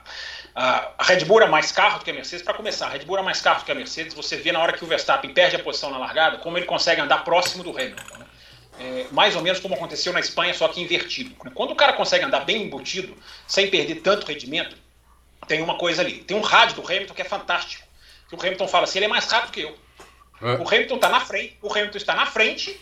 a, 0.55 0.91
a, 0.97 1.03
Red 1.03 1.23
Bull 1.25 1.41
era 1.41 1.49
mais 1.49 1.71
carro 1.71 1.99
do 1.99 2.05
que 2.05 2.09
a 2.09 2.13
Mercedes. 2.15 2.43
Para 2.43 2.55
começar, 2.55 2.87
a 2.87 2.89
Red 2.89 3.05
Bull 3.05 3.17
era 3.17 3.23
mais 3.23 3.39
carro 3.41 3.59
do 3.59 3.65
que 3.65 3.71
a 3.71 3.75
Mercedes. 3.75 4.15
Você 4.15 4.37
vê 4.37 4.51
na 4.51 4.59
hora 4.59 4.73
que 4.73 4.83
o 4.83 4.87
Verstappen 4.87 5.31
perde 5.31 5.55
a 5.55 5.59
posição 5.59 5.91
na 5.91 5.99
largada, 5.99 6.39
como 6.39 6.57
ele 6.57 6.65
consegue 6.65 6.99
andar 6.99 7.23
próximo 7.23 7.63
do 7.63 7.69
Hamilton. 7.69 8.17
Né? 8.17 8.24
É, 8.79 9.05
mais 9.11 9.35
ou 9.35 9.41
menos 9.41 9.59
como 9.59 9.75
aconteceu 9.75 10.11
na 10.11 10.19
Espanha, 10.19 10.53
só 10.53 10.67
que 10.67 10.81
invertido. 10.81 11.33
Quando 11.53 11.71
o 11.71 11.75
cara 11.75 11.93
consegue 11.93 12.25
andar 12.25 12.41
bem 12.41 12.63
embutido, 12.63 13.15
sem 13.47 13.69
perder 13.69 13.95
tanto 14.01 14.25
rendimento, 14.25 14.75
tem 15.47 15.61
uma 15.61 15.77
coisa 15.77 16.01
ali. 16.01 16.19
Tem 16.19 16.35
um 16.35 16.41
rádio 16.41 16.81
do 16.81 16.87
Hamilton 16.87 17.13
que 17.13 17.21
é 17.21 17.25
fantástico. 17.25 17.83
Que 18.27 18.35
o 18.35 18.39
Hamilton 18.39 18.67
fala 18.67 18.83
assim: 18.85 18.99
ele 18.99 19.05
é 19.05 19.09
mais 19.09 19.25
rápido 19.25 19.51
que 19.51 19.61
eu. 19.61 19.75
É. 20.41 20.55
O 20.55 20.67
Hamilton 20.67 20.95
está 20.95 21.09
na 21.09 21.19
frente, 21.21 21.57
o 21.61 21.71
Hamilton 21.71 21.97
está 21.97 22.13
na 22.13 22.25
frente, 22.25 22.79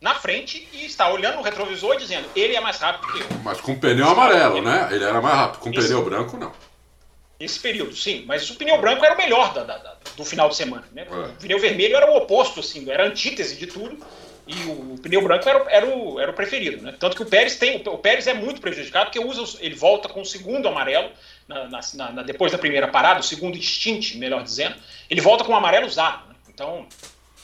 na 0.00 0.14
frente 0.14 0.68
e 0.72 0.84
está 0.84 1.08
olhando 1.10 1.36
no 1.36 1.42
retrovisor 1.42 1.94
e 1.94 1.98
dizendo: 1.98 2.28
ele 2.36 2.54
é 2.54 2.60
mais 2.60 2.78
rápido 2.78 3.12
que 3.12 3.20
eu. 3.20 3.26
Mas 3.42 3.60
com 3.60 3.78
pneu 3.78 4.08
amarelo, 4.08 4.62
né? 4.62 4.88
Ele 4.92 5.04
era 5.04 5.20
mais 5.20 5.34
rápido. 5.34 5.60
Com 5.60 5.72
pneu 5.72 6.04
branco, 6.04 6.36
não. 6.36 6.52
esse 7.40 7.58
período, 7.58 7.96
sim. 7.96 8.24
Mas 8.26 8.48
o 8.50 8.54
pneu 8.54 8.80
branco 8.80 9.04
era 9.04 9.14
o 9.14 9.18
melhor 9.18 9.52
da, 9.52 9.64
da, 9.64 9.78
da, 9.78 9.96
do 10.16 10.24
final 10.24 10.48
de 10.48 10.56
semana. 10.56 10.86
Né? 10.92 11.06
É. 11.10 11.14
O 11.14 11.32
pneu 11.34 11.58
vermelho 11.58 11.96
era 11.96 12.10
o 12.10 12.16
oposto, 12.16 12.60
assim, 12.60 12.88
era 12.90 13.04
a 13.04 13.06
antítese 13.06 13.56
de 13.56 13.66
tudo. 13.66 13.98
E 14.54 14.68
o 14.68 14.98
pneu 15.00 15.22
branco 15.22 15.48
era, 15.48 15.64
era, 15.70 15.86
o, 15.86 16.20
era 16.20 16.30
o 16.30 16.34
preferido. 16.34 16.82
Né? 16.82 16.94
Tanto 16.98 17.16
que 17.16 17.22
o 17.22 17.26
Pérez 17.26 17.56
tem. 17.56 17.82
O 17.86 17.98
Pérez 17.98 18.26
é 18.26 18.34
muito 18.34 18.60
prejudicado, 18.60 19.06
porque 19.06 19.18
usa, 19.18 19.58
ele 19.60 19.74
volta 19.74 20.08
com 20.08 20.20
o 20.20 20.26
segundo 20.26 20.68
amarelo, 20.68 21.10
na, 21.48 21.68
na, 21.68 22.12
na, 22.12 22.22
depois 22.22 22.52
da 22.52 22.58
primeira 22.58 22.88
parada, 22.88 23.20
o 23.20 23.22
segundo 23.22 23.60
stint, 23.60 24.16
melhor 24.16 24.42
dizendo, 24.42 24.76
ele 25.08 25.20
volta 25.20 25.44
com 25.44 25.52
o 25.52 25.56
amarelo 25.56 25.86
usado. 25.86 26.28
Né? 26.28 26.34
Então, 26.52 26.86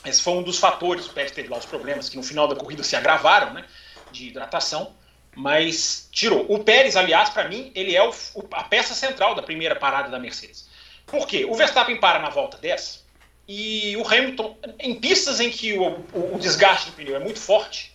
esse 0.05 0.21
foi 0.21 0.33
um 0.33 0.43
dos 0.43 0.59
fatores. 0.59 1.07
O 1.07 1.13
Pérez 1.13 1.31
teve 1.31 1.47
lá 1.47 1.57
os 1.57 1.65
problemas 1.65 2.09
que 2.09 2.17
no 2.17 2.23
final 2.23 2.47
da 2.47 2.55
corrida 2.55 2.83
se 2.83 2.95
agravaram, 2.95 3.53
né? 3.53 3.65
De 4.11 4.27
hidratação 4.27 4.93
mas 5.35 6.09
tirou. 6.11 6.45
O 6.49 6.59
Pérez, 6.59 6.95
aliás, 6.97 7.29
para 7.29 7.47
mim, 7.47 7.71
ele 7.75 7.95
é 7.95 8.03
o, 8.03 8.11
a 8.51 8.63
peça 8.63 8.93
central 8.93 9.35
da 9.35 9.43
primeira 9.43 9.75
parada 9.75 10.09
da 10.09 10.19
Mercedes. 10.19 10.67
Por 11.05 11.25
quê? 11.27 11.45
O 11.45 11.55
Verstappen 11.55 11.97
para 11.99 12.19
na 12.19 12.29
volta 12.29 12.57
10 12.57 13.05
e 13.51 13.97
o 13.97 14.07
Hamilton, 14.07 14.55
em 14.77 14.93
pistas 14.93 15.39
em 15.39 15.49
que 15.49 15.75
o, 15.75 16.05
o, 16.13 16.35
o 16.35 16.39
desgaste 16.39 16.91
do 16.91 16.95
pneu 16.95 17.15
é 17.15 17.19
muito 17.19 17.39
forte, 17.39 17.91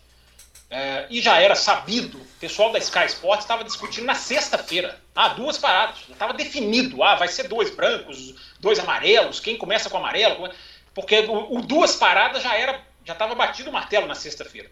é, 0.68 1.06
e 1.08 1.20
já 1.20 1.40
era 1.40 1.54
sabido, 1.54 2.18
o 2.18 2.26
pessoal 2.40 2.72
da 2.72 2.80
Sky 2.80 3.04
Sports 3.06 3.44
estava 3.44 3.62
discutindo 3.62 4.04
na 4.04 4.16
sexta-feira. 4.16 5.00
Ah, 5.14 5.28
duas 5.28 5.56
paradas, 5.56 5.98
já 6.08 6.12
estava 6.12 6.32
definido. 6.32 7.04
Ah, 7.04 7.14
vai 7.14 7.28
ser 7.28 7.46
dois 7.46 7.70
brancos, 7.70 8.34
dois 8.58 8.80
amarelos, 8.80 9.38
quem 9.38 9.56
começa 9.56 9.88
com 9.88 9.98
amarelo. 9.98 10.50
Porque 10.92 11.20
o, 11.20 11.58
o 11.58 11.62
duas 11.62 11.94
paradas 11.94 12.42
já 12.42 12.56
era, 12.56 12.82
já 13.04 13.12
estava 13.12 13.36
batido 13.36 13.70
o 13.70 13.72
martelo 13.72 14.08
na 14.08 14.16
sexta-feira. 14.16 14.68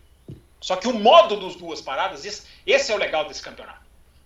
Só 0.60 0.74
que 0.74 0.88
o 0.88 0.94
modo 0.94 1.36
dos 1.36 1.54
duas 1.54 1.80
paradas, 1.80 2.24
esse, 2.24 2.42
esse 2.66 2.90
é 2.90 2.94
o 2.96 2.98
legal 2.98 3.28
desse 3.28 3.42
campeonato. 3.42 3.82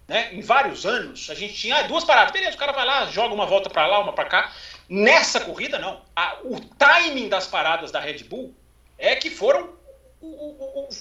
Né? 0.09 0.33
Em 0.33 0.41
vários 0.41 0.87
anos, 0.87 1.29
a 1.29 1.35
gente 1.35 1.53
tinha 1.53 1.77
ah, 1.77 1.83
duas 1.83 2.05
paradas. 2.05 2.33
Beleza, 2.33 2.57
o 2.57 2.59
cara 2.59 2.73
vai 2.73 2.87
lá, 2.87 3.05
joga 3.07 3.35
uma 3.35 3.45
volta 3.45 3.69
para 3.69 3.87
lá, 3.87 3.99
uma 3.99 4.15
para 4.15 4.25
cá. 4.25 4.53
Nessa 4.89 5.41
corrida, 5.41 5.79
não. 5.79 6.03
A, 6.15 6.39
o 6.45 6.61
timing 6.61 7.29
das 7.29 7.47
paradas 7.47 7.91
da 7.91 8.01
Red 8.01 8.25
Bull 8.25 8.55
é 8.99 9.17
que 9.17 9.31
foram, 9.31 9.75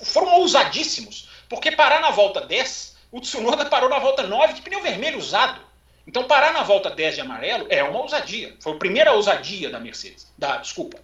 foram 0.06 0.40
ousadíssimos. 0.40 1.30
Porque 1.48 1.72
parar 1.72 2.02
na 2.02 2.10
volta 2.10 2.42
10, 2.42 2.98
o 3.12 3.22
Tsunoda 3.22 3.66
parou 3.66 3.90
na 3.90 4.00
volta 4.00 4.24
9 4.24 4.54
de 4.54 4.62
pneu 4.62 4.82
vermelho 4.82 5.20
usado. 5.20 5.62
Então, 6.08 6.26
parar 6.26 6.54
na 6.54 6.64
volta 6.64 6.90
10 6.90 7.16
de 7.16 7.22
amarelo 7.22 7.68
é 7.70 7.84
uma 7.84 8.00
ousadia. 8.00 8.56
Foi 8.60 8.74
a 8.74 8.78
primeira 8.78 9.14
ousadia 9.14 9.70
da 9.70 9.80
Mercedes, 9.80 10.32
da, 10.38 10.58
desculpa, 10.58 11.00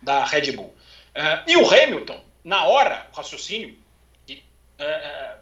da 0.00 0.24
Red 0.24 0.52
Bull. 0.52 0.74
Uh, 1.14 1.42
e 1.46 1.56
o 1.56 1.68
Hamilton, 1.68 2.22
na 2.44 2.64
hora, 2.64 3.06
o 3.12 3.16
raciocínio, 3.16 3.76
é, 4.78 4.84
é, 4.84 5.36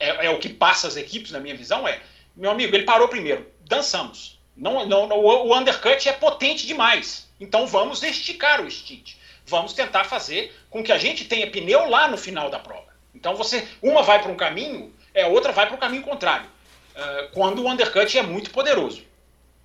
é, 0.00 0.26
é, 0.26 0.30
o 0.30 0.38
que 0.38 0.48
passa 0.48 0.88
as 0.88 0.96
equipes, 0.96 1.30
na 1.30 1.40
minha 1.40 1.54
visão, 1.54 1.86
é, 1.86 2.00
meu 2.34 2.50
amigo, 2.50 2.74
ele 2.74 2.84
parou 2.84 3.08
primeiro, 3.08 3.46
dançamos. 3.60 4.38
Não, 4.56 4.86
não, 4.86 5.08
o 5.10 5.56
undercut 5.56 6.08
é 6.08 6.12
potente 6.12 6.66
demais. 6.66 7.28
Então 7.40 7.66
vamos 7.66 8.02
esticar 8.02 8.60
o 8.60 8.70
stint. 8.70 9.16
Vamos 9.46 9.72
tentar 9.72 10.04
fazer 10.04 10.54
com 10.70 10.82
que 10.82 10.92
a 10.92 10.98
gente 10.98 11.24
tenha 11.24 11.50
pneu 11.50 11.88
lá 11.88 12.08
no 12.08 12.16
final 12.16 12.48
da 12.48 12.58
prova. 12.58 12.94
Então 13.14 13.34
você, 13.34 13.66
uma 13.82 14.02
vai 14.02 14.22
para 14.22 14.30
um 14.30 14.36
caminho, 14.36 14.94
é 15.12 15.26
outra 15.26 15.52
vai 15.52 15.66
para 15.66 15.76
o 15.76 15.78
caminho 15.78 16.02
contrário. 16.02 16.48
Uh, 16.94 17.28
quando 17.32 17.62
o 17.62 17.68
undercut 17.68 18.16
é 18.16 18.22
muito 18.22 18.50
poderoso. 18.50 19.02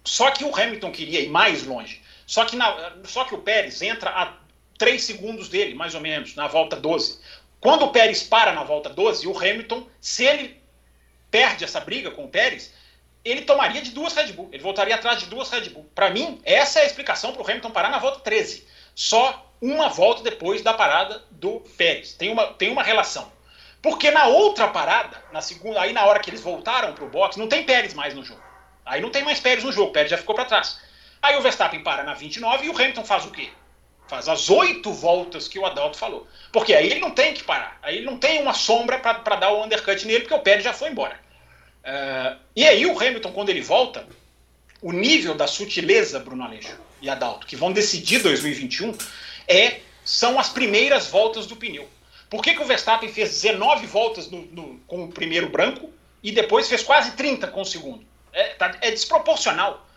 Só 0.03 0.31
que 0.31 0.43
o 0.43 0.55
Hamilton 0.55 0.91
queria 0.91 1.21
ir 1.21 1.29
mais 1.29 1.63
longe. 1.63 2.01
Só 2.25 2.45
que, 2.45 2.55
na, 2.55 2.93
só 3.05 3.25
que 3.25 3.35
o 3.35 3.39
Pérez 3.39 3.81
entra 3.81 4.09
a 4.09 4.33
3 4.77 5.03
segundos 5.03 5.49
dele, 5.49 5.75
mais 5.75 5.93
ou 5.93 6.01
menos, 6.01 6.35
na 6.35 6.47
volta 6.47 6.75
12. 6.75 7.19
Quando 7.59 7.83
o 7.83 7.91
Pérez 7.91 8.23
para 8.23 8.53
na 8.53 8.63
volta 8.63 8.89
12, 8.89 9.27
o 9.27 9.37
Hamilton, 9.37 9.87
se 9.99 10.25
ele 10.25 10.61
perde 11.29 11.63
essa 11.63 11.79
briga 11.79 12.11
com 12.11 12.25
o 12.25 12.29
Pérez, 12.29 12.73
ele 13.23 13.41
tomaria 13.41 13.81
de 13.81 13.91
duas 13.91 14.13
Red 14.13 14.31
Bull. 14.33 14.49
Ele 14.51 14.63
voltaria 14.63 14.95
atrás 14.95 15.19
de 15.19 15.25
duas 15.25 15.49
Red 15.49 15.69
Bull. 15.69 15.89
Para 15.93 16.09
mim, 16.09 16.39
essa 16.43 16.79
é 16.79 16.83
a 16.83 16.85
explicação 16.85 17.33
para 17.33 17.41
o 17.41 17.45
Hamilton 17.45 17.71
parar 17.71 17.89
na 17.89 17.99
volta 17.99 18.19
13. 18.19 18.67
Só 18.95 19.53
uma 19.61 19.89
volta 19.89 20.23
depois 20.23 20.61
da 20.61 20.73
parada 20.73 21.23
do 21.31 21.59
Pérez. 21.77 22.13
Tem 22.13 22.31
uma, 22.31 22.47
tem 22.47 22.71
uma 22.71 22.83
relação. 22.83 23.31
Porque 23.81 24.11
na 24.11 24.27
outra 24.27 24.67
parada, 24.67 25.23
na 25.31 25.41
segunda, 25.41 25.81
aí 25.81 25.93
na 25.93 26.05
hora 26.05 26.19
que 26.19 26.29
eles 26.29 26.41
voltaram 26.41 26.93
para 26.93 27.05
o 27.05 27.09
box, 27.09 27.37
não 27.37 27.47
tem 27.47 27.63
Pérez 27.63 27.93
mais 27.93 28.13
no 28.13 28.23
jogo. 28.23 28.41
Aí 28.85 29.01
não 29.01 29.09
tem 29.09 29.23
mais 29.23 29.39
Pérez 29.39 29.63
no 29.63 29.71
jogo, 29.71 29.91
Pérez 29.91 30.11
já 30.11 30.17
ficou 30.17 30.35
para 30.35 30.45
trás. 30.45 30.79
Aí 31.21 31.35
o 31.37 31.41
Verstappen 31.41 31.81
para 31.83 32.03
na 32.03 32.13
29 32.13 32.65
e 32.65 32.69
o 32.69 32.75
Hamilton 32.75 33.05
faz 33.05 33.25
o 33.25 33.31
quê? 33.31 33.49
Faz 34.07 34.27
as 34.27 34.49
oito 34.49 34.91
voltas 34.91 35.47
que 35.47 35.59
o 35.59 35.65
Adalto 35.65 35.97
falou. 35.97 36.27
Porque 36.51 36.73
aí 36.73 36.87
ele 36.87 36.99
não 36.99 37.11
tem 37.11 37.33
que 37.33 37.43
parar. 37.43 37.77
Aí 37.81 37.97
ele 37.97 38.05
não 38.05 38.17
tem 38.17 38.41
uma 38.41 38.53
sombra 38.53 38.97
para 38.97 39.35
dar 39.35 39.51
o 39.51 39.63
undercut 39.63 40.05
nele, 40.07 40.21
porque 40.21 40.33
o 40.33 40.39
Pérez 40.39 40.63
já 40.63 40.73
foi 40.73 40.89
embora. 40.89 41.19
Uh, 41.83 42.37
e 42.55 42.65
aí 42.65 42.85
o 42.85 42.99
Hamilton, 42.99 43.31
quando 43.31 43.49
ele 43.49 43.61
volta, 43.61 44.05
o 44.81 44.91
nível 44.91 45.35
da 45.35 45.47
sutileza, 45.47 46.19
Bruno 46.19 46.43
Aleixo 46.43 46.77
e 47.01 47.09
Adalto, 47.09 47.47
que 47.47 47.55
vão 47.55 47.71
decidir 47.71 48.21
2021, 48.21 48.95
é, 49.47 49.79
são 50.03 50.39
as 50.39 50.49
primeiras 50.49 51.07
voltas 51.07 51.45
do 51.45 51.55
pneu. 51.55 51.87
Por 52.29 52.43
que, 52.43 52.53
que 52.53 52.61
o 52.61 52.65
Verstappen 52.65 53.11
fez 53.11 53.41
19 53.41 53.87
voltas 53.87 54.29
no, 54.29 54.41
no, 54.47 54.79
com 54.85 55.05
o 55.05 55.11
primeiro 55.11 55.49
branco 55.49 55.91
e 56.21 56.31
depois 56.31 56.67
fez 56.67 56.83
quase 56.83 57.11
30 57.11 57.47
com 57.47 57.61
o 57.61 57.65
segundo? 57.65 58.05
É, 58.31 58.49
tá, 58.49 58.77
é 58.81 58.91
desproporcional. 58.91 59.87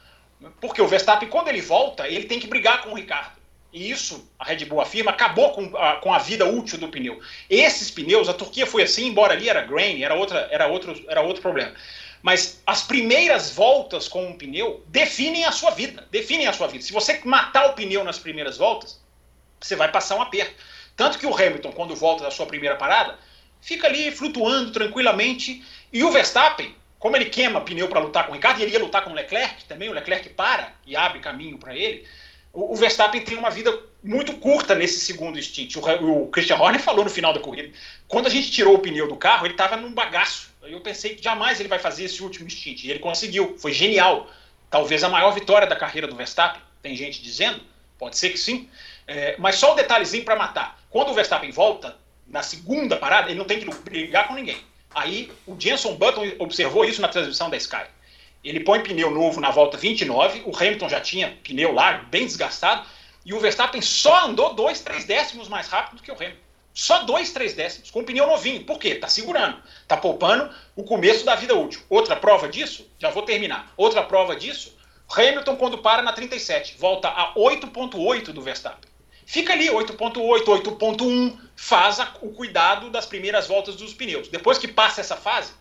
Porque 0.61 0.81
o 0.81 0.89
Verstappen, 0.89 1.29
quando 1.29 1.49
ele 1.49 1.61
volta, 1.61 2.09
ele 2.09 2.25
tem 2.25 2.41
que 2.41 2.47
brigar 2.47 2.83
com 2.83 2.91
o 2.91 2.95
Ricardo 2.95 3.42
e 3.73 3.91
isso, 3.91 4.29
a 4.39 4.45
Red 4.45 4.67
Bull 4.67 4.83
afirma, 4.83 5.11
acabou 5.11 5.51
com 5.53 5.77
a, 5.77 5.97
com 5.97 6.13
a 6.13 6.19
vida 6.19 6.45
útil 6.45 6.77
do 6.77 6.89
pneu. 6.89 7.21
Esses 7.49 7.91
pneus, 7.91 8.29
a 8.29 8.35
Turquia 8.35 8.67
foi 8.67 8.83
assim, 8.83 9.07
embora 9.07 9.33
ali 9.33 9.49
era 9.49 9.63
grain, 9.63 10.03
era, 10.03 10.15
outra, 10.15 10.47
era, 10.51 10.67
outro, 10.67 11.03
era 11.09 11.23
outro 11.23 11.41
problema. 11.41 11.73
Mas 12.21 12.63
as 12.67 12.83
primeiras 12.83 13.51
voltas 13.51 14.09
com 14.09 14.27
um 14.27 14.37
pneu 14.37 14.85
definem 14.89 15.45
a 15.45 15.53
sua 15.53 15.71
vida. 15.71 16.07
Definem 16.11 16.47
a 16.47 16.53
sua 16.53 16.67
vida. 16.67 16.85
Se 16.85 16.93
você 16.93 17.19
matar 17.25 17.71
o 17.71 17.73
pneu 17.73 18.05
nas 18.05 18.19
primeiras 18.19 18.59
voltas, 18.59 19.01
você 19.59 19.75
vai 19.75 19.91
passar 19.91 20.17
um 20.17 20.23
aperto. 20.23 20.55
Tanto 20.95 21.19
que 21.19 21.27
o 21.27 21.35
Hamilton, 21.35 21.73
quando 21.73 21.97
volta 21.97 22.25
da 22.25 22.31
sua 22.31 22.45
primeira 22.45 22.77
parada, 22.77 23.19
fica 23.63 23.87
ali 23.87 24.13
flutuando 24.13 24.71
tranquilamente. 24.71 25.65
E 25.91 26.05
o 26.05 26.13
Verstappen, 26.13 26.77
como 26.99 27.17
ele 27.17 27.25
queima 27.25 27.63
pneu 27.63 27.89
para 27.89 28.01
lutar 28.01 28.27
com 28.27 28.33
o 28.33 28.35
Ricardo, 28.35 28.61
e 28.61 28.65
ele 28.65 28.73
ia 28.73 28.79
lutar 28.79 29.03
com 29.03 29.11
o 29.11 29.15
Leclerc 29.15 29.65
também, 29.65 29.89
o 29.89 29.93
Leclerc 29.93 30.29
para 30.29 30.75
e 30.87 30.95
abre 30.95 31.21
caminho 31.21 31.57
para 31.57 31.75
ele 31.75 32.07
o, 32.53 32.77
Verstappen 32.77 33.23
tem 33.23 33.37
uma 33.37 33.51
vida 33.51 33.77
muito 34.03 34.35
curta 34.35 34.75
nesse 34.75 35.01
segundo 35.01 35.41
stint. 35.41 35.77
O, 35.77 36.25
o, 36.25 36.27
Christian 36.29 36.57
Horner 36.57 36.81
falou 36.81 37.05
no 37.05 37.11
final 37.11 37.33
da 37.33 37.41
corrida. 37.41 37.73
Quando 38.07 38.27
a 38.27 38.31
gente 38.31 38.51
tirou 38.51 38.75
o 38.75 38.79
pneu 38.79 39.09
do 39.09 39.17
carro, 39.17 39.47
ele 39.47 39.55
estava 39.55 39.77
num 39.77 39.93
bagaço. 39.93 40.51
Eu 40.63 40.81
pensei 40.81 41.15
que 41.15 41.25
jamais 41.25 41.59
ele 41.59 41.69
vai 41.69 41.79
fazer 41.79 42.05
esse 42.05 42.23
último 42.23 42.49
stint. 42.51 42.85
E 42.85 42.91
ele 42.91 42.99
conseguiu. 42.99 43.57
Foi 43.59 43.73
genial. 43.73 44.31
Talvez 44.71 45.03
a 45.03 45.09
maior 45.09 45.33
vitória 45.33 45.67
da 45.67 45.77
carreira 45.77 46.07
do 46.07 46.15
Verstappen. 46.15 46.61
Tem 46.83 46.95
gente 46.95 47.23
dizendo. 47.23 47.61
Pode 47.99 48.19
ser 48.19 48.31
que 48.31 48.39
sim. 48.39 48.69
É, 49.07 49.37
mas 49.39 49.57
só 49.57 49.73
um 49.73 49.77
detalhezinho 49.77 50.25
para 50.25 50.37
matar. 50.37 50.79
Quando 50.91 51.11
o 51.11 51.15
Verstappen 51.15 51.51
volta, 51.51 51.97
na 52.27 52.43
segunda 52.43 52.97
parada, 52.97 53.31
ele 53.31 53.39
não 53.39 53.45
tem 53.45 53.61
que 53.61 53.75
brigar 53.83 54.29
com 54.29 54.35
ninguém. 54.35 54.59
Aí 54.95 55.33
o 55.47 55.57
Jenson 55.59 55.95
Button 55.97 56.33
observou 56.39 56.85
isso 56.85 57.01
na 57.01 57.09
transmissão 57.09 57.49
da 57.49 57.57
Sky. 57.57 57.85
Ele 58.45 58.61
põe 58.61 58.83
pneu 58.83 59.11
novo 59.11 59.41
na 59.41 59.51
volta 59.51 59.77
29, 59.77 60.43
o 60.47 60.57
Hamilton 60.57 60.89
já 60.89 61.01
tinha 61.01 61.39
pneu 61.45 61.73
largo, 61.73 62.07
bem 62.07 62.27
desgastado, 62.27 62.87
e 63.25 63.33
o 63.33 63.39
Verstappen 63.39 63.81
só 63.81 64.27
andou 64.27 64.55
dois, 64.55 64.81
três 64.81 65.05
décimos 65.05 65.49
mais 65.49 65.69
rápido 65.69 65.99
do 65.99 66.03
que 66.03 66.11
o 66.11 66.15
Hamilton. 66.15 66.41
Só 66.75 67.05
dois, 67.05 67.31
três 67.31 67.55
décimos, 67.55 67.91
com 67.91 68.03
pneu 68.03 68.27
novinho. 68.27 68.65
Por 68.65 68.79
quê? 68.79 68.95
Tá 68.95 69.07
segurando, 69.07 69.63
tá 69.87 69.97
poupando 69.97 70.53
o 70.75 70.83
começo 70.83 71.25
da 71.25 71.35
vida 71.35 71.55
útil. 71.55 71.83
Outra 71.89 72.17
prova 72.17 72.49
disso, 72.49 72.89
já 72.99 73.11
vou 73.11 73.23
terminar. 73.23 73.73
Outra 73.77 74.03
prova 74.03 74.35
disso, 74.35 74.75
Hamilton 75.15 75.57
quando 75.57 75.79
para 75.79 76.03
na 76.03 76.13
37, 76.13 76.77
volta 76.79 77.09
a 77.09 77.35
8.8 77.35 78.33
do 78.33 78.41
Verstappen. 78.41 78.91
Fica 79.27 79.53
ali 79.53 79.69
8.8, 79.69 80.45
8.1, 80.45 81.39
faz 81.55 82.01
a, 82.01 82.15
o 82.23 82.33
cuidado 82.33 82.91
das 82.91 83.07
primeiras 83.07 83.47
voltas 83.47 83.77
dos 83.77 83.95
pneus. 83.95 84.29
Depois 84.29 84.59
que 84.59 84.67
passa 84.67 85.01
essa 85.01 85.17
fase, 85.17 85.53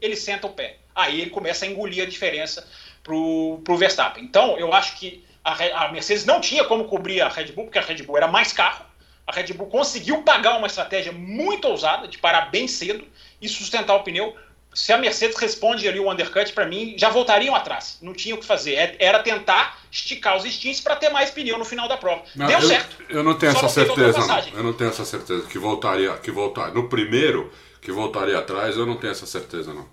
ele 0.00 0.16
senta 0.16 0.46
o 0.46 0.50
pé. 0.50 0.78
Aí 1.02 1.20
ele 1.20 1.30
começa 1.30 1.64
a 1.64 1.68
engolir 1.68 2.02
a 2.02 2.06
diferença 2.06 2.66
para 3.02 3.14
o 3.14 3.76
Verstappen. 3.76 4.22
Então, 4.22 4.58
eu 4.58 4.72
acho 4.72 4.96
que 4.98 5.24
a, 5.44 5.84
a, 5.84 5.92
Mercedes 5.92 6.24
não 6.24 6.40
tinha 6.40 6.64
como 6.64 6.84
cobrir 6.84 7.20
a 7.20 7.28
Red 7.28 7.52
Bull, 7.52 7.64
porque 7.64 7.78
a 7.78 7.82
Red 7.82 8.02
Bull 8.02 8.16
era 8.16 8.28
mais 8.28 8.52
carro. 8.52 8.84
A 9.26 9.32
Red 9.32 9.52
Bull 9.54 9.68
conseguiu 9.68 10.22
pagar 10.22 10.56
uma 10.58 10.66
estratégia 10.66 11.12
muito 11.12 11.66
ousada 11.66 12.08
de 12.08 12.18
parar 12.18 12.50
bem 12.50 12.66
cedo 12.66 13.04
e 13.40 13.48
sustentar 13.48 13.94
o 13.94 14.02
pneu. 14.02 14.36
Se 14.72 14.92
a 14.92 14.98
Mercedes 14.98 15.36
responde 15.36 15.88
ali 15.88 15.98
o 15.98 16.10
undercut, 16.10 16.52
para 16.52 16.66
mim, 16.66 16.94
já 16.96 17.10
voltariam 17.10 17.54
atrás. 17.54 17.98
Não 18.00 18.12
tinha 18.12 18.34
o 18.34 18.38
que 18.38 18.46
fazer. 18.46 18.74
É, 18.74 18.96
era 19.00 19.20
tentar 19.20 19.80
esticar 19.90 20.36
os 20.36 20.44
stints 20.44 20.80
para 20.80 20.94
ter 20.94 21.10
mais 21.10 21.30
pneu 21.30 21.58
no 21.58 21.64
final 21.64 21.88
da 21.88 21.96
prova. 21.96 22.22
Não, 22.36 22.46
Deu 22.46 22.58
eu, 22.58 22.68
certo. 22.68 22.96
Eu 23.08 23.22
não 23.24 23.34
tenho 23.34 23.52
Só 23.52 23.66
essa 23.66 23.68
certeza. 23.68 24.26
Não. 24.26 24.58
Eu 24.58 24.62
não 24.62 24.72
tenho 24.72 24.90
essa 24.90 25.04
certeza 25.04 25.46
que 25.46 25.58
voltaria, 25.58 26.12
que 26.18 26.30
voltar. 26.30 26.72
No 26.72 26.88
primeiro, 26.88 27.52
que 27.80 27.90
voltaria 27.90 28.38
atrás, 28.38 28.76
eu 28.76 28.86
não 28.86 28.96
tenho 28.96 29.10
essa 29.10 29.26
certeza, 29.26 29.72
não. 29.72 29.88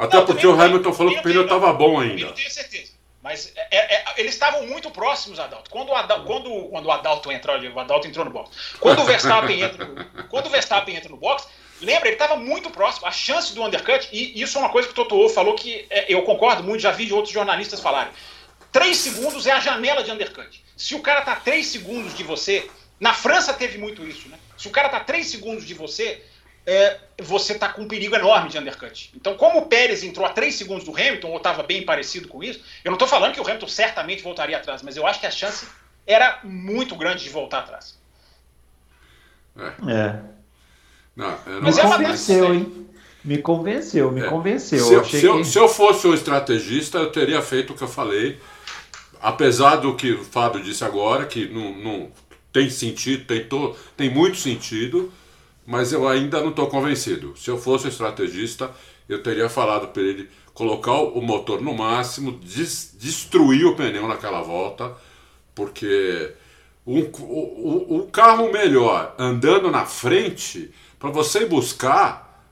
Até 0.00 0.16
não, 0.16 0.26
porque 0.26 0.46
o 0.46 0.60
Hamilton 0.60 0.92
falou 0.92 1.12
que 1.12 1.20
o 1.20 1.22
pneu 1.22 1.42
estava 1.42 1.72
bom 1.72 2.00
ainda. 2.00 2.22
Eu 2.22 2.32
tenho 2.32 2.50
certeza. 2.50 2.92
Mas 3.22 3.52
é, 3.54 3.68
é, 3.70 3.94
é, 3.96 4.04
eles 4.16 4.32
estavam 4.32 4.66
muito 4.66 4.90
próximos, 4.90 5.38
Adalto. 5.38 5.70
Quando 5.70 5.90
o 5.90 5.94
Adalto, 5.94 6.24
quando, 6.24 6.68
quando 6.70 6.86
o 6.86 6.90
Adalto 6.90 7.30
entrou, 7.30 7.56
o 7.58 7.78
Adalto 7.78 8.08
entrou 8.08 8.24
no 8.24 8.30
box. 8.30 8.50
Quando 8.80 9.02
o 9.02 9.04
Verstappen 9.04 9.60
entra, 9.60 9.84
no, 9.84 10.24
quando 10.28 10.46
o 10.46 10.50
Verstappen 10.50 10.96
entra 10.96 11.10
no 11.10 11.18
box, 11.18 11.46
lembra, 11.82 12.08
ele 12.08 12.14
estava 12.14 12.36
muito 12.36 12.70
próximo. 12.70 13.06
A 13.06 13.10
chance 13.10 13.54
do 13.54 13.62
undercut, 13.62 14.08
e 14.10 14.40
isso 14.40 14.56
é 14.56 14.60
uma 14.60 14.70
coisa 14.70 14.88
que 14.88 14.92
o 14.98 15.04
Toto 15.04 15.28
falou 15.28 15.54
que 15.54 15.86
é, 15.90 16.06
eu 16.08 16.22
concordo 16.22 16.62
muito, 16.62 16.80
já 16.80 16.92
vi 16.92 17.04
de 17.04 17.12
outros 17.12 17.32
jornalistas 17.32 17.80
falarem. 17.80 18.12
Três 18.72 18.96
segundos 18.96 19.46
é 19.46 19.52
a 19.52 19.60
janela 19.60 20.02
de 20.02 20.10
undercut. 20.10 20.64
Se 20.74 20.94
o 20.94 21.00
cara 21.00 21.20
tá 21.20 21.36
três 21.36 21.66
segundos 21.66 22.16
de 22.16 22.22
você, 22.22 22.70
na 22.98 23.12
França 23.12 23.52
teve 23.52 23.76
muito 23.76 24.02
isso, 24.06 24.30
né? 24.30 24.38
Se 24.56 24.66
o 24.66 24.70
cara 24.70 24.88
tá 24.88 25.00
três 25.00 25.26
segundos 25.26 25.66
de 25.66 25.74
você, 25.74 26.22
é, 26.70 27.00
você 27.18 27.56
tá 27.56 27.68
com 27.68 27.82
um 27.82 27.88
perigo 27.88 28.14
enorme 28.14 28.48
de 28.48 28.56
undercut. 28.56 29.10
Então, 29.16 29.34
como 29.34 29.58
o 29.58 29.66
Pérez 29.66 30.04
entrou 30.04 30.24
a 30.24 30.30
três 30.30 30.54
segundos 30.54 30.84
do 30.84 30.92
Hamilton, 30.92 31.28
ou 31.28 31.36
estava 31.38 31.64
bem 31.64 31.84
parecido 31.84 32.28
com 32.28 32.44
isso, 32.44 32.60
eu 32.84 32.90
não 32.92 32.94
estou 32.94 33.08
falando 33.08 33.34
que 33.34 33.40
o 33.40 33.44
Hamilton 33.44 33.66
certamente 33.66 34.22
voltaria 34.22 34.56
atrás, 34.56 34.80
mas 34.80 34.96
eu 34.96 35.04
acho 35.04 35.18
que 35.18 35.26
a 35.26 35.32
chance 35.32 35.66
era 36.06 36.38
muito 36.44 36.94
grande 36.94 37.24
de 37.24 37.28
voltar 37.28 37.58
atrás. 37.58 37.98
É. 39.58 39.92
é. 39.92 40.20
Não, 41.16 41.38
não 41.44 41.62
me 41.62 41.72
convenceu, 41.72 42.54
hein? 42.54 42.86
Me 43.24 43.38
convenceu, 43.38 44.12
me 44.12 44.20
é. 44.20 44.28
convenceu. 44.28 44.84
Se 44.84 44.94
eu, 44.94 45.04
se, 45.04 45.24
eu, 45.24 45.38
que... 45.38 45.44
se 45.44 45.58
eu, 45.58 45.68
fosse 45.68 46.06
o 46.06 46.14
estrategista, 46.14 46.98
eu 46.98 47.10
teria 47.10 47.42
feito 47.42 47.72
o 47.72 47.76
que 47.76 47.82
eu 47.82 47.88
falei. 47.88 48.38
Apesar 49.20 49.76
do 49.76 49.96
que 49.96 50.12
o 50.12 50.24
Fábio 50.24 50.62
disse 50.62 50.84
agora, 50.84 51.26
que 51.26 51.48
não, 51.48 51.72
não 51.76 52.12
tem 52.52 52.70
sentido, 52.70 53.24
tem, 53.26 53.44
to, 53.44 53.76
tem 53.96 54.08
muito 54.08 54.36
sentido, 54.36 55.12
mas 55.66 55.92
eu 55.92 56.08
ainda 56.08 56.40
não 56.40 56.50
estou 56.50 56.66
convencido. 56.66 57.36
Se 57.36 57.50
eu 57.50 57.58
fosse 57.58 57.88
estrategista, 57.88 58.70
eu 59.08 59.22
teria 59.22 59.48
falado 59.48 59.88
para 59.88 60.02
ele 60.02 60.28
colocar 60.54 60.92
o 60.92 61.20
motor 61.20 61.60
no 61.60 61.74
máximo, 61.74 62.32
des, 62.32 62.94
destruir 62.98 63.66
o 63.66 63.74
pneu 63.74 64.06
naquela 64.06 64.42
volta, 64.42 64.92
porque 65.54 66.32
um, 66.86 67.00
o, 67.20 68.00
o 68.00 68.06
carro 68.10 68.52
melhor 68.52 69.14
andando 69.18 69.70
na 69.70 69.86
frente 69.86 70.70
para 70.98 71.10
você 71.10 71.46
buscar, 71.46 72.44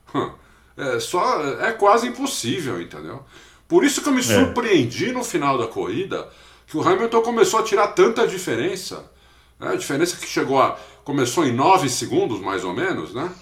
é, 0.76 0.98
só, 1.00 1.42
é 1.60 1.72
quase 1.72 2.08
impossível, 2.08 2.80
entendeu? 2.80 3.24
Por 3.66 3.84
isso 3.84 4.00
que 4.00 4.08
eu 4.08 4.14
me 4.14 4.20
é. 4.20 4.22
surpreendi 4.22 5.12
no 5.12 5.22
final 5.22 5.58
da 5.58 5.66
corrida 5.66 6.28
que 6.66 6.76
o 6.76 6.86
Hamilton 6.86 7.22
começou 7.22 7.60
a 7.60 7.62
tirar 7.62 7.88
tanta 7.88 8.26
diferença. 8.26 9.10
Né? 9.58 9.72
A 9.72 9.76
diferença 9.76 10.16
que 10.16 10.26
chegou 10.26 10.60
a. 10.60 10.78
começou 11.04 11.44
em 11.46 11.52
9 11.52 11.88
segundos, 11.88 12.40
mais 12.40 12.64
ou 12.64 12.72
menos, 12.72 13.14
né? 13.14 13.32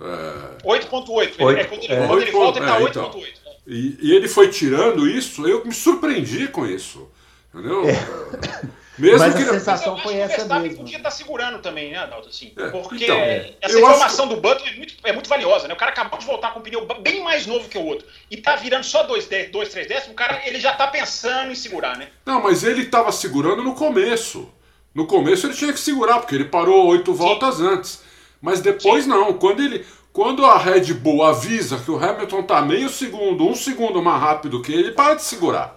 É... 0.00 0.66
8.8. 0.66 0.68
É, 0.68 1.64
quando 1.64 1.82
ele, 1.82 1.92
é. 1.92 2.06
quando 2.06 2.22
ele 2.22 2.32
volta, 2.32 2.58
ele 2.58 2.66
tá 2.66 2.80
8.8. 2.80 2.90
Então. 2.90 3.20
Né? 3.20 3.26
E, 3.66 3.98
e, 4.00 4.14
ele 4.14 4.28
foi 4.28 4.48
tirando 4.48 5.08
isso, 5.08 5.46
eu 5.46 5.64
me 5.64 5.74
surpreendi 5.74 6.46
com 6.48 6.64
isso. 6.64 7.10
Entendeu? 7.52 7.84
É. 7.88 8.76
Mesmo 8.98 9.18
Mas 9.18 9.34
que 9.34 9.42
a 9.42 9.52
sensação 9.52 9.98
foi 9.98 10.14
essa 10.16 10.38
mesmo. 10.38 10.44
O 10.44 10.48
Verstappen 10.48 10.76
podia 10.76 10.96
estar 10.96 11.10
tá 11.10 11.14
segurando 11.14 11.58
também, 11.58 11.90
né, 11.90 11.98
Adalto? 11.98 12.30
Assim, 12.30 12.52
é, 12.56 12.68
porque 12.68 13.04
então, 13.04 13.16
essa 13.60 13.78
informação 13.78 14.26
que... 14.26 14.34
do 14.34 14.40
Button 14.40 14.66
é 14.66 14.74
muito, 14.74 14.94
é 15.04 15.12
muito 15.12 15.28
valiosa, 15.28 15.68
né? 15.68 15.74
O 15.74 15.76
cara 15.76 15.92
acabou 15.92 16.18
de 16.18 16.24
voltar 16.24 16.54
com 16.54 16.60
um 16.60 16.62
pneu 16.62 16.86
bem 17.02 17.22
mais 17.22 17.46
novo 17.46 17.68
que 17.68 17.76
o 17.76 17.84
outro. 17.84 18.06
E 18.30 18.38
tá 18.38 18.56
virando 18.56 18.84
só 18.84 19.02
2, 19.02 19.26
3 19.26 19.50
décimos, 19.86 20.12
o 20.12 20.14
cara 20.14 20.40
ele 20.46 20.58
já 20.58 20.72
tá 20.72 20.86
pensando 20.86 21.52
em 21.52 21.54
segurar, 21.54 21.98
né? 21.98 22.08
Não, 22.24 22.42
mas 22.42 22.64
ele 22.64 22.82
estava 22.84 23.12
segurando 23.12 23.62
no 23.62 23.74
começo. 23.74 24.50
No 24.96 25.06
começo 25.06 25.46
ele 25.46 25.52
tinha 25.52 25.74
que 25.74 25.78
segurar, 25.78 26.20
porque 26.20 26.34
ele 26.34 26.46
parou 26.46 26.86
oito 26.86 27.12
voltas 27.12 27.60
antes. 27.60 28.02
Mas 28.40 28.62
depois 28.62 29.04
Sim. 29.04 29.10
não. 29.10 29.34
Quando 29.34 29.62
ele. 29.62 29.84
Quando 30.10 30.46
a 30.46 30.56
Red 30.56 30.94
Bull 30.94 31.22
avisa 31.22 31.78
que 31.78 31.90
o 31.90 32.02
Hamilton 32.02 32.42
tá 32.44 32.62
meio 32.62 32.88
segundo, 32.88 33.46
um 33.46 33.54
segundo 33.54 34.02
mais 34.02 34.18
rápido 34.18 34.62
que 34.62 34.72
ele, 34.72 34.92
para 34.92 35.12
de 35.12 35.22
segurar. 35.22 35.76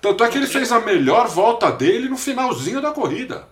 Tanto 0.00 0.22
é 0.22 0.28
que 0.28 0.38
ele 0.38 0.46
fez 0.46 0.70
a 0.70 0.78
melhor 0.78 1.26
volta 1.26 1.72
dele 1.72 2.08
no 2.08 2.16
finalzinho 2.16 2.80
da 2.80 2.92
corrida. 2.92 3.48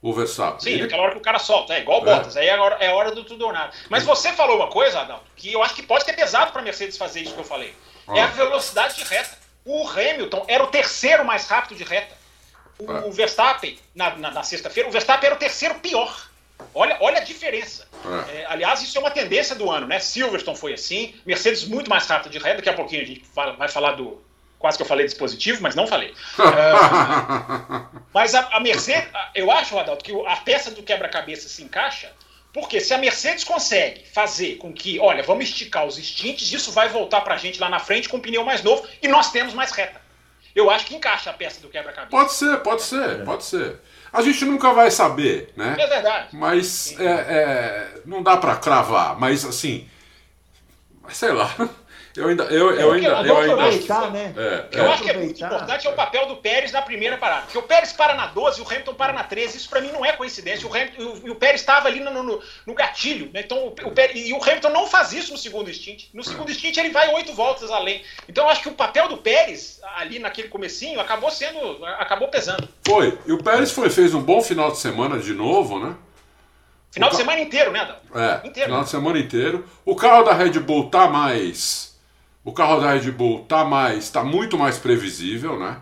O 0.00 0.14
Verstappen. 0.14 0.60
Sim, 0.60 0.70
ele... 0.70 0.84
aquela 0.84 1.02
hora 1.02 1.12
que 1.12 1.18
o 1.18 1.22
cara 1.22 1.38
solta, 1.38 1.74
é 1.74 1.82
igual 1.82 2.02
o 2.02 2.08
é. 2.08 2.14
Bottas, 2.14 2.34
aí 2.38 2.46
é 2.46 2.58
hora, 2.58 2.76
é 2.76 2.94
hora 2.94 3.14
do 3.14 3.22
tudo 3.22 3.44
ou 3.44 3.52
nada. 3.52 3.74
Mas 3.90 4.04
você 4.04 4.32
falou 4.32 4.56
uma 4.56 4.68
coisa, 4.68 5.00
Adalto, 5.00 5.26
que 5.36 5.52
eu 5.52 5.62
acho 5.62 5.74
que 5.74 5.82
pode 5.82 6.06
ter 6.06 6.14
pesado 6.14 6.50
para 6.50 6.62
a 6.62 6.64
Mercedes 6.64 6.96
fazer 6.96 7.20
isso 7.20 7.34
que 7.34 7.40
eu 7.40 7.44
falei. 7.44 7.74
Ah. 8.08 8.16
É 8.16 8.22
a 8.22 8.26
velocidade 8.28 8.96
de 8.96 9.04
reta. 9.04 9.36
O 9.66 9.86
Hamilton 9.86 10.46
era 10.48 10.64
o 10.64 10.68
terceiro 10.68 11.26
mais 11.26 11.46
rápido 11.46 11.76
de 11.76 11.84
reta. 11.84 12.21
O, 12.86 13.08
o 13.08 13.12
Verstappen, 13.12 13.78
na, 13.94 14.16
na, 14.16 14.30
na 14.30 14.42
sexta-feira, 14.42 14.88
o 14.88 14.92
Verstappen 14.92 15.26
era 15.26 15.34
o 15.34 15.38
terceiro 15.38 15.76
pior. 15.76 16.30
Olha, 16.74 16.96
olha 17.00 17.18
a 17.18 17.24
diferença. 17.24 17.88
É. 18.30 18.40
É, 18.40 18.46
aliás, 18.46 18.82
isso 18.82 18.96
é 18.96 19.00
uma 19.00 19.10
tendência 19.10 19.56
do 19.56 19.70
ano, 19.70 19.86
né? 19.86 19.98
Silverstone 19.98 20.56
foi 20.56 20.74
assim, 20.74 21.14
Mercedes 21.26 21.64
muito 21.64 21.90
mais 21.90 22.06
rápido 22.06 22.30
de 22.30 22.38
reta. 22.38 22.56
Daqui 22.56 22.68
a 22.68 22.74
pouquinho 22.74 23.02
a 23.02 23.04
gente 23.04 23.24
fala, 23.24 23.52
vai 23.54 23.68
falar 23.68 23.92
do, 23.92 24.22
Quase 24.62 24.76
que 24.78 24.82
eu 24.84 24.86
falei 24.86 25.04
dispositivo, 25.04 25.60
mas 25.60 25.74
não 25.74 25.88
falei. 25.88 26.14
uh, 26.38 27.84
mas 28.14 28.32
a, 28.32 28.48
a 28.52 28.60
Mercedes, 28.60 29.08
eu 29.34 29.50
acho, 29.50 29.76
Adalto, 29.76 30.04
que 30.04 30.12
a 30.24 30.36
peça 30.36 30.70
do 30.70 30.84
quebra-cabeça 30.84 31.48
se 31.48 31.64
encaixa, 31.64 32.12
porque 32.52 32.80
se 32.80 32.94
a 32.94 32.98
Mercedes 32.98 33.42
consegue 33.42 34.04
fazer 34.12 34.58
com 34.58 34.72
que, 34.72 35.00
olha, 35.00 35.24
vamos 35.24 35.46
esticar 35.46 35.84
os 35.84 35.96
stints, 35.96 36.52
isso 36.52 36.70
vai 36.70 36.88
voltar 36.88 37.22
para 37.22 37.34
a 37.34 37.38
gente 37.38 37.58
lá 37.58 37.68
na 37.68 37.80
frente 37.80 38.08
com 38.08 38.18
um 38.18 38.20
pneu 38.20 38.44
mais 38.44 38.62
novo 38.62 38.86
e 39.02 39.08
nós 39.08 39.32
temos 39.32 39.52
mais 39.52 39.72
reta. 39.72 40.00
Eu 40.54 40.70
acho 40.70 40.86
que 40.86 40.94
encaixa 40.94 41.30
a 41.30 41.32
peça 41.32 41.60
do 41.60 41.68
quebra-cabeça. 41.68 42.10
Pode 42.10 42.32
ser, 42.32 42.56
pode 42.58 42.82
ser, 42.82 43.24
pode 43.24 43.44
ser. 43.44 43.80
A 44.12 44.20
gente 44.20 44.44
nunca 44.44 44.72
vai 44.72 44.90
saber, 44.90 45.52
né? 45.56 45.76
É 45.78 45.86
verdade. 45.86 46.28
Mas 46.32 46.98
é, 47.00 47.04
é, 47.06 48.00
não 48.04 48.22
dá 48.22 48.36
para 48.36 48.56
cravar. 48.56 49.18
Mas 49.18 49.44
assim, 49.44 49.88
sei 51.08 51.32
lá. 51.32 51.54
Eu 52.16 52.28
ainda. 52.28 52.44
Eu, 52.44 52.72
eu, 52.72 52.92
ainda. 52.92 53.08
Eu, 53.08 53.38
ainda 53.38 53.54
aproveitar, 53.54 54.10
né? 54.10 54.34
É, 54.36 54.78
eu 54.78 54.92
acho 54.92 55.02
que 55.02 55.10
é 55.10 55.16
muito 55.16 55.42
importante 55.42 55.86
é 55.86 55.90
o 55.90 55.94
papel 55.94 56.26
do 56.26 56.36
Pérez 56.36 56.70
na 56.70 56.82
primeira 56.82 57.16
parada. 57.16 57.42
Porque 57.42 57.58
o 57.58 57.62
Pérez 57.62 57.92
para 57.92 58.14
na 58.14 58.26
12 58.26 58.60
e 58.60 58.62
o 58.62 58.66
Hamilton 58.66 58.94
para 58.94 59.12
na 59.12 59.24
13. 59.24 59.56
Isso 59.56 59.68
para 59.68 59.80
mim 59.80 59.90
não 59.92 60.04
é 60.04 60.12
coincidência. 60.12 60.68
O, 60.68 60.74
Hamilton, 60.74 61.02
o, 61.02 61.30
o 61.30 61.34
Pérez 61.34 61.60
estava 61.60 61.88
ali 61.88 62.00
no, 62.00 62.10
no, 62.22 62.42
no, 62.66 62.74
gatilho. 62.74 63.30
Né? 63.32 63.40
Então, 63.40 63.58
o, 63.58 63.68
o 63.68 63.90
Pérez, 63.92 64.28
e 64.28 64.32
o 64.32 64.42
Hamilton 64.42 64.70
não 64.70 64.86
faz 64.86 65.12
isso 65.12 65.32
no 65.32 65.38
segundo 65.38 65.72
stint. 65.72 66.06
No 66.12 66.22
segundo 66.22 66.52
stint 66.52 66.76
ele 66.76 66.90
vai 66.90 67.12
oito 67.14 67.32
voltas 67.32 67.70
além. 67.70 68.02
Então 68.28 68.44
eu 68.44 68.50
acho 68.50 68.62
que 68.62 68.68
o 68.68 68.74
papel 68.74 69.08
do 69.08 69.16
Pérez 69.16 69.80
ali 69.96 70.18
naquele 70.18 70.48
comecinho 70.48 71.00
acabou 71.00 71.30
sendo. 71.30 71.84
acabou 71.98 72.28
pesando. 72.28 72.68
Foi. 72.86 73.18
E 73.26 73.32
o 73.32 73.42
Pérez 73.42 73.70
foi, 73.70 73.88
fez 73.88 74.12
um 74.12 74.22
bom 74.22 74.42
final 74.42 74.70
de 74.70 74.78
semana 74.78 75.18
de 75.18 75.32
novo, 75.32 75.78
né? 75.78 75.96
Final 76.90 77.08
de 77.08 77.16
semana 77.16 77.40
inteiro, 77.40 77.72
né, 77.72 77.80
Adão? 77.80 77.96
É, 78.14 78.46
inteiro. 78.46 78.68
final 78.68 78.84
de 78.84 78.90
semana 78.90 79.18
inteiro. 79.18 79.64
O 79.82 79.96
carro 79.96 80.24
da 80.24 80.34
Red 80.34 80.60
Bull 80.60 80.90
tá 80.90 81.08
mais 81.08 81.91
o 82.44 82.52
carro 82.52 82.80
da 82.80 82.92
Red 82.92 83.10
Bull 83.10 83.44
tá 83.44 83.64
mais, 83.64 84.10
tá 84.10 84.24
muito 84.24 84.58
mais 84.58 84.78
previsível, 84.78 85.58
né? 85.58 85.78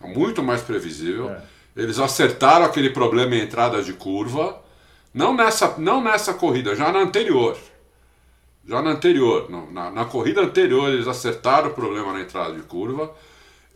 Tá 0.00 0.06
muito 0.06 0.42
mais 0.42 0.62
previsível. 0.62 1.30
É. 1.30 1.42
Eles 1.76 1.98
acertaram 1.98 2.64
aquele 2.64 2.90
problema 2.90 3.34
em 3.34 3.40
entrada 3.40 3.82
de 3.82 3.92
curva, 3.92 4.60
não 5.12 5.34
nessa, 5.34 5.76
não 5.78 6.02
nessa 6.02 6.34
corrida, 6.34 6.74
já 6.74 6.90
na 6.92 7.00
anterior. 7.00 7.56
Já 8.66 8.80
na 8.80 8.90
anterior, 8.90 9.50
na, 9.50 9.90
na 9.90 10.04
corrida 10.04 10.40
anterior 10.40 10.88
eles 10.90 11.08
acertaram 11.08 11.70
o 11.70 11.74
problema 11.74 12.12
na 12.12 12.20
entrada 12.20 12.54
de 12.54 12.62
curva 12.62 13.12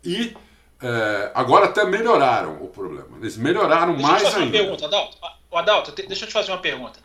e 0.04 0.36
é, 0.80 1.30
agora 1.34 1.66
até 1.66 1.84
melhoraram 1.84 2.62
o 2.62 2.68
problema. 2.68 3.08
Eles 3.20 3.36
melhoraram 3.36 3.94
deixa 3.94 4.08
mais 4.08 4.22
eu 4.22 4.28
te 4.28 4.32
fazer 4.32 4.44
ainda. 4.44 4.56
Uma 4.58 4.64
pergunta, 4.64 4.86
Adalto. 4.86 5.16
Adalto, 5.52 5.92
deixa 5.92 6.24
eu 6.24 6.28
te 6.28 6.32
fazer 6.32 6.52
uma 6.52 6.58
pergunta. 6.58 7.00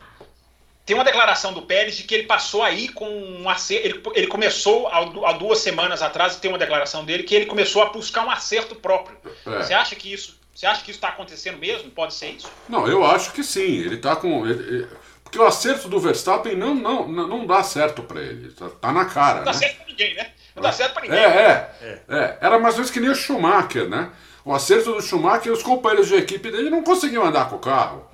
Tem 0.84 0.96
uma 0.96 1.04
declaração 1.04 1.52
do 1.52 1.62
Pérez 1.62 1.96
de 1.96 2.02
que 2.02 2.14
ele 2.14 2.24
passou 2.24 2.62
aí 2.62 2.88
com 2.88 3.08
um 3.08 3.48
acerto. 3.48 3.86
Ele, 3.86 4.02
ele 4.14 4.26
começou 4.26 4.88
há 4.88 5.32
duas 5.32 5.60
semanas 5.60 6.02
atrás, 6.02 6.36
tem 6.36 6.50
uma 6.50 6.58
declaração 6.58 7.04
dele, 7.04 7.22
que 7.22 7.34
ele 7.34 7.46
começou 7.46 7.82
a 7.82 7.90
buscar 7.90 8.26
um 8.26 8.30
acerto 8.30 8.74
próprio. 8.74 9.16
É. 9.46 9.62
Você 9.62 9.74
acha 9.74 9.94
que 9.94 10.12
isso. 10.12 10.40
Você 10.54 10.66
acha 10.66 10.82
que 10.84 10.90
isso 10.90 10.98
está 10.98 11.08
acontecendo 11.08 11.56
mesmo? 11.58 11.90
Pode 11.90 12.12
ser 12.14 12.30
isso? 12.30 12.50
Não, 12.68 12.86
eu 12.86 13.06
acho 13.06 13.32
que 13.32 13.42
sim. 13.42 13.78
Ele 13.78 13.94
está 13.94 14.16
com. 14.16 14.46
Ele, 14.46 14.62
ele, 14.62 14.88
porque 15.22 15.38
o 15.38 15.46
acerto 15.46 15.88
do 15.88 15.98
Verstappen 15.98 16.54
não, 16.56 16.74
não, 16.74 17.08
não 17.08 17.46
dá 17.46 17.62
certo 17.62 18.02
para 18.02 18.20
ele. 18.20 18.52
Tá, 18.52 18.68
tá, 18.68 18.92
na 18.92 19.06
cara. 19.06 19.36
Não 19.38 19.44
dá 19.44 19.52
né? 19.52 19.58
certo 19.58 19.76
para 19.76 19.86
ninguém, 19.86 20.14
né? 20.14 20.30
Não 20.54 20.62
dá 20.62 20.72
certo 20.72 20.92
para 20.92 21.02
ninguém. 21.04 21.18
É, 21.18 21.24
é, 21.24 21.74
é, 21.80 22.00
é. 22.10 22.38
Era 22.40 22.58
mais 22.58 22.74
ou 22.74 22.80
menos 22.80 22.90
que 22.90 23.00
nem 23.00 23.08
o 23.08 23.14
Schumacher, 23.14 23.88
né? 23.88 24.10
O 24.44 24.52
acerto 24.52 24.92
do 24.92 25.00
Schumacher, 25.00 25.52
os 25.52 25.62
companheiros 25.62 26.08
de 26.08 26.16
equipe 26.16 26.50
dele 26.50 26.68
não 26.68 26.82
conseguiam 26.82 27.24
andar 27.24 27.48
com 27.48 27.56
o 27.56 27.60
carro. 27.60 28.06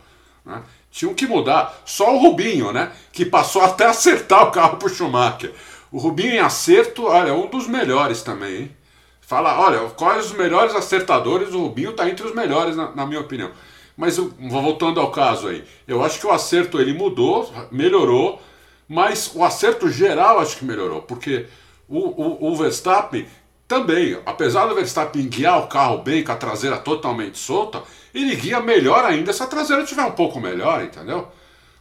Né? 0.44 0.62
Tinham 0.98 1.14
que 1.14 1.28
mudar. 1.28 1.80
Só 1.84 2.12
o 2.12 2.18
Rubinho, 2.18 2.72
né? 2.72 2.90
Que 3.12 3.24
passou 3.24 3.62
até 3.64 3.86
acertar 3.86 4.48
o 4.48 4.50
carro 4.50 4.78
pro 4.78 4.88
Schumacher. 4.88 5.52
O 5.92 5.98
Rubinho 5.98 6.32
em 6.32 6.40
acerto, 6.40 7.04
olha, 7.04 7.28
é 7.28 7.32
um 7.32 7.46
dos 7.46 7.68
melhores 7.68 8.20
também, 8.20 8.62
hein? 8.62 8.76
Fala, 9.20 9.60
olha, 9.60 9.78
quais 9.90 10.26
os 10.26 10.32
melhores 10.32 10.74
acertadores? 10.74 11.54
O 11.54 11.60
Rubinho 11.60 11.92
tá 11.92 12.08
entre 12.08 12.26
os 12.26 12.34
melhores, 12.34 12.74
na, 12.74 12.90
na 12.90 13.06
minha 13.06 13.20
opinião. 13.20 13.52
Mas 13.96 14.16
voltando 14.16 14.98
ao 14.98 15.12
caso 15.12 15.46
aí, 15.46 15.64
eu 15.86 16.02
acho 16.02 16.18
que 16.18 16.26
o 16.26 16.32
acerto 16.32 16.80
ele 16.80 16.92
mudou, 16.92 17.48
melhorou, 17.70 18.42
mas 18.88 19.30
o 19.34 19.44
acerto 19.44 19.88
geral 19.88 20.40
acho 20.40 20.56
que 20.56 20.64
melhorou, 20.64 21.02
porque 21.02 21.46
o, 21.88 21.98
o, 21.98 22.50
o 22.50 22.56
Verstappen 22.56 23.26
também, 23.68 24.18
apesar 24.24 24.66
do 24.66 24.74
Verstappen 24.74 25.28
guiar 25.28 25.58
o 25.58 25.66
carro 25.66 25.98
bem, 25.98 26.24
com 26.24 26.32
a 26.32 26.36
traseira 26.36 26.78
totalmente 26.78 27.38
solta, 27.38 27.82
ele 28.22 28.36
guia 28.36 28.60
melhor 28.60 29.04
ainda 29.04 29.32
se 29.32 29.42
a 29.42 29.46
traseira 29.46 29.82
estiver 29.82 30.04
um 30.04 30.12
pouco 30.12 30.40
melhor, 30.40 30.82
entendeu? 30.82 31.28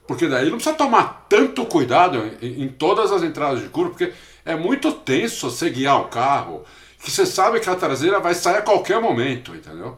Porque 0.07 0.27
daí 0.27 0.45
não 0.49 0.57
precisa 0.57 0.75
tomar 0.75 1.25
tanto 1.27 1.65
cuidado 1.65 2.31
em, 2.41 2.63
em, 2.63 2.67
todas 2.69 3.11
as 3.11 3.23
entradas 3.23 3.61
de 3.61 3.69
curva, 3.69 3.91
porque 3.91 4.13
é 4.45 4.55
muito 4.55 4.91
tenso 4.91 5.49
você 5.49 5.69
guiar 5.69 5.99
um 5.99 6.07
carro, 6.09 6.63
que 7.03 7.11
você 7.11 7.25
sabe 7.25 7.59
que 7.59 7.69
a 7.69 7.75
traseira 7.75 8.19
vai 8.19 8.33
sair 8.33 8.57
a 8.57 8.61
qualquer 8.61 9.01
momento, 9.01 9.53
entendeu? 9.53 9.97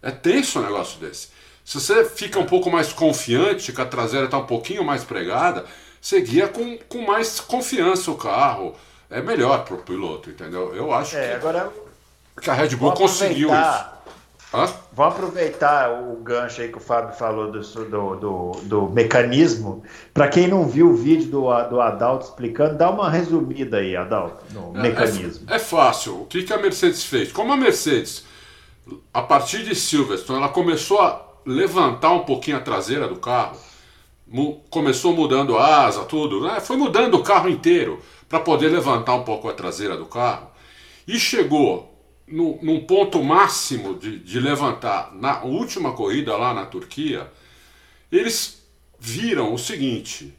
É 0.00 0.10
tenso 0.10 0.60
um 0.60 0.62
negócio 0.62 1.00
desse. 1.00 1.28
Se 1.64 1.80
você 1.80 2.04
fica 2.04 2.38
um 2.38 2.46
pouco 2.46 2.70
mais 2.70 2.92
confiante 2.92 3.72
que 3.72 3.80
a 3.80 3.84
traseira 3.84 4.26
está 4.26 4.38
um 4.38 4.46
pouquinho 4.46 4.84
mais 4.84 5.04
pregada, 5.04 5.66
seguia 6.00 6.48
com, 6.48 6.78
com 6.88 7.02
mais 7.02 7.40
confiança 7.40 8.10
o 8.10 8.16
carro. 8.16 8.74
É 9.10 9.20
melhor 9.20 9.64
para 9.64 9.74
o 9.74 9.78
piloto, 9.78 10.30
entendeu? 10.30 10.74
Eu 10.74 10.92
acho 10.92 11.16
É, 11.16 11.28
que, 11.28 11.34
agora 11.34 11.70
que 12.40 12.50
a 12.50 12.54
Red 12.54 12.76
Bull 12.76 12.92
conseguiu 12.92 13.48
isso. 13.48 13.84
Hã? 14.52 14.66
Vamos 14.92 15.14
aproveitar 15.14 15.90
o 16.02 16.16
gancho 16.22 16.62
aí 16.62 16.68
que 16.68 16.78
o 16.78 16.80
Fábio 16.80 17.14
falou 17.14 17.52
do, 17.52 17.60
do, 17.60 18.16
do, 18.16 18.50
do 18.62 18.88
mecanismo. 18.88 19.82
Para 20.14 20.26
quem 20.28 20.48
não 20.48 20.66
viu 20.66 20.88
o 20.90 20.96
vídeo 20.96 21.30
do, 21.30 21.42
do 21.68 21.80
Adalto 21.80 22.24
explicando, 22.26 22.76
dá 22.78 22.90
uma 22.90 23.10
resumida 23.10 23.76
aí, 23.76 23.94
Adalto, 23.94 24.42
no 24.52 24.76
É- 24.78 24.82
mecanismo. 24.82 25.46
É, 25.50 25.56
é 25.56 25.58
fácil. 25.58 26.22
O 26.22 26.24
que, 26.26 26.42
que 26.44 26.52
a 26.52 26.58
Mercedes 26.58 27.04
fez? 27.04 27.30
Como 27.30 27.52
a 27.52 27.56
Mercedes, 27.56 28.24
a 29.12 29.20
partir 29.22 29.62
de 29.64 29.74
Silverstone, 29.74 30.38
ela 30.38 30.48
começou 30.48 30.98
a 31.00 31.26
levantar 31.44 32.12
um 32.12 32.24
pouquinho 32.24 32.56
a 32.56 32.60
traseira 32.60 33.06
do 33.06 33.16
carro, 33.16 33.56
mu- 34.26 34.62
começou 34.70 35.12
mudando 35.14 35.58
a 35.58 35.84
asa, 35.84 36.04
tudo, 36.04 36.40
né? 36.42 36.58
foi 36.60 36.76
mudando 36.78 37.14
o 37.14 37.22
carro 37.22 37.48
inteiro 37.50 38.00
para 38.28 38.40
poder 38.40 38.68
levantar 38.68 39.14
um 39.14 39.24
pouco 39.24 39.48
a 39.48 39.52
traseira 39.52 39.96
do 39.96 40.06
carro 40.06 40.48
e 41.06 41.18
chegou 41.18 41.97
no, 42.30 42.58
num 42.62 42.84
ponto 42.84 43.22
máximo 43.22 43.98
de, 43.98 44.18
de 44.18 44.40
levantar 44.40 45.14
na 45.14 45.42
última 45.42 45.92
corrida 45.92 46.36
lá 46.36 46.54
na 46.54 46.66
Turquia. 46.66 47.30
Eles 48.10 48.62
viram 48.98 49.52
o 49.52 49.58
seguinte: 49.58 50.34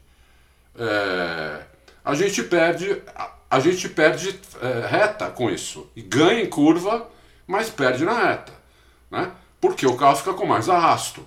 é, 0.76 1.62
a 2.04 2.14
gente 2.14 2.42
perde 2.42 3.02
a, 3.14 3.30
a 3.50 3.58
gente 3.58 3.88
perde 3.88 4.38
é, 4.62 4.86
reta 4.86 5.28
com 5.30 5.50
isso 5.50 5.90
e 5.96 6.02
ganha 6.02 6.42
em 6.42 6.48
curva, 6.48 7.08
mas 7.46 7.68
perde 7.68 8.04
na 8.04 8.12
reta, 8.12 8.52
né? 9.10 9.32
Porque 9.60 9.86
o 9.86 9.96
carro 9.96 10.16
fica 10.16 10.32
com 10.32 10.46
mais 10.46 10.68
arrasto, 10.68 11.26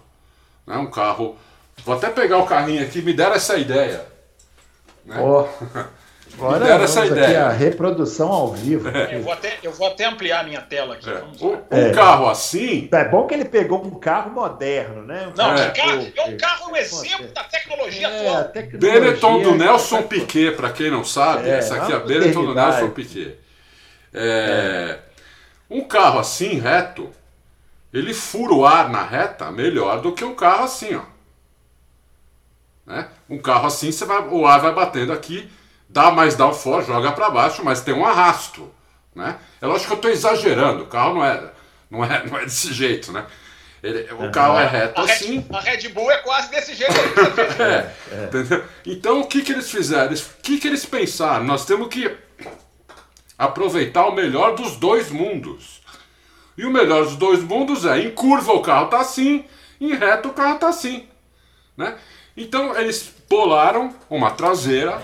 né? 0.66 0.78
Um 0.78 0.89
carro, 0.89 1.38
vou 1.84 1.95
até 1.95 2.09
pegar 2.09 2.38
o 2.38 2.45
carrinho 2.45 2.84
aqui, 2.84 3.01
me 3.01 3.14
deram 3.14 3.36
essa 3.36 3.57
ideia. 3.57 4.07
né? 5.05 5.18
Ó, 5.20 5.47
agora 6.36 6.59
vamos 6.65 6.84
essa 6.84 6.99
aqui 7.03 7.11
ideia. 7.11 7.45
a 7.45 7.51
reprodução 7.51 8.31
ao 8.31 8.51
vivo. 8.53 8.89
Eu 8.89 9.21
vou 9.21 9.34
até, 9.34 9.57
eu 9.63 9.71
vou 9.71 9.88
até 9.88 10.05
ampliar 10.05 10.41
a 10.41 10.43
minha 10.43 10.61
tela 10.61 10.95
aqui. 10.95 11.09
É, 11.09 11.23
um, 11.41 11.53
um 11.53 11.61
É. 11.71 11.91
carro 11.91 12.27
assim, 12.29 12.89
É 12.91 13.07
bom 13.09 13.25
que 13.27 13.34
ele 13.34 13.45
pegou 13.45 13.84
um 13.86 13.91
carro 13.99 14.31
moderno, 14.31 15.03
né? 15.03 15.27
Um 15.34 15.38
Não, 15.38 15.53
É. 15.53 15.69
que 15.69 15.81
carro, 15.81 16.07
é 16.15 16.21
um 16.23 16.38
carro, 16.38 16.71
um 16.71 16.75
exemplo 16.75 17.27
da 17.27 17.43
tecnologia 17.43 18.07
É, 18.07 18.27
atual. 18.29 18.43
tecnologia- 18.45 18.99
Benetton 19.01 19.41
do 19.41 19.55
Nelson 19.55 20.01
Piquet, 20.03 20.51
para 20.55 20.71
quem 20.71 20.89
não 20.91 21.03
sabe, 21.05 21.49
É, 21.49 21.57
essa 21.59 21.75
aqui 21.75 21.91
é 21.91 21.95
é 21.95 21.97
a 21.97 22.01
Benetton 22.01 22.45
do. 22.45 22.53
Nelson 22.55 22.89
Piquet. 22.89 23.36
É, 24.13 24.99
Um 25.69 25.81
carro 25.86 26.19
assim, 26.19 26.59
reto, 26.59 27.09
ele 27.91 28.13
fura 28.13 28.53
o 28.53 28.65
ar 28.65 28.89
na 28.89 29.03
reta 29.03 29.49
melhor 29.51 30.01
do 30.01 30.11
que 30.11 30.23
um 30.23 30.36
carro 30.36 30.65
assim, 30.65 30.93
ó. 30.95 31.01
Né? 32.86 33.07
Um 33.29 33.38
carro 33.39 33.65
assim, 33.67 33.91
você 33.91 34.05
vai, 34.05 34.19
o 34.27 34.45
ar 34.45 34.59
vai 34.59 34.73
batendo 34.73 35.13
aqui, 35.13 35.49
dá 35.93 36.09
mais 36.11 36.35
downforce, 36.35 36.87
joga 36.87 37.11
para 37.11 37.29
baixo, 37.29 37.63
mas 37.63 37.81
tem 37.81 37.93
um 37.93 38.05
arrasto. 38.05 38.69
Né? 39.15 39.37
É 39.61 39.67
lógico 39.67 39.89
que 39.89 39.93
eu 39.93 39.97
estou 39.97 40.11
exagerando, 40.11 40.83
o 40.83 40.87
carro 40.87 41.13
não 41.13 41.23
é, 41.23 41.51
não 41.89 42.03
é, 42.03 42.25
não 42.25 42.37
é 42.39 42.45
desse 42.45 42.73
jeito, 42.73 43.11
né? 43.11 43.25
Ele- 43.83 44.11
o 44.13 44.31
carro 44.31 44.57
é 44.57 44.65
reto 44.65 44.99
A 44.99 45.03
assim. 45.03 45.39
Red, 45.39 45.57
a 45.57 45.59
Red 45.59 45.89
Bull 45.89 46.09
é 46.09 46.17
quase 46.19 46.49
desse 46.49 46.73
jeito 46.73 46.93
fez. 46.93 47.59
É, 47.59 47.93
entendeu? 48.25 48.63
Então 48.85 49.21
o 49.21 49.27
que, 49.27 49.41
que 49.43 49.51
eles 49.51 49.69
fizeram? 49.69 50.11
O 50.11 50.41
que, 50.41 50.57
que 50.57 50.67
eles 50.67 50.85
pensaram? 50.85 51.43
Nós 51.43 51.65
temos 51.65 51.89
que 51.89 52.09
aproveitar 53.37 54.05
o 54.07 54.15
melhor 54.15 54.55
dos 54.55 54.77
dois 54.77 55.11
mundos. 55.11 55.81
E 56.57 56.65
o 56.65 56.71
melhor 56.71 57.03
dos 57.03 57.15
dois 57.17 57.43
mundos 57.43 57.85
é 57.85 57.99
em 57.99 58.11
curva 58.11 58.53
o 58.53 58.61
carro 58.61 58.87
tá 58.87 58.99
assim, 58.99 59.45
em 59.81 59.93
reto 59.93 60.29
o 60.29 60.33
carro 60.33 60.57
tá 60.59 60.69
assim. 60.69 61.07
Né? 61.75 61.95
Então 62.37 62.75
eles 62.77 63.11
bolaram 63.29 63.93
uma 64.09 64.31
traseira. 64.31 65.01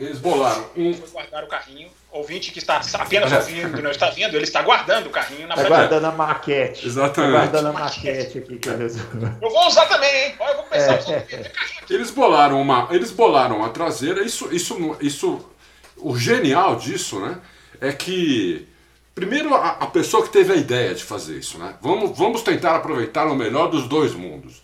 Eles 0.00 0.18
bolaram 0.18 0.64
um. 0.76 0.94
Foi 0.94 1.08
guardar 1.10 1.44
o 1.44 1.46
carrinho. 1.46 1.88
Ouvinte 2.10 2.50
que 2.50 2.58
está 2.58 2.80
apenas 2.94 3.30
ouvindo, 3.30 3.80
não 3.80 3.90
está 3.92 4.10
vendo, 4.10 4.34
ele 4.34 4.42
está 4.42 4.62
guardando 4.62 5.06
o 5.06 5.10
carrinho 5.10 5.42
na 5.46 5.54
Tá 5.54 5.60
prateleira. 5.62 5.88
guardando 5.88 6.04
a 6.06 6.16
maquete. 6.16 6.86
Exatamente. 6.86 7.32
Tá 7.32 7.38
guardando 7.38 7.66
a 7.68 7.72
maquete 7.72 8.38
aqui. 8.38 8.56
Que 8.58 8.68
eles... 8.68 8.96
Eu 9.40 9.48
vou 9.50 9.66
usar 9.68 9.86
também, 9.86 10.26
hein? 10.26 10.34
Eu 10.40 10.54
vou 10.56 10.64
começar 10.64 10.92
É. 10.92 10.96
a 10.96 10.98
usar 10.98 11.10
o 11.18 11.22
carrinho 11.22 11.46
aqui. 11.82 11.94
Eles 11.94 12.10
bolaram 12.10 12.60
uma, 12.60 12.88
eles 12.90 13.10
bolaram 13.12 13.64
a 13.64 13.68
traseira. 13.68 14.24
Isso, 14.24 14.48
isso, 14.52 14.96
isso, 15.00 15.46
o 15.98 16.16
genial 16.18 16.74
disso, 16.76 17.20
né, 17.20 17.38
é 17.80 17.92
que 17.92 18.66
primeiro 19.14 19.54
a, 19.54 19.68
a 19.80 19.86
pessoa 19.86 20.24
que 20.24 20.30
teve 20.30 20.52
a 20.52 20.56
ideia 20.56 20.94
de 20.94 21.04
fazer 21.04 21.36
isso, 21.38 21.58
né, 21.58 21.74
vamos, 21.80 22.16
vamos 22.18 22.42
tentar 22.42 22.74
aproveitar 22.74 23.26
o 23.28 23.36
melhor 23.36 23.68
dos 23.68 23.86
dois 23.86 24.14
mundos. 24.14 24.62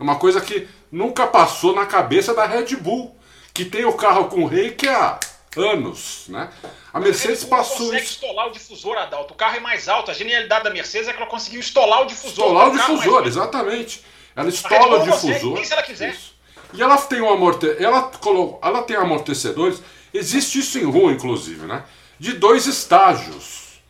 É 0.00 0.02
uma 0.02 0.16
coisa 0.16 0.40
que 0.40 0.66
nunca 0.90 1.26
passou 1.28 1.74
na 1.76 1.86
cabeça 1.86 2.34
da 2.34 2.44
Red 2.46 2.74
Bull, 2.76 3.14
que 3.58 3.64
tem 3.64 3.84
o 3.84 3.92
carro 3.92 4.26
com 4.26 4.44
reiki 4.44 4.88
há 4.88 5.18
anos, 5.56 6.26
né? 6.28 6.48
A 6.92 7.00
Mercedes 7.00 7.40
Bull 7.40 7.50
passou 7.50 7.86
consegue 7.86 8.04
isso. 8.04 8.12
estolar 8.12 8.46
o 8.46 8.52
difusor, 8.52 8.96
Adalto. 8.96 9.34
O 9.34 9.36
carro 9.36 9.56
é 9.56 9.60
mais 9.60 9.88
alto. 9.88 10.12
A 10.12 10.14
genialidade 10.14 10.62
da 10.62 10.70
Mercedes 10.70 11.08
é 11.08 11.12
que 11.12 11.20
ela 11.20 11.28
conseguiu 11.28 11.58
estolar 11.58 12.02
o 12.02 12.06
difusor. 12.06 12.30
Estolar 12.30 12.68
o 12.68 12.76
carro 12.76 12.88
mais 12.92 13.00
difusor, 13.00 13.26
exatamente. 13.26 14.04
Ela 14.36 14.48
estola 14.48 14.98
o 14.98 15.06
consegue, 15.06 15.32
difusor. 15.32 15.54
nem 15.54 15.64
se 15.64 15.72
ela 15.72 15.82
quiser. 15.82 16.10
Isso. 16.10 16.34
E 16.72 16.80
ela 16.80 16.96
tem 16.98 17.20
um 17.20 17.32
amorte... 17.32 17.66
ela, 17.80 18.02
colo... 18.02 18.60
ela 18.62 18.82
tem 18.82 18.94
amortecedores. 18.94 19.82
Existe 20.14 20.60
isso 20.60 20.78
em 20.78 20.84
rua, 20.84 21.10
inclusive, 21.10 21.66
né? 21.66 21.82
De 22.16 22.34
dois 22.34 22.64
estágios. 22.66 23.80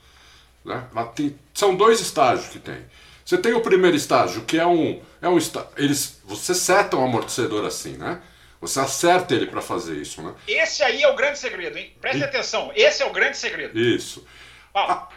Né? 0.64 0.82
Tem... 1.14 1.38
São 1.52 1.74
dois 1.74 2.00
estágios 2.00 2.48
que 2.48 2.58
tem. 2.58 2.86
Você 3.22 3.36
tem 3.36 3.52
o 3.52 3.60
primeiro 3.60 3.94
estágio, 3.94 4.44
que 4.46 4.58
é 4.58 4.66
um. 4.66 5.02
É 5.20 5.28
um. 5.28 5.36
Eles. 5.76 6.22
Você 6.24 6.54
seta 6.54 6.96
um 6.96 7.04
amortecedor 7.04 7.66
assim, 7.66 7.98
né? 7.98 8.22
Você 8.60 8.80
acerta 8.80 9.34
ele 9.34 9.46
para 9.46 9.62
fazer 9.62 9.96
isso, 9.96 10.20
né? 10.20 10.34
Esse 10.46 10.82
aí 10.82 11.02
é 11.02 11.08
o 11.08 11.14
grande 11.14 11.38
segredo, 11.38 11.78
hein? 11.78 11.92
Preste 12.00 12.24
atenção. 12.24 12.72
Esse 12.74 13.02
é 13.02 13.06
o 13.06 13.12
grande 13.12 13.36
segredo. 13.36 13.78
Isso. 13.78 14.26
Fala. 14.72 15.08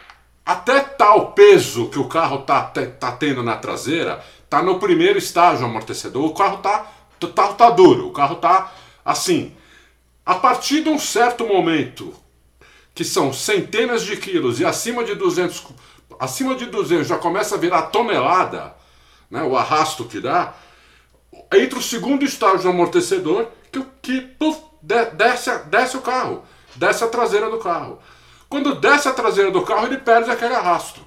Até 0.44 0.80
tal 0.80 1.32
peso 1.32 1.88
que 1.88 1.98
o 1.98 2.08
carro 2.08 2.38
tá, 2.42 2.62
tá 2.62 3.12
tendo 3.12 3.42
na 3.42 3.56
traseira, 3.56 4.24
tá 4.50 4.62
no 4.62 4.78
primeiro 4.78 5.18
estágio 5.18 5.64
amortecedor, 5.64 6.24
o 6.24 6.34
carro 6.34 6.58
tá, 6.58 6.86
carro 7.34 7.54
tá 7.54 7.70
duro, 7.70 8.08
o 8.08 8.12
carro 8.12 8.36
tá 8.36 8.72
assim. 9.04 9.54
A 10.26 10.34
partir 10.36 10.82
de 10.82 10.88
um 10.88 10.98
certo 10.98 11.46
momento, 11.46 12.14
que 12.94 13.04
são 13.04 13.32
centenas 13.32 14.02
de 14.04 14.16
quilos 14.16 14.60
e 14.60 14.64
acima 14.64 15.02
de 15.04 15.14
200, 15.14 15.60
cu- 15.60 15.74
acima 16.18 16.54
de 16.54 16.66
200 16.66 17.06
já 17.08 17.18
começa 17.18 17.54
a 17.54 17.58
virar 17.58 17.82
tonelada, 17.82 18.74
né, 19.30 19.42
o 19.42 19.56
arrasto 19.56 20.04
que 20.04 20.20
dá, 20.20 20.54
entra 21.54 21.78
o 21.78 21.82
segundo 21.82 22.24
estágio 22.24 22.62
do 22.62 22.68
amortecedor 22.70 23.48
que, 23.70 23.84
que 24.00 24.20
puf, 24.20 24.58
de- 24.82 25.06
desce, 25.12 25.50
desce 25.66 25.96
o 25.96 26.00
carro, 26.00 26.44
desce 26.76 27.04
a 27.04 27.08
traseira 27.08 27.50
do 27.50 27.58
carro. 27.58 27.98
Quando 28.48 28.74
desce 28.74 29.08
a 29.08 29.12
traseira 29.12 29.50
do 29.50 29.62
carro, 29.62 29.86
ele 29.86 29.98
perde 29.98 30.30
aquele 30.30 30.54
arrasto. 30.54 31.00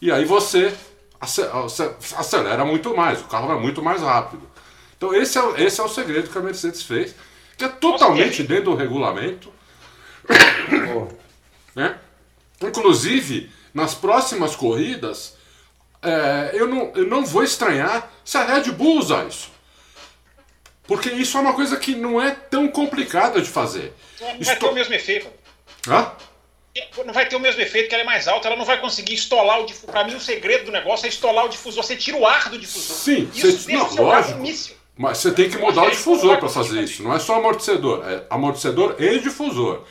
E 0.00 0.10
aí 0.10 0.24
você 0.24 0.74
ace- 1.20 1.42
ace- 1.64 1.94
acelera 2.16 2.64
muito 2.64 2.96
mais, 2.96 3.20
o 3.20 3.24
carro 3.24 3.46
vai 3.48 3.58
muito 3.58 3.80
mais 3.82 4.00
rápido. 4.02 4.42
Então 4.96 5.14
esse 5.14 5.38
é, 5.38 5.42
o- 5.42 5.56
esse 5.56 5.80
é 5.80 5.84
o 5.84 5.88
segredo 5.88 6.28
que 6.30 6.38
a 6.38 6.40
Mercedes 6.40 6.82
fez, 6.82 7.14
que 7.56 7.64
é 7.64 7.68
totalmente 7.68 8.42
dentro 8.42 8.72
do 8.72 8.74
regulamento. 8.74 9.52
né? 11.74 11.98
Inclusive, 12.60 13.50
nas 13.74 13.94
próximas 13.94 14.54
corridas, 14.56 15.36
é, 16.02 16.50
eu, 16.54 16.66
não, 16.68 16.92
eu 16.94 17.06
não 17.06 17.24
vou 17.24 17.42
estranhar 17.44 18.10
se 18.24 18.36
a 18.36 18.44
Red 18.44 18.70
Bull 18.72 18.98
usar 18.98 19.26
isso. 19.26 19.50
Porque 20.86 21.08
isso 21.10 21.36
é 21.38 21.40
uma 21.40 21.52
coisa 21.54 21.76
que 21.76 21.94
não 21.94 22.20
é 22.20 22.30
tão 22.32 22.68
complicada 22.68 23.40
de 23.40 23.48
fazer. 23.48 23.92
Não 24.20 24.26
vai 24.28 24.36
Estou- 24.40 24.56
ter 24.56 24.66
o 24.68 24.74
mesmo 24.74 24.94
efeito. 24.94 25.28
Hã? 25.88 26.12
Não 27.04 27.12
vai 27.12 27.28
ter 27.28 27.36
o 27.36 27.40
mesmo 27.40 27.60
efeito 27.60 27.88
que 27.88 27.94
ela 27.94 28.02
é 28.02 28.06
mais 28.06 28.26
alta, 28.26 28.48
ela 28.48 28.56
não 28.56 28.64
vai 28.64 28.80
conseguir 28.80 29.14
estolar 29.14 29.60
o 29.60 29.66
difusor. 29.66 29.90
Pra 29.90 30.04
mim, 30.04 30.14
o 30.14 30.20
segredo 30.20 30.64
do 30.66 30.72
negócio 30.72 31.04
é 31.06 31.08
estolar 31.08 31.44
o 31.44 31.48
difusor. 31.48 31.84
Você 31.84 31.96
tira 31.96 32.16
o 32.16 32.26
ar 32.26 32.48
do 32.48 32.58
difusor. 32.58 32.96
Sim, 32.96 33.30
Isso 33.34 33.58
você- 33.68 33.72
não, 33.72 33.94
lógico. 33.94 34.40
um. 34.40 34.54
Mas 34.96 35.18
você 35.18 35.30
tem 35.32 35.48
que 35.50 35.58
mudar 35.58 35.84
o 35.84 35.90
difusor 35.90 36.38
para 36.38 36.48
fazer 36.48 36.82
isso, 36.82 37.02
não 37.02 37.14
é 37.14 37.18
só 37.18 37.36
amortecedor, 37.36 38.04
é 38.06 38.24
amortecedor 38.30 38.96
e 38.98 39.18
difusor. 39.20 39.82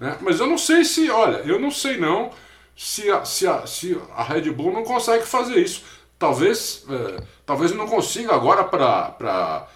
né? 0.00 0.16
Mas 0.20 0.40
eu 0.40 0.46
não 0.46 0.58
sei 0.58 0.84
se, 0.84 1.08
olha, 1.10 1.38
eu 1.46 1.58
não 1.58 1.70
sei 1.70 1.96
não 1.96 2.30
se 2.76 3.10
a, 3.10 3.24
se 3.24 3.46
a, 3.46 3.66
se 3.66 3.98
a 4.14 4.22
Red 4.22 4.50
Bull 4.50 4.72
não 4.72 4.84
consegue 4.84 5.24
fazer 5.26 5.56
isso. 5.58 5.82
Talvez, 6.18 6.84
é, 6.90 7.22
talvez 7.46 7.72
não 7.72 7.86
consiga 7.86 8.34
agora 8.34 8.62
para 8.64 9.66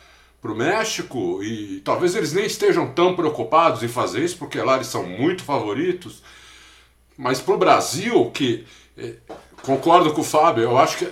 o 0.49 0.55
México 0.55 1.43
e 1.43 1.81
talvez 1.85 2.15
eles 2.15 2.33
nem 2.33 2.47
estejam 2.47 2.93
tão 2.93 3.15
preocupados 3.15 3.83
em 3.83 3.89
fazer 3.89 4.25
isso, 4.25 4.39
porque 4.39 4.59
lá 4.61 4.77
eles 4.77 4.87
são 4.87 5.05
muito 5.05 5.43
favoritos. 5.45 6.23
Mas 7.17 7.41
para 7.41 7.55
o 7.55 7.59
Brasil, 7.59 8.31
que 8.33 8.65
eh, 8.97 9.15
concordo 9.63 10.13
com 10.13 10.23
o 10.23 10.25
Fábio, 10.25 10.63
eu 10.65 10.79
acho 10.79 10.99
que 10.99 11.09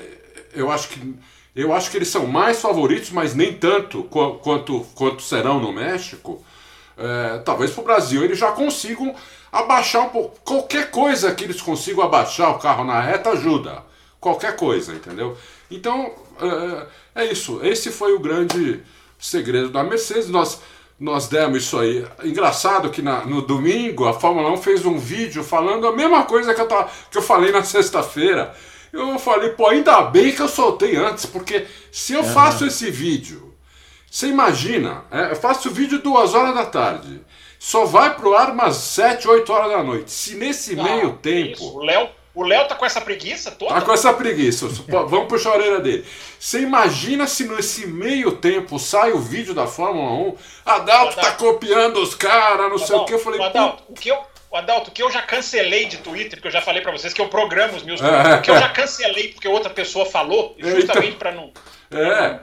eu 0.55 0.71
acho 0.71 0.89
que 0.89 1.15
eu 1.55 1.73
acho 1.73 1.91
que 1.91 1.97
eles 1.99 2.09
são 2.09 2.27
mais 2.27 2.61
favoritos, 2.61 3.11
mas 3.11 3.35
nem 3.35 3.53
tanto 3.53 4.05
qu- 4.05 4.35
quanto 4.43 4.81
quanto 4.95 5.23
serão 5.23 5.61
no 5.61 5.73
México. 5.73 6.43
Eh, 6.97 7.43
talvez 7.45 7.71
para 7.73 7.83
o 7.83 7.85
Brasil 7.85 8.25
eles 8.25 8.39
já 8.39 8.53
consigam 8.53 9.15
abaixar 9.53 10.07
um 10.07 10.09
pouco. 10.11 10.39
Qualquer 10.45 10.91
coisa 10.91 11.35
que 11.35 11.45
eles 11.45 11.61
consigam 11.61 12.03
abaixar 12.05 12.51
o 12.51 12.59
carro 12.59 12.85
na 12.85 13.01
reta 13.01 13.31
ajuda. 13.31 13.83
Qualquer 14.21 14.57
coisa, 14.57 14.95
entendeu? 14.95 15.37
Então 15.71 16.13
eh, 16.41 16.87
é 17.17 17.25
isso. 17.33 17.61
Esse 17.63 17.91
foi 17.91 18.15
o 18.15 18.21
grande 18.21 18.81
segredo 19.19 19.71
da 19.71 19.83
Mercedes. 19.83 20.29
Nós, 20.29 20.61
nós 20.99 21.29
demos 21.29 21.65
isso 21.65 21.79
aí. 21.79 22.07
Engraçado 22.25 22.91
que 22.91 23.03
na, 23.03 23.25
no 23.25 23.43
domingo 23.43 24.07
a 24.07 24.15
Fórmula 24.15 24.51
1 24.53 24.57
fez 24.59 24.87
um 24.87 24.99
vídeo 24.99 25.43
falando 25.43 25.87
a 25.87 25.93
mesma 25.93 26.25
coisa 26.25 26.55
que 26.55 26.61
eu, 26.61 26.69
tava, 26.69 26.91
que 27.11 27.19
eu 27.19 27.23
falei 27.23 27.53
na 27.53 27.63
sexta-feira. 27.63 28.55
Eu 28.93 29.19
falei, 29.19 29.51
pô, 29.51 29.69
ainda 29.69 30.03
bem 30.03 30.33
que 30.33 30.41
eu 30.41 30.49
soltei 30.49 30.97
antes, 30.97 31.27
porque 31.27 31.67
se 31.93 32.15
eu 32.15 32.23
uhum. 32.23 32.33
faço 32.33 32.65
esse 32.65 32.91
vídeo, 32.91 33.55
você 34.11 34.29
imagina, 34.29 35.05
é, 35.11 35.33
eu 35.33 35.37
faço 35.37 35.69
o 35.69 35.73
vídeo 35.73 35.99
duas 35.99 36.33
horas 36.33 36.55
da 36.55 36.65
tarde, 36.65 37.21
só 37.59 37.85
vai 37.85 38.15
pro 38.15 38.35
ar 38.35 38.51
umas 38.51 38.77
sete, 38.77 39.29
oito 39.29 39.53
horas 39.53 39.71
da 39.71 39.83
noite. 39.83 40.11
Se 40.11 40.37
nesse 40.37 40.75
Não, 40.75 40.85
meio 40.85 41.13
tempo. 41.15 41.53
Isso. 41.53 41.77
O 41.77 41.85
Léo 41.85 42.09
o 42.39 42.45
Léo 42.45 42.69
tá 42.69 42.77
com 42.77 42.87
essa 42.87 43.01
preguiça 43.01 43.51
toda? 43.51 43.75
Tá 43.75 43.81
com 43.81 43.93
essa 43.93 44.15
preguiça. 44.15 44.69
Vamos 44.87 45.27
puxar 45.27 45.51
a 45.51 45.55
orelha 45.55 45.81
dele. 45.81 46.07
Você 46.39 46.61
imagina 46.61 47.27
se 47.27 47.49
nesse 47.49 47.85
meio 47.85 48.31
tempo 48.31 48.79
sai 48.79 49.11
o 49.11 49.19
vídeo 49.19 49.53
da 49.53 49.67
Fórmula 49.67 50.13
1, 50.13 50.37
Adalto, 50.65 50.93
Adalto. 50.93 51.17
tá 51.17 51.33
copiando 51.33 51.97
os 51.97 52.15
caras, 52.15 52.59
não 52.59 52.77
Adalto, 52.77 52.87
sei 52.87 52.97
o 52.97 53.05
que. 53.07 53.15
Eu 53.15 53.19
falei, 53.19 53.43
Adalto, 53.43 53.83
o 53.89 53.93
que 53.93 54.09
eu, 54.09 54.19
Adalto, 54.53 54.91
o 54.91 54.93
que 54.93 55.03
eu 55.03 55.11
já 55.11 55.21
cancelei 55.21 55.87
de 55.87 55.97
Twitter, 55.97 56.35
porque 56.35 56.47
eu 56.47 56.53
já 56.53 56.63
falei 56.63 56.81
para 56.81 56.93
vocês 56.93 57.13
que 57.13 57.21
eu 57.21 57.29
programo 57.29 57.77
os 57.77 57.83
meus 57.83 58.01
é, 58.01 58.37
o 58.37 58.43
que 58.43 58.53
eu 58.53 58.59
já 58.59 58.69
cancelei 58.69 59.33
porque 59.33 59.49
outra 59.49 59.71
pessoa 59.71 60.07
falou, 60.07 60.55
justamente 60.61 61.17
para 61.17 61.33
não. 61.33 61.53
É. 61.91 62.39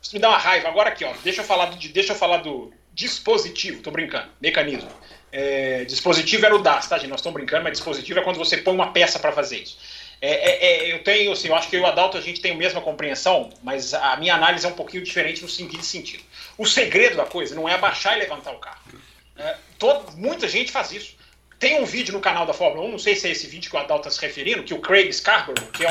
isso 0.00 0.14
me 0.14 0.20
dá 0.20 0.30
uma 0.30 0.38
raiva. 0.38 0.68
Agora 0.68 0.88
aqui, 0.88 1.04
ó, 1.04 1.12
deixa 1.22 1.42
eu 1.42 1.44
falar 1.44 1.66
do, 1.66 1.76
deixa 1.76 2.14
eu 2.14 2.16
falar 2.16 2.38
do 2.38 2.72
dispositivo, 2.94 3.82
tô 3.82 3.90
brincando, 3.90 4.28
mecanismo. 4.40 4.88
É, 5.30 5.84
dispositivo 5.84 6.46
era 6.46 6.54
o 6.54 6.62
DAS, 6.62 6.88
tá, 6.88 6.96
gente? 6.96 7.10
Nós 7.10 7.20
estamos 7.20 7.34
brincando, 7.34 7.64
mas 7.64 7.72
dispositivo 7.72 8.18
é 8.18 8.22
quando 8.22 8.36
você 8.38 8.56
põe 8.56 8.74
uma 8.74 8.92
peça 8.92 9.18
para 9.18 9.32
fazer 9.32 9.58
isso. 9.58 9.78
É, 10.20 10.30
é, 10.30 10.66
é, 10.66 10.92
eu 10.92 11.04
tenho, 11.04 11.30
assim, 11.30 11.48
eu 11.48 11.54
acho 11.54 11.68
que 11.68 11.76
eu 11.76 11.80
e 11.80 11.82
o 11.82 11.86
Adalto 11.86 12.16
a 12.16 12.20
gente 12.20 12.40
tem 12.40 12.52
a 12.52 12.56
mesma 12.56 12.80
compreensão, 12.80 13.50
mas 13.62 13.94
a 13.94 14.16
minha 14.16 14.34
análise 14.34 14.66
é 14.66 14.68
um 14.68 14.72
pouquinho 14.72 15.02
diferente 15.02 15.42
no 15.42 15.48
seguinte 15.48 15.84
sentido. 15.84 16.24
O 16.56 16.66
segredo 16.66 17.16
da 17.16 17.24
coisa 17.24 17.54
não 17.54 17.68
é 17.68 17.74
abaixar 17.74 18.16
e 18.16 18.20
levantar 18.20 18.52
o 18.52 18.58
carro. 18.58 18.80
É, 19.36 19.56
todo, 19.78 20.16
muita 20.16 20.48
gente 20.48 20.72
faz 20.72 20.90
isso. 20.90 21.16
Tem 21.58 21.80
um 21.80 21.84
vídeo 21.84 22.12
no 22.12 22.20
canal 22.20 22.46
da 22.46 22.52
Fórmula 22.52 22.86
1, 22.88 22.90
não 22.92 22.98
sei 22.98 23.14
se 23.14 23.28
é 23.28 23.30
esse 23.30 23.46
vídeo 23.46 23.70
que 23.70 23.76
o 23.76 23.78
Adalto 23.78 24.08
está 24.08 24.20
se 24.20 24.26
referindo, 24.26 24.62
que 24.62 24.74
o 24.74 24.80
Craig 24.80 25.12
Scarborough, 25.12 25.70
que 25.72 25.84
é 25.84 25.90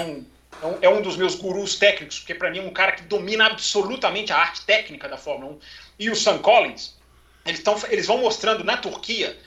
é 0.61 0.65
um, 0.65 0.77
é 0.81 0.89
um 0.89 1.01
dos 1.01 1.17
meus 1.17 1.35
gurus 1.35 1.75
técnicos, 1.75 2.19
porque 2.19 2.33
para 2.33 2.49
mim 2.49 2.59
é 2.59 2.61
um 2.61 2.71
cara 2.71 2.93
que 2.93 3.03
domina 3.03 3.45
absolutamente 3.45 4.31
a 4.31 4.37
arte 4.37 4.61
técnica 4.65 5.07
da 5.07 5.17
Fórmula 5.17 5.53
1, 5.53 5.59
e 5.99 6.09
o 6.09 6.15
Sam 6.15 6.39
Collins, 6.39 6.96
eles, 7.47 7.63
tão, 7.63 7.77
eles 7.89 8.05
vão 8.05 8.19
mostrando 8.19 8.63
na 8.63 8.77
Turquia 8.77 9.37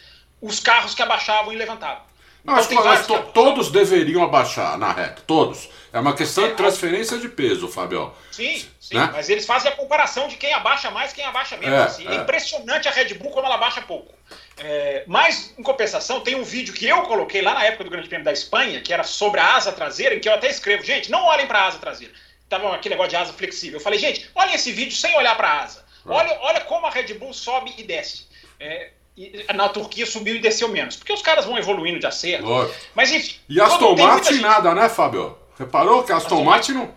os 0.41 0.59
carros 0.59 0.95
que 0.95 1.03
abaixavam 1.03 1.53
e 1.53 1.57
levantavam. 1.57 2.11
Não, 2.43 2.59
então, 2.59 2.89
acho 2.89 3.05
que 3.05 3.13
to, 3.15 3.33
todos 3.33 3.71
deveriam 3.71 4.23
abaixar 4.23 4.79
na 4.79 4.93
reta, 4.93 5.23
todos. 5.27 5.69
É 5.93 5.99
uma 5.99 6.15
questão 6.15 6.47
é, 6.47 6.49
de 6.49 6.55
transferência 6.55 7.19
de 7.19 7.29
peso, 7.29 7.69
Fabio. 7.69 8.13
Sim, 8.31 8.65
sim 8.81 8.97
né? 8.97 9.11
mas 9.13 9.29
eles 9.29 9.45
fazem 9.45 9.71
a 9.71 9.77
comparação 9.77 10.29
de 10.29 10.37
quem 10.37 10.53
abaixa 10.53 10.91
mais 10.91 11.13
quem 11.13 11.25
abaixa 11.25 11.57
menos. 11.57 11.79
É, 11.79 11.83
assim. 11.83 12.09
é. 12.09 12.13
é 12.13 12.15
impressionante 12.17 12.89
a 12.89 12.93
Red 12.93 13.15
Bull 13.15 13.31
como 13.31 13.45
ela 13.45 13.57
abaixa 13.57 13.83
pouco. 13.83 14.15
É, 14.57 15.05
mas, 15.07 15.53
em 15.59 15.63
compensação, 15.63 16.21
tem 16.21 16.35
um 16.35 16.45
vídeo 16.45 16.73
que 16.73 16.87
eu 16.87 17.03
coloquei 17.03 17.43
lá 17.43 17.55
na 17.55 17.65
época 17.65 17.85
do 17.85 17.91
Grande 17.91 18.09
Prêmio 18.09 18.25
da 18.25 18.33
Espanha, 18.33 18.81
que 18.81 18.93
era 18.93 19.03
sobre 19.03 19.41
a 19.41 19.57
asa 19.57 19.73
traseira, 19.73 20.15
em 20.15 20.21
que 20.21 20.29
eu 20.29 20.35
até 20.35 20.49
escrevo, 20.49 20.85
gente, 20.85 21.11
não 21.11 21.25
olhem 21.25 21.47
para 21.47 21.61
a 21.61 21.67
asa 21.67 21.79
traseira. 21.79 22.15
Tava 22.49 22.75
aquele 22.75 22.95
negócio 22.95 23.11
de 23.11 23.17
asa 23.17 23.33
flexível. 23.33 23.79
Eu 23.79 23.83
falei, 23.83 23.99
gente, 23.99 24.31
olhem 24.35 24.55
esse 24.55 24.73
vídeo 24.73 24.97
sem 24.97 25.15
olhar 25.17 25.37
para 25.37 25.49
a 25.49 25.63
asa. 25.63 25.85
Olha, 26.07 26.39
olha 26.41 26.61
como 26.63 26.87
a 26.87 26.91
Red 26.91 27.15
Bull 27.15 27.33
sobe 27.33 27.75
e 27.77 27.83
desce. 27.83 28.27
É, 28.59 28.91
e 29.17 29.45
na 29.55 29.69
Turquia 29.69 30.07
subiu 30.07 30.37
e 30.37 30.39
desceu 30.39 30.69
menos. 30.69 30.97
Porque 30.97 31.13
os 31.13 31.23
caras 31.23 31.45
vão 31.45 31.59
evoluindo 31.59 31.99
de 31.99 32.07
acerto. 32.07 32.47
Mas 32.95 33.13
enfim. 33.13 33.37
E 33.49 33.61
Aston 33.61 33.95
Martin 33.97 34.35
gente... 34.35 34.43
nada, 34.43 34.75
né, 34.75 34.89
Fábio? 34.89 35.37
Reparou 35.59 36.03
que 36.03 36.13
a 36.13 36.17
Aston, 36.17 36.37
Aston 36.37 36.45
Martin 36.45 36.73
não. 36.73 36.95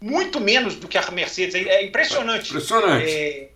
Muito 0.00 0.40
menos 0.40 0.76
do 0.76 0.88
que 0.88 0.98
a 0.98 1.10
Mercedes. 1.10 1.54
É 1.54 1.84
impressionante. 1.84 2.50
impressionante. 2.50 3.08
É... 3.08 3.50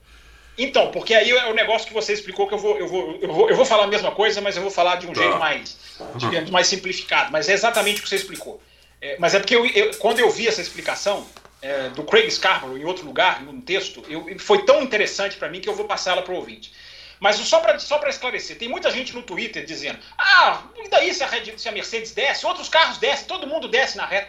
Então, 0.57 0.91
porque 0.93 1.13
aí 1.15 1.31
é 1.31 1.51
o 1.51 1.55
negócio 1.55 1.89
que 1.89 1.93
você 1.93 2.13
explicou 2.13 2.47
que 2.47 2.55
eu 2.55 2.59
vou, 2.59 2.79
eu 2.79 2.87
vou, 2.87 3.19
eu 3.21 3.33
vou, 3.33 3.51
eu 3.51 3.57
vou 3.57 3.65
falar 3.65 3.85
a 3.85 3.89
mesma 3.89 4.13
coisa, 4.13 4.41
mas 4.41 4.57
eu 4.57 4.63
vou 4.63 4.71
falar 4.71 4.97
de 4.97 5.07
um 5.09 5.13
tá. 5.13 5.21
jeito 5.21 5.37
mais, 5.37 5.77
digamos, 6.17 6.51
mais 6.51 6.67
simplificado. 6.69 7.33
Mas 7.33 7.49
é 7.49 7.55
exatamente 7.55 7.99
o 7.99 8.03
que 8.05 8.09
você 8.09 8.17
explicou. 8.17 8.63
É, 9.01 9.17
mas 9.19 9.35
é 9.35 9.41
porque 9.41 9.57
eu, 9.57 9.67
eu, 9.67 9.91
quando 9.97 10.21
eu 10.21 10.31
vi 10.31 10.47
essa 10.47 10.61
explicação, 10.61 11.27
é, 11.65 11.89
do 11.89 12.05
Craig 12.05 12.31
Scarborough 12.31 12.77
em 12.77 12.85
outro 12.85 13.07
lugar, 13.07 13.43
num 13.43 13.59
texto, 13.59 14.05
eu, 14.07 14.39
foi 14.39 14.67
tão 14.67 14.83
interessante 14.83 15.39
para 15.39 15.49
mim 15.49 15.63
que 15.63 15.69
eu 15.69 15.75
vou 15.75 15.87
passar 15.87 16.13
ela 16.13 16.21
para 16.21 16.35
o 16.35 16.37
ouvinte. 16.37 16.71
Mas 17.19 17.37
só 17.37 17.59
para 17.59 17.79
só 17.79 17.99
esclarecer, 18.07 18.59
tem 18.59 18.69
muita 18.69 18.91
gente 18.91 19.15
no 19.15 19.23
Twitter 19.23 19.65
dizendo: 19.65 19.99
ah, 20.19 20.65
e 20.77 20.89
daí 20.91 21.15
se 21.15 21.25
a, 21.25 21.29
se 21.57 21.67
a 21.67 21.73
Mercedes 21.73 22.13
desce, 22.13 22.45
outros 22.45 22.69
carros 22.69 22.99
descem, 22.99 23.27
todo 23.27 23.47
mundo 23.47 23.67
desce 23.67 23.97
na 23.97 24.05
reta. 24.05 24.29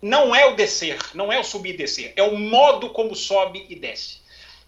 Não 0.00 0.34
é 0.34 0.46
o 0.46 0.54
descer, 0.56 0.96
não 1.12 1.30
é 1.30 1.38
o 1.38 1.44
subir 1.44 1.74
e 1.74 1.76
descer, 1.76 2.14
é 2.16 2.22
o 2.22 2.34
modo 2.34 2.88
como 2.88 3.14
sobe 3.14 3.66
e 3.68 3.76
desce. 3.76 4.20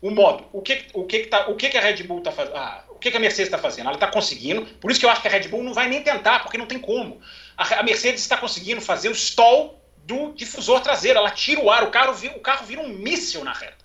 O 0.02 0.10
modo. 0.10 0.44
O 0.52 0.60
que, 0.60 0.84
o 0.92 1.04
que, 1.04 1.20
que, 1.20 1.26
tá, 1.28 1.48
o 1.48 1.56
que, 1.56 1.70
que 1.70 1.78
a 1.78 1.80
Red 1.80 2.02
Bull 2.02 2.18
está 2.18 2.30
fazendo? 2.30 2.56
Ah, 2.56 2.84
o 2.90 2.96
que, 2.96 3.10
que 3.10 3.16
a 3.16 3.20
Mercedes 3.20 3.46
está 3.46 3.56
fazendo? 3.56 3.86
Ela 3.86 3.96
está 3.96 4.08
conseguindo, 4.08 4.66
por 4.66 4.90
isso 4.90 5.00
que 5.00 5.06
eu 5.06 5.10
acho 5.10 5.22
que 5.22 5.28
a 5.28 5.30
Red 5.30 5.48
Bull 5.48 5.62
não 5.62 5.72
vai 5.72 5.88
nem 5.88 6.02
tentar, 6.02 6.40
porque 6.40 6.58
não 6.58 6.66
tem 6.66 6.78
como. 6.78 7.22
A, 7.56 7.76
a 7.76 7.82
Mercedes 7.82 8.20
está 8.20 8.36
conseguindo 8.36 8.82
fazer 8.82 9.08
o 9.08 9.12
stall 9.12 9.81
do 10.12 10.32
difusor 10.34 10.80
traseiro. 10.80 11.18
Ela 11.18 11.30
tira 11.30 11.60
o 11.60 11.70
ar, 11.70 11.82
o 11.84 11.90
carro, 11.90 12.14
o 12.36 12.40
carro 12.40 12.66
vira 12.66 12.80
um 12.80 12.88
míssil 12.88 13.42
na 13.42 13.52
reta. 13.52 13.82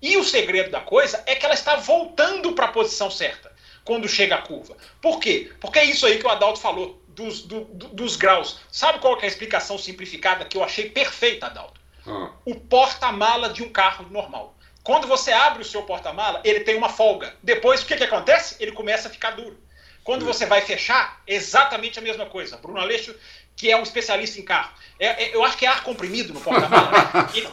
E 0.00 0.16
o 0.16 0.24
segredo 0.24 0.70
da 0.70 0.80
coisa 0.80 1.22
é 1.26 1.34
que 1.34 1.44
ela 1.44 1.54
está 1.54 1.76
voltando 1.76 2.52
para 2.52 2.66
a 2.66 2.72
posição 2.72 3.10
certa 3.10 3.52
quando 3.84 4.08
chega 4.08 4.36
a 4.36 4.42
curva. 4.42 4.76
Por 5.00 5.18
quê? 5.18 5.52
Porque 5.60 5.78
é 5.78 5.84
isso 5.84 6.06
aí 6.06 6.18
que 6.18 6.26
o 6.26 6.30
Adalto 6.30 6.60
falou, 6.60 7.02
dos, 7.08 7.42
do, 7.42 7.64
dos 7.64 8.16
graus. 8.16 8.60
Sabe 8.70 8.98
qual 8.98 9.18
é 9.20 9.24
a 9.24 9.26
explicação 9.26 9.78
simplificada 9.78 10.44
que 10.44 10.56
eu 10.56 10.64
achei 10.64 10.90
perfeita, 10.90 11.46
Adalto? 11.46 11.80
Hum. 12.06 12.30
O 12.44 12.54
porta-mala 12.54 13.48
de 13.48 13.62
um 13.62 13.68
carro 13.68 14.06
normal. 14.10 14.54
Quando 14.82 15.06
você 15.06 15.32
abre 15.32 15.62
o 15.62 15.64
seu 15.64 15.82
porta-mala, 15.82 16.40
ele 16.44 16.60
tem 16.60 16.76
uma 16.76 16.90
folga. 16.90 17.34
Depois, 17.42 17.82
o 17.82 17.86
que, 17.86 17.96
que 17.96 18.04
acontece? 18.04 18.56
Ele 18.60 18.72
começa 18.72 19.08
a 19.08 19.10
ficar 19.10 19.30
duro. 19.30 19.58
Quando 20.02 20.22
hum. 20.22 20.26
você 20.26 20.44
vai 20.44 20.60
fechar, 20.60 21.22
exatamente 21.26 21.98
a 21.98 22.02
mesma 22.02 22.26
coisa. 22.26 22.58
Bruno 22.58 22.80
Aleixo 22.80 23.14
que 23.56 23.70
é 23.70 23.76
um 23.76 23.82
especialista 23.82 24.40
em 24.40 24.44
carro. 24.44 24.72
É, 24.98 25.24
é, 25.24 25.34
eu 25.34 25.44
acho 25.44 25.56
que 25.56 25.66
é 25.66 25.68
ar 25.68 25.82
comprimido 25.82 26.32
no 26.32 26.40
porta-mala. 26.40 26.90
Né? 26.90 27.30
Ele, 27.34 27.48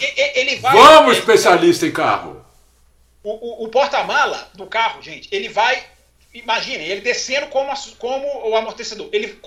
ele, 0.00 0.32
ele, 0.34 0.56
vai. 0.56 0.72
Vamos, 0.74 1.18
especialista 1.18 1.86
em 1.86 1.92
carro! 1.92 2.44
O, 3.22 3.30
o, 3.30 3.64
o 3.64 3.68
porta-mala 3.68 4.50
do 4.54 4.66
carro, 4.66 5.02
gente, 5.02 5.28
ele 5.32 5.48
vai. 5.48 5.84
Imagine, 6.32 6.84
ele 6.84 7.00
descendo 7.00 7.46
como, 7.48 7.72
como 7.98 8.48
o 8.50 8.56
amortecedor. 8.56 9.08
Ele, 9.12 9.40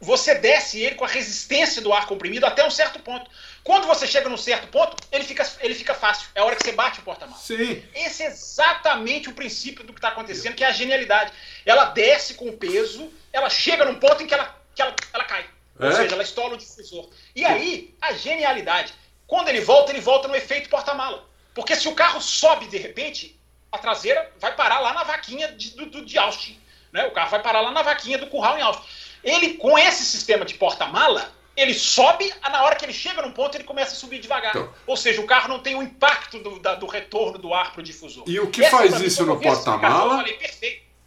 você 0.00 0.34
desce 0.34 0.80
ele 0.80 0.94
com 0.94 1.04
a 1.04 1.08
resistência 1.08 1.80
do 1.80 1.92
ar 1.92 2.06
comprimido 2.06 2.44
até 2.44 2.64
um 2.66 2.70
certo 2.70 2.98
ponto. 2.98 3.30
Quando 3.62 3.86
você 3.86 4.06
chega 4.06 4.28
num 4.28 4.36
certo 4.36 4.68
ponto, 4.68 4.96
ele 5.10 5.24
fica, 5.24 5.46
ele 5.60 5.74
fica 5.74 5.94
fácil. 5.94 6.28
É 6.34 6.40
a 6.40 6.44
hora 6.44 6.54
que 6.54 6.62
você 6.62 6.72
bate 6.72 7.00
o 7.00 7.02
porta-mala. 7.02 7.40
Sim. 7.40 7.82
Esse 7.94 8.22
é 8.22 8.26
exatamente 8.26 9.30
o 9.30 9.32
princípio 9.32 9.84
do 9.84 9.92
que 9.92 9.98
está 9.98 10.08
acontecendo, 10.08 10.54
que 10.54 10.62
é 10.62 10.66
a 10.66 10.72
genialidade. 10.72 11.32
Ela 11.64 11.86
desce 11.86 12.34
com 12.34 12.48
o 12.48 12.56
peso, 12.56 13.10
ela 13.32 13.48
chega 13.48 13.86
num 13.86 13.98
ponto 13.98 14.22
em 14.22 14.26
que 14.26 14.34
ela, 14.34 14.54
que 14.74 14.82
ela, 14.82 14.94
ela 15.12 15.24
cai. 15.24 15.46
Ou 15.78 15.88
é? 15.88 15.94
seja, 15.94 16.14
ela 16.14 16.22
estoura 16.22 16.54
o 16.54 16.58
difusor. 16.58 17.08
E 17.34 17.44
aí, 17.44 17.94
a 18.00 18.12
genialidade. 18.12 18.94
Quando 19.26 19.48
ele 19.48 19.60
volta, 19.60 19.90
ele 19.90 20.00
volta 20.00 20.28
no 20.28 20.36
efeito 20.36 20.68
porta-mala. 20.68 21.24
Porque 21.54 21.74
se 21.76 21.88
o 21.88 21.94
carro 21.94 22.20
sobe 22.20 22.66
de 22.66 22.76
repente, 22.76 23.38
a 23.70 23.78
traseira 23.78 24.30
vai 24.38 24.54
parar 24.54 24.80
lá 24.80 24.92
na 24.92 25.04
vaquinha 25.04 25.52
de, 25.52 25.70
do, 25.70 26.04
de 26.04 26.18
Austin. 26.18 26.58
Né? 26.92 27.06
O 27.06 27.10
carro 27.10 27.30
vai 27.30 27.42
parar 27.42 27.60
lá 27.60 27.70
na 27.70 27.82
vaquinha 27.82 28.18
do 28.18 28.26
curral 28.28 28.58
em 28.58 28.62
Austin. 28.62 28.84
Ele, 29.22 29.54
com 29.54 29.78
esse 29.78 30.04
sistema 30.04 30.44
de 30.44 30.54
porta-mala, 30.54 31.32
ele 31.56 31.72
sobe, 31.72 32.32
na 32.50 32.62
hora 32.62 32.76
que 32.76 32.84
ele 32.84 32.92
chega 32.92 33.22
num 33.22 33.32
ponto, 33.32 33.56
ele 33.56 33.64
começa 33.64 33.92
a 33.92 33.96
subir 33.96 34.20
devagar. 34.20 34.50
Então, 34.50 34.68
Ou 34.86 34.96
seja, 34.96 35.20
o 35.20 35.26
carro 35.26 35.48
não 35.48 35.60
tem 35.60 35.74
o 35.74 35.82
impacto 35.82 36.38
do, 36.38 36.58
da, 36.58 36.74
do 36.74 36.86
retorno 36.86 37.38
do 37.38 37.54
ar 37.54 37.72
para 37.72 37.80
o 37.80 37.82
difusor. 37.82 38.24
E 38.26 38.38
o 38.40 38.50
que 38.50 38.64
Essa, 38.64 38.76
faz 38.76 39.00
isso 39.00 39.24
no 39.24 39.40
porta-mala 39.40 40.24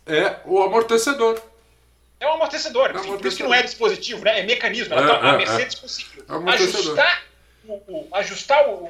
é 0.06 0.40
o 0.46 0.62
amortecedor. 0.64 1.42
É 2.20 2.28
um 2.28 2.34
amortecedor. 2.34 2.90
É 2.90 2.94
um 2.94 3.00
amortecedor. 3.00 3.20
Por 3.20 3.28
isso 3.28 3.38
que 3.38 3.44
não 3.44 3.54
é 3.54 3.62
dispositivo, 3.62 4.24
né? 4.24 4.40
É 4.40 4.44
mecanismo. 4.44 4.94
É, 4.94 4.98
tá, 4.98 5.32
a 5.32 5.34
é, 5.34 5.38
Mercedes 5.38 5.78
é. 5.78 5.82
conseguiu 5.82 6.24
ajustar, 6.50 7.24
o, 7.66 7.74
o, 7.74 8.08
ajustar 8.14 8.70
o, 8.70 8.90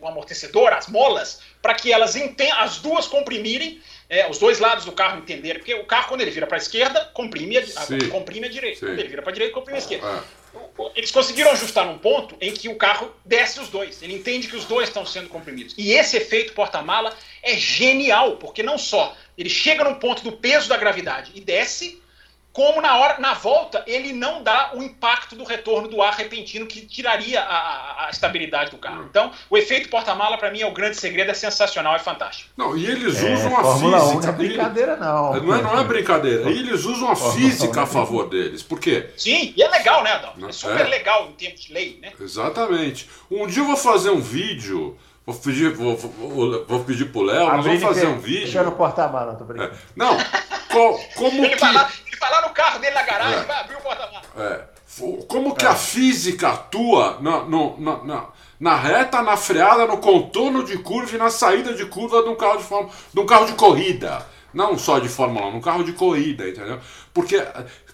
o, 0.00 0.08
amortecedor, 0.08 0.72
as 0.72 0.86
molas, 0.86 1.40
para 1.60 1.74
que 1.74 1.92
elas 1.92 2.16
entendam, 2.16 2.58
as 2.60 2.78
duas 2.78 3.06
comprimirem, 3.06 3.80
é, 4.08 4.28
os 4.30 4.38
dois 4.38 4.58
lados 4.58 4.84
do 4.84 4.92
carro 4.92 5.18
entenderem. 5.18 5.58
Porque 5.58 5.74
o 5.74 5.84
carro, 5.84 6.08
quando 6.08 6.22
ele 6.22 6.30
vira 6.30 6.46
para 6.46 6.56
a 6.56 6.60
esquerda, 6.60 7.04
comprime 7.12 7.58
a, 7.58 7.62
comprime 8.10 8.46
a 8.46 8.50
direita. 8.50 8.80
Sim. 8.80 8.86
Quando 8.86 8.98
ele 8.98 9.08
vira 9.08 9.22
para 9.22 9.30
a 9.30 9.34
direita, 9.34 9.54
comprime 9.54 9.78
a 9.78 9.80
esquerda. 9.80 10.06
É. 10.06 10.46
Eles 10.94 11.10
conseguiram 11.10 11.50
ajustar 11.50 11.84
num 11.84 11.98
ponto 11.98 12.36
em 12.40 12.52
que 12.52 12.68
o 12.68 12.76
carro 12.76 13.14
desce 13.24 13.60
os 13.60 13.68
dois. 13.68 14.02
Ele 14.02 14.14
entende 14.14 14.48
que 14.48 14.56
os 14.56 14.64
dois 14.64 14.88
estão 14.88 15.04
sendo 15.04 15.28
comprimidos. 15.28 15.74
E 15.76 15.92
esse 15.92 16.16
efeito 16.16 16.54
porta-mala 16.54 17.14
é 17.42 17.54
genial, 17.54 18.36
porque 18.36 18.62
não 18.62 18.78
só 18.78 19.14
ele 19.36 19.50
chega 19.50 19.84
num 19.84 19.96
ponto 19.96 20.22
do 20.22 20.32
peso 20.32 20.68
da 20.68 20.76
gravidade 20.76 21.32
e 21.34 21.40
desce, 21.40 22.00
como 22.56 22.80
na 22.80 22.96
hora 22.96 23.16
na 23.18 23.34
volta 23.34 23.84
ele 23.86 24.14
não 24.14 24.42
dá 24.42 24.70
o 24.72 24.82
impacto 24.82 25.36
do 25.36 25.44
retorno 25.44 25.88
do 25.88 26.00
ar 26.00 26.14
repentino 26.14 26.64
que 26.64 26.86
tiraria 26.86 27.38
a, 27.42 27.44
a, 27.44 28.06
a 28.06 28.10
estabilidade 28.10 28.70
do 28.70 28.78
carro. 28.78 29.04
Então, 29.10 29.30
o 29.50 29.58
efeito 29.58 29.90
porta-mala 29.90 30.38
para 30.38 30.50
mim 30.50 30.62
é 30.62 30.66
o 30.66 30.72
grande 30.72 30.96
segredo, 30.96 31.30
é 31.30 31.34
sensacional, 31.34 31.94
é 31.94 31.98
fantástico. 31.98 32.48
Não, 32.56 32.74
e 32.74 32.86
eles 32.86 33.22
é, 33.22 33.34
usam 33.34 33.54
a 33.54 33.62
Fórmula 33.62 34.00
física. 34.00 34.22
não 34.22 34.28
é 34.28 34.32
brincadeira 34.32 34.96
não. 34.96 35.34
Não 35.34 35.54
é, 35.54 35.62
não 35.62 35.78
é 35.78 35.84
brincadeira. 35.84 36.50
E 36.50 36.60
eles 36.60 36.86
usam 36.86 37.10
a 37.10 37.16
física 37.16 37.82
a 37.82 37.86
favor 37.86 38.30
deles. 38.30 38.62
Por 38.62 38.80
quê? 38.80 39.10
Sim, 39.18 39.52
e 39.54 39.62
é 39.62 39.68
legal, 39.68 40.02
né, 40.02 40.12
Adão? 40.12 40.48
É 40.48 40.52
super 40.52 40.86
é. 40.86 40.88
legal 40.88 41.28
em 41.28 41.32
termos 41.32 41.60
de 41.60 41.74
lei, 41.74 41.98
né? 42.00 42.14
Exatamente. 42.18 43.06
Um 43.30 43.46
dia 43.46 43.60
eu 43.60 43.66
vou 43.66 43.76
fazer 43.76 44.08
um 44.08 44.20
vídeo 44.20 44.96
Vou 45.26 45.34
pedir, 45.34 45.72
vou, 45.74 45.96
vou, 45.96 46.64
vou 46.66 46.84
pedir 46.84 47.06
pro 47.06 47.22
Léo, 47.22 47.48
nós 47.48 47.64
vamos 47.64 47.82
fazer 47.82 48.06
um 48.06 48.18
vídeo. 48.20 48.42
Deixa 48.44 48.58
eu 48.60 48.64
não 48.64 48.72
porta-mala, 48.72 49.32
não 49.32 49.38
tô 49.38 49.44
brincando. 49.44 49.72
É. 49.74 49.76
Não, 49.96 50.16
co, 50.70 51.00
como 51.16 51.44
ele 51.44 51.54
que. 51.54 51.60
Vai 51.60 51.72
lá, 51.74 51.90
ele 52.06 52.16
vai 52.16 52.30
lá 52.30 52.42
no 52.48 52.54
carro 52.54 52.78
dele 52.78 52.94
na 52.94 53.02
garagem, 53.02 53.38
É. 53.40 53.42
vai 53.42 53.60
abrir 53.60 53.74
o 53.76 53.80
porta-mala. 53.80 54.22
É. 54.38 54.76
Como 55.26 55.54
que 55.54 55.66
a 55.66 55.74
física 55.74 56.50
atua 56.50 57.18
na, 57.20 57.42
no- 57.42 57.76
na, 57.78 58.04
na, 58.04 58.26
na 58.60 58.76
reta, 58.76 59.20
na 59.20 59.36
freada, 59.36 59.84
no 59.86 59.98
contorno 59.98 60.62
de 60.62 60.78
curva 60.78 61.16
e 61.16 61.18
na 61.18 61.28
saída 61.28 61.74
de 61.74 61.84
curva 61.86 62.22
de 62.22 62.28
um 62.28 62.36
carro 62.36 62.58
de 62.58 62.62
Fórmula, 62.64 62.94
de 63.12 63.20
um 63.20 63.26
carro 63.26 63.46
de 63.46 63.52
corrida. 63.54 64.24
Não 64.54 64.78
só 64.78 64.98
de 65.00 65.08
Fórmula 65.08 65.48
1, 65.48 65.52
num 65.54 65.60
carro 65.60 65.84
de 65.84 65.92
corrida, 65.92 66.48
entendeu? 66.48 66.78
Porque 67.12 67.44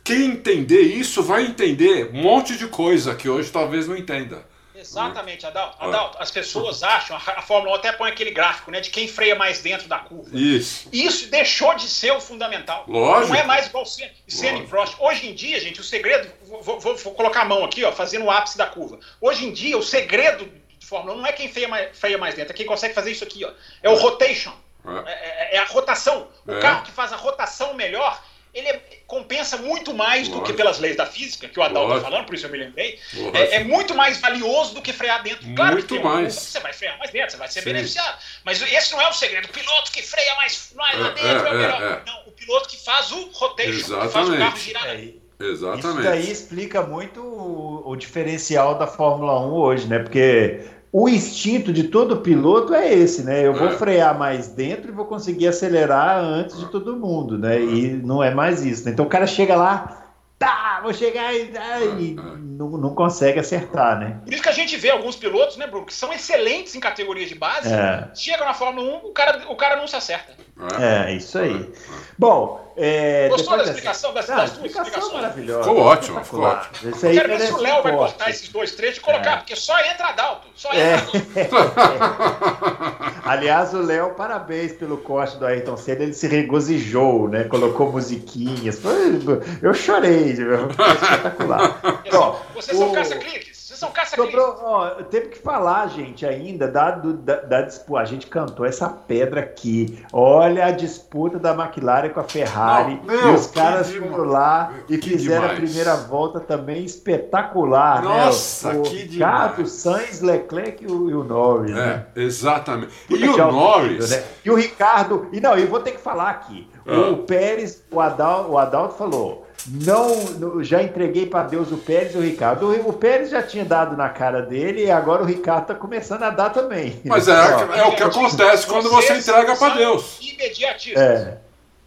quem 0.04 0.26
entender 0.26 0.82
isso 0.82 1.20
vai 1.22 1.44
entender 1.46 2.10
um 2.14 2.22
monte 2.22 2.56
de 2.56 2.68
coisa 2.68 3.14
que 3.16 3.28
hoje 3.28 3.50
talvez 3.50 3.88
não 3.88 3.96
entenda. 3.96 4.44
Exatamente, 4.82 5.46
Adalto. 5.46 5.76
Adalto, 5.80 6.18
as 6.20 6.30
pessoas 6.30 6.82
acham, 6.82 7.16
a, 7.16 7.42
Fórmula 7.42 7.72
1 7.72 7.74
até 7.76 7.92
põe 7.92 8.10
aquele 8.10 8.30
gráfico, 8.30 8.70
né, 8.70 8.80
de 8.80 8.90
quem 8.90 9.08
freia 9.08 9.34
mais 9.34 9.60
dentro 9.60 9.88
da 9.88 9.98
curva. 9.98 10.30
Isso. 10.36 10.88
Isso 10.92 11.28
deixou 11.30 11.74
de 11.74 11.88
ser 11.88 12.12
o 12.12 12.20
fundamental. 12.20 12.84
Lógico. 12.88 13.32
Não 13.32 13.40
é 13.40 13.44
mais 13.44 13.66
igual 13.66 13.86
Senna 13.86 14.58
e. 14.58 14.66
Prost. 14.66 14.96
Hoje 14.98 15.28
em 15.28 15.34
dia, 15.34 15.58
gente, 15.60 15.80
o 15.80 15.84
segredo. 15.84 16.30
Vou, 16.44 16.62
vou- 16.62 16.96
vou 16.96 17.14
colocar 17.14 17.42
a 17.42 17.44
mão 17.44 17.64
aqui, 17.64 17.84
ó, 17.84 17.92
fazendo 17.92 18.24
o 18.26 18.30
ápice 18.30 18.58
da 18.58 18.66
curva. 18.66 18.98
Hoje 19.20 19.46
em 19.46 19.52
dia, 19.52 19.78
o 19.78 19.82
segredo 19.82 20.50
de 20.78 20.86
Fórmula 20.86 21.14
1 21.14 21.18
não 21.18 21.26
é 21.26 21.32
quem 21.32 21.48
freia 21.50 21.68
mais, 21.68 21.96
freia 21.98 22.18
mais 22.18 22.34
dentro, 22.34 22.52
é 22.52 22.56
quem 22.56 22.66
consegue 22.66 22.92
fazer 22.94 23.12
isso 23.12 23.24
aqui, 23.24 23.44
ó. 23.44 23.50
É 23.82 23.88
o 23.88 23.94
rotation. 23.94 24.52
É. 24.84 25.10
É, 25.10 25.12
é- 25.52 25.56
é 25.56 25.58
a 25.58 25.64
rotação. 25.64 26.28
O 26.46 26.52
É. 26.52 26.60
carro 26.60 26.82
que 26.82 26.90
faz 26.90 27.12
a 27.12 27.16
rotação 27.16 27.72
melhor, 27.74 28.20
ele 28.54 28.68
é- 28.68 28.82
compensa 29.06 29.56
muito 29.58 29.92
mais 29.94 30.26
do 30.28 30.34
que 30.34 30.38
Lógico. 30.40 30.56
pelas 30.56 30.78
leis 30.78 30.96
da 30.96 31.04
física, 31.06 31.46
que 31.48 31.58
o 31.58 31.62
Adalto 31.62 31.80
está 31.80 31.94
Lógico. 31.94 32.10
falando, 32.10 32.26
por 32.26 32.34
isso 32.34 32.46
eu 32.46 32.50
me 32.50 32.58
lembrei. 32.58 32.98
Lógico. 33.14 33.36
É, 33.36 33.54
é 33.56 33.64
muito 33.64 33.94
mais 33.94 34.18
valioso 34.20 34.74
do 34.74 34.80
que 34.82 34.92
frear 34.92 35.22
dentro. 35.22 35.54
Claro 35.54 35.72
Muito 35.74 35.86
que 35.86 35.94
tem 35.94 36.02
mais. 36.04 36.34
que 36.34 36.40
você 36.44 36.60
vai 36.60 36.72
frear 36.72 36.98
mais 36.98 37.10
dentro, 37.10 37.30
você 37.32 37.36
vai 37.36 37.48
ser 37.48 37.60
Sim. 37.60 37.66
beneficiado. 37.66 38.18
Mas 38.44 38.62
esse 38.62 38.92
não 38.92 39.00
é 39.00 39.08
o 39.08 39.12
segredo. 39.12 39.46
O 39.46 39.48
piloto 39.52 39.92
que 39.92 40.02
freia 40.02 40.34
mais, 40.36 40.72
mais 40.74 40.98
lá 40.98 41.08
É, 41.08 41.10
dentro 41.12 41.28
é, 41.28 41.42
o 41.42 41.46
é, 41.54 41.54
melhor. 41.58 41.82
é. 41.82 42.02
Não, 42.10 42.20
o 42.26 42.32
piloto 42.32 42.68
que 42.68 42.82
faz 42.82 43.12
o 43.12 43.30
rotation, 43.32 43.72
que 43.72 43.82
faz 43.84 43.90
o 43.90 44.04
Exatamente. 44.06 44.38
carro 44.38 44.56
girar. 44.56 44.86
É, 44.88 44.94
Isso 44.96 45.20
Exatamente. 45.40 46.02
daí 46.04 46.30
explica 46.30 46.82
muito 46.82 47.20
o, 47.20 47.82
o 47.90 47.96
diferencial 47.96 48.76
da 48.78 48.86
Fórmula 48.86 49.40
1 49.40 49.52
hoje, 49.52 49.86
né? 49.88 49.98
Porque 49.98 50.60
o 50.92 51.08
instinto 51.08 51.72
de 51.72 51.84
todo 51.84 52.18
piloto 52.18 52.74
é 52.74 52.92
esse, 52.92 53.22
né? 53.22 53.46
Eu 53.46 53.54
vou 53.54 53.68
É. 53.68 53.72
frear 53.78 54.18
mais 54.18 54.48
dentro 54.48 54.90
e 54.90 54.94
vou 54.94 55.06
conseguir 55.06 55.48
acelerar 55.48 56.18
antes 56.22 56.58
de 56.58 56.66
todo 56.66 56.94
mundo, 56.96 57.38
né? 57.38 57.60
E 57.62 57.92
não 58.04 58.22
é 58.22 58.32
mais 58.34 58.62
isso, 58.64 58.84
né? 58.84 58.90
Então 58.92 59.06
o 59.06 59.08
cara 59.08 59.26
chega 59.26 59.56
lá, 59.56 60.02
tá, 60.38 60.71
vou 60.82 60.92
chegar 60.92 61.32
e, 61.34 61.52
ah, 61.56 61.80
e 61.98 62.12
É. 62.12 62.36
não, 62.38 62.70
não 62.70 62.94
consegue 62.94 63.38
acertar, 63.40 63.98
né? 63.98 64.18
Por 64.24 64.32
isso 64.32 64.42
que 64.42 64.48
a 64.48 64.52
gente 64.52 64.76
vê 64.76 64.90
alguns 64.90 65.16
pilotos, 65.16 65.56
né, 65.56 65.66
Bruno, 65.66 65.86
que 65.86 65.94
são 65.94 66.12
excelentes 66.12 66.74
em 66.74 66.80
categorias 66.80 67.28
de 67.28 67.34
base, 67.34 67.72
É. 67.72 68.08
chegam 68.14 68.46
na 68.46 68.54
Fórmula 68.54 68.98
1, 69.02 69.06
o 69.08 69.12
cara, 69.12 69.42
o 69.50 69.56
cara 69.56 69.76
não 69.76 69.86
se 69.86 69.96
acerta. 69.96 70.32
É, 70.78 71.12
isso 71.14 71.38
aí. 71.38 71.72
Bom, 72.16 72.72
é, 72.76 73.28
Gostou 73.28 73.36
depois 73.44 73.48
da 73.48 73.56
dessa- 73.56 73.70
explicação 73.70 74.14
das, 74.14 74.30
Ah, 74.30 74.36
das 74.36 74.50
duas 74.52 74.66
explicação 74.66 74.82
explicações? 74.84 75.22
maravilhosa. 75.22 75.62
Ficou 75.68 75.78
ótimo, 75.82 76.24
ficou 76.24 76.58
Esse 76.84 77.06
Eu 77.06 77.12
quero 77.12 77.28
ver 77.28 77.40
se 77.40 77.52
o 77.52 77.56
Léo 77.56 77.82
vai 77.82 77.96
cortar 77.96 78.30
esses 78.30 78.48
dois 78.48 78.72
trechos 78.72 78.98
e 78.98 79.00
colocar, 79.00 79.32
É. 79.32 79.36
porque 79.38 79.56
só 79.56 79.78
entra 79.80 80.08
Adalto. 80.08 80.46
Só 80.54 80.70
É. 80.72 80.94
entra 81.34 81.58
Adalto. 81.60 82.42
Aliás, 83.24 83.72
o 83.74 83.80
Léo, 83.82 84.10
parabéns 84.14 84.72
pelo 84.72 84.98
corte 84.98 85.36
do 85.38 85.46
Ayrton 85.46 85.76
Senna, 85.76 86.02
ele 86.04 86.12
se 86.12 86.26
regozijou, 86.28 87.28
né? 87.28 87.44
Colocou 87.44 87.90
musiquinhas. 87.90 88.78
Foi- 88.78 89.20
Eu 89.60 89.72
chorei, 89.74 90.32
viu? 90.34 90.68
Espetacular. 90.72 91.80
Ó, 92.12 92.36
Vocês 92.54 92.76
são 92.78 92.90
o- 92.90 92.94
caça-cliques. 92.94 93.52
Vocês 93.62 93.78
são 93.80 93.90
caça-cliques. 93.90 94.32
Sobrou, 94.34 94.60
ó, 94.64 94.88
teve 95.04 95.28
que 95.28 95.38
falar, 95.38 95.88
gente, 95.88 96.26
ainda 96.26 96.68
da, 96.68 96.90
do- 96.90 97.14
da, 97.14 97.36
da 97.36 97.62
disputa. 97.62 98.00
A 98.00 98.04
gente 98.04 98.26
cantou 98.26 98.66
essa 98.66 98.88
pedra 98.88 99.40
aqui. 99.40 99.98
Olha 100.12 100.66
a 100.66 100.70
disputa 100.70 101.38
da 101.38 101.52
McLaren 101.54 102.10
com 102.10 102.20
a 102.20 102.24
Ferrari. 102.24 103.00
Não, 103.04 103.14
meu, 103.14 103.32
e 103.32 103.34
os 103.34 103.46
caras 103.46 103.90
foram 103.90 104.24
lá 104.24 104.72
e 104.88 104.98
fizeram 104.98 105.44
a 105.44 105.54
demais. 105.54 105.58
primeira 105.70 105.96
volta 105.96 106.38
também 106.40 106.84
espetacular. 106.84 108.02
Nossa, 108.02 108.72
né? 108.74 108.78
o, 108.78 108.82
que 108.82 109.02
o 109.04 109.08
demais. 109.08 109.32
Carlos, 109.32 109.72
Sainz, 109.72 110.20
Leclerc 110.20 110.84
e 110.84 110.86
o, 110.86 111.10
e 111.10 111.14
o 111.14 111.24
Norris. 111.24 111.72
né? 111.74 112.06
É, 112.14 112.20
exatamente. 112.22 112.92
Puta 113.08 113.24
E 113.24 113.28
o 113.28 113.34
que 113.34 113.40
alto 113.40 113.54
Norris. 113.56 114.10
né? 114.10 114.22
E 114.44 114.50
o 114.50 114.54
Ricardo. 114.54 115.28
E 115.32 115.40
não, 115.40 115.56
eu 115.56 115.66
vou 115.66 115.80
ter 115.80 115.92
que 115.92 116.00
falar 116.00 116.30
aqui. 116.30 116.68
Ah. 116.86 117.10
O 117.10 117.18
Pérez, 117.18 117.82
o 117.90 118.00
Adalto, 118.00 118.50
o 118.52 118.58
Adalto 118.58 118.94
falou. 118.96 119.41
Não, 119.66 120.16
não- 120.38 120.64
já 120.64 120.82
entreguei 120.82 121.26
para 121.26 121.44
Deus 121.44 121.70
o 121.70 121.76
Pérez 121.76 122.14
e 122.14 122.18
o 122.18 122.20
Ricardo. 122.20 122.66
O, 122.66 122.88
o 122.88 122.92
Pérez 122.92 123.30
já 123.30 123.42
tinha 123.42 123.64
dado 123.64 123.96
na 123.96 124.08
cara 124.08 124.42
dele 124.42 124.84
e 124.86 124.90
agora 124.90 125.22
o 125.22 125.26
Ricardo 125.26 125.66
tá 125.66 125.74
começando 125.74 126.22
a 126.24 126.30
dar 126.30 126.50
também. 126.50 127.00
Mas 127.04 127.28
é, 127.28 127.32
é 127.76 127.84
o 127.84 127.94
que 127.94 128.02
acontece 128.02 128.66
quando 128.66 128.90
você 128.90 129.14
entrega 129.14 129.54
para 129.56 129.74
Deus. 129.74 130.18
Imediatistas. 130.20 131.02
é. 131.02 131.38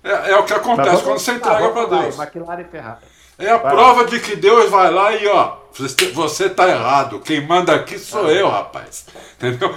É, 0.04 0.32
é 0.32 0.38
o 0.38 0.44
que 0.44 0.54
acontece 0.54 0.90
vamos- 0.90 1.04
quando 1.04 1.20
você 1.20 1.32
entrega 1.32 1.70
para 1.70 1.86
Deus. 2.02 2.18
McLaren 2.20 2.62
e 2.62 2.66
Ferrari. 2.66 2.98
É 3.40 3.50
a 3.50 3.58
Vai 3.58 3.72
prova 3.74 4.06
de 4.06 4.20
que 4.20 4.36
Deus 4.36 4.70
vai 4.70 4.90
lá 4.92 5.12
e 5.14 5.28
ó, 5.28 5.56
você- 5.74 6.12
você 6.12 6.48
tá 6.50 6.70
errado. 6.70 7.20
Quem 7.20 7.46
manda 7.46 7.74
aqui 7.76 7.98
sou 8.00 8.30
eu, 8.32 8.48
rapaz. 8.48 9.06
Entendeu? 9.38 9.74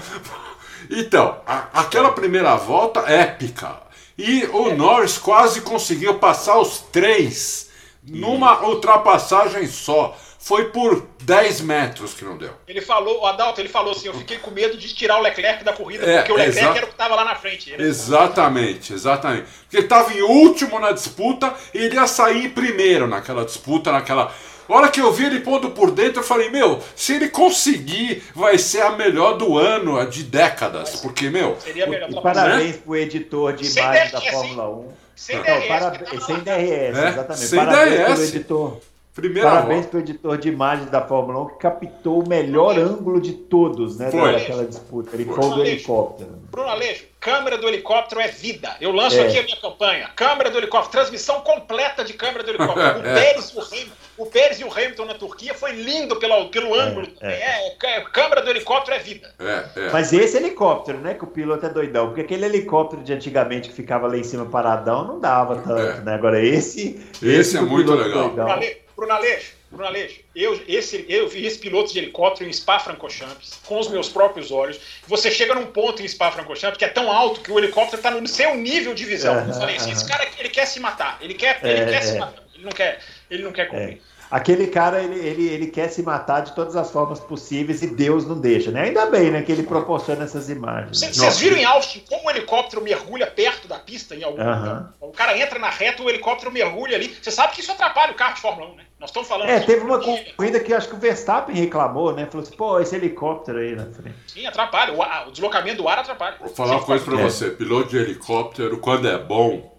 Então, 0.91 1.37
a- 1.47 1.65
aquela 1.75 2.13
primeira 2.13 2.55
volta 2.57 3.01
épica. 3.11 3.77
E 4.17 4.45
o 4.53 4.75
Norris 4.75 5.17
quase 5.19 5.61
conseguiu 5.63 6.15
passar 6.19 6.59
os 6.59 6.79
três 6.93 7.68
numa 8.03 8.63
ultrapassagem 8.67 9.67
só. 9.67 10.17
Foi 10.41 10.67
por 10.67 11.05
10 11.25 11.63
metros 11.63 12.15
que 12.15 12.25
não 12.25 12.39
deu. 12.39 12.51
Ele 12.67 12.81
falou, 12.81 13.23
o 13.23 13.27
Adalto, 13.27 13.61
ele 13.61 13.69
falou 13.69 13.91
assim: 13.93 14.07
eu 14.07 14.15
fiquei 14.15 14.39
com 14.39 14.53
medo 14.53 14.77
de 14.79 14.95
tirar 14.95 15.19
o 15.19 15.21
Leclerc 15.21 15.65
da 15.65 15.73
corrida, 15.73 16.07
É, 16.07 16.19
porque 16.19 16.33
o 16.33 16.37
Leclerc 16.37 16.77
era 16.77 16.85
o 16.87 16.89
que 16.89 16.95
estava 16.95 17.15
lá 17.17 17.25
na 17.25 17.35
frente. 17.35 17.71
Ele- 17.73 17.83
Exatamente, 17.83 18.93
exatamente. 18.93 19.47
Porque 19.63 19.77
ele 19.79 19.87
estava 19.87 20.13
em 20.15 20.23
último 20.23 20.79
na 20.79 20.93
disputa 20.93 21.53
e 21.75 21.79
ele 21.79 21.97
ia 21.97 22.07
sair 22.07 22.47
em 22.47 22.51
primeiro 22.51 23.07
naquela 23.09 23.45
disputa, 23.45 23.91
naquela. 23.91 24.33
A 24.69 24.75
hora 24.77 24.89
que 24.91 25.01
eu 25.01 25.11
vi 25.13 25.25
ele 25.25 25.41
pondo 25.41 25.71
por 25.71 25.91
dentro, 25.91 26.21
eu 26.21 26.25
falei, 26.25 26.51
meu, 26.51 26.81
se 26.95 27.15
ele 27.15 27.29
conseguir, 27.31 28.23
vai 28.35 28.59
ser 28.59 28.83
a 28.83 28.91
melhor 28.91 29.37
do 29.39 29.59
ano, 29.59 29.99
a 29.99 30.05
de 30.05 30.23
décadas. 30.23 31.01
Porque, 31.01 31.29
meu, 31.31 31.57
Seria 31.59 31.87
melhor. 31.87 32.11
E 32.11 32.21
parabéns 32.21 32.77
pro 32.77 32.95
editor 32.95 33.55
de 33.55 33.67
imagem 33.67 34.11
da 34.13 34.21
Fórmula 34.21 34.69
1. 34.71 34.93
Sem 35.19 35.37
Não, 35.37 35.43
DRS, 35.43 35.99
que 35.99 36.17
tá 36.17 36.21
sem. 36.27 36.37
DRS, 36.39 36.49
É, 36.71 36.89
exatamente. 37.09 37.47
sem 37.47 37.59
parabéns 37.59 37.91
DRS. 37.91 38.07
pelo 38.15 38.23
editor. 38.25 38.77
primeira 39.15 39.49
Parabéns 39.51 39.71
volta. 39.81 39.89
pro 39.91 39.99
editor 40.01 40.39
de 40.39 40.49
imagem 40.49 40.87
da 40.87 41.01
Fórmula 41.05 41.41
1 41.41 41.47
que 41.49 41.59
captou 41.59 42.23
o 42.23 42.29
melhor 42.29 42.79
ângulo 42.79 43.21
de 43.21 43.33
todos, 43.33 43.99
né? 43.99 44.13
Foi. 44.13 44.33
Daquela 44.33 44.65
disputa. 44.65 45.11
Ele 45.17 45.25
Foi. 45.25 45.45
o 45.45 45.49
do 45.55 45.65
helicóptero. 45.65 46.31
Bruno 46.53 46.69
Aleixo, 46.69 47.05
câmera 47.19 47.59
do 47.59 47.67
helicóptero 47.67 48.21
é 48.21 48.29
vida. 48.29 48.77
Eu 48.81 48.93
lanço 48.93 49.17
É. 49.19 49.27
aqui 49.27 49.39
a 49.39 49.43
minha 49.43 49.57
campanha. 49.61 50.09
Câmera 50.15 50.51
do 50.51 50.59
helicóptero, 50.59 50.93
transmissão 50.93 51.41
completa 51.41 52.05
de 52.05 52.13
câmera 52.13 52.45
do 52.45 52.51
helicóptero. 52.51 53.01
O, 53.03 53.07
É. 53.07 53.15
Pérez, 53.15 53.51
e 53.51 53.59
o, 53.59 53.61
Hamilton, 53.61 53.93
o 54.19 54.27
Pérez 54.27 54.61
e 54.61 54.65
o 54.65 54.73
Hamilton 54.73 55.05
na 55.07 55.15
Turquia 55.15 55.55
foi 55.55 55.73
lindo 55.73 56.17
pelo, 56.17 56.49
pelo 56.51 56.75
ângulo. 56.75 57.09
é. 57.21 57.33
É, 57.33 57.77
é, 57.85 58.01
câmera 58.13 58.43
do 58.43 58.51
helicóptero 58.51 58.97
é 58.97 59.01
vida. 59.01 59.33
É, 59.39 59.81
é. 59.87 59.91
Mas 59.91 60.13
esse 60.13 60.37
helicóptero, 60.37 60.99
né? 60.99 61.15
Que 61.15 61.25
o 61.25 61.29
piloto 61.29 61.65
é 61.65 61.69
doidão. 61.69 62.07
Porque 62.09 62.21
aquele 62.23 62.45
helicóptero 62.45 63.03
de 63.03 63.13
antigamente 63.13 63.69
que 63.69 63.75
ficava 63.75 64.07
lá 64.07 64.17
em 64.17 64.25
cima 64.25 64.45
paradão 64.47 65.07
não 65.07 65.21
dava 65.21 65.57
tanto, 65.57 65.81
É. 65.81 66.01
né? 66.03 66.15
Agora 66.15 66.43
esse. 66.45 67.01
Esse 67.23 67.57
é 67.57 67.61
do 67.61 67.67
muito 67.67 67.93
legal. 67.93 68.29
doidão. 68.29 68.35
Bruno 68.47 68.51
Ale- 68.53 68.89
Bruno 68.97 69.13
Aleixo, 69.13 69.53
Bruno 69.71 69.87
Aleixo, 69.87 70.21
eu, 70.35 70.61
esse, 70.67 71.07
eu 71.09 71.29
vi 71.29 71.47
esse 71.47 71.57
piloto 71.59 71.93
de 71.93 72.01
helicóptero 72.01 72.51
em 72.51 72.53
Spa-Francorchamps 72.53 73.61
com 73.65 73.79
os 73.79 73.89
meus 73.89 74.09
próprios 74.09 74.51
olhos. 74.51 74.81
Você 75.07 75.31
chega 75.31 75.55
num 75.55 75.67
ponto 75.67 76.03
em 76.03 76.09
Spa-Francorchamps 76.09 76.77
que 76.77 76.85
é 76.85 76.89
tão 76.89 77.11
alto 77.13 77.41
que 77.41 77.53
o 77.53 77.59
helicóptero 77.59 77.99
está 77.99 78.11
no 78.11 78.27
seu 78.27 78.57
nível 78.57 78.95
de 78.95 79.05
visão. 79.05 79.47
Eu 79.47 79.55
falei 79.55 79.77
assim, 79.77 79.93
esse 79.93 80.09
cara 80.09 80.27
ele 80.39 80.49
quer 80.49 80.67
se 80.67 80.81
matar, 80.81 81.19
ele 81.21 81.35
quer, 81.35 81.61
ele 81.63 81.81
É, 81.83 81.87
quer 81.87 82.03
se 82.03 82.17
é. 82.17 82.19
matar, 82.19 82.43
ele 82.55 82.65
não 82.65 82.73
quer, 82.73 82.99
ele 83.31 83.43
não 83.43 83.53
quer 83.53 83.69
cumprir. 83.69 84.01
Aquele 84.31 84.67
cara, 84.67 85.03
ele, 85.03 85.19
ele, 85.27 85.49
ele 85.49 85.67
quer 85.69 85.89
se 85.89 86.03
matar 86.03 86.41
de 86.41 86.55
todas 86.55 86.77
as 86.77 86.91
formas 86.91 87.19
possíveis 87.19 87.83
e 87.83 87.87
Deus 87.87 88.27
não 88.27 88.39
deixa, 88.39 88.71
né? 88.71 88.83
Ainda 88.83 89.07
bem, 89.07 89.31
né? 89.31 89.41
Que 89.41 89.51
ele 89.51 89.63
proporciona 89.63 90.25
essas 90.25 90.51
imagens. 90.51 91.01
Vocês 91.01 91.39
viram 91.39 91.57
em 91.57 91.65
Austin 91.65 92.03
como 92.07 92.27
o 92.27 92.31
helicóptero 92.31 92.83
mergulha 92.83 93.27
perto 93.27 93.67
da 93.67 93.79
pista 93.79 94.15
em 94.15 94.23
algum 94.23 94.39
Aham. 94.43 94.93
O 95.01 95.13
cara 95.13 95.39
entra 95.39 95.59
na 95.59 95.71
reta, 95.71 96.03
o 96.03 96.11
helicóptero 96.11 96.53
mergulha 96.53 96.95
ali. 96.97 97.17
Você 97.23 97.31
sabe 97.31 97.55
que 97.55 97.63
isso 97.63 97.73
atrapalha 97.73 98.13
o 98.13 98.17
carro 98.17 98.35
de 98.35 98.43
Fórmula 98.43 98.69
1, 98.73 98.75
né? 98.77 98.85
Nós 99.01 99.09
estamos 99.09 99.27
falando 99.27 99.49
É, 99.49 99.57
aqui 99.57 99.67
teve 99.67 99.81
uma 99.83 99.99
de- 99.99 100.35
corrida 100.35 100.61
que 100.61 100.73
eu 100.75 100.77
acho 100.77 100.89
que 100.91 100.95
o 100.97 100.99
Verstappen 100.99 101.57
reclamou, 101.57 102.13
né? 102.15 102.27
Falou 102.27 102.47
assim, 102.47 102.55
pô, 102.55 102.79
esse 102.81 102.95
helicóptero 102.97 103.59
aí 103.61 103.75
na 103.75 103.87
frente. 103.87 104.15
Sim, 104.27 104.45
atrapalha. 104.45 104.93
O, 104.93 105.01
ar- 105.03 105.29
o 105.29 105.33
deslocamento 105.33 105.79
do 105.81 105.89
ar 105.89 106.01
atrapalha. 106.01 106.37
Vou 106.39 106.51
falar 106.51 106.73
uma 106.73 106.83
coisa 106.85 107.03
pra 107.03 107.19
É. 107.19 107.23
você. 107.23 107.49
Piloto 107.51 107.89
de 107.89 107.97
helicóptero, 107.97 108.77
quando 108.77 109.09
é 109.09 109.17
bom, 109.17 109.78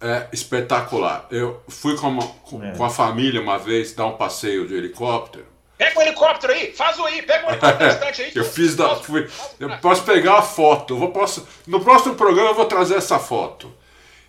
é 0.00 0.26
espetacular. 0.32 1.26
Eu 1.30 1.60
fui 1.68 1.96
com, 1.96 2.08
uma- 2.08 2.26
com- 2.26 2.62
É. 2.62 2.72
com 2.72 2.84
a 2.84 2.90
família 2.90 3.40
uma 3.40 3.58
vez 3.58 3.92
dar 3.92 4.06
um 4.06 4.12
passeio 4.16 4.66
de 4.66 4.74
helicóptero. 4.74 5.44
Pega 5.76 5.98
o 5.98 6.02
helicóptero 6.02 6.52
aí, 6.52 6.72
faz 6.72 6.98
o 6.98 7.04
aí, 7.04 7.22
pega 7.22 7.46
o 7.46 7.50
helicóptero 7.50 7.88
distante 7.90 8.22
aí. 8.22 8.32
Eu 8.34 8.44
fiz 8.44 8.74
da. 8.76 8.96
Fui- 8.96 9.28
eu 9.60 9.70
posso 9.78 10.02
pegar 10.02 10.38
a 10.38 10.42
foto. 10.42 10.94
Eu 10.94 10.98
vou, 10.98 11.10
posso, 11.10 11.46
no 11.66 11.80
próximo 11.80 12.14
programa 12.14 12.50
eu 12.50 12.54
vou 12.54 12.64
trazer 12.66 12.96
essa 12.96 13.18
foto. 13.18 13.72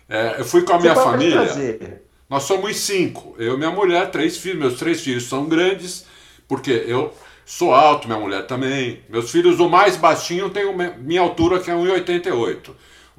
É, 0.08 0.36
eu 0.38 0.44
fui 0.44 0.62
com 0.62 0.72
a 0.74 0.78
minha 0.78 0.94
Você 0.94 1.00
pode 1.00 1.12
família. 1.12 1.44
trazer. 1.44 2.02
Nós 2.28 2.44
somos 2.44 2.76
cinco. 2.78 3.34
Eu 3.38 3.54
e 3.54 3.58
minha 3.58 3.70
mulher, 3.70 4.10
três 4.10 4.36
filhos. 4.36 4.58
Meus 4.60 4.78
três 4.78 5.00
filhos 5.00 5.24
são 5.28 5.46
grandes, 5.46 6.06
porque 6.48 6.84
eu 6.86 7.12
Sou 7.46 7.74
alto, 7.74 8.06
minha 8.06 8.20
mulher 8.20 8.46
também. 8.46 9.02
Meus 9.08 9.28
filhos, 9.32 9.58
o 9.58 9.68
mais 9.68 9.96
baixinho 9.96 10.50
tem 10.50 10.72
minha 10.98 11.20
altura, 11.20 11.58
que 11.58 11.68
é 11.68 11.74
1,88. 11.74 12.70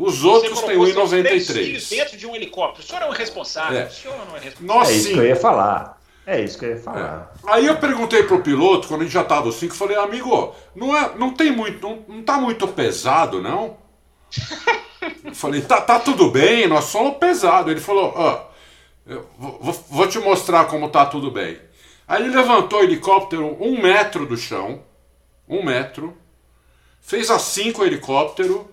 Os 0.02 0.24
outros 0.24 0.60
têm 0.62 0.78
1,93. 0.78 1.90
dentro 1.90 2.18
de 2.18 2.26
um 2.26 2.36
helicóptero. 2.36 2.84
O 2.84 2.88
senhor 2.88 3.04
é 3.04 3.06
um 3.06 3.14
irresponsável. 3.14 3.80
É. 3.80 3.86
O 3.86 3.92
senhor 3.92 4.18
não 4.18 4.36
é 4.36 4.40
responsável. 4.40 4.76
Nossa, 4.76 4.92
é 4.92 4.96
isso 4.96 5.08
sim. 5.08 5.14
que 5.14 5.20
eu 5.20 5.26
ia 5.28 5.36
falar. 5.36 6.02
É 6.26 6.42
isso 6.42 6.58
que 6.58 6.66
eu 6.66 6.70
ia 6.72 6.80
falar. 6.80 7.32
É. 7.46 7.52
Aí 7.54 7.66
eu 7.68 7.78
perguntei 7.78 8.24
pro 8.24 8.42
piloto, 8.42 8.88
quando 8.88 9.02
a 9.02 9.04
gente 9.04 9.14
já 9.14 9.24
tava 9.24 9.50
os 9.50 9.56
cinco, 9.56 9.76
falei, 9.76 9.98
amigo, 9.98 10.56
não, 10.76 10.98
é, 10.98 11.12
não 11.16 11.32
tem 11.36 11.52
muito, 11.52 11.88
não, 11.88 12.04
não 12.08 12.24
tá 12.24 12.38
muito 12.38 12.68
pesado, 12.68 13.42
não? 13.42 13.78
falei, 15.34 15.62
tá, 15.62 15.80
tá 15.80 16.00
tudo 16.00 16.32
bem, 16.32 16.68
nós 16.68 16.86
somos 16.86 17.18
pesado. 17.18 17.70
Ele 17.70 17.80
falou, 17.80 18.12
ó, 18.16 18.48
oh, 19.08 19.22
vou, 19.38 19.86
vou 19.88 20.08
te 20.08 20.18
mostrar 20.18 20.66
como 20.66 20.90
tá 20.90 21.06
tudo 21.06 21.30
bem. 21.30 21.60
Aí 22.08 22.24
ele 22.24 22.36
levantou 22.36 22.80
o 22.80 22.84
helicóptero 22.84 23.56
um 23.60 23.80
metro 23.80 24.26
do 24.26 24.36
chão, 24.36 24.84
um 25.48 25.64
metro, 25.64 26.18
fez 27.00 27.30
assim 27.30 27.72
com 27.72 27.84
o 27.84 27.86
helicóptero 27.86 28.72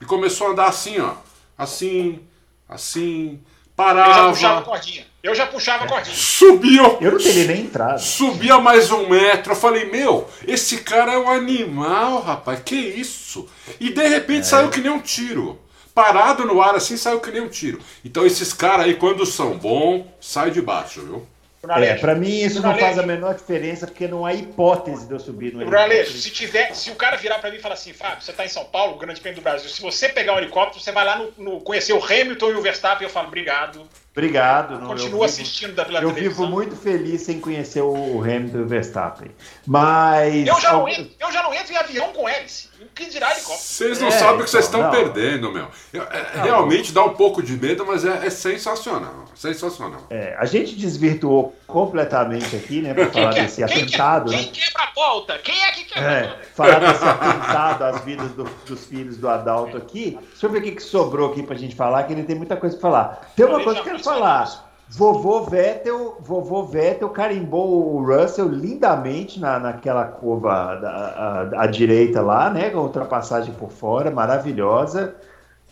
e 0.00 0.04
começou 0.04 0.48
a 0.48 0.50
andar 0.50 0.68
assim, 0.68 1.00
ó, 1.00 1.14
assim, 1.56 2.20
assim, 2.68 3.40
parava. 3.74 4.10
Eu 4.10 4.14
já 4.14 4.28
puxava 4.30 4.58
a 4.58 4.62
cordinha. 4.62 5.06
Eu 5.20 5.34
já 5.34 5.46
puxava 5.46 5.84
a 5.84 5.88
cordinha. 5.88 6.14
Subiu. 6.14 6.98
Eu 7.00 7.12
não 7.12 7.18
teria 7.18 7.46
nem 7.46 7.62
entrado. 7.62 8.00
Subia 8.00 8.58
mais 8.58 8.90
um 8.90 9.08
metro. 9.08 9.52
Eu 9.52 9.56
falei, 9.56 9.90
meu, 9.90 10.28
esse 10.46 10.78
cara 10.78 11.12
é 11.12 11.18
um 11.18 11.30
animal, 11.30 12.20
rapaz. 12.22 12.60
Que 12.64 12.76
isso? 12.76 13.48
E 13.80 13.90
de 13.90 14.06
repente 14.06 14.40
é. 14.40 14.44
saiu 14.44 14.70
que 14.70 14.80
nem 14.80 14.92
um 14.92 15.00
tiro. 15.00 15.58
Parado 15.94 16.44
no 16.44 16.62
ar 16.62 16.76
assim, 16.76 16.96
saiu 16.96 17.18
que 17.18 17.32
nem 17.32 17.42
um 17.42 17.48
tiro. 17.48 17.80
Então 18.04 18.24
esses 18.24 18.52
caras 18.52 18.86
aí, 18.86 18.94
quando 18.94 19.26
são 19.26 19.58
bons, 19.58 20.06
sai 20.20 20.52
de 20.52 20.62
baixo, 20.62 21.00
viu? 21.00 21.26
É, 21.60 21.94
para 21.96 22.14
mim 22.14 22.40
isso 22.40 22.62
não 22.62 22.76
faz 22.76 22.98
a 22.98 23.02
menor 23.02 23.34
diferença, 23.34 23.86
porque 23.86 24.06
não 24.06 24.24
há 24.24 24.32
hipótese 24.32 25.06
de 25.06 25.12
eu 25.12 25.18
subir 25.18 25.52
no 25.52 25.62
helicóptero. 25.62 26.06
se 26.12 26.30
tiver, 26.30 26.72
se 26.72 26.90
o 26.90 26.94
cara 26.94 27.16
virar 27.16 27.38
para 27.40 27.50
mim 27.50 27.56
e 27.56 27.60
falar 27.60 27.74
assim, 27.74 27.92
Fábio, 27.92 28.22
você 28.22 28.32
tá 28.32 28.44
em 28.44 28.48
São 28.48 28.64
Paulo, 28.64 28.94
o 28.94 28.98
Grande 28.98 29.20
Prêmio 29.20 29.40
do 29.40 29.42
Brasil, 29.42 29.68
se 29.68 29.82
você 29.82 30.08
pegar 30.08 30.34
um 30.34 30.38
helicóptero, 30.38 30.80
você 30.80 30.92
vai 30.92 31.04
lá 31.04 31.18
no, 31.18 31.32
no 31.36 31.60
conhecer 31.60 31.92
o 31.92 32.04
Hamilton 32.04 32.50
e 32.50 32.54
o 32.54 32.62
Verstappen, 32.62 33.06
eu 33.06 33.12
falo, 33.12 33.26
obrigado. 33.26 33.88
Obrigado. 34.18 34.84
Continuo 34.84 35.22
assistindo 35.22 35.74
da 35.74 35.84
pela 35.84 36.00
Eu 36.00 36.12
televisão. 36.12 36.46
vivo 36.46 36.52
muito 36.52 36.74
feliz 36.74 37.22
sem 37.22 37.38
conhecer 37.38 37.82
o 37.82 38.20
Hamilton 38.20 38.58
e 38.58 38.62
o 38.62 38.66
Verstappen. 38.66 39.30
Mas. 39.64 40.46
Eu 40.46 40.60
já, 40.60 40.72
não 40.72 40.88
entro, 40.88 41.10
eu 41.20 41.30
já 41.30 41.40
não 41.40 41.54
entro 41.54 41.72
em 41.72 41.76
avião 41.76 42.12
com 42.12 42.28
hélice. 42.28 42.68
O 42.80 42.86
que 42.86 43.06
dirá 43.06 43.30
helicóptero? 43.30 43.60
Vocês 43.60 44.00
não 44.00 44.08
é, 44.08 44.10
sabem 44.10 44.40
o 44.40 44.44
que 44.44 44.50
vocês 44.50 44.64
estão 44.64 44.82
não. 44.82 44.90
perdendo, 44.90 45.52
meu. 45.52 45.68
É, 45.94 46.42
realmente 46.42 46.92
dá 46.92 47.04
um 47.04 47.14
pouco 47.14 47.40
de 47.40 47.52
medo, 47.52 47.86
mas 47.86 48.04
é, 48.04 48.26
é 48.26 48.30
sensacional. 48.30 49.27
Sensacional. 49.38 50.00
É, 50.10 50.34
a 50.36 50.44
gente 50.46 50.74
desvirtuou 50.74 51.54
completamente 51.64 52.56
aqui, 52.56 52.82
né, 52.82 52.92
para 52.92 53.06
falar 53.06 53.34
desse 53.34 53.64
quem 53.64 53.82
atentado. 53.84 54.30
Quem, 54.30 54.36
né? 54.36 54.44
quem 54.46 54.52
quebra 54.52 54.82
a 54.82 54.86
pauta? 54.88 55.38
Quem 55.38 55.64
é 55.64 55.70
que 55.70 55.84
quebra 55.84 56.10
é, 56.10 56.38
Falar 56.54 56.80
desse 56.80 57.04
atentado 57.04 57.84
às 57.84 58.00
vidas 58.04 58.32
do, 58.32 58.42
dos 58.66 58.84
filhos 58.86 59.16
do 59.16 59.28
Adalto 59.28 59.76
aqui. 59.76 60.18
Deixa 60.20 60.46
eu 60.46 60.50
ver 60.50 60.58
o 60.58 60.62
que, 60.62 60.72
que 60.72 60.82
sobrou 60.82 61.30
aqui 61.30 61.44
para 61.44 61.54
a 61.54 61.58
gente 61.58 61.76
falar, 61.76 62.02
que 62.02 62.14
ele 62.14 62.24
tem 62.24 62.34
muita 62.34 62.56
coisa 62.56 62.76
para 62.76 62.82
falar. 62.82 63.32
Tem 63.36 63.46
uma 63.46 63.62
coisa 63.62 63.80
que 63.80 63.88
eu 63.88 63.92
quero 63.92 64.02
falar. 64.02 64.68
Vovô 64.88 65.44
Vettel, 65.44 66.16
vovô 66.20 66.64
Vettel 66.64 67.08
carimbou 67.10 67.94
o 67.94 68.04
Russell 68.04 68.48
lindamente 68.48 69.38
na, 69.38 69.60
naquela 69.60 70.04
curva 70.04 70.74
da, 70.76 71.60
à 71.60 71.66
direita 71.68 72.22
lá, 72.22 72.50
né? 72.50 72.70
Com 72.70 72.78
a 72.78 72.82
ultrapassagem 72.82 73.54
por 73.54 73.70
fora, 73.70 74.10
maravilhosa. 74.10 75.14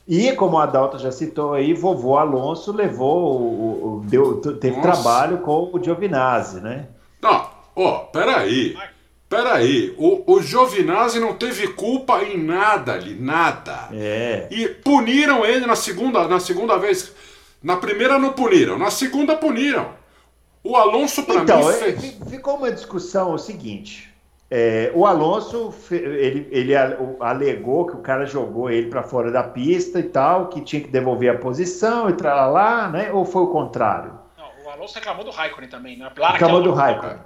E 0.06 0.32
como 0.32 0.58
a 0.58 0.62
Adalto 0.62 0.98
já 0.98 1.10
citou 1.10 1.54
aí, 1.54 1.74
vovô 1.74 2.16
Alonso 2.16 2.72
levou, 2.72 3.40
o, 3.40 3.96
o 3.96 4.00
deu, 4.04 4.40
teve 4.40 4.76
Nossa. 4.76 4.92
trabalho 4.92 5.38
com 5.38 5.70
o 5.72 5.82
Giovinazzi, 5.82 6.60
né? 6.60 6.86
Não, 7.20 7.50
ó, 7.74 7.98
peraí. 7.98 8.76
Peraí, 9.28 9.92
o, 9.98 10.22
o 10.32 10.40
Giovinazzi 10.40 11.18
não 11.18 11.34
teve 11.34 11.66
culpa 11.68 12.22
em 12.22 12.40
nada 12.40 12.92
ali, 12.92 13.16
nada. 13.16 13.88
É. 13.92 14.46
E 14.48 14.68
puniram 14.68 15.44
ele 15.44 15.66
na 15.66 15.74
segunda, 15.74 16.28
na 16.28 16.38
segunda 16.38 16.78
vez. 16.78 17.12
Na 17.60 17.76
primeira 17.76 18.16
não 18.18 18.32
puniram, 18.32 18.78
na 18.78 18.90
segunda 18.90 19.34
puniram. 19.34 19.90
O 20.62 20.76
Alonso 20.76 21.24
para 21.24 21.42
então, 21.42 21.66
mim 21.66 21.72
fez... 21.72 22.18
ficou 22.30 22.56
uma 22.56 22.70
discussão 22.70 23.32
o 23.32 23.38
seguinte. 23.38 24.05
É, 24.48 24.92
o 24.94 25.04
Alonso 25.04 25.74
ele, 25.90 26.48
ele 26.52 26.72
alegou 27.18 27.86
que 27.86 27.96
o 27.96 28.00
cara 28.00 28.24
jogou 28.24 28.70
ele 28.70 28.88
para 28.88 29.02
fora 29.02 29.30
da 29.30 29.42
pista 29.42 29.98
e 29.98 30.04
tal, 30.04 30.48
que 30.48 30.60
tinha 30.60 30.80
que 30.80 30.88
devolver 30.88 31.30
a 31.30 31.38
posição 31.38 32.08
e 32.08 32.22
lá, 32.22 32.88
né? 32.88 33.10
Ou 33.12 33.24
foi 33.24 33.42
o 33.42 33.48
contrário? 33.48 34.12
Não, 34.38 34.48
o 34.64 34.70
Alonso 34.70 34.94
reclamou 34.94 35.24
do 35.24 35.30
Raikkonen 35.32 35.68
também, 35.68 35.98
né? 35.98 36.08
reclamou 36.32 36.62
do 36.62 36.72
Raikkonen. 36.72 37.18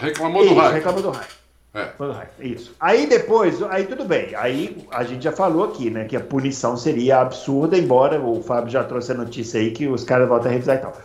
Reclamou 0.00 0.44
do 0.44 0.54
Raikkonen. 0.54 0.72
Reclamou 0.72 1.02
do 1.02 1.10
Raikkonen. 1.10 1.44
É. 1.74 1.90
Isso. 2.38 2.74
Aí 2.78 3.06
depois, 3.06 3.60
aí 3.64 3.84
tudo 3.84 4.04
bem. 4.04 4.32
Aí 4.36 4.86
a 4.92 5.02
gente 5.02 5.24
já 5.24 5.32
falou 5.32 5.64
aqui, 5.64 5.90
né, 5.90 6.04
que 6.04 6.16
a 6.16 6.20
punição 6.20 6.76
seria 6.76 7.20
absurda, 7.20 7.76
embora 7.76 8.20
o 8.20 8.40
Fábio 8.40 8.70
já 8.70 8.84
trouxe 8.84 9.10
a 9.10 9.14
notícia 9.16 9.58
aí 9.58 9.72
que 9.72 9.88
os 9.88 10.04
caras 10.04 10.28
voltam 10.28 10.50
a 10.50 10.52
revisar 10.52 10.76
e 10.76 10.78
tal. 10.78 10.96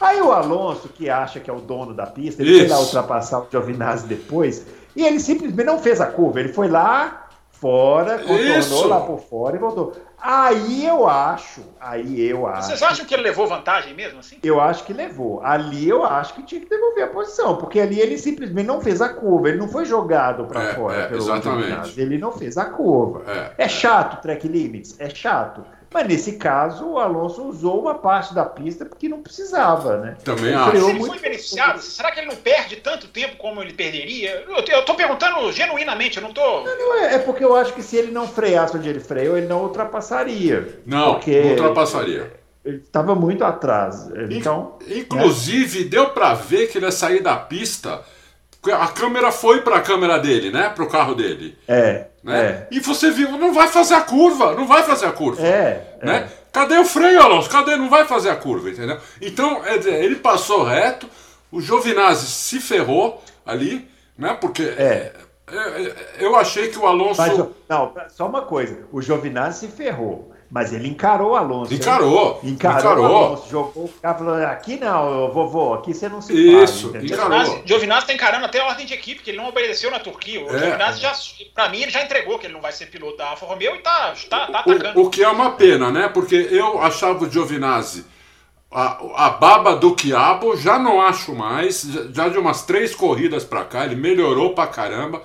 Aí 0.00 0.20
o 0.20 0.32
Alonso, 0.32 0.88
que 0.88 1.08
acha 1.08 1.38
que 1.38 1.48
é 1.48 1.52
o 1.52 1.60
dono 1.60 1.94
da 1.94 2.06
pista, 2.06 2.42
ele 2.42 2.50
Isso. 2.50 2.60
foi 2.60 2.68
lá 2.68 2.80
ultrapassar 2.80 3.38
o 3.38 3.46
Giovinazzi 3.48 4.08
depois, 4.08 4.66
e 4.94 5.04
ele 5.04 5.20
simplesmente 5.20 5.66
não 5.66 5.78
fez 5.78 6.00
a 6.00 6.06
curva. 6.06 6.40
Ele 6.40 6.52
foi 6.52 6.68
lá 6.68 7.28
fora, 7.60 8.18
contornou 8.18 8.58
Isso. 8.58 8.88
lá 8.88 9.00
por 9.00 9.20
fora 9.20 9.56
e 9.56 9.58
voltou. 9.58 9.92
Aí 10.22 10.86
eu 10.86 11.08
acho, 11.08 11.62
aí 11.80 12.20
eu 12.20 12.46
acho. 12.46 12.68
Vocês 12.68 12.82
acham 12.82 13.06
que 13.06 13.14
ele 13.14 13.22
levou 13.22 13.46
vantagem 13.46 13.94
mesmo 13.94 14.20
assim? 14.20 14.38
Eu 14.42 14.60
acho 14.60 14.84
que 14.84 14.92
levou. 14.92 15.42
Ali 15.42 15.88
eu 15.88 16.04
acho 16.04 16.34
que 16.34 16.42
tinha 16.42 16.60
que 16.60 16.68
devolver 16.68 17.04
a 17.04 17.08
posição, 17.08 17.56
porque 17.56 17.80
ali 17.80 18.00
ele 18.00 18.18
simplesmente 18.18 18.66
não 18.66 18.80
fez 18.80 19.00
a 19.00 19.08
curva, 19.10 19.48
ele 19.48 19.58
não 19.58 19.68
foi 19.68 19.84
jogado 19.84 20.44
para 20.44 20.62
é, 20.62 20.74
fora 20.74 20.96
é, 20.96 21.06
pelo 21.06 21.22
exatamente. 21.22 21.98
Ele 22.00 22.18
não 22.18 22.32
fez 22.32 22.58
a 22.58 22.66
curva. 22.66 23.22
É, 23.26 23.64
é 23.64 23.68
chato 23.68 24.20
track 24.20 24.46
limits, 24.46 24.96
é 24.98 25.08
chato. 25.08 25.64
Mas 25.92 26.06
nesse 26.06 26.32
caso, 26.34 26.86
o 26.86 26.98
Alonso 26.98 27.42
usou 27.42 27.80
uma 27.80 27.94
parte 27.94 28.32
da 28.32 28.44
pista 28.44 28.84
porque 28.84 29.08
não 29.08 29.20
precisava, 29.22 29.96
né? 29.96 30.16
Também 30.24 30.46
ele 30.46 30.54
acho. 30.54 30.84
Se 30.84 30.90
ele 30.90 31.04
foi 31.04 31.18
beneficiado, 31.18 31.80
será 31.80 32.12
que 32.12 32.20
ele 32.20 32.28
não 32.28 32.36
perde 32.36 32.76
tanto 32.76 33.08
tempo 33.08 33.36
como 33.36 33.60
ele 33.60 33.72
perderia? 33.72 34.44
Eu, 34.48 34.64
eu 34.64 34.84
tô 34.84 34.94
perguntando 34.94 35.50
genuinamente, 35.50 36.18
eu 36.18 36.22
não 36.22 36.32
tô. 36.32 36.62
Não, 36.62 36.78
não 36.78 36.94
é, 36.96 37.14
é, 37.16 37.18
porque 37.18 37.44
eu 37.44 37.56
acho 37.56 37.72
que 37.74 37.82
se 37.82 37.96
ele 37.96 38.12
não 38.12 38.28
freasse 38.28 38.76
onde 38.76 38.88
ele 38.88 39.00
freou, 39.00 39.36
ele 39.36 39.48
não 39.48 39.64
ultrapassaria. 39.64 40.80
Não, 40.86 41.14
porque 41.14 41.42
não 41.42 41.50
ultrapassaria. 41.50 42.32
Ele 42.64 42.76
estava 42.76 43.14
muito 43.14 43.42
atrás. 43.42 44.08
Então, 44.30 44.78
Inclusive, 44.86 45.84
né? 45.84 45.90
deu 45.90 46.10
para 46.10 46.34
ver 46.34 46.68
que 46.68 46.78
ele 46.78 46.84
ia 46.84 46.92
sair 46.92 47.22
da 47.22 47.36
pista. 47.36 48.02
A 48.72 48.88
câmera 48.88 49.32
foi 49.32 49.62
para 49.62 49.76
a 49.76 49.80
câmera 49.80 50.18
dele, 50.18 50.50
né? 50.50 50.68
Para 50.68 50.84
o 50.84 50.88
carro 50.88 51.14
dele. 51.14 51.56
É. 51.66 52.06
Né? 52.22 52.40
É. 52.40 52.66
E 52.70 52.80
você 52.80 53.10
viu, 53.10 53.30
não 53.32 53.54
vai 53.54 53.68
fazer 53.68 53.94
a 53.94 54.02
curva, 54.02 54.54
não 54.54 54.66
vai 54.66 54.82
fazer 54.82 55.06
a 55.06 55.12
curva. 55.12 55.40
É, 55.42 55.98
né? 56.02 56.16
É. 56.16 56.40
Cadê 56.52 56.76
o 56.76 56.84
freio, 56.84 57.22
Alonso? 57.22 57.48
Cadê? 57.48 57.76
Não 57.76 57.88
vai 57.88 58.06
fazer 58.06 58.28
a 58.28 58.36
curva, 58.36 58.68
entendeu? 58.70 58.98
Então, 59.20 59.64
é 59.64 59.78
dizer, 59.78 60.02
ele 60.04 60.16
passou 60.16 60.64
reto, 60.64 61.08
o 61.50 61.60
Giovinazzi 61.60 62.26
se 62.26 62.60
ferrou 62.60 63.22
ali, 63.46 63.88
né? 64.18 64.36
Porque 64.38 64.62
é. 64.62 65.12
é, 65.50 65.56
é 65.56 65.94
eu 66.18 66.36
achei 66.36 66.68
que 66.68 66.78
o 66.78 66.86
Alonso. 66.86 67.20
Mas, 67.20 67.38
não, 67.68 67.94
só 68.10 68.26
uma 68.26 68.42
coisa, 68.42 68.80
o 68.92 69.00
Giovinazzi 69.00 69.66
se 69.66 69.72
ferrou. 69.72 70.29
Mas 70.50 70.72
ele 70.72 70.88
encarou 70.88 71.30
o 71.30 71.36
Alonso. 71.36 71.72
Encarou. 71.72 72.40
Encarou, 72.42 72.78
encarou. 72.80 73.04
o 73.04 73.16
Alonso. 73.16 73.48
Jogou 73.48 73.84
o 73.84 73.88
cara 74.02 74.18
falou: 74.18 74.34
aqui 74.34 74.76
não, 74.80 75.30
vovô, 75.30 75.74
aqui 75.74 75.94
você 75.94 76.08
não 76.08 76.20
se 76.20 76.32
Isso, 76.32 76.92
encarou. 76.96 77.62
Giovinazzi 77.64 78.00
está 78.00 78.12
encarando 78.12 78.46
até 78.46 78.60
a 78.60 78.66
ordem 78.66 78.84
de 78.84 78.92
equipe, 78.92 79.22
que 79.22 79.30
ele 79.30 79.38
não 79.38 79.48
obedeceu 79.48 79.92
na 79.92 80.00
Turquia. 80.00 80.44
O 80.44 80.48
é. 80.48 80.58
Giovinazzi 80.58 81.00
já, 81.00 81.12
pra 81.54 81.68
mim, 81.68 81.82
ele 81.82 81.92
já 81.92 82.02
entregou 82.02 82.36
que 82.36 82.46
ele 82.46 82.54
não 82.54 82.60
vai 82.60 82.72
ser 82.72 82.86
piloto 82.86 83.16
da 83.16 83.28
Alfa 83.28 83.46
Romeo 83.46 83.76
e 83.76 83.78
tá, 83.78 84.12
tá, 84.28 84.46
tá 84.46 84.58
atacando. 84.58 85.00
O, 85.00 85.06
o, 85.06 85.10
que 85.10 85.22
é 85.22 85.28
uma 85.28 85.52
pena, 85.52 85.88
né? 85.92 86.08
Porque 86.08 86.34
eu 86.50 86.82
achava 86.82 87.24
o 87.24 87.30
Giovinazzi. 87.30 88.04
A, 88.72 89.26
a 89.26 89.30
baba 89.30 89.76
do 89.76 89.94
quiabo 89.94 90.56
já 90.56 90.80
não 90.80 91.00
acho 91.00 91.32
mais. 91.32 91.82
Já 92.12 92.28
de 92.28 92.38
umas 92.38 92.62
três 92.62 92.92
corridas 92.92 93.44
para 93.44 93.64
cá, 93.64 93.84
ele 93.84 93.94
melhorou 93.94 94.52
pra 94.52 94.66
caramba 94.66 95.22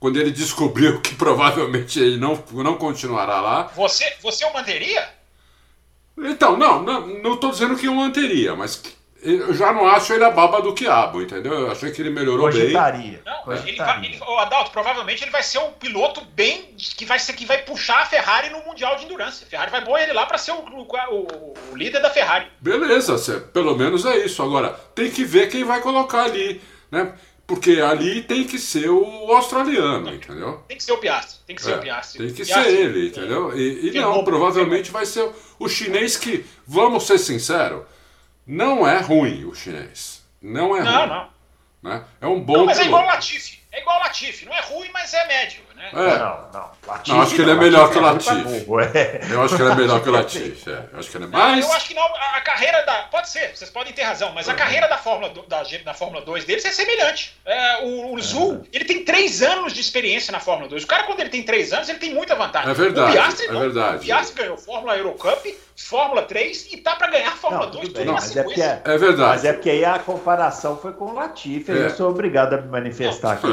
quando 0.00 0.18
ele 0.18 0.30
descobriu 0.30 1.00
que 1.00 1.14
provavelmente 1.14 1.98
ele 1.98 2.16
não, 2.16 2.42
não 2.52 2.76
continuará 2.76 3.40
lá. 3.40 3.62
Você, 3.74 4.16
você 4.22 4.44
o 4.44 4.52
manteria? 4.52 5.08
Então, 6.16 6.56
não, 6.56 6.82
não 6.82 7.34
estou 7.34 7.50
dizendo 7.50 7.76
que 7.76 7.86
eu 7.86 7.94
manteria, 7.94 8.56
mas 8.56 8.82
eu 9.22 9.52
já 9.52 9.72
não 9.72 9.86
acho 9.86 10.12
ele 10.12 10.24
a 10.24 10.30
baba 10.30 10.62
do 10.62 10.72
quiabo, 10.72 11.20
entendeu? 11.20 11.52
Eu 11.52 11.72
achei 11.72 11.90
que 11.90 12.00
ele 12.00 12.10
melhorou 12.10 12.46
Cogitaria. 12.46 13.00
bem. 13.00 13.20
Não, 13.24 13.42
Cogitaria. 13.42 13.72
ele 13.72 13.78
vai, 13.78 14.04
ele, 14.04 14.20
o 14.20 14.38
Adalto, 14.38 14.70
provavelmente 14.70 15.24
ele 15.24 15.30
vai 15.30 15.42
ser 15.42 15.58
um 15.58 15.72
piloto 15.72 16.20
bem 16.20 16.74
que 16.76 17.04
vai 17.04 17.18
ser 17.18 17.32
que 17.32 17.44
vai 17.44 17.58
puxar 17.58 18.02
a 18.02 18.06
Ferrari 18.06 18.50
no 18.50 18.64
Mundial 18.64 18.96
de 18.96 19.04
Endurance. 19.04 19.42
A 19.44 19.46
Ferrari 19.46 19.70
vai 19.70 19.84
pôr 19.84 19.98
ele 19.98 20.12
lá 20.12 20.26
para 20.26 20.38
ser 20.38 20.52
o, 20.52 20.58
o, 20.60 21.54
o, 21.72 21.76
líder 21.76 22.00
da 22.00 22.10
Ferrari. 22.10 22.46
Beleza, 22.60 23.40
pelo 23.52 23.76
menos 23.76 24.04
é 24.04 24.18
isso. 24.18 24.42
Agora, 24.42 24.70
tem 24.94 25.10
que 25.10 25.24
ver 25.24 25.48
quem 25.48 25.64
vai 25.64 25.80
colocar 25.80 26.24
ali, 26.24 26.60
né? 26.90 27.12
Porque 27.48 27.80
ali 27.80 28.22
tem 28.22 28.44
que 28.44 28.58
ser 28.58 28.90
o 28.90 29.32
australiano, 29.32 30.14
entendeu? 30.14 30.62
Tem 30.68 30.76
que 30.76 30.84
ser 30.84 30.92
o 30.92 30.98
Piastri. 30.98 31.38
Tem 31.46 31.56
que 31.56 31.62
ser 31.62 31.72
é, 31.72 31.76
o 31.76 31.80
Piastri. 31.80 32.18
Tem 32.18 32.34
que 32.34 32.44
Piastri, 32.44 32.70
ser 32.70 32.78
ele, 32.78 33.08
entendeu? 33.08 33.58
E, 33.58 33.88
e 33.88 33.90
não, 33.92 34.12
bom, 34.16 34.24
provavelmente 34.24 34.90
vai 34.90 35.06
ser 35.06 35.32
o 35.58 35.66
chinês 35.66 36.14
que, 36.14 36.44
vamos 36.66 37.06
ser 37.06 37.16
sinceros, 37.16 37.86
não 38.46 38.86
é 38.86 39.00
ruim 39.00 39.46
o 39.46 39.54
chinês. 39.54 40.22
Não 40.42 40.76
é 40.76 40.82
não, 40.82 40.98
ruim. 40.98 41.08
Não, 41.08 41.90
Né? 41.90 42.04
É 42.20 42.26
um 42.26 42.38
bom. 42.38 42.58
Não, 42.58 42.66
mas 42.66 42.80
é 42.80 42.84
igual 42.84 43.02
o 43.02 43.06
Latifi. 43.06 43.58
É 43.72 43.80
igual 43.80 43.96
o 43.96 44.00
Latifi, 44.00 44.44
não 44.44 44.52
é 44.52 44.60
ruim, 44.60 44.90
mas 44.92 45.14
é 45.14 45.26
médio, 45.26 45.62
né? 45.78 45.90
É. 45.92 46.18
Não, 46.18 46.48
não. 46.52 46.70
Latifi, 46.86 47.10
Não, 47.10 47.22
acho 47.22 47.34
que 47.34 47.42
ele 47.42 47.50
é 47.50 47.54
melhor 47.54 47.90
que 47.90 47.98
o 47.98 48.06
é 48.06 48.34
burro, 48.42 48.80
é. 48.80 49.20
Eu 49.30 49.42
acho 49.42 49.56
que 49.56 49.62
ele 49.62 49.70
é 49.70 49.74
melhor 49.74 50.02
que 50.02 50.08
o 50.08 50.12
Latifi. 50.12 50.70
É. 50.70 50.84
Eu 50.92 50.98
acho 50.98 51.10
que 51.10 51.16
ele 51.16 51.24
é 51.24 51.28
mais. 51.28 51.64
Eu 51.64 51.72
acho 51.72 51.88
que 51.88 51.94
não. 51.94 52.02
A, 52.02 52.40
carreira 52.40 52.82
da. 52.84 52.94
Pode 53.04 53.28
ser, 53.28 53.56
vocês 53.56 53.70
podem 53.70 53.92
ter 53.92 54.02
razão, 54.02 54.32
mas 54.32 54.48
a 54.48 54.54
carreira 54.54 54.88
da 54.88 54.98
Fórmula, 54.98 55.32
da, 55.46 55.62
da 55.62 55.94
Fórmula 55.94 56.22
2 56.22 56.44
deles 56.44 56.64
é 56.64 56.72
semelhante. 56.72 57.36
É, 57.44 57.84
o, 57.84 58.14
o 58.14 58.20
Zul, 58.20 58.66
ele 58.72 58.84
tem 58.84 59.04
três 59.04 59.42
anos 59.42 59.72
de 59.72 59.80
experiência 59.80 60.32
na 60.32 60.40
Fórmula 60.40 60.68
2. 60.68 60.82
O 60.82 60.86
cara, 60.86 61.04
quando 61.04 61.20
ele 61.20 61.30
tem 61.30 61.42
três 61.42 61.72
anos, 61.72 61.88
ele 61.88 61.98
tem 61.98 62.12
muita 62.12 62.34
vantagem. 62.34 62.70
É 62.70 62.74
verdade, 62.74 63.10
O 63.10 63.12
Piastri, 63.12 63.46
é 63.46 63.52
não. 63.52 63.60
verdade. 63.60 63.96
O 63.96 64.00
Piastri 64.00 64.42
ganhou 64.42 64.56
Fórmula 64.56 64.96
Eurocup, 64.96 65.56
Fórmula 65.80 66.22
3 66.22 66.72
e 66.72 66.76
tá 66.78 66.96
pra 66.96 67.08
ganhar 67.08 67.36
Fórmula 67.36 67.66
Não, 67.66 67.70
2 67.72 67.82
tudo 67.88 67.94
tudo 67.94 67.96
bem, 67.98 68.06
na 68.06 68.12
mas 68.14 68.36
é 68.36 68.42
porque, 68.42 68.60
sequência. 68.60 68.82
É 68.84 68.98
verdade. 68.98 69.28
mas 69.30 69.44
é 69.44 69.52
porque 69.52 69.70
aí 69.70 69.84
a 69.84 69.98
comparação 70.00 70.76
foi 70.76 70.92
com 70.92 71.06
o 71.06 71.14
Latifi, 71.14 71.70
aí 71.70 71.78
É. 71.78 71.84
eu 71.86 71.90
sou 71.90 72.10
obrigado 72.10 72.54
a 72.54 72.60
me 72.60 72.68
manifestar 72.68 73.34
aqui. 73.34 73.46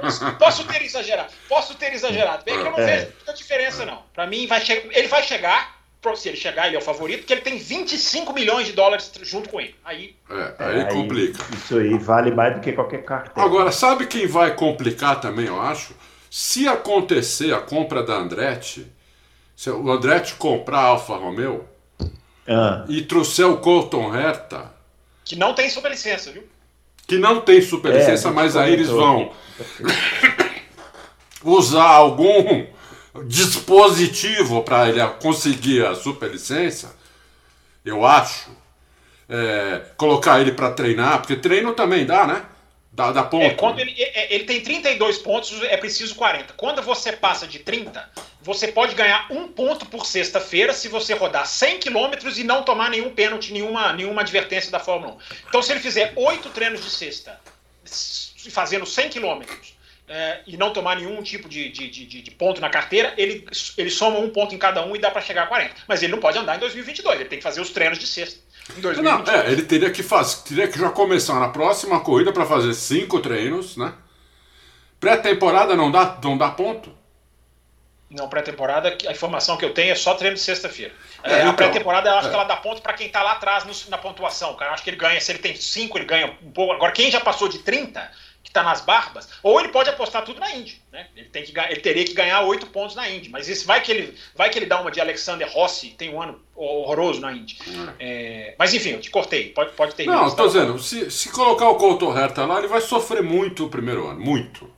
Posso, 0.00 0.32
posso 0.38 0.64
ter 0.64 0.82
exagerado, 0.82 1.32
posso 1.48 1.74
ter 1.74 1.92
exagerado. 1.92 2.44
Bem 2.44 2.54
que 2.54 2.66
eu 2.66 2.70
não 2.70 2.78
É. 2.78 2.86
vejo 2.86 3.12
muita 3.16 3.32
diferença, 3.34 3.84
não. 3.84 4.02
Pra 4.14 4.26
mim, 4.26 4.46
vai 4.46 4.62
ele 4.92 5.08
vai 5.08 5.22
chegar, 5.24 5.74
se 6.14 6.28
ele 6.28 6.36
chegar, 6.36 6.68
ele 6.68 6.76
é 6.76 6.78
o 6.78 6.82
favorito, 6.82 7.20
porque 7.20 7.32
ele 7.32 7.40
tem 7.40 7.58
25 7.58 8.32
milhões 8.32 8.66
de 8.66 8.72
dólares 8.72 9.10
junto 9.22 9.48
com 9.48 9.60
ele. 9.60 9.74
Aí, 9.84 10.14
É, 10.30 10.54
aí 10.64 10.84
complica. 10.92 11.42
Isso 11.54 11.76
aí 11.78 11.98
vale 11.98 12.30
mais 12.30 12.54
do 12.54 12.60
que 12.60 12.72
qualquer 12.72 13.02
cartão. 13.04 13.42
Agora, 13.42 13.72
sabe 13.72 14.06
quem 14.06 14.26
vai 14.26 14.54
complicar 14.54 15.20
também, 15.20 15.46
eu 15.46 15.60
acho? 15.60 15.94
Se 16.30 16.68
acontecer 16.68 17.52
a 17.54 17.60
compra 17.60 18.02
da 18.02 18.14
Andretti, 18.14 18.86
se 19.56 19.70
o 19.70 19.90
Andretti 19.90 20.34
comprar 20.34 20.80
a 20.80 20.84
Alfa 20.86 21.16
Romeo 21.16 21.64
Ah, 22.46 22.84
e 22.88 23.02
trouxer 23.02 23.46
o 23.46 23.58
Colton 23.58 24.14
Herta, 24.14 24.72
que 25.24 25.36
não 25.36 25.54
tem 25.54 25.70
superlicença, 25.70 26.32
viu? 26.32 26.44
que 27.06 27.18
não 27.18 27.40
tem 27.40 27.58
É, 27.58 27.62
superlicença, 27.62 28.28
gente 28.28 28.34
mas 28.34 28.56
aí 28.56 28.72
eles 28.72 28.88
vão 28.88 29.32
usar 31.42 31.88
algum 31.88 32.66
dispositivo 33.26 34.62
para 34.62 34.88
ele 34.88 35.06
conseguir 35.22 35.86
a 35.86 35.94
superlicença, 35.94 36.94
eu 37.84 38.04
acho, 38.04 38.50
é, 39.28 39.82
colocar 39.96 40.40
ele 40.40 40.52
para 40.52 40.72
treinar, 40.72 41.18
porque 41.20 41.36
treino 41.36 41.72
também 41.72 42.04
dá, 42.04 42.26
né? 42.26 42.44
Dá, 42.92 43.10
dá 43.10 43.22
ponto. 43.24 43.42
É, 43.42 43.50
quando 43.50 43.80
ele, 43.80 43.92
é, 43.98 44.34
ele 44.34 44.44
tem 44.44 44.60
32 44.60 45.18
pontos, 45.18 45.52
é 45.64 45.76
preciso 45.76 46.14
40. 46.14 46.54
Quando 46.56 46.80
você 46.80 47.12
passa 47.12 47.46
de 47.46 47.58
30, 47.58 48.08
você 48.44 48.68
pode 48.68 48.94
ganhar 48.94 49.26
um 49.30 49.48
ponto 49.48 49.86
por 49.86 50.04
sexta-feira 50.06 50.72
se 50.74 50.86
você 50.88 51.14
rodar 51.14 51.46
100 51.46 51.78
quilômetros 51.78 52.38
e 52.38 52.44
não 52.44 52.62
tomar 52.62 52.90
nenhum 52.90 53.10
pênalti, 53.14 53.52
nenhuma, 53.52 53.92
nenhuma 53.94 54.20
advertência 54.20 54.70
da 54.70 54.78
Fórmula 54.78 55.14
1. 55.14 55.18
Então, 55.48 55.62
se 55.62 55.72
ele 55.72 55.80
fizer 55.80 56.12
oito 56.14 56.50
treinos 56.50 56.84
de 56.84 56.90
sexta, 56.90 57.40
fazendo 58.50 58.84
100 58.84 59.08
quilômetros, 59.08 59.74
é, 60.06 60.40
e 60.46 60.58
não 60.58 60.70
tomar 60.70 60.96
nenhum 60.96 61.22
tipo 61.22 61.48
de, 61.48 61.70
de, 61.70 61.88
de, 61.88 62.04
de- 62.22 62.30
ponto 62.32 62.60
na 62.60 62.68
carteira, 62.68 63.14
ele, 63.16 63.46
ele 63.78 63.88
soma 63.88 64.18
um 64.18 64.28
ponto 64.28 64.54
em 64.54 64.58
cada 64.58 64.84
um 64.84 64.94
e 64.94 64.98
dá 64.98 65.10
para 65.10 65.22
chegar 65.22 65.44
a 65.44 65.46
40. 65.46 65.74
Mas 65.88 66.02
ele 66.02 66.12
não 66.12 66.20
pode 66.20 66.36
andar 66.36 66.56
em 66.56 66.60
2022, 66.60 67.20
ele 67.20 67.28
tem 67.30 67.38
que 67.38 67.42
fazer 67.42 67.62
os 67.62 67.70
treinos 67.70 67.98
de 67.98 68.06
sexta. 68.06 68.38
Em 68.70 68.74
Não, 68.82 69.22
2022. 69.22 69.28
é, 69.46 69.50
ele 69.52 69.62
teria 69.62 69.90
que 69.90 70.02
fazer, 70.02 70.42
teria 70.42 70.68
que 70.68 70.78
já 70.78 70.90
começar 70.90 71.40
na 71.40 71.48
próxima 71.48 72.00
corrida 72.00 72.32
para 72.34 72.44
fazer 72.44 72.74
cinco 72.74 73.18
treinos, 73.20 73.78
né? 73.78 73.94
Pré-temporada 75.00 75.74
não 75.74 75.90
dá, 75.90 76.18
não 76.22 76.36
dá 76.36 76.50
ponto. 76.50 76.92
Não, 78.16 78.28
pré-temporada, 78.28 78.96
a 79.08 79.12
informação 79.12 79.56
que 79.56 79.64
eu 79.64 79.74
tenho 79.74 79.92
é 79.92 79.94
só 79.94 80.14
treino 80.14 80.36
de 80.36 80.42
sexta-feira. 80.42 80.92
É, 81.22 81.32
É, 81.32 81.38
então, 81.38 81.50
a 81.50 81.54
pré-temporada, 81.54 82.08
eu 82.10 82.14
acho 82.14 82.28
é. 82.28 82.30
que 82.30 82.36
ela 82.36 82.44
dá 82.44 82.56
ponto 82.56 82.80
para 82.80 82.92
quem 82.92 83.08
tá 83.08 83.22
lá 83.22 83.32
atrás 83.32 83.64
no- 83.64 83.90
na 83.90 83.98
pontuação, 83.98 84.54
cara. 84.54 84.70
Eu 84.70 84.74
acho 84.74 84.82
que 84.84 84.90
ele 84.90 84.96
ganha, 84.96 85.20
se 85.20 85.32
ele 85.32 85.38
tem 85.40 85.56
5, 85.56 85.98
ele 85.98 86.04
ganha 86.04 86.36
um 86.42 86.50
pouco. 86.52 86.72
Agora, 86.72 86.92
quem 86.92 87.10
já 87.10 87.20
passou 87.20 87.48
de 87.48 87.58
30, 87.58 88.10
que 88.42 88.50
tá 88.52 88.62
nas 88.62 88.82
barbas, 88.82 89.28
ou 89.42 89.58
ele 89.58 89.70
pode 89.70 89.88
apostar 89.88 90.22
tudo 90.22 90.38
na 90.38 90.54
Indy, 90.54 90.80
né? 90.92 91.06
Ele, 91.16 91.28
tem 91.30 91.42
que, 91.42 91.58
ele 91.58 91.80
teria 91.80 92.04
que 92.04 92.12
ganhar 92.12 92.42
8 92.42 92.66
pontos 92.66 92.94
na 92.94 93.08
Indy. 93.10 93.30
Mas 93.30 93.48
isso 93.48 93.66
vai 93.66 93.80
que 93.80 93.90
ele, 93.90 94.18
vai 94.36 94.50
que 94.50 94.58
ele 94.58 94.66
dá 94.66 94.80
uma 94.80 94.90
de 94.90 95.00
Alexander 95.00 95.50
Rossi, 95.50 95.88
tem 95.98 96.10
um 96.14 96.20
ano 96.22 96.40
horroroso 96.54 97.20
na 97.20 97.32
Indy. 97.32 97.58
É, 97.98 98.54
mas 98.58 98.72
enfim, 98.74 98.90
eu 98.90 99.00
te 99.00 99.10
cortei. 99.10 99.48
Pode, 99.48 99.72
pode 99.72 99.94
ter 99.94 100.04
Não, 100.06 100.28
tô 100.30 100.36
tá? 100.36 100.46
dizendo, 100.46 100.78
se, 100.78 101.10
se 101.10 101.30
colocar 101.30 101.68
o 101.68 101.76
Colton 101.76 102.16
Herta 102.16 102.44
lá, 102.44 102.58
ele 102.58 102.68
vai 102.68 102.80
sofrer 102.82 103.22
muito 103.22 103.64
o 103.64 103.70
primeiro 103.70 104.06
ano. 104.06 104.20
Muito. 104.20 104.70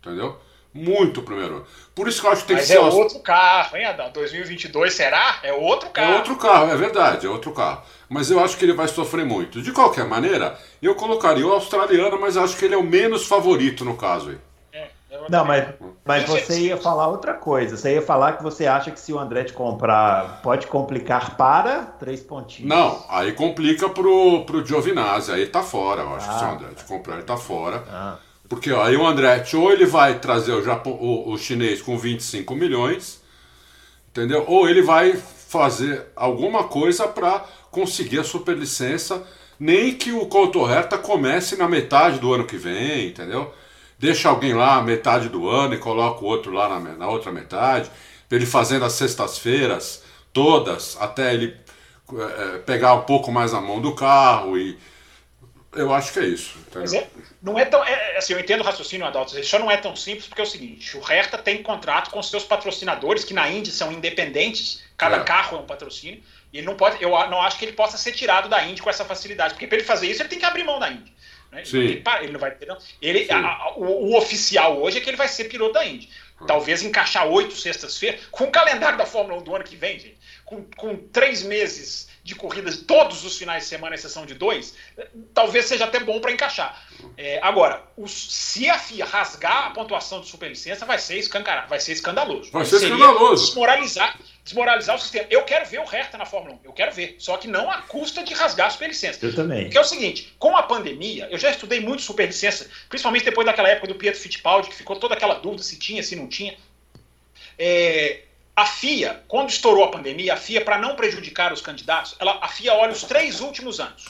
Entendeu? 0.00 0.38
Muito 0.74 1.20
o 1.20 1.22
primeiro 1.22 1.56
ano. 1.58 1.64
Por 1.94 2.08
isso 2.08 2.20
que 2.20 2.26
eu 2.26 2.32
acho 2.32 2.42
que 2.42 2.48
tem 2.48 2.56
Mas 2.56 2.66
que 2.66 2.72
ser. 2.72 2.78
é 2.78 2.80
os- 2.84 2.92
outro 2.94 3.20
carro, 3.20 3.76
hein, 3.76 3.84
Adão? 3.86 4.10
2022 4.12 4.92
será? 4.92 5.36
É 5.44 5.52
outro 5.52 5.88
É 5.88 5.92
carro. 5.92 6.14
outro 6.16 6.36
carro, 6.36 6.72
é 6.72 6.76
verdade, 6.76 7.26
é 7.26 7.30
outro 7.30 7.52
carro. 7.52 7.82
Mas 8.08 8.28
eu 8.30 8.42
acho 8.44 8.56
que 8.56 8.64
ele 8.64 8.72
vai 8.72 8.88
sofrer 8.88 9.24
muito. 9.24 9.62
De 9.62 9.70
qualquer 9.70 10.04
maneira, 10.04 10.58
eu 10.82 10.94
colocaria 10.96 11.46
o 11.46 11.52
australiano, 11.52 12.20
mas 12.20 12.36
acho 12.36 12.56
que 12.56 12.64
ele 12.64 12.74
é 12.74 12.78
o 12.78 12.82
menos 12.82 13.24
favorito 13.26 13.84
no 13.84 13.96
caso 13.96 14.30
aí. 14.30 14.38
É, 14.72 14.88
eu 15.12 15.26
Não, 15.30 15.44
mas, 15.44 15.68
mas 16.04 16.24
você 16.24 16.58
ia 16.62 16.76
falar 16.76 17.06
outra 17.06 17.34
coisa. 17.34 17.76
Você 17.76 17.94
ia 17.94 18.02
falar 18.02 18.32
que 18.36 18.42
você 18.42 18.66
acha 18.66 18.90
que 18.90 18.98
se 18.98 19.12
o 19.12 19.18
Andretti 19.18 19.52
comprar, 19.52 20.40
pode 20.42 20.66
complicar 20.66 21.36
para 21.36 21.82
três 22.00 22.20
pontinhos. 22.20 22.68
Não, 22.68 23.04
aí 23.08 23.32
complica 23.32 23.88
pro, 23.88 24.44
pro 24.44 24.66
Giovinazzi, 24.66 25.30
aí 25.30 25.46
tá 25.46 25.62
fora, 25.62 26.02
eu 26.02 26.14
acho 26.16 26.28
que 26.28 26.34
se 26.36 26.44
o 26.44 26.46
Ah. 26.48 26.50
Andretti 26.50 26.84
comprar, 26.84 27.14
ele 27.14 27.22
tá 27.22 27.36
fora. 27.36 27.84
Ah, 27.88 28.16
Porque 28.54 28.70
ó, 28.70 28.84
aí 28.84 28.96
o 28.96 29.04
Andretti, 29.04 29.56
ou 29.56 29.72
ele 29.72 29.84
vai 29.84 30.20
trazer 30.20 30.52
o, 30.52 30.62
Japão, 30.62 30.92
o, 30.92 31.32
o 31.32 31.36
chinês 31.36 31.82
com 31.82 31.98
25 31.98 32.54
milhões, 32.54 33.20
entendeu? 34.10 34.44
Ou 34.46 34.68
ele 34.68 34.80
vai 34.80 35.12
fazer 35.48 36.06
alguma 36.14 36.62
coisa 36.62 37.08
para 37.08 37.44
conseguir 37.72 38.20
a 38.20 38.24
superlicença, 38.24 39.26
nem 39.58 39.92
que 39.92 40.12
o 40.12 40.26
Couto 40.26 40.70
Herta 40.70 40.96
comece 40.96 41.56
na 41.56 41.66
metade 41.66 42.20
do 42.20 42.32
ano 42.32 42.44
que 42.44 42.56
vem, 42.56 43.08
entendeu? 43.08 43.52
Deixa 43.98 44.28
alguém 44.28 44.54
lá 44.54 44.80
metade 44.80 45.28
do 45.28 45.48
ano 45.48 45.74
e 45.74 45.78
coloca 45.78 46.24
o 46.24 46.28
outro 46.28 46.52
lá 46.52 46.68
na, 46.68 46.92
na 46.92 47.08
outra 47.08 47.32
metade, 47.32 47.90
ele 48.30 48.46
fazendo 48.46 48.84
as 48.84 48.92
sextas-feiras 48.92 50.04
todas, 50.32 50.96
até 51.00 51.34
ele 51.34 51.56
eh, 52.16 52.58
pegar 52.64 52.94
um 52.94 53.02
pouco 53.02 53.32
mais 53.32 53.52
a 53.52 53.60
mão 53.60 53.80
do 53.80 53.96
carro 53.96 54.56
e 54.56 54.78
eu 55.76 55.92
acho 55.92 56.12
que 56.12 56.18
é 56.20 56.24
isso. 56.26 56.56
é, 56.94 57.06
não 57.42 57.58
é 57.58 57.64
tão. 57.64 57.84
É, 57.84 58.16
assim, 58.16 58.32
eu 58.32 58.40
entendo 58.40 58.60
o 58.60 58.64
raciocínio, 58.64 59.06
Adalto. 59.06 59.38
Isso 59.38 59.58
não 59.58 59.70
é 59.70 59.76
tão 59.76 59.94
simples 59.96 60.26
porque 60.26 60.40
é 60.40 60.44
o 60.44 60.46
seguinte: 60.46 60.96
o 60.96 61.00
Hertha 61.00 61.38
tem 61.38 61.62
contrato 61.62 62.10
com 62.10 62.22
seus 62.22 62.44
patrocinadores, 62.44 63.24
que 63.24 63.34
na 63.34 63.48
Indy 63.50 63.70
são 63.70 63.92
independentes, 63.92 64.82
cada 64.96 65.16
É. 65.18 65.24
carro 65.24 65.58
é 65.58 65.60
um 65.60 65.66
patrocínio, 65.66 66.22
e 66.52 66.58
ele 66.58 66.66
não 66.66 66.76
pode. 66.76 67.02
Eu 67.02 67.10
não 67.28 67.40
acho 67.42 67.58
que 67.58 67.64
ele 67.64 67.72
possa 67.72 67.96
ser 67.98 68.12
tirado 68.12 68.48
da 68.48 68.62
Indy 68.64 68.80
com 68.82 68.90
essa 68.90 69.04
facilidade, 69.04 69.54
porque 69.54 69.66
para 69.66 69.76
ele 69.78 69.86
fazer 69.86 70.06
isso, 70.08 70.22
ele 70.22 70.28
tem 70.28 70.38
que 70.38 70.44
abrir 70.46 70.64
mão 70.64 70.78
da 70.78 70.90
Indy. 70.90 71.12
né? 71.52 71.62
Ele, 71.72 72.02
ele 72.22 72.32
não 72.32 72.40
vai 72.40 72.50
ter. 72.52 72.66
Não. 72.66 72.78
Ele, 73.00 73.30
a- 73.30 73.38
a- 73.38 73.74
o, 73.76 74.10
o 74.12 74.16
oficial 74.18 74.80
hoje 74.82 74.98
é 74.98 75.00
que 75.00 75.08
ele 75.10 75.16
vai 75.16 75.28
ser 75.28 75.44
piloto 75.44 75.74
da 75.74 75.84
Indy. 75.86 76.08
Talvez 76.48 76.82
encaixar 76.82 77.26
oito 77.28 77.54
sextas-feiras, 77.56 78.20
com 78.30 78.44
o 78.44 78.50
calendário 78.50 78.98
da 78.98 79.06
Fórmula 79.06 79.40
1 79.40 79.44
do 79.44 79.54
ano 79.54 79.64
que 79.64 79.76
vem, 79.76 79.98
gente, 80.00 80.18
com, 80.44 80.64
com 80.76 80.96
três 80.96 81.42
meses 81.44 82.08
de 82.24 82.34
corridas 82.34 82.78
todos 82.78 83.22
os 83.22 83.36
finais 83.36 83.64
de 83.64 83.68
semana, 83.68 83.94
exceção 83.94 84.24
de 84.24 84.32
dois, 84.32 84.74
talvez 85.34 85.66
seja 85.66 85.84
até 85.84 86.00
bom 86.00 86.18
para 86.20 86.32
encaixar. 86.32 86.82
É, 87.18 87.38
agora, 87.42 87.82
os- 87.98 88.32
se 88.32 88.66
a 88.70 88.78
FIA 88.78 89.04
rasgar 89.04 89.66
a 89.66 89.70
pontuação 89.70 90.22
de 90.22 90.28
superlicença, 90.28 90.86
vai 90.86 90.98
ser 90.98 91.18
escancarado, 91.18 91.68
vai 91.68 91.78
ser 91.78 91.92
escandaloso. 91.92 92.50
Vai 92.50 92.64
ser 92.64 92.78
Seria 92.78 92.94
escandaloso. 92.94 93.44
Desmoralizar, 93.44 94.18
desmoralizar 94.42 94.96
o 94.96 94.98
sistema. 94.98 95.26
Eu 95.28 95.42
quero 95.44 95.66
ver 95.66 95.80
o 95.80 95.84
Hertha 95.84 96.16
na 96.16 96.24
Fórmula 96.24 96.54
1, 96.54 96.60
eu 96.64 96.72
quero 96.72 96.92
ver, 96.92 97.16
só 97.18 97.36
que 97.36 97.46
não 97.46 97.70
à 97.70 97.82
custa 97.82 98.22
de 98.24 98.32
rasgar 98.32 98.68
a 98.68 98.70
superlicença. 98.70 99.18
eu 99.24 99.34
também. 99.34 99.64
Porque 99.64 99.76
é 99.76 99.80
o 99.82 99.84
seguinte, 99.84 100.34
com 100.38 100.56
a 100.56 100.62
pandemia, 100.62 101.28
eu 101.30 101.36
já 101.36 101.50
estudei 101.50 101.80
muito 101.80 102.00
superlicença, 102.00 102.66
principalmente 102.88 103.26
depois 103.26 103.44
daquela 103.44 103.68
época 103.68 103.88
do 103.88 103.96
Pietro 103.96 104.18
Fittipaldi, 104.22 104.70
que 104.70 104.74
ficou 104.74 104.96
toda 104.96 105.14
aquela 105.14 105.34
dúvida 105.34 105.62
se 105.62 105.78
tinha, 105.78 106.02
se 106.02 106.16
não 106.16 106.26
tinha. 106.26 106.56
É, 107.58 108.22
a 108.56 108.66
FIA, 108.66 109.22
quando 109.26 109.50
estourou 109.50 109.84
a 109.84 109.90
pandemia, 109.90 110.34
a 110.34 110.36
FIA, 110.36 110.64
para 110.64 110.78
não 110.78 110.94
prejudicar 110.94 111.52
os 111.52 111.60
candidatos, 111.60 112.14
ela, 112.20 112.38
a 112.40 112.48
FIA 112.48 112.74
olha 112.74 112.92
os 112.92 113.02
três 113.02 113.40
últimos 113.40 113.80
anos. 113.80 114.08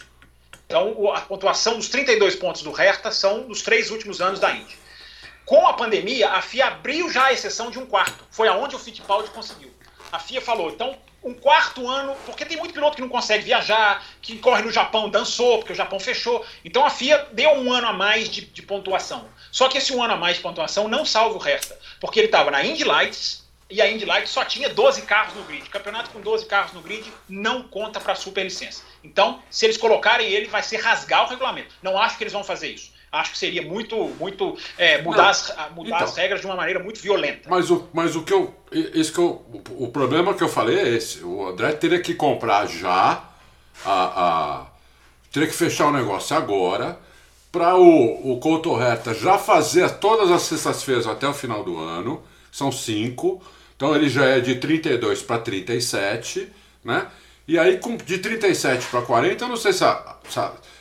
Então, 0.66 1.12
a 1.12 1.21
pontuação 1.23 1.77
dos 1.77 1.89
32 1.89 2.37
pontos 2.37 2.62
do 2.62 2.71
Hertha 2.71 3.11
são 3.11 3.43
dos 3.43 3.62
três 3.62 3.91
últimos 3.91 4.21
anos 4.21 4.41
da 4.41 4.51
Indy. 4.51 4.77
Com 5.47 5.66
a 5.66 5.75
pandemia, 5.75 6.31
a 6.31 6.43
FIA 6.43 6.69
abriu 6.69 7.11
já 7.11 7.27
a 7.27 7.33
exceção 7.33 7.71
de 7.71 7.79
um 7.79 7.87
quarto. 7.87 8.25
Foi 8.31 8.49
aonde 8.49 8.75
o 8.75 8.79
Fittipaldi 8.79 9.31
conseguiu. 9.31 9.71
A 10.11 10.19
FIA 10.19 10.41
falou, 10.41 10.71
então, 10.71 10.97
um 11.23 11.33
quarto 11.33 11.89
ano, 11.89 12.15
porque 12.27 12.45
tem 12.45 12.57
muito 12.59 12.75
piloto 12.75 12.97
que 12.97 13.03
não 13.03 13.09
consegue 13.09 13.45
viajar, 13.45 14.05
que 14.21 14.39
corre 14.39 14.62
no 14.62 14.71
Japão, 14.71 15.09
dançou, 15.09 15.59
porque 15.59 15.73
o 15.73 15.77
Japão 15.77 15.99
fechou. 15.99 16.45
Então 16.62 16.85
a 16.85 16.91
FIA 16.91 17.29
deu 17.33 17.51
um 17.53 17.73
ano 17.73 17.89
a 17.89 17.93
mais 17.93 18.29
de, 18.29 18.43
de 18.43 18.62
pontuação. 18.62 19.27
Só 19.51 19.69
que 19.69 19.79
esse 19.79 19.95
um 19.95 20.03
ano 20.03 20.15
a 20.15 20.16
mais 20.16 20.37
de 20.37 20.43
pontuação 20.43 20.87
não 20.87 21.05
salva 21.05 21.37
o 21.37 21.41
Hertha, 21.41 21.79
porque 21.99 22.21
ele 22.21 22.27
estava 22.27 22.51
na 22.51 22.62
Indy 22.62 22.85
Lights 22.85 23.44
e 23.70 23.81
a 23.81 23.91
Indy 23.91 24.05
Lights 24.05 24.31
só 24.31 24.45
tinha 24.45 24.69
12 24.69 25.03
carros 25.03 25.35
no 25.35 25.43
grid. 25.45 25.69
Campeonato 25.70 26.11
com 26.11 26.20
12 26.20 26.47
carros 26.47 26.73
no 26.73 26.81
grid 26.81 27.11
não 27.28 27.62
conta 27.62 27.99
para 28.01 28.15
superlicença. 28.15 28.82
Então, 29.03 29.41
se 29.51 29.65
eles 29.66 29.77
colocarem 29.77 30.28
ele, 30.31 30.47
vai 30.49 30.62
ser 30.62 30.77
rasgar 30.78 31.24
o 31.24 31.28
regulamento. 31.28 31.74
Não 31.82 31.99
acho 31.99 32.16
que 32.16 32.24
eles 32.24 32.32
vão 32.32 32.45
fazer 32.45 32.69
isso. 32.69 32.93
Acho 33.11 33.31
que 33.32 33.39
seria 33.39 33.62
muito, 33.62 33.97
muito 34.19 34.59
é, 34.77 35.01
mudar, 35.01 35.31
as, 35.31 35.51
a- 35.57 35.70
mudar 35.70 35.97
Então. 35.97 36.09
as 36.09 36.16
regras 36.16 36.41
de 36.41 36.47
uma 36.47 36.57
maneira 36.57 36.81
muito 36.81 37.01
violenta. 37.01 37.49
Mas 37.49 37.70
o, 37.70 37.89
mas 37.93 38.16
o 38.16 38.23
que 38.23 38.32
eu. 38.32 38.53
Esse 38.73 39.12
que 39.12 39.19
eu 39.19 39.45
o, 39.70 39.89
problema 39.89 40.35
que 40.35 40.43
eu 40.43 40.49
falei 40.49 40.78
é 40.78 40.89
esse. 40.89 41.23
O 41.23 41.47
André 41.47 41.73
teria 41.73 42.01
que 42.01 42.12
comprar 42.15 42.66
já 42.66 43.23
a. 43.85 44.23
a 44.62 44.66
teria 45.32 45.49
que 45.49 45.55
fechar 45.55 45.86
o 45.86 45.93
negócio 45.93 46.36
agora 46.36 46.99
para 47.51 47.77
o, 47.77 48.32
o 48.32 48.41
Couto 48.41 48.74
Reta 48.74 49.15
já 49.15 49.39
fazer 49.39 49.89
todas 49.99 50.31
as 50.31 50.43
sextas-feiras 50.43 51.07
até 51.07 51.27
o 51.28 51.32
final 51.35 51.62
do 51.62 51.78
ano, 51.78 52.20
são 52.51 52.70
cinco, 52.73 53.41
então 53.85 53.94
ele 53.94 54.09
já 54.09 54.24
é 54.24 54.40
de 54.40 54.55
32 54.55 55.20
para 55.20 55.39
37, 55.39 56.51
né? 56.82 57.06
E 57.47 57.59
aí 57.59 57.78
de 58.06 58.16
37 58.16 58.86
para 58.86 59.02
40, 59.02 59.44
eu 59.44 59.48
não 59.48 59.59
sei 59.59 59.74
se, 59.74 59.85
se, 60.27 60.40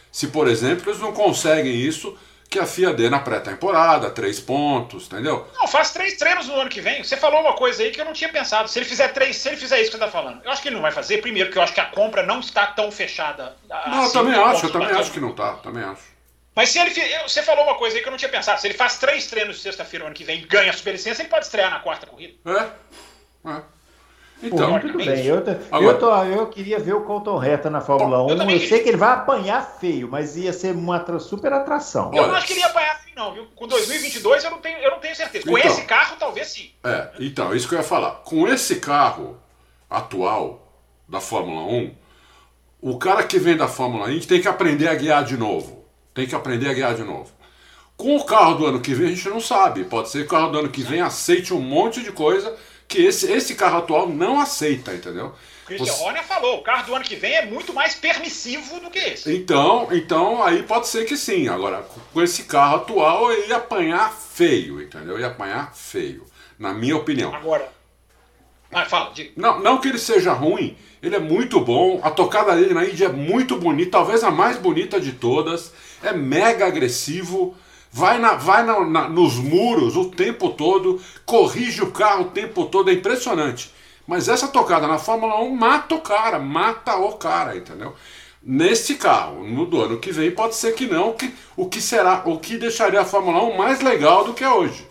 se, 0.10 0.28
por 0.28 0.48
exemplo, 0.48 0.90
eles 0.90 1.02
não 1.02 1.12
conseguem 1.12 1.76
isso 1.76 2.18
que 2.50 2.58
a 2.58 2.66
FIA 2.66 2.94
dê 2.94 3.10
na 3.10 3.20
pré-temporada, 3.20 4.10
três 4.10 4.40
pontos, 4.40 5.08
entendeu? 5.08 5.46
Não, 5.60 5.68
faz 5.68 5.92
três 5.92 6.18
treinos 6.18 6.48
no 6.48 6.56
ano 6.56 6.70
que 6.70 6.80
vem. 6.80 7.04
Você 7.04 7.18
falou 7.18 7.42
uma 7.42 7.54
coisa 7.58 7.84
aí 7.84 7.92
que 7.92 8.00
eu 8.00 8.06
não 8.06 8.14
tinha 8.14 8.32
pensado. 8.32 8.70
Se 8.70 8.80
ele 8.80 8.86
fizer 8.86 9.10
três, 9.10 9.36
se 9.36 9.50
ele 9.50 9.58
fizer 9.58 9.82
isso 9.82 9.92
que 9.92 9.98
você 9.98 10.04
está 10.06 10.10
falando, 10.10 10.42
eu 10.42 10.52
acho 10.52 10.62
que 10.62 10.70
ele 10.70 10.76
não 10.76 10.82
vai 10.82 10.92
fazer. 10.92 11.18
Primeiro, 11.18 11.52
que 11.52 11.58
eu 11.58 11.62
acho 11.62 11.74
que 11.74 11.82
a 11.82 11.86
compra 11.86 12.24
não 12.24 12.40
está 12.40 12.68
tão 12.68 12.90
fechada. 12.90 13.58
Não, 13.68 14.04
assim, 14.04 14.06
eu 14.06 14.12
também 14.14 14.36
acho, 14.36 14.66
eu 14.68 14.72
também 14.72 14.92
acho 14.92 15.12
que 15.12 15.20
não 15.20 15.32
está, 15.32 15.54
também 15.56 15.84
acho. 15.84 16.13
Mas 16.56 16.70
se 16.70 16.80
ele. 16.80 16.94
Você 17.24 17.42
falou 17.42 17.64
uma 17.64 17.76
coisa 17.76 17.96
aí 17.96 18.02
que 18.02 18.08
eu 18.08 18.12
não 18.12 18.18
tinha 18.18 18.30
pensado. 18.30 18.60
Se 18.62 18.68
ele 18.68 18.76
faz 18.76 18.98
três 18.98 19.28
treinos 19.28 19.62
sexta-feira 19.62 20.04
no 20.04 20.08
ano 20.08 20.16
que 20.16 20.24
vem 20.24 20.40
e 20.40 20.46
ganha 20.46 20.70
a 20.70 20.74
superlicença, 20.74 21.22
ele 21.22 21.30
pode 21.30 21.46
estrear 21.46 21.72
na 21.72 21.80
quarta 21.80 22.06
corrida. 22.06 22.34
É. 22.46 23.50
É. 23.50 23.62
Então, 24.44 24.74
Pô, 24.74 24.80
tudo 24.80 24.98
bem. 24.98 25.26
Eu, 25.26 25.38
eu, 25.82 25.98
tô, 25.98 26.24
eu 26.26 26.48
queria 26.48 26.78
ver 26.78 26.94
o 26.94 27.02
Colton 27.02 27.38
Reta 27.38 27.70
na 27.70 27.80
Fórmula 27.80 28.22
1. 28.24 28.30
Eu, 28.30 28.50
eu 28.50 28.60
sei 28.68 28.84
que 28.84 28.90
ele 28.90 28.98
vai 28.98 29.14
apanhar 29.14 29.78
feio, 29.80 30.10
mas 30.10 30.36
ia 30.36 30.52
ser 30.52 30.76
uma 30.76 31.04
super 31.20 31.54
atração. 31.54 32.12
Eu 32.14 32.28
não 32.28 32.36
acho 32.36 32.48
que 32.48 32.54
ele 32.54 32.60
ia 32.60 32.68
apanhar 32.68 33.02
feio, 33.02 33.16
não, 33.16 33.34
viu? 33.34 33.48
Com 33.56 33.68
2022 33.68 34.44
eu 34.44 34.52
não 34.52 34.58
tenho, 34.60 34.78
eu 34.80 34.92
não 34.92 35.00
tenho 35.00 35.16
certeza. 35.16 35.46
Com 35.46 35.58
então, 35.58 35.72
esse 35.72 35.84
carro, 35.84 36.18
talvez 36.20 36.48
sim. 36.50 36.72
É, 36.84 37.10
então, 37.22 37.56
isso 37.56 37.70
que 37.70 37.74
eu 37.74 37.80
ia 37.80 37.86
falar. 37.86 38.12
Com 38.26 38.46
esse 38.46 38.82
carro 38.82 39.42
atual 39.90 40.68
da 41.08 41.22
Fórmula 41.22 41.62
1, 41.62 41.96
o 42.82 42.98
cara 43.00 43.24
que 43.24 43.40
vem 43.40 43.56
da 43.56 43.70
Fórmula 43.70 44.08
1 44.08 44.20
tem 44.22 44.42
que 44.42 44.48
aprender 44.48 44.90
a 44.90 44.96
guiar 44.96 45.24
de 45.24 45.38
novo. 45.38 45.83
Tem 46.14 46.28
que 46.28 46.36
aprender 46.36 46.70
a 46.70 46.74
guiar 46.74 46.96
de 46.96 47.04
novo. 47.04 47.32
Com 47.96 48.16
o 48.16 48.26
carro 48.26 48.56
do 48.56 48.66
ano 48.66 48.82
que 48.82 48.94
vem, 48.94 49.08
a 49.08 49.16
gente 49.16 49.30
não 49.30 49.40
sabe. 49.40 49.84
Pode 49.84 50.10
ser 50.10 50.20
que 50.20 50.26
o 50.26 50.30
carro 50.30 50.52
do 50.52 50.60
ano 50.60 50.70
que 50.70 50.82
vem 50.82 51.02
aceite 51.02 51.54
um 51.54 51.62
monte 51.62 52.02
de 52.02 52.12
coisa 52.12 52.56
que 52.88 53.02
esse, 53.02 53.32
esse 53.32 53.56
carro 53.56 53.80
atual 53.80 54.08
não 54.08 54.40
aceita, 54.40 54.94
entendeu? 54.94 55.34
Christian 55.66 55.94
Você... 55.94 56.04
Horner 56.04 56.24
falou, 56.24 56.58
o 56.58 56.62
carro 56.62 56.86
do 56.86 56.96
ano 56.96 57.06
que 57.06 57.16
vem 57.16 57.34
é 57.34 57.46
muito 57.46 57.74
mais 57.74 57.96
permissivo 57.96 58.80
do 58.80 58.90
que 58.90 59.00
esse. 59.00 59.34
Então, 59.34 59.88
então 59.92 60.44
aí 60.44 60.64
pode 60.64 60.88
ser 60.88 61.06
que 61.06 61.16
sim. 61.16 61.48
Agora, 61.48 61.86
com 62.14 62.22
esse 62.22 62.44
carro 62.44 62.78
atual, 62.78 63.32
ele 63.32 63.48
ia 63.48 63.58
apanhar 63.58 64.12
feio, 64.12 64.82
entendeu? 64.82 65.20
Ia 65.20 65.28
apanhar 65.28 65.74
feio, 65.74 66.26
na 66.60 66.74
minha 66.74 66.98
opinião. 66.98 67.34
Agora, 67.34 67.72
ah, 68.74 68.86
fala, 68.86 69.12
diga. 69.14 69.32
Não, 69.38 69.60
não 69.60 69.80
que 69.80 69.88
ele 69.88 70.00
seja 70.00 70.34
ruim, 70.34 70.76
ele 71.02 71.16
é 71.16 71.20
muito 71.20 71.60
bom. 71.60 72.00
A 72.04 72.10
tocada 72.10 72.56
dele 72.56 72.74
na 72.74 72.86
Índia 72.86 73.06
é 73.06 73.10
muito 73.10 73.56
bonita, 73.58 73.92
talvez 73.92 74.24
a 74.24 74.32
mais 74.32 74.58
bonita 74.58 75.00
de 75.00 75.14
todas. 75.14 75.72
É 76.04 76.14
mega 76.14 76.68
agressivo 76.68 77.56
vai, 77.94 78.18
na, 78.18 78.34
vai 78.34 78.66
na, 78.66 78.84
na, 78.84 79.08
nos 79.08 79.36
muros 79.36 79.96
o 79.96 80.06
tempo 80.06 80.50
todo, 80.50 81.00
corrige 81.26 81.84
o 81.84 81.92
carro 81.92 82.24
o 82.24 82.32
tempo 82.32 82.66
todo, 82.66 82.90
é 82.90 82.94
impressionante. 82.94 83.72
Mas 84.06 84.28
essa 84.28 84.48
tocada 84.48 84.88
na 84.88 84.98
Fórmula 84.98 85.40
1 85.42 85.56
mata 85.56 85.96
o 85.96 86.02
cara, 86.02 86.40
mata 86.40 86.98
o 86.98 87.14
cara, 87.14 87.56
entendeu? 87.56 87.94
Nesse 88.42 88.96
carro, 88.96 89.48
no 89.48 89.66
do 89.66 89.82
ano 89.82 90.00
que 90.00 90.12
vem, 90.12 90.32
pode 90.32 90.56
ser 90.56 90.74
que 90.74 90.88
não, 90.88 91.14
que, 91.14 91.34
o 91.56 91.70
que 91.70 91.80
será, 91.80 92.24
o 92.26 92.38
que 92.40 92.58
deixaria 92.58 93.00
a 93.00 93.06
Fórmula 93.06 93.42
1 93.44 93.56
mais 93.56 93.80
legal 93.80 94.26
do 94.26 94.34
que 94.34 94.44
é 94.44 94.50
hoje. 94.50 94.86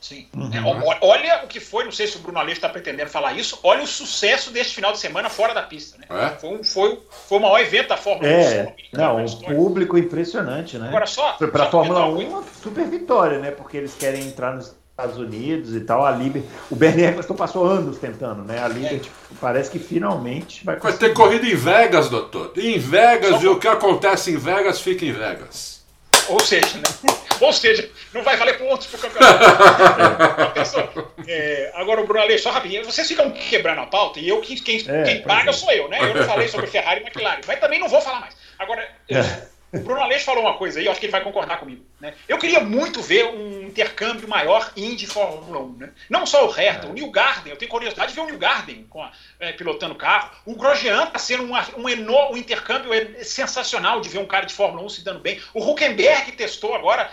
Sim. 0.00 0.26
Uhum. 0.34 0.50
É, 0.52 0.98
olha 1.02 1.44
o 1.44 1.46
que 1.46 1.60
foi, 1.60 1.84
não 1.84 1.92
sei 1.92 2.06
se 2.06 2.16
o 2.16 2.20
Bruno 2.20 2.38
Aleixo 2.38 2.56
está 2.56 2.68
pretendendo 2.68 3.10
falar 3.10 3.34
isso, 3.34 3.58
olha 3.62 3.82
o 3.82 3.86
sucesso 3.86 4.50
deste 4.50 4.74
final 4.74 4.92
de 4.92 4.98
semana 4.98 5.28
fora 5.28 5.52
da 5.52 5.62
pista. 5.62 5.98
Né? 5.98 6.06
É? 6.08 6.28
Foi, 6.40 6.50
um, 6.50 6.64
foi, 6.64 6.98
foi 7.28 7.38
o 7.38 7.42
maior 7.42 7.60
evento 7.60 7.88
da 7.88 7.96
Fórmula 7.98 8.28
é, 8.28 8.74
1. 8.94 8.98
Não, 8.98 9.24
um 9.24 9.36
público 9.40 9.98
impressionante, 9.98 10.78
né? 10.78 10.88
Agora 10.88 11.06
só. 11.06 11.34
Para 11.34 11.64
a 11.64 11.70
Fórmula 11.70 12.06
1, 12.06 12.28
uma 12.28 12.42
super 12.62 12.86
vitória, 12.88 13.38
né? 13.38 13.50
Porque 13.50 13.76
eles 13.76 13.94
querem 13.94 14.26
entrar 14.26 14.54
nos 14.54 14.74
Estados 15.00 15.18
Unidos 15.18 15.74
e 15.74 15.80
tal. 15.80 16.04
A 16.04 16.10
Liber... 16.10 16.42
O 16.70 16.76
Bernie 16.76 17.04
Eccleston 17.04 17.34
passou 17.34 17.66
anos 17.66 17.98
tentando, 17.98 18.42
né? 18.42 18.62
A 18.62 18.68
Liberty 18.68 19.10
é. 19.10 19.34
parece 19.38 19.70
que 19.70 19.78
finalmente 19.78 20.64
vai 20.64 20.78
Vai 20.78 20.94
ter 20.94 21.12
corrida 21.12 21.46
em 21.46 21.54
Vegas, 21.54 22.08
doutor. 22.08 22.52
Em 22.56 22.78
Vegas, 22.78 23.32
só... 23.32 23.42
e 23.42 23.48
o 23.48 23.58
que 23.58 23.68
acontece 23.68 24.32
em 24.32 24.36
Vegas 24.38 24.80
fica 24.80 25.04
em 25.04 25.12
Vegas. 25.12 25.82
Ou 26.28 26.40
seja, 26.40 26.78
né? 26.78 27.18
Ou 27.44 27.52
seja, 27.52 27.88
não 28.12 28.22
vai 28.22 28.36
valer 28.36 28.58
pontos 28.58 28.86
pro 28.86 28.98
campeonato. 28.98 29.44
é, 31.26 31.72
agora 31.74 32.00
o 32.00 32.06
Bruno 32.06 32.20
Aleixo, 32.20 32.44
só 32.44 32.50
rapidinho, 32.50 32.84
vocês 32.84 33.08
ficam 33.08 33.30
quebrando 33.30 33.80
a 33.80 33.86
pauta 33.86 34.20
e 34.20 34.28
eu, 34.28 34.40
quem, 34.40 34.56
quem, 34.56 34.84
é, 34.86 35.02
quem 35.04 35.22
paga 35.22 35.50
é. 35.50 35.52
sou 35.52 35.70
eu, 35.72 35.88
né? 35.88 35.98
Eu 36.00 36.14
não 36.14 36.24
falei 36.24 36.48
sobre 36.48 36.66
Ferrari 36.66 37.00
e 37.00 37.04
McLaren, 37.04 37.40
mas 37.46 37.60
também 37.60 37.80
não 37.80 37.88
vou 37.88 38.00
falar 38.00 38.20
mais. 38.20 38.36
Agora, 38.58 38.86
é. 39.08 39.50
O 39.72 39.78
Bruno 39.78 40.00
Aleixo 40.00 40.24
falou 40.24 40.42
uma 40.42 40.56
coisa 40.56 40.80
aí, 40.80 40.86
eu 40.86 40.90
acho 40.90 40.98
que 40.98 41.06
ele 41.06 41.12
vai 41.12 41.22
concordar 41.22 41.60
comigo. 41.60 41.84
Né? 42.00 42.12
Eu 42.28 42.38
queria 42.38 42.58
muito 42.58 43.00
ver 43.00 43.26
um 43.26 43.62
intercâmbio 43.62 44.28
maior 44.28 44.72
Indy 44.76 45.06
Fórmula 45.06 45.60
1. 45.60 45.76
Né? 45.76 45.90
Não 46.08 46.26
só 46.26 46.44
o 46.44 46.50
Hertha, 46.50 46.88
é. 46.88 46.90
o 46.90 46.92
New 46.92 47.08
Garden. 47.10 47.52
Eu 47.52 47.56
tenho 47.56 47.70
curiosidade 47.70 48.08
de 48.08 48.16
ver 48.16 48.22
o 48.22 48.26
New 48.26 48.38
Garden 48.38 48.84
com 48.90 49.00
a, 49.00 49.12
é, 49.38 49.52
pilotando 49.52 49.94
carro. 49.94 50.30
O 50.44 50.56
Grosjean 50.56 51.04
está 51.04 51.20
sendo 51.20 51.44
um, 51.44 51.52
um, 51.76 51.88
enorme, 51.88 52.34
um 52.34 52.36
intercâmbio 52.36 52.90
sensacional 53.24 54.00
de 54.00 54.08
ver 54.08 54.18
um 54.18 54.26
cara 54.26 54.44
de 54.44 54.54
Fórmula 54.54 54.84
1 54.84 54.88
se 54.88 55.04
dando 55.04 55.20
bem. 55.20 55.40
O 55.54 55.64
Huckenberg 55.64 56.32
testou 56.32 56.74
agora 56.74 57.08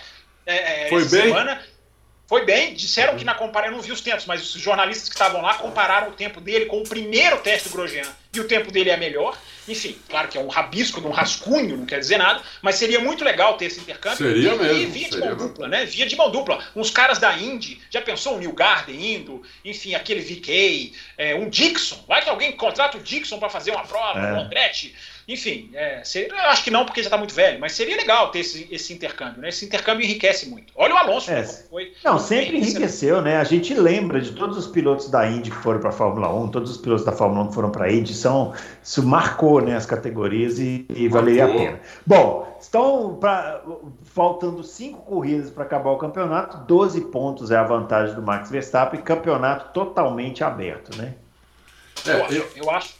é, 0.48 0.86
é 0.86 0.90
Foi 0.90 1.02
bem? 1.06 1.24
semana. 1.24 1.62
Foi 2.28 2.44
bem, 2.44 2.74
disseram 2.74 3.16
que 3.16 3.24
na 3.24 3.34
comparação, 3.34 3.72
eu 3.74 3.78
não 3.78 3.82
vi 3.82 3.94
os 3.94 4.02
tempos, 4.02 4.26
mas 4.26 4.54
os 4.54 4.62
jornalistas 4.62 5.08
que 5.08 5.16
estavam 5.16 5.42
lá 5.42 5.54
compararam 5.54 6.10
o 6.10 6.12
tempo 6.12 6.42
dele 6.42 6.66
com 6.66 6.82
o 6.82 6.84
primeiro 6.84 7.38
teste 7.38 7.70
do 7.70 7.76
Grosjean 7.76 8.06
e 8.34 8.40
o 8.42 8.48
tempo 8.48 8.70
dele 8.70 8.90
é 8.90 8.98
melhor. 8.98 9.38
Enfim, 9.66 9.98
claro 10.10 10.28
que 10.28 10.38
é 10.38 10.42
um 10.42 10.50
rabisco, 10.50 11.00
um 11.08 11.12
rascunho, 11.12 11.78
não 11.78 11.86
quer 11.86 12.00
dizer 12.00 12.18
nada, 12.18 12.42
mas 12.62 12.76
seria 12.76 13.00
muito 13.00 13.24
legal 13.24 13.56
ter 13.56 13.66
esse 13.66 13.80
intercâmbio. 13.80 14.18
Seria 14.18 14.54
e, 14.54 14.58
mesmo. 14.58 14.82
E 14.82 14.86
via 14.88 15.10
de 15.10 15.20
mão 15.20 15.36
dupla, 15.38 15.68
né? 15.70 15.86
Via 15.86 16.06
de 16.06 16.16
mão 16.18 16.30
dupla. 16.30 16.64
Uns 16.76 16.92
caras 16.92 17.18
da 17.18 17.34
Indy, 17.38 17.82
já 17.90 18.02
pensou 18.02 18.36
o 18.36 18.40
Neil 18.40 18.52
Garden 18.52 19.16
indo, 19.16 19.42
enfim, 19.64 19.96
aquele 19.96 20.20
VK, 20.20 20.94
é, 21.18 21.34
um 21.34 21.50
Dixon. 21.50 22.04
Vai 22.10 22.22
que 22.22 22.30
alguém 22.30 22.52
contrata 22.52 22.98
o 22.98 23.02
Dixon 23.02 23.40
para 23.40 23.50
fazer 23.50 23.72
uma 23.72 23.86
prova, 23.86 24.20
é. 24.20 24.34
o 24.34 24.40
Andretti. 24.42 24.94
Enfim, 25.28 25.70
é, 25.74 26.02
seria, 26.06 26.34
acho 26.44 26.64
que 26.64 26.72
não, 26.72 26.86
porque 26.86 27.02
já 27.04 27.08
está 27.08 27.18
muito 27.18 27.36
velho, 27.36 27.60
mas 27.60 27.74
seria 27.74 27.98
legal 27.98 28.32
ter 28.32 28.40
esse, 28.40 28.66
esse 28.72 28.94
intercâmbio, 28.94 29.42
né? 29.42 29.50
Esse 29.50 29.66
intercâmbio 29.66 30.06
enriquece 30.06 30.48
muito. 30.48 30.72
Olha 30.74 30.96
o 30.96 30.98
Alonso, 30.98 31.30
é, 31.30 31.44
foi. 31.44 31.92
Não, 32.02 32.18
sempre 32.18 32.56
enriqueceu, 32.56 33.22
né? 33.22 33.36
A 33.36 33.44
gente 33.44 33.74
lembra 33.74 34.22
de 34.22 34.32
todos 34.32 34.58
os 34.58 34.68
pilotos 34.68 35.10
da 35.10 35.30
Indy 35.30 35.52
que 35.52 35.58
foram 35.58 35.82
para 35.82 35.90
a 35.90 35.92
Fórmula 35.92 36.34
1, 36.34 36.48
todos 36.48 36.72
os 36.72 36.78
pilotos 36.78 37.04
da 37.04 37.12
Fórmula 37.12 37.44
1 37.44 37.48
que 37.50 37.56
foram 37.56 37.70
para 37.70 37.88
a 37.88 37.92
Indy, 37.92 38.14
são, 38.14 38.54
isso 38.82 39.06
marcou 39.06 39.60
né, 39.60 39.76
as 39.76 39.86
categorias 39.86 40.60
e, 40.60 40.86
e 40.96 41.10
valeria 41.10 41.44
a 41.44 41.50
pena. 41.50 41.82
Bom, 42.06 42.58
estão 42.62 43.18
pra, 43.20 43.62
faltando 44.06 44.64
cinco 44.64 45.02
corridas 45.02 45.50
para 45.50 45.64
acabar 45.66 45.92
o 45.92 45.98
campeonato, 45.98 46.66
12 46.66 47.02
pontos 47.02 47.52
é 47.52 47.58
a 47.58 47.64
vantagem 47.64 48.16
do 48.16 48.22
Max 48.22 48.50
Verstappen, 48.50 49.02
campeonato 49.02 49.74
totalmente 49.74 50.42
aberto, 50.42 50.98
né? 50.98 51.16
É, 52.06 52.12
eu, 52.12 52.28
eu, 52.32 52.50
eu 52.56 52.72
acho 52.72 52.97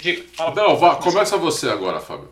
Diga, 0.00 0.24
fala. 0.34 0.54
Não, 0.54 0.76
vá, 0.76 0.96
começa 0.96 1.36
você 1.36 1.68
agora, 1.68 2.00
Fábio. 2.00 2.28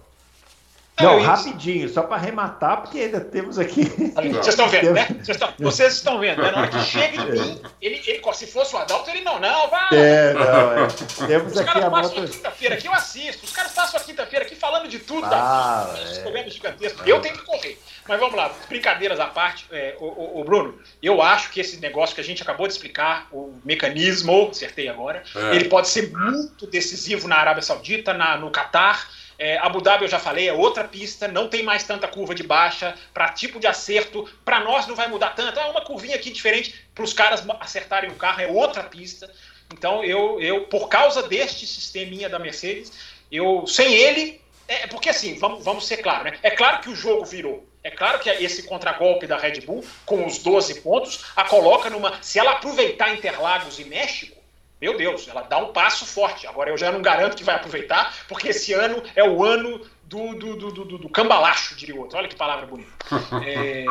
Não, 1.01 1.23
rapidinho, 1.23 1.89
só 1.89 2.03
para 2.03 2.17
arrematar, 2.17 2.83
porque 2.83 2.99
ainda 2.99 3.21
temos 3.21 3.59
aqui. 3.59 3.85
Vocês 4.33 4.49
estão 4.49 4.69
vendo, 4.69 4.93
né? 4.93 5.07
Vocês 5.09 5.29
estão, 5.29 5.53
vocês 5.59 5.93
estão 5.95 6.19
vendo, 6.19 6.43
né? 6.43 6.51
Na 6.51 6.59
hora 6.59 6.69
que 6.69 6.81
chega 6.81 7.23
em 7.23 7.31
mim, 7.31 7.63
ele, 7.81 8.03
ele, 8.05 8.35
se 8.35 8.47
fosse 8.49 8.75
o 8.75 8.79
Adalto, 8.79 9.09
ele 9.09 9.21
não, 9.21 9.39
não, 9.39 9.71
vai. 9.71 9.89
É, 9.93 10.33
não, 10.33 10.73
é. 10.73 10.89
Temos 11.27 11.53
Os 11.53 11.59
aqui 11.59 11.73
caras 11.73 11.85
a 11.85 11.91
passam 11.91 12.25
a 12.25 12.27
quinta-feira 12.27 12.75
aqui, 12.75 12.87
eu 12.89 12.93
assisto. 12.93 13.45
Os 13.45 13.53
caras 13.53 13.73
passam 13.73 14.01
a 14.01 14.03
quinta-feira 14.03 14.45
aqui 14.45 14.57
falando 14.57 14.89
de 14.89 14.99
tudo 14.99 15.25
ah, 15.27 15.29
da 15.29 15.93
vida, 15.93 16.11
é. 16.11 16.23
problemas 16.23 16.53
gigantescos. 16.53 17.07
Eu 17.07 17.21
tenho 17.21 17.37
que 17.37 17.45
correr. 17.45 17.79
Mas 18.09 18.19
vamos 18.19 18.35
lá, 18.35 18.51
brincadeiras 18.69 19.21
à 19.21 19.27
parte, 19.27 19.67
é, 19.71 19.95
o, 20.01 20.41
o, 20.41 20.45
Bruno, 20.45 20.79
eu 21.03 21.21
acho 21.21 21.51
que 21.51 21.61
esse 21.61 21.79
negócio 21.79 22.15
que 22.15 22.21
a 22.21 22.25
gente 22.25 22.43
acabou 22.43 22.67
de 22.67 22.73
explicar, 22.73 23.29
o 23.31 23.61
mecanismo, 23.65 24.49
acertei 24.51 24.89
agora, 24.89 25.23
é. 25.35 25.57
ele 25.57 25.69
pode 25.69 25.89
ser 25.89 26.11
muito 26.11 26.67
decisivo 26.67 27.29
na 27.29 27.37
Arábia 27.37 27.63
Saudita, 27.63 28.15
na, 28.15 28.37
no 28.37 28.51
Catar 28.51 29.07
é, 29.39 29.57
Abu 29.59 29.81
Dhabi, 29.81 30.05
eu 30.05 30.09
já 30.09 30.19
falei, 30.19 30.49
é 30.49 30.53
outra 30.53 30.83
pista, 30.83 31.29
não 31.29 31.47
tem 31.49 31.63
mais 31.63 31.85
tanta 31.85 32.09
curva 32.09 32.35
de 32.35 32.43
baixa, 32.43 32.97
para 33.15 33.29
tipo 33.29 33.61
de 33.61 33.69
acerto, 33.69 34.29
para 34.45 34.59
nós 34.61 34.89
não 34.89 34.97
vai 34.97 35.07
mudar 35.07 35.31
tanto, 35.31 35.61
é 35.61 35.65
uma 35.67 35.81
curvinha 35.81 36.17
aqui 36.17 36.31
diferente, 36.31 36.75
para 36.93 37.05
os 37.05 37.13
caras 37.13 37.45
acertarem 37.61 38.11
o 38.11 38.17
carro, 38.17 38.41
é 38.41 38.49
outra 38.49 38.83
pista. 38.83 39.33
Então, 39.73 40.03
eu, 40.03 40.41
eu 40.41 40.65
por 40.65 40.89
causa 40.89 41.23
deste 41.23 41.67
sisteminha 41.67 42.29
da 42.29 42.39
Mercedes, 42.39 42.93
eu 43.31 43.65
sem 43.67 43.95
ele, 43.95 44.41
é 44.67 44.89
porque 44.89 45.09
assim, 45.09 45.39
vamos, 45.39 45.65
vamos 45.65 45.87
ser 45.87 45.99
claros, 45.99 46.25
né? 46.25 46.39
É 46.43 46.51
claro 46.51 46.81
que 46.81 46.91
o 46.91 46.97
jogo 46.97 47.25
virou. 47.25 47.68
É 47.83 47.91
claro 47.91 48.19
que 48.19 48.29
esse 48.29 48.65
contragolpe 48.65 49.27
da 49.27 49.37
Red 49.37 49.61
Bull, 49.61 49.85
com 50.05 50.27
os 50.27 50.39
12 50.39 50.81
pontos, 50.81 51.25
a 51.37 51.45
coloca 51.45 51.89
numa. 51.89 52.21
Se 52.23 52.39
ela 52.39 52.53
aproveitar 52.53 53.15
Interlagos 53.15 53.79
e 53.79 53.85
México, 53.85 54.37
meu 54.81 54.97
Deus, 54.97 55.27
ela 55.29 55.43
dá 55.43 55.59
um 55.59 55.73
passo 55.73 56.07
forte. 56.07 56.47
Agora 56.47 56.71
eu 56.71 56.79
já 56.79 56.93
não 56.93 57.03
garanto 57.03 57.37
que 57.37 57.45
vai 57.45 57.57
aproveitar, 57.57 58.15
porque 58.29 58.49
esse 58.49 58.73
ano 58.73 59.03
é 59.15 59.25
o 59.25 59.45
ano 59.45 59.81
do, 60.05 60.35
do, 60.35 60.57
do, 60.57 60.71
do, 60.71 60.99
do 60.99 61.09
cambalacho, 61.09 61.75
diria 61.77 61.95
o 61.95 62.01
outro. 62.01 62.19
Olha 62.19 62.29
que 62.29 62.37
palavra 62.37 62.67
bonita. 62.67 62.91
É, 63.45 63.85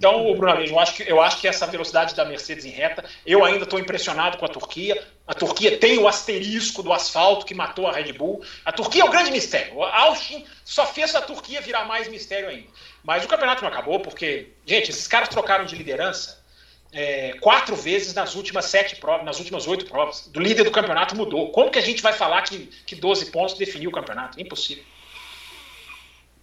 Então, 0.00 0.34
Bruno 0.34 0.64
eu 0.64 0.78
acho, 0.78 0.94
que, 0.94 1.02
eu 1.06 1.20
acho 1.20 1.38
que 1.38 1.46
essa 1.46 1.66
velocidade 1.66 2.14
da 2.14 2.24
Mercedes 2.24 2.64
em 2.64 2.70
reta, 2.70 3.04
eu 3.26 3.44
ainda 3.44 3.64
estou 3.64 3.78
impressionado 3.78 4.38
com 4.38 4.46
a 4.46 4.48
Turquia. 4.48 5.06
A 5.26 5.34
Turquia 5.34 5.76
tem 5.76 5.98
o 5.98 6.08
asterisco 6.08 6.82
do 6.82 6.90
asfalto 6.90 7.44
que 7.44 7.54
matou 7.54 7.86
a 7.86 7.92
Red 7.92 8.14
Bull. 8.14 8.42
A 8.64 8.72
Turquia 8.72 9.02
é 9.02 9.04
o 9.04 9.10
grande 9.10 9.30
mistério. 9.30 9.76
O 9.76 9.84
Austin 9.84 10.46
só 10.64 10.86
fez 10.86 11.14
a 11.14 11.20
Turquia 11.20 11.60
virar 11.60 11.84
mais 11.84 12.08
mistério 12.08 12.48
ainda. 12.48 12.68
Mas 13.02 13.24
o 13.24 13.28
campeonato 13.28 13.62
não 13.62 13.70
acabou, 13.70 14.00
porque, 14.00 14.48
gente, 14.66 14.90
esses 14.90 15.06
caras 15.06 15.28
trocaram 15.28 15.64
de 15.64 15.74
liderança 15.76 16.40
é, 16.92 17.34
quatro 17.40 17.76
vezes 17.76 18.14
nas 18.14 18.34
últimas 18.34 18.66
sete 18.66 18.96
provas, 18.96 19.24
nas 19.24 19.38
últimas 19.38 19.66
oito 19.66 19.86
provas. 19.86 20.28
Do 20.32 20.40
líder 20.40 20.64
do 20.64 20.70
campeonato 20.70 21.16
mudou. 21.16 21.50
Como 21.50 21.70
que 21.70 21.78
a 21.78 21.82
gente 21.82 22.02
vai 22.02 22.12
falar 22.12 22.42
que, 22.42 22.70
que 22.86 22.96
12 22.96 23.26
pontos 23.26 23.56
definiu 23.56 23.90
o 23.90 23.92
campeonato? 23.92 24.40
Impossível. 24.40 24.84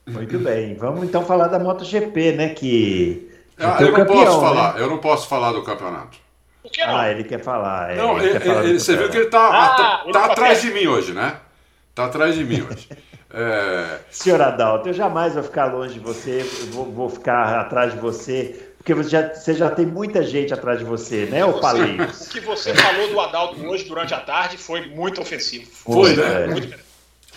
Muito 0.06 0.40
bem. 0.40 0.74
Vamos 0.76 1.04
então 1.04 1.26
falar 1.26 1.48
da 1.48 1.60
MotoGP, 1.60 2.32
né? 2.32 2.50
Que 2.50 3.30
ah, 3.60 3.78
eu 3.82 3.88
não 3.88 3.94
campeão, 3.94 4.24
posso 4.24 4.42
né? 4.42 4.48
falar, 4.48 4.80
eu 4.80 4.90
não 4.90 4.98
posso 5.00 5.28
falar 5.28 5.52
do 5.52 5.64
campeonato. 5.64 6.18
Por 6.62 6.72
que 6.72 6.86
não? 6.86 6.98
Ah, 6.98 7.12
ele 7.12 7.24
quer 7.26 7.44
falar. 7.44 7.92
É, 7.92 7.96
não, 7.96 8.18
ele, 8.18 8.30
ele, 8.30 8.40
falar 8.40 8.64
ele 8.64 8.80
você 8.80 8.96
viu 8.96 9.10
que 9.10 9.18
ele 9.18 9.30
tá, 9.30 9.48
ah, 9.48 9.76
tá, 9.76 10.02
ele 10.06 10.14
tá 10.14 10.26
atrás 10.26 10.62
de 10.62 10.72
mim 10.72 10.88
hoje, 10.88 11.14
né? 11.14 11.40
Tá 11.94 12.06
atrás 12.06 12.36
de 12.36 12.46
mim 12.46 12.62
hoje. 12.62 12.88
É... 13.40 14.00
Senhor 14.10 14.42
Adalto, 14.42 14.90
eu 14.90 14.94
jamais 14.94 15.36
vou 15.36 15.44
ficar 15.44 15.66
longe 15.66 15.94
de 15.94 16.00
você, 16.00 16.44
vou, 16.72 16.86
vou, 16.92 17.08
ficar 17.08 17.60
atrás 17.60 17.94
de 17.94 18.00
você, 18.00 18.74
porque 18.80 18.96
você 18.96 19.10
já, 19.10 19.32
você 19.32 19.54
já 19.54 19.70
tem 19.70 19.86
muita 19.86 20.24
gente 20.24 20.52
atrás 20.52 20.80
de 20.80 20.86
você, 20.86 21.28
né, 21.28 21.46
o 21.46 21.60
Paleiros? 21.60 22.22
O 22.22 22.30
que 22.32 22.40
você 22.40 22.74
falou 22.74 23.10
do 23.10 23.20
Adalto 23.20 23.64
hoje 23.64 23.84
durante 23.84 24.12
a 24.12 24.20
tarde 24.20 24.58
foi 24.58 24.88
muito 24.88 25.22
ofensivo. 25.22 25.70
Foi, 25.72 26.16
foi 26.16 26.24
né? 26.24 26.48
Muito 26.48 26.88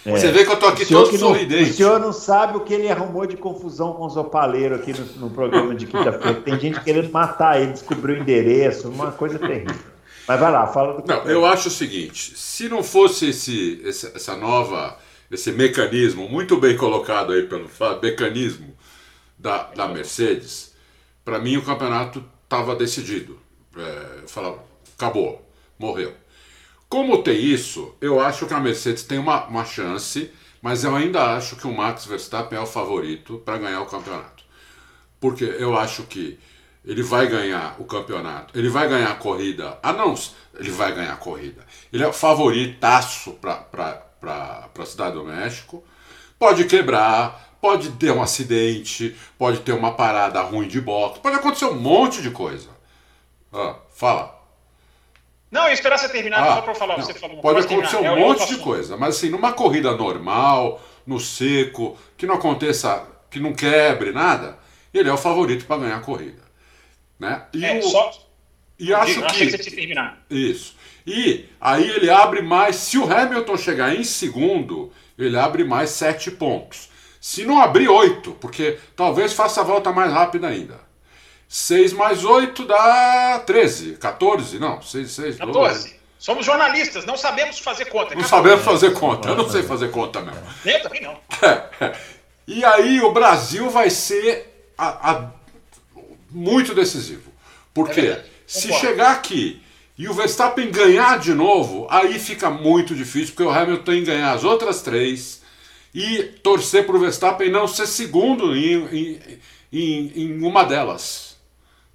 é. 0.06 0.12
Você 0.12 0.32
vê 0.32 0.46
que 0.46 0.50
eu 0.50 0.58
tô 0.58 0.66
aqui 0.66 0.86
todo 0.86 1.14
sorridente. 1.18 1.62
Não, 1.62 1.70
o 1.70 1.74
senhor 1.74 2.00
não 2.00 2.12
sabe 2.14 2.56
o 2.56 2.60
que 2.60 2.72
ele 2.72 2.90
arrumou 2.90 3.26
de 3.26 3.36
confusão 3.36 3.92
com 3.92 4.06
os 4.06 4.16
opaleiros 4.16 4.80
aqui 4.80 4.94
no, 4.98 5.04
no 5.26 5.30
programa 5.30 5.74
de 5.74 5.86
quinta-feira. 5.86 6.40
Tem 6.40 6.58
gente 6.58 6.80
querendo 6.80 7.12
matar 7.12 7.60
ele, 7.60 7.72
descobrir 7.72 8.14
o 8.14 8.22
endereço, 8.22 8.88
uma 8.88 9.12
coisa 9.12 9.38
terrível. 9.38 9.76
Mas 10.26 10.40
vai 10.40 10.50
lá, 10.50 10.66
fala 10.66 10.98
do 10.98 11.06
Não, 11.06 11.24
eu 11.24 11.44
acho 11.44 11.68
o 11.68 11.70
seguinte: 11.70 12.32
se 12.34 12.68
não 12.68 12.82
fosse 12.82 13.28
esse, 13.28 13.82
esse, 13.84 14.10
essa 14.14 14.34
nova, 14.36 14.96
esse 15.30 15.52
mecanismo, 15.52 16.28
muito 16.28 16.56
bem 16.56 16.76
colocado 16.76 17.32
aí 17.32 17.46
pelo 17.46 17.70
mecanismo 18.02 18.76
da, 19.38 19.64
da 19.64 19.86
Mercedes, 19.86 20.74
para 21.24 21.38
mim 21.38 21.56
o 21.56 21.64
campeonato 21.64 22.24
estava 22.44 22.74
decidido. 22.74 23.38
É, 23.76 24.22
eu 24.22 24.28
falava, 24.28 24.64
acabou, 24.96 25.48
morreu. 25.78 26.12
Como 26.88 27.22
tem 27.22 27.40
isso, 27.40 27.94
eu 28.00 28.20
acho 28.20 28.46
que 28.46 28.54
a 28.54 28.58
Mercedes 28.58 29.04
tem 29.04 29.18
uma, 29.18 29.46
uma 29.46 29.64
chance, 29.64 30.32
mas 30.60 30.82
eu 30.82 30.96
ainda 30.96 31.36
acho 31.36 31.54
que 31.54 31.66
o 31.66 31.72
Max 31.72 32.04
Verstappen 32.04 32.58
é 32.58 32.60
o 32.60 32.66
favorito 32.66 33.38
para 33.44 33.58
ganhar 33.58 33.80
o 33.80 33.86
campeonato. 33.86 34.42
Porque 35.20 35.44
eu 35.44 35.78
acho 35.78 36.02
que 36.04 36.38
ele 36.84 37.02
vai 37.02 37.28
ganhar 37.28 37.76
o 37.78 37.84
campeonato, 37.84 38.58
ele 38.58 38.68
vai 38.68 38.88
ganhar 38.88 39.12
a 39.12 39.16
corrida. 39.16 39.78
Ah, 39.80 39.92
não, 39.92 40.14
ele 40.58 40.70
vai 40.70 40.92
ganhar 40.92 41.12
a 41.12 41.16
corrida. 41.16 41.64
Ele 41.92 42.02
é 42.02 42.08
o 42.08 42.12
favoritaço 42.12 43.32
para 43.34 44.09
a 44.22 44.86
Cidade 44.86 45.14
do 45.14 45.24
México. 45.24 45.82
Pode 46.38 46.64
quebrar, 46.64 47.56
pode 47.60 47.90
ter 47.92 48.10
um 48.10 48.22
acidente, 48.22 49.16
pode 49.38 49.60
ter 49.60 49.72
uma 49.72 49.92
parada 49.92 50.40
ruim 50.42 50.66
de 50.66 50.80
boxe, 50.80 51.20
pode 51.20 51.36
acontecer 51.36 51.66
um 51.66 51.78
monte 51.78 52.22
de 52.22 52.30
coisa. 52.30 52.68
Ah, 53.52 53.76
fala. 53.94 54.38
Não, 55.50 55.66
eu 55.66 55.72
esperar 55.72 55.98
você 55.98 56.08
terminar 56.08 56.42
ah, 56.42 56.54
só 56.54 56.62
para 56.62 56.74
falar. 56.74 56.96
Não, 56.96 57.04
você 57.04 57.14
falou, 57.14 57.40
pode 57.40 57.60
acontecer 57.60 57.96
terminar. 57.96 58.14
um 58.14 58.18
é 58.18 58.20
monte 58.20 58.46
de 58.46 58.56
coisa, 58.58 58.96
mas 58.96 59.16
assim, 59.16 59.28
numa 59.28 59.52
corrida 59.52 59.96
normal, 59.96 60.80
no 61.06 61.18
seco, 61.18 61.98
que 62.16 62.26
não 62.26 62.36
aconteça, 62.36 63.06
que 63.30 63.40
não 63.40 63.52
quebre 63.52 64.12
nada, 64.12 64.58
ele 64.94 65.08
é 65.08 65.12
o 65.12 65.18
favorito 65.18 65.66
para 65.66 65.80
ganhar 65.80 65.96
a 65.96 66.00
corrida. 66.00 66.42
Né? 67.18 67.44
E 67.52 67.64
é, 67.64 67.78
o... 67.78 67.82
só... 67.82 68.12
E 68.78 68.94
acho 68.94 69.20
que... 69.26 69.44
Isso. 70.30 70.74
E 71.06 71.46
aí 71.60 71.88
ele 71.88 72.10
abre 72.10 72.42
mais, 72.42 72.76
se 72.76 72.98
o 72.98 73.10
Hamilton 73.10 73.56
chegar 73.56 73.94
em 73.94 74.04
segundo, 74.04 74.92
ele 75.18 75.38
abre 75.38 75.64
mais 75.64 75.90
sete 75.90 76.30
pontos. 76.30 76.88
Se 77.20 77.44
não 77.44 77.60
abrir 77.60 77.88
oito, 77.88 78.32
porque 78.32 78.78
talvez 78.96 79.32
faça 79.32 79.60
a 79.60 79.64
volta 79.64 79.92
mais 79.92 80.12
rápida 80.12 80.48
ainda. 80.48 80.80
6 81.48 81.94
mais 81.94 82.24
8 82.24 82.64
dá 82.64 83.42
13, 83.44 83.96
14, 83.96 84.60
não, 84.60 84.80
6, 84.80 85.10
6, 85.10 85.36
14. 85.36 85.52
12. 85.52 86.00
Somos 86.16 86.46
jornalistas, 86.46 87.04
não 87.04 87.16
sabemos 87.16 87.58
fazer 87.58 87.86
conta. 87.86 88.14
Não 88.14 88.22
sabemos 88.22 88.64
fazer 88.64 88.92
conta, 88.92 89.30
eu 89.30 89.36
não 89.36 89.50
sei 89.50 89.64
fazer 89.64 89.90
conta 89.90 90.20
mesmo. 90.20 90.42
Eu 90.64 90.82
também 90.82 91.02
não. 91.02 91.18
E 92.46 92.64
aí 92.64 93.00
o 93.00 93.12
Brasil 93.12 93.70
vai 93.70 93.88
ser 93.90 94.64
a, 94.76 95.12
a, 95.12 95.30
muito 96.30 96.74
decisivo. 96.74 97.30
Porque 97.72 98.00
é 98.00 98.24
se 98.44 98.72
chegar 98.72 99.12
aqui 99.12 99.62
e 100.00 100.08
o 100.08 100.14
Verstappen 100.14 100.70
ganhar 100.70 101.18
de 101.18 101.34
novo, 101.34 101.86
aí 101.90 102.18
fica 102.18 102.48
muito 102.48 102.94
difícil, 102.94 103.34
porque 103.34 103.42
o 103.42 103.50
Hamilton 103.50 103.84
tem 103.84 104.00
que 104.00 104.06
ganhar 104.06 104.32
as 104.32 104.44
outras 104.44 104.80
três 104.80 105.42
e 105.94 106.22
torcer 106.42 106.86
para 106.86 106.96
o 106.96 106.98
Verstappen 106.98 107.50
não 107.50 107.68
ser 107.68 107.86
segundo 107.86 108.56
em, 108.56 108.86
em, 108.86 109.20
em, 109.70 110.12
em 110.22 110.42
uma 110.42 110.64
delas. 110.64 111.36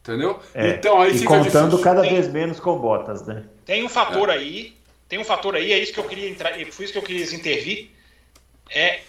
Entendeu? 0.04 0.40
É, 0.54 0.76
então 0.76 1.02
aí 1.02 1.16
e 1.16 1.18
fica 1.18 1.30
contando 1.30 1.72
difícil. 1.72 1.80
cada 1.84 2.04
vez 2.04 2.32
menos 2.32 2.60
com 2.60 2.78
botas, 2.78 3.26
né? 3.26 3.46
Tem 3.66 3.84
um 3.84 3.90
fator 3.90 4.30
é. 4.30 4.34
aí, 4.34 4.78
tem 5.10 5.18
um 5.18 5.26
fator 5.26 5.56
aí, 5.56 5.74
é 5.74 5.80
isso 5.80 5.92
que 5.92 6.00
eu 6.00 6.04
queria 6.04 6.30
entrar, 6.30 6.54
foi 6.72 6.86
isso 6.86 6.94
que 6.94 7.00
eu 7.00 7.04
queria 7.04 7.24
intervir. 7.34 7.90
É 8.70 9.00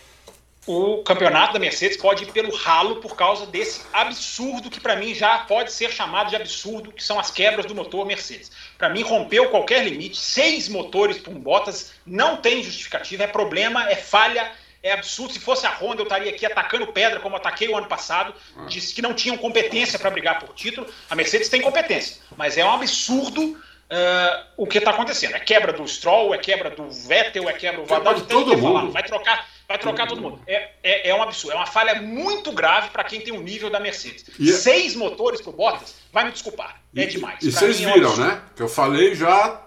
o 0.66 1.02
campeonato 1.02 1.52
da 1.52 1.58
Mercedes 1.58 1.96
pode 1.96 2.24
ir 2.24 2.32
pelo 2.32 2.54
ralo 2.54 2.96
por 2.96 3.14
causa 3.14 3.46
desse 3.46 3.82
absurdo 3.92 4.68
que 4.68 4.80
para 4.80 4.96
mim 4.96 5.14
já 5.14 5.38
pode 5.38 5.72
ser 5.72 5.90
chamado 5.92 6.30
de 6.30 6.36
absurdo, 6.36 6.92
que 6.92 7.02
são 7.02 7.18
as 7.18 7.30
quebras 7.30 7.66
do 7.66 7.74
motor 7.74 8.04
Mercedes. 8.04 8.50
Para 8.76 8.88
mim 8.88 9.02
rompeu 9.02 9.48
qualquer 9.48 9.84
limite, 9.84 10.16
seis 10.16 10.68
motores 10.68 11.18
por 11.18 11.32
um 11.32 11.38
Bottas 11.38 11.92
não 12.04 12.38
tem 12.38 12.62
justificativa, 12.62 13.22
é 13.22 13.28
problema, 13.28 13.88
é 13.88 13.94
falha 13.94 14.50
é 14.82 14.92
absurdo. 14.92 15.32
Se 15.32 15.40
fosse 15.40 15.66
a 15.66 15.70
Honda, 15.70 16.00
eu 16.00 16.04
estaria 16.04 16.30
aqui 16.30 16.46
atacando 16.46 16.86
pedra, 16.88 17.18
como 17.18 17.36
ataquei 17.36 17.68
o 17.68 17.76
ano 17.76 17.86
passado. 17.86 18.32
Disse 18.68 18.94
que 18.94 19.02
não 19.02 19.14
tinham 19.14 19.36
competência 19.36 19.98
para 19.98 20.10
brigar 20.10 20.38
por 20.38 20.54
título. 20.54 20.86
A 21.10 21.14
Mercedes 21.14 21.48
tem 21.48 21.60
competência, 21.60 22.18
mas 22.36 22.56
é 22.56 22.64
um 22.64 22.70
absurdo 22.70 23.42
uh, 23.90 24.44
o 24.56 24.66
que 24.66 24.78
está 24.78 24.90
acontecendo. 24.90 25.34
É 25.34 25.40
quebra 25.40 25.72
do 25.72 25.86
Stroll, 25.86 26.34
é 26.34 26.38
quebra 26.38 26.70
do 26.70 26.88
Vettel, 26.90 27.48
é 27.48 27.52
quebra 27.52 27.80
do 27.80 27.86
Vadal. 27.86 28.20
todo 28.22 28.56
mundo. 28.56 28.92
Vai 28.92 29.02
trocar, 29.02 29.46
vai 29.68 29.78
trocar 29.78 30.06
todo, 30.06 30.20
mundo. 30.20 30.40
É, 30.46 30.70
é, 30.82 31.08
é, 31.10 31.14
um 31.14 31.22
absurdo. 31.22 31.54
É 31.54 31.56
uma 31.56 31.66
falha 31.66 32.00
muito 32.00 32.52
grave 32.52 32.90
para 32.90 33.04
quem 33.04 33.20
tem 33.20 33.32
o 33.32 33.38
um 33.38 33.42
nível 33.42 33.70
da 33.70 33.80
Mercedes. 33.80 34.24
E 34.38 34.50
é- 34.50 34.52
Seis 34.52 34.94
motores 34.94 35.40
pro 35.40 35.52
Bottas, 35.52 35.96
vai 36.12 36.24
me 36.24 36.32
desculpar. 36.32 36.80
É 36.94 37.02
e, 37.02 37.06
demais. 37.06 37.42
E 37.42 37.50
vocês 37.50 37.80
é 37.80 37.92
viram, 37.92 38.12
um 38.12 38.16
né? 38.16 38.42
Que 38.54 38.62
eu 38.62 38.68
falei 38.68 39.14
já 39.14 39.62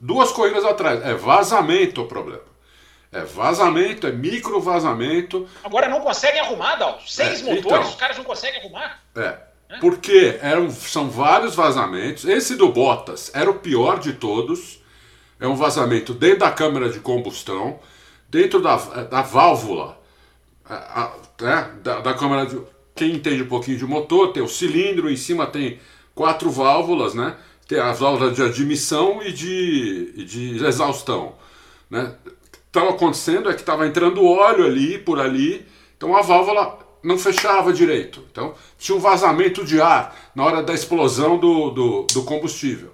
duas 0.00 0.32
corridas 0.32 0.64
atrás. 0.64 1.04
É 1.04 1.14
vazamento 1.14 2.02
o 2.02 2.06
problema. 2.06 2.48
É 3.10 3.22
vazamento, 3.22 4.06
é 4.06 4.12
micro 4.12 4.60
vazamento. 4.60 5.48
Agora 5.64 5.88
não 5.88 6.00
conseguem 6.00 6.40
arrumar, 6.40 6.76
Dalton. 6.76 7.06
Seis 7.06 7.40
é, 7.40 7.44
motores, 7.44 7.64
então, 7.64 7.82
os 7.82 7.94
caras 7.94 8.18
não 8.18 8.24
conseguem 8.24 8.60
arrumar. 8.60 9.02
É. 9.16 9.38
é. 9.70 9.78
Porque 9.78 10.38
eram, 10.42 10.70
são 10.70 11.08
vários 11.08 11.54
vazamentos. 11.54 12.26
Esse 12.26 12.54
do 12.54 12.70
Bottas 12.70 13.30
era 13.34 13.50
o 13.50 13.54
pior 13.54 13.98
de 13.98 14.12
todos. 14.12 14.78
É 15.40 15.46
um 15.46 15.54
vazamento 15.54 16.12
dentro 16.12 16.40
da 16.40 16.50
câmara 16.50 16.90
de 16.90 17.00
combustão, 17.00 17.78
dentro 18.28 18.60
da, 18.60 18.76
da 18.76 19.22
válvula, 19.22 20.00
a, 20.64 21.02
a, 21.02 21.16
né, 21.40 21.70
da, 21.82 22.00
da 22.00 22.44
de. 22.44 22.60
Quem 22.94 23.14
entende 23.14 23.42
um 23.44 23.48
pouquinho 23.48 23.78
de 23.78 23.86
motor, 23.86 24.32
tem 24.32 24.42
o 24.42 24.48
cilindro, 24.48 25.08
em 25.08 25.16
cima 25.16 25.46
tem 25.46 25.78
quatro 26.14 26.50
válvulas, 26.50 27.14
né? 27.14 27.36
Tem 27.68 27.78
as 27.78 28.00
válvulas 28.00 28.34
de 28.34 28.42
admissão 28.42 29.22
e 29.22 29.32
de, 29.32 30.24
de 30.24 30.64
exaustão. 30.64 31.34
Né? 31.88 32.12
estava 32.68 32.90
acontecendo 32.90 33.50
é 33.50 33.54
que 33.54 33.60
estava 33.60 33.86
entrando 33.86 34.24
óleo 34.24 34.64
ali, 34.64 34.98
por 34.98 35.20
ali, 35.20 35.66
então 35.96 36.16
a 36.16 36.22
válvula 36.22 36.78
não 37.02 37.18
fechava 37.18 37.72
direito. 37.72 38.24
Então 38.30 38.54
tinha 38.78 38.96
um 38.96 39.00
vazamento 39.00 39.64
de 39.64 39.80
ar 39.80 40.16
na 40.34 40.44
hora 40.44 40.62
da 40.62 40.74
explosão 40.74 41.38
do, 41.38 41.70
do, 41.70 42.02
do 42.12 42.22
combustível. 42.24 42.92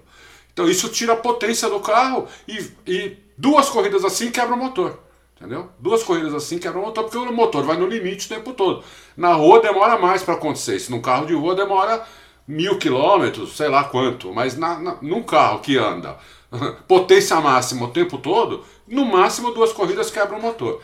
Então 0.53 0.69
isso 0.69 0.89
tira 0.89 1.13
a 1.13 1.17
potência 1.17 1.69
do 1.69 1.79
carro 1.79 2.27
e, 2.47 2.71
e 2.87 3.17
duas 3.37 3.69
corridas 3.69 4.03
assim 4.03 4.31
quebra 4.31 4.55
o 4.55 4.57
motor. 4.57 4.99
Entendeu? 5.35 5.69
Duas 5.79 6.01
corridas 6.01 6.33
assim 6.33 6.57
quebra 6.57 6.79
o 6.79 6.83
motor, 6.83 7.03
porque 7.03 7.17
o 7.17 7.31
motor 7.31 7.63
vai 7.63 7.77
no 7.77 7.87
limite 7.87 8.25
o 8.25 8.29
tempo 8.29 8.53
todo. 8.53 8.83
Na 9.17 9.33
rua 9.33 9.59
demora 9.59 9.97
mais 9.97 10.23
para 10.23 10.35
acontecer. 10.35 10.79
Se 10.79 10.89
num 10.89 11.01
carro 11.01 11.25
de 11.25 11.33
rua 11.33 11.53
demora 11.53 12.05
mil 12.47 12.77
quilômetros, 12.77 13.57
sei 13.57 13.67
lá 13.67 13.83
quanto. 13.83 14.33
Mas 14.33 14.57
na, 14.57 14.79
na, 14.79 14.97
num 15.01 15.21
carro 15.23 15.59
que 15.59 15.77
anda 15.77 16.17
potência 16.87 17.39
máxima 17.41 17.85
o 17.85 17.91
tempo 17.91 18.17
todo, 18.17 18.63
no 18.87 19.05
máximo 19.05 19.51
duas 19.51 19.73
corridas 19.73 20.09
quebra 20.09 20.37
o 20.37 20.41
motor. 20.41 20.81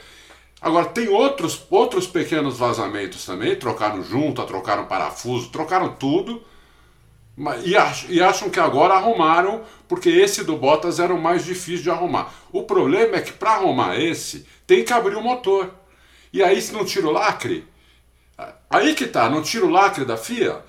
Agora, 0.61 0.86
tem 0.86 1.07
outros, 1.07 1.65
outros 1.72 2.06
pequenos 2.06 2.60
vazamentos 2.60 3.26
também, 3.26 3.56
trocaram 3.56 4.03
junta, 4.03 4.44
trocaram 4.44 4.86
parafuso, 4.86 5.49
trocaram 5.49 5.90
tudo, 5.90 6.44
e, 7.63 7.76
ach, 7.76 8.05
e 8.09 8.22
acham 8.22 8.49
que 8.49 8.59
agora 8.59 8.93
arrumaram, 8.93 9.63
porque 9.88 10.09
esse 10.09 10.43
do 10.43 10.57
Bottas 10.57 10.99
era 10.99 11.13
o 11.13 11.22
mais 11.22 11.43
difícil 11.43 11.84
de 11.84 11.89
arrumar. 11.89 12.34
O 12.51 12.63
problema 12.63 13.18
é 13.18 13.22
que 13.22 13.31
para 13.31 13.51
arrumar 13.51 13.99
esse, 13.99 14.45
tem 14.68 14.84
que 14.84 14.93
abrir 14.93 15.15
o 15.15 15.22
motor. 15.22 15.72
E 16.31 16.43
aí, 16.43 16.61
se 16.61 16.72
não 16.72 16.85
tira 16.85 17.07
o 17.07 17.11
lacre, 17.11 17.68
aí 18.69 18.93
que 18.93 19.07
tá, 19.07 19.30
não 19.30 19.41
tira 19.41 19.65
o 19.65 19.69
lacre 19.69 20.05
da 20.05 20.18
FIA, 20.18 20.61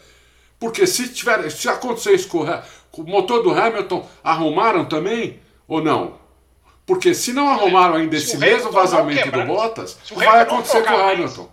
Porque 0.59 0.86
se, 0.86 1.09
tiver, 1.09 1.51
se 1.51 1.69
acontecer 1.69 2.15
isso 2.15 2.28
com 2.28 2.43
o, 2.43 2.62
com 2.90 3.03
o 3.03 3.07
motor 3.07 3.43
do 3.43 3.51
Hamilton, 3.51 4.09
arrumaram 4.23 4.85
também 4.85 5.40
ou 5.66 5.82
não? 5.82 6.20
Porque 6.86 7.15
se 7.15 7.32
não 7.32 7.49
arrumaram 7.49 7.97
ainda 7.97 8.16
esse 8.16 8.36
mesmo 8.39 8.70
vazamento 8.73 9.31
do 9.31 9.44
Bottas, 9.44 9.99
vai 10.15 10.40
acontecer 10.40 10.82
com 10.85 10.94
o 10.94 11.01
Hamilton. 11.11 11.51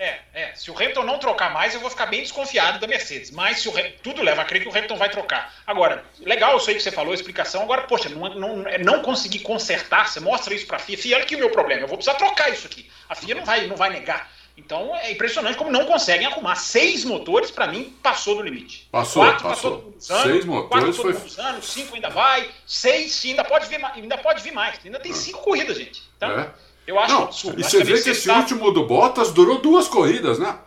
É, 0.00 0.18
é. 0.32 0.54
Se 0.54 0.70
o 0.70 0.74
Hamilton 0.74 1.02
não 1.02 1.18
trocar 1.18 1.52
mais, 1.52 1.74
eu 1.74 1.80
vou 1.80 1.90
ficar 1.90 2.06
bem 2.06 2.22
desconfiado 2.22 2.78
da 2.78 2.86
Mercedes. 2.86 3.30
Mas 3.30 3.60
se 3.60 3.68
o 3.68 3.72
tudo 4.02 4.22
leva 4.22 4.40
a 4.40 4.44
crer 4.46 4.62
que 4.62 4.68
o 4.68 4.70
Hamilton 4.70 4.96
vai 4.96 5.10
trocar. 5.10 5.54
Agora, 5.66 6.02
legal 6.20 6.56
isso 6.56 6.70
aí 6.70 6.76
que 6.76 6.82
você 6.82 6.90
falou, 6.90 7.12
a 7.12 7.14
explicação. 7.14 7.62
Agora, 7.62 7.82
poxa, 7.82 8.08
não, 8.08 8.34
não, 8.34 8.64
não 8.82 9.02
conseguir 9.02 9.40
consertar, 9.40 10.08
você 10.08 10.18
mostra 10.18 10.54
isso 10.54 10.66
para 10.66 10.78
a 10.78 10.80
FIA. 10.80 10.96
FIA, 10.96 11.16
olha 11.16 11.24
aqui 11.24 11.36
o 11.36 11.38
meu 11.38 11.50
problema, 11.50 11.82
eu 11.82 11.86
vou 11.86 11.98
precisar 11.98 12.16
trocar 12.16 12.50
isso 12.50 12.66
aqui. 12.66 12.90
A 13.10 13.14
FIA 13.14 13.34
não 13.34 13.44
vai, 13.44 13.66
não 13.66 13.76
vai 13.76 13.90
negar. 13.90 14.32
Então 14.56 14.96
é 14.96 15.10
impressionante 15.10 15.58
como 15.58 15.70
não 15.70 15.84
conseguem 15.84 16.26
arrumar. 16.26 16.54
Seis 16.54 17.04
motores, 17.04 17.50
para 17.50 17.66
mim, 17.66 17.94
passou 18.02 18.36
do 18.36 18.42
limite. 18.42 18.88
Passou, 18.90 19.22
quatro 19.22 19.42
passou. 19.42 19.94
usando, 19.98 20.22
Seis 20.22 20.44
motores 20.46 20.96
quatro 20.96 21.12
foi... 21.12 21.26
usando, 21.26 21.62
cinco 21.62 21.94
ainda 21.94 22.08
vai, 22.08 22.48
seis 22.66 23.22
ainda 23.26 23.44
pode 23.44 23.66
vir, 23.66 23.84
ainda 23.84 24.16
pode 24.16 24.42
vir 24.42 24.52
mais. 24.52 24.78
Ainda 24.82 24.98
tem 24.98 25.12
cinco 25.12 25.40
corridas, 25.40 25.76
gente. 25.76 26.02
Então, 26.16 26.40
é. 26.40 26.50
Eu 26.90 26.98
acho 26.98 27.14
não, 27.14 27.22
absurdo. 27.24 27.60
E 27.60 27.64
você 27.64 27.84
vê 27.84 28.00
que 28.00 28.10
esse 28.10 28.26
tá... 28.26 28.38
último 28.38 28.72
do 28.72 28.84
Bottas 28.86 29.32
durou 29.32 29.60
duas 29.60 29.86
corridas, 29.86 30.38
né? 30.38 30.58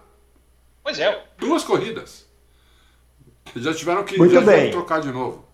Pois 0.81 0.97
é. 0.99 1.23
Duas 1.37 1.63
corridas. 1.63 2.25
Já 3.55 3.73
tiveram 3.73 4.03
que 4.03 4.17
Muito 4.17 4.41
bem. 4.41 4.71
trocar 4.71 5.01
de 5.01 5.11
novo. 5.11 5.45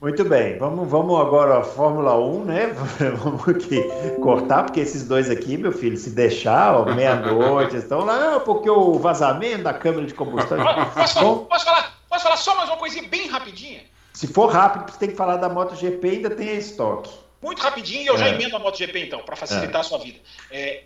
Muito 0.00 0.24
bem, 0.24 0.58
vamos, 0.58 0.88
vamos 0.88 1.20
agora 1.20 1.58
à 1.58 1.62
Fórmula 1.62 2.18
1, 2.18 2.44
né? 2.46 2.66
Vamos 3.22 3.46
aqui 3.46 3.82
cortar, 4.22 4.64
porque 4.64 4.80
esses 4.80 5.06
dois 5.06 5.28
aqui, 5.28 5.58
meu 5.58 5.72
filho, 5.72 5.94
se 5.94 6.08
deixar, 6.08 6.86
meia-noite, 6.94 7.76
estão 7.76 8.06
lá, 8.06 8.40
porque 8.40 8.70
o 8.70 8.98
vazamento 8.98 9.64
da 9.64 9.74
câmara 9.74 10.06
de 10.06 10.14
combustão. 10.14 10.56
Posso, 10.94 11.14
falar, 11.14 11.36
posso, 11.40 11.64
falar, 11.66 11.94
posso 12.08 12.22
falar 12.22 12.36
só 12.38 12.56
mais 12.56 12.70
uma 12.70 12.78
coisinha 12.78 13.06
bem 13.06 13.28
rapidinha? 13.28 13.82
Se 14.14 14.26
for 14.26 14.46
rápido, 14.46 14.90
você 14.90 14.98
tem 15.00 15.10
que 15.10 15.16
falar 15.16 15.36
da 15.36 15.50
MotoGP, 15.50 16.08
ainda 16.08 16.30
tem 16.30 16.48
a 16.48 16.54
estoque. 16.54 17.10
Muito 17.42 17.62
rapidinho, 17.62 18.02
e 18.02 18.06
eu 18.06 18.14
é. 18.14 18.18
já 18.18 18.28
emendo 18.28 18.56
a 18.56 18.58
MotoGP 18.58 18.98
então, 18.98 19.22
para 19.22 19.36
facilitar 19.36 19.76
é. 19.76 19.80
a 19.80 19.82
sua 19.84 19.98
vida. 19.98 20.18
É, 20.50 20.84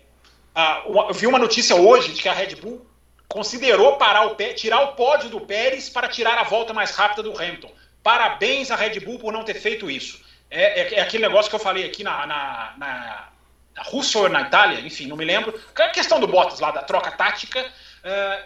a, 0.53 0.83
eu 0.85 1.13
vi 1.13 1.27
uma 1.27 1.37
notícia 1.37 1.75
hoje 1.75 2.13
de 2.13 2.21
que 2.21 2.29
a 2.29 2.33
Red 2.33 2.55
Bull 2.55 2.85
considerou 3.27 3.97
parar 3.97 4.25
o 4.27 4.35
pé, 4.35 4.53
tirar 4.53 4.81
o 4.81 4.93
pódio 4.93 5.29
do 5.29 5.41
Pérez 5.41 5.89
para 5.89 6.07
tirar 6.07 6.37
a 6.37 6.43
volta 6.43 6.73
mais 6.73 6.91
rápida 6.91 7.23
do 7.23 7.37
Hamilton. 7.37 7.71
Parabéns 8.01 8.71
à 8.71 8.75
Red 8.75 8.99
Bull 9.01 9.19
por 9.19 9.33
não 9.33 9.43
ter 9.43 9.55
feito 9.55 9.89
isso. 9.89 10.23
É, 10.49 10.81
é, 10.81 10.93
é 10.95 11.01
aquele 11.01 11.27
negócio 11.27 11.49
que 11.49 11.55
eu 11.55 11.59
falei 11.59 11.85
aqui 11.85 12.03
na, 12.03 12.25
na, 12.25 12.73
na, 12.77 13.29
na, 13.75 13.83
Rússia 13.83 14.21
ou 14.21 14.29
na 14.29 14.41
Itália, 14.41 14.79
enfim, 14.79 15.07
não 15.07 15.17
me 15.17 15.25
lembro. 15.25 15.59
A 15.75 15.89
questão 15.89 16.19
do 16.19 16.27
Bottas 16.27 16.59
lá, 16.59 16.71
da 16.71 16.83
troca 16.83 17.11
tática. 17.11 17.65
É, 18.03 18.43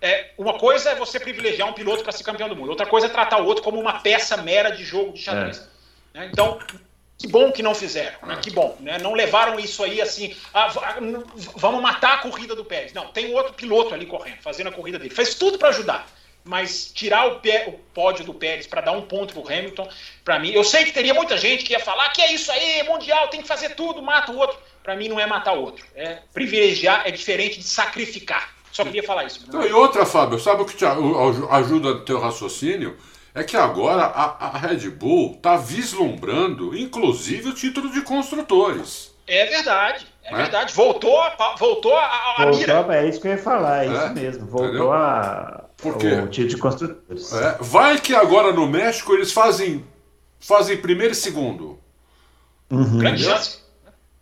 é 0.00 0.30
uma 0.36 0.58
coisa 0.58 0.90
é 0.90 0.94
você 0.96 1.20
privilegiar 1.20 1.68
um 1.68 1.72
piloto 1.72 2.02
para 2.02 2.10
ser 2.10 2.24
campeão 2.24 2.48
do 2.48 2.56
mundo, 2.56 2.70
outra 2.70 2.86
coisa 2.86 3.06
é 3.06 3.10
tratar 3.10 3.40
o 3.40 3.46
outro 3.46 3.62
como 3.62 3.78
uma 3.78 4.00
peça 4.00 4.36
mera 4.38 4.70
de 4.70 4.84
jogo 4.84 5.12
de 5.12 5.20
xadrez. 5.20 5.58
É. 6.12 6.18
Né? 6.18 6.30
Então, 6.32 6.58
que 7.22 7.28
bom 7.28 7.52
que 7.52 7.62
não 7.62 7.72
fizeram, 7.72 8.18
né? 8.26 8.40
que 8.42 8.50
bom. 8.50 8.76
Né? 8.80 8.98
Não 8.98 9.14
levaram 9.14 9.56
isso 9.60 9.84
aí 9.84 10.02
assim, 10.02 10.34
ah, 10.52 10.72
vamos 11.54 11.80
matar 11.80 12.14
a 12.14 12.18
corrida 12.18 12.56
do 12.56 12.64
Pérez. 12.64 12.92
Não, 12.92 13.06
tem 13.06 13.32
outro 13.32 13.54
piloto 13.54 13.94
ali 13.94 14.06
correndo, 14.06 14.38
fazendo 14.42 14.66
a 14.66 14.72
corrida 14.72 14.98
dele. 14.98 15.14
Fez 15.14 15.36
tudo 15.36 15.56
para 15.56 15.68
ajudar 15.68 16.06
mas 16.44 16.90
tirar 16.92 17.28
o, 17.28 17.38
pé, 17.38 17.66
o 17.68 17.72
pódio 17.94 18.24
do 18.24 18.34
Pérez 18.34 18.66
para 18.66 18.80
dar 18.80 18.90
um 18.90 19.02
ponto 19.02 19.32
para 19.32 19.42
o 19.42 19.46
Hamilton, 19.46 19.88
para 20.24 20.40
mim, 20.40 20.50
eu 20.50 20.64
sei 20.64 20.84
que 20.84 20.90
teria 20.90 21.14
muita 21.14 21.36
gente 21.36 21.62
que 21.62 21.72
ia 21.72 21.78
falar 21.78 22.08
que 22.08 22.20
é 22.20 22.34
isso 22.34 22.50
aí, 22.50 22.82
mundial, 22.82 23.28
tem 23.28 23.40
que 23.40 23.46
fazer 23.46 23.76
tudo, 23.76 24.02
mata 24.02 24.32
o 24.32 24.36
outro. 24.36 24.58
Para 24.82 24.96
mim 24.96 25.06
não 25.06 25.20
é 25.20 25.24
matar 25.24 25.52
o 25.52 25.62
outro, 25.62 25.86
é 25.94 26.18
privilegiar, 26.34 27.02
é 27.06 27.12
diferente 27.12 27.60
de 27.60 27.64
sacrificar. 27.64 28.52
Só 28.72 28.84
queria 28.84 29.04
falar 29.04 29.22
isso. 29.22 29.44
Então, 29.46 29.64
e 29.64 29.72
outra, 29.72 30.04
Fábio, 30.04 30.40
sabe 30.40 30.62
o 30.62 30.64
que 30.64 30.74
te 30.74 30.84
ajuda 30.84 31.94
no 31.94 32.04
teu 32.04 32.18
raciocínio? 32.18 32.98
É 33.34 33.42
que 33.42 33.56
agora 33.56 34.02
a, 34.02 34.46
a 34.46 34.58
Red 34.58 34.90
Bull 34.90 35.32
está 35.36 35.56
vislumbrando, 35.56 36.76
inclusive, 36.76 37.48
o 37.48 37.54
título 37.54 37.90
de 37.90 38.02
construtores. 38.02 39.12
É 39.26 39.46
verdade. 39.46 40.06
É, 40.24 40.34
é, 40.34 40.36
verdade, 40.36 40.72
voltou, 40.74 41.20
a, 41.20 41.56
voltou 41.58 41.96
a, 41.96 42.04
a 42.04 42.44
voltou, 42.44 42.58
mira. 42.58 42.86
É 42.90 43.08
isso 43.08 43.20
que 43.20 43.28
eu 43.28 43.32
ia 43.32 43.38
falar, 43.38 43.84
é, 43.84 43.88
é 43.88 43.92
isso 43.92 44.14
mesmo. 44.14 44.46
Voltou 44.46 44.68
Entendeu? 44.68 44.92
a, 44.92 45.64
Por 45.76 45.96
quê? 45.96 46.12
o 46.12 46.28
título 46.28 46.48
de 46.48 46.56
construtores. 46.58 47.32
É. 47.32 47.56
Vai 47.60 47.98
que 47.98 48.14
agora 48.14 48.52
no 48.52 48.66
México 48.68 49.14
eles 49.14 49.32
fazem, 49.32 49.84
fazem 50.38 50.76
primeiro 50.76 51.12
e 51.12 51.16
segundo. 51.16 51.78
Uhum. 52.70 52.98
Grande 52.98 53.24
chance. 53.24 53.58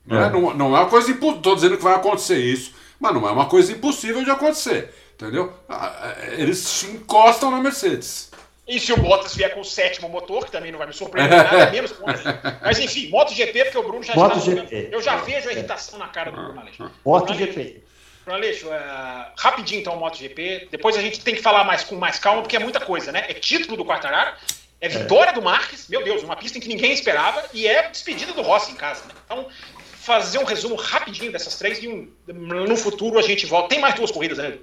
É, 0.08 0.16
é. 0.16 0.30
Não, 0.30 0.54
não 0.54 0.76
é 0.76 0.80
uma 0.80 0.88
coisa 0.88 1.10
impossível. 1.10 1.36
Estou 1.36 1.54
dizendo 1.54 1.76
que 1.76 1.84
vai 1.84 1.94
acontecer 1.94 2.38
isso, 2.38 2.72
mas 2.98 3.12
não 3.12 3.28
é 3.28 3.30
uma 3.30 3.46
coisa 3.46 3.72
impossível 3.72 4.24
de 4.24 4.30
acontecer. 4.30 4.94
Entendeu? 5.14 5.52
Ah, 5.68 6.14
eles 6.38 6.58
se 6.58 6.86
encostam 6.86 7.50
na 7.50 7.60
Mercedes. 7.60 8.29
E 8.70 8.78
se 8.78 8.92
o 8.92 8.96
Bottas 8.96 9.34
vier 9.34 9.52
com 9.52 9.62
o 9.62 9.64
sétimo 9.64 10.08
motor, 10.08 10.44
que 10.44 10.52
também 10.52 10.70
não 10.70 10.78
vai 10.78 10.86
me 10.86 10.92
surpreender 10.92 11.42
nada, 11.42 11.70
menos 11.72 11.90
pontos. 11.90 12.22
Mas 12.62 12.78
enfim, 12.78 13.08
MotoGP, 13.08 13.64
porque 13.64 13.78
o 13.78 13.82
Bruno 13.82 14.04
já 14.04 14.14
Moto 14.14 14.38
está. 14.38 14.50
GP. 14.52 14.90
Eu 14.92 15.02
já 15.02 15.16
vejo 15.16 15.48
a 15.48 15.52
irritação 15.52 15.98
na 15.98 16.06
cara 16.06 16.30
do 16.30 16.40
Bruno 16.40 16.60
Aleixo. 16.60 16.88
MotoGP. 17.04 17.82
Bruno 18.24 18.38
Aleixo, 18.38 18.68
uh, 18.68 19.32
rapidinho 19.36 19.80
então 19.80 19.96
MotoGP. 19.96 20.68
Depois 20.70 20.96
a 20.96 21.00
gente 21.00 21.18
tem 21.18 21.34
que 21.34 21.42
falar 21.42 21.64
mais 21.64 21.82
com 21.82 21.96
mais 21.96 22.20
calma, 22.20 22.42
porque 22.42 22.54
é 22.54 22.60
muita 22.60 22.78
coisa, 22.78 23.10
né? 23.10 23.24
É 23.28 23.34
título 23.34 23.76
do 23.76 23.84
Quartararo, 23.84 24.36
é 24.80 24.88
vitória 24.88 25.30
é. 25.30 25.32
do 25.32 25.42
Marques, 25.42 25.88
meu 25.88 26.04
Deus, 26.04 26.22
uma 26.22 26.36
pista 26.36 26.58
em 26.58 26.60
que 26.60 26.68
ninguém 26.68 26.92
esperava, 26.92 27.44
e 27.52 27.66
é 27.66 27.88
despedida 27.88 28.32
do 28.32 28.42
Rossi 28.42 28.70
em 28.70 28.76
casa. 28.76 29.04
Né? 29.06 29.14
Então, 29.24 29.48
fazer 29.94 30.38
um 30.38 30.44
resumo 30.44 30.76
rapidinho 30.76 31.32
dessas 31.32 31.56
três 31.56 31.82
e 31.82 31.88
um, 31.88 32.08
no 32.28 32.76
futuro 32.76 33.18
a 33.18 33.22
gente 33.22 33.46
volta. 33.46 33.70
Tem 33.70 33.80
mais 33.80 33.96
duas 33.96 34.12
corridas, 34.12 34.38
né? 34.38 34.58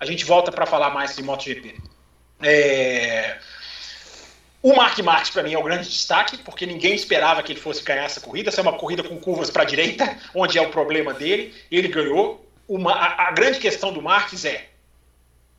A 0.00 0.04
gente 0.04 0.24
volta 0.24 0.50
para 0.50 0.66
falar 0.66 0.90
mais 0.90 1.14
de 1.14 1.22
MotoGP. 1.22 1.76
É... 2.42 3.38
O 4.62 4.76
Mark 4.76 4.96
Marques, 5.00 5.30
para 5.30 5.42
mim, 5.42 5.52
é 5.52 5.58
o 5.58 5.62
grande 5.62 5.88
destaque, 5.88 6.38
porque 6.38 6.64
ninguém 6.64 6.94
esperava 6.94 7.42
que 7.42 7.52
ele 7.52 7.60
fosse 7.60 7.82
ganhar 7.82 8.04
essa 8.04 8.20
corrida. 8.20 8.48
Essa 8.48 8.60
é 8.60 8.62
uma 8.62 8.78
corrida 8.78 9.02
com 9.02 9.18
curvas 9.18 9.50
para 9.50 9.62
a 9.62 9.66
direita, 9.66 10.16
onde 10.32 10.56
é 10.56 10.62
o 10.62 10.70
problema 10.70 11.12
dele. 11.12 11.52
Ele 11.70 11.88
ganhou. 11.88 12.48
Uma, 12.68 12.92
a, 12.92 13.28
a, 13.28 13.32
grande 13.32 13.58
questão 13.58 13.92
do 13.92 14.00
Marques 14.00 14.44
é: 14.44 14.68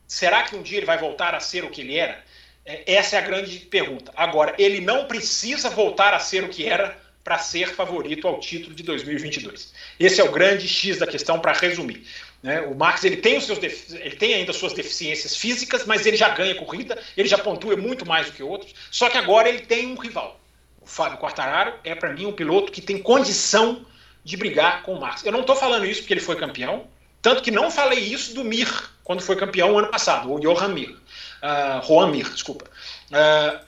será 0.07 0.43
que 0.43 0.55
um 0.55 0.61
dia 0.61 0.77
ele 0.77 0.85
vai 0.85 0.97
voltar 0.97 1.35
a 1.35 1.41
ser 1.41 1.65
o 1.65 1.69
que 1.69 1.81
ele 1.81 1.97
era? 1.97 2.23
É, 2.65 2.95
essa 2.95 3.17
é 3.17 3.19
a 3.19 3.21
grande 3.21 3.59
pergunta. 3.59 4.13
Agora, 4.15 4.55
ele 4.57 4.79
não 4.79 5.05
precisa 5.05 5.69
voltar 5.69 6.13
a 6.13 6.19
ser 6.19 6.45
o 6.45 6.49
que 6.49 6.65
era 6.65 6.97
para 7.23 7.37
ser 7.37 7.69
favorito 7.69 8.27
ao 8.27 8.39
título 8.39 8.75
de 8.75 8.83
2022. 8.83 9.73
Esse 9.99 10.19
é 10.19 10.23
o 10.23 10.31
grande 10.31 10.67
X 10.67 10.99
da 10.99 11.07
questão, 11.07 11.39
para 11.39 11.53
resumir. 11.53 12.05
Né? 12.43 12.59
O 12.61 12.75
Max 12.75 13.03
ele 13.05 13.17
tem, 13.17 13.37
os 13.37 13.45
seus 13.45 13.57
ele 13.57 14.15
tem 14.17 14.33
ainda 14.33 14.51
suas 14.51 14.73
deficiências 14.73 15.35
físicas, 15.35 15.85
mas 15.85 16.05
ele 16.05 16.17
já 16.17 16.27
ganha 16.29 16.53
corrida, 16.53 17.01
ele 17.15 17.29
já 17.29 17.37
pontua 17.37 17.77
muito 17.77 18.05
mais 18.05 18.27
do 18.27 18.33
que 18.33 18.43
outros. 18.43 18.75
Só 18.91 19.09
que 19.09 19.17
agora 19.17 19.47
ele 19.47 19.61
tem 19.61 19.87
um 19.87 19.95
rival. 19.95 20.39
O 20.81 20.85
Fábio 20.85 21.17
Quartararo 21.17 21.73
é, 21.85 21.95
para 21.95 22.11
mim, 22.11 22.25
um 22.25 22.33
piloto 22.33 22.69
que 22.69 22.81
tem 22.81 22.97
condição 22.97 23.85
de 24.25 24.35
brigar 24.35 24.83
com 24.83 24.93
o 24.93 24.99
Max. 24.99 25.25
Eu 25.25 25.31
não 25.31 25.39
estou 25.39 25.55
falando 25.55 25.85
isso 25.85 26.01
porque 26.01 26.13
ele 26.13 26.19
foi 26.19 26.35
campeão, 26.35 26.85
tanto 27.21 27.41
que 27.41 27.49
não 27.49 27.71
falei 27.71 27.99
isso 27.99 28.35
do 28.35 28.43
Mir, 28.43 28.69
quando 29.05 29.21
foi 29.21 29.37
campeão 29.37 29.79
ano 29.79 29.87
passado, 29.87 30.31
o 30.31 30.39
Johan 30.39 30.67
Mir. 30.69 30.89
Uh, 30.89 31.87
Juan 31.87 32.07
Mir, 32.11 32.29
desculpa. 32.29 32.65
Uh, 33.09 33.65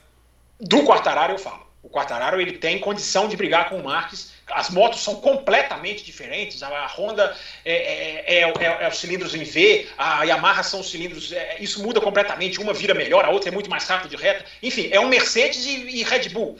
do 0.60 0.84
Quartararo 0.84 1.32
eu 1.32 1.38
falo. 1.38 1.66
O 1.82 1.88
Quartararo 1.88 2.40
ele 2.40 2.52
tem 2.52 2.78
condição 2.78 3.28
de 3.28 3.36
brigar 3.36 3.70
com 3.70 3.78
o 3.78 3.84
Marques. 3.84 4.32
As 4.50 4.70
motos 4.70 5.02
são 5.02 5.16
completamente 5.16 6.04
diferentes. 6.04 6.62
A 6.62 6.86
Honda 6.86 7.36
é, 7.64 7.74
é, 7.74 8.24
é, 8.26 8.40
é, 8.42 8.84
é 8.84 8.88
os 8.88 8.98
cilindros 8.98 9.34
em 9.34 9.42
V, 9.42 9.88
a 9.98 10.22
Yamaha 10.22 10.62
são 10.62 10.80
os 10.80 10.90
cilindros. 10.90 11.32
É, 11.32 11.56
isso 11.58 11.82
muda 11.82 12.00
completamente. 12.00 12.60
Uma 12.60 12.72
vira 12.72 12.94
melhor, 12.94 13.24
a 13.24 13.30
outra 13.30 13.50
é 13.50 13.52
muito 13.52 13.68
mais 13.68 13.84
rápida 13.86 14.16
de 14.16 14.22
reta. 14.22 14.44
Enfim, 14.62 14.88
é 14.92 15.00
um 15.00 15.08
Mercedes 15.08 15.66
e, 15.66 15.98
e 15.98 16.02
Red 16.04 16.28
Bull, 16.28 16.58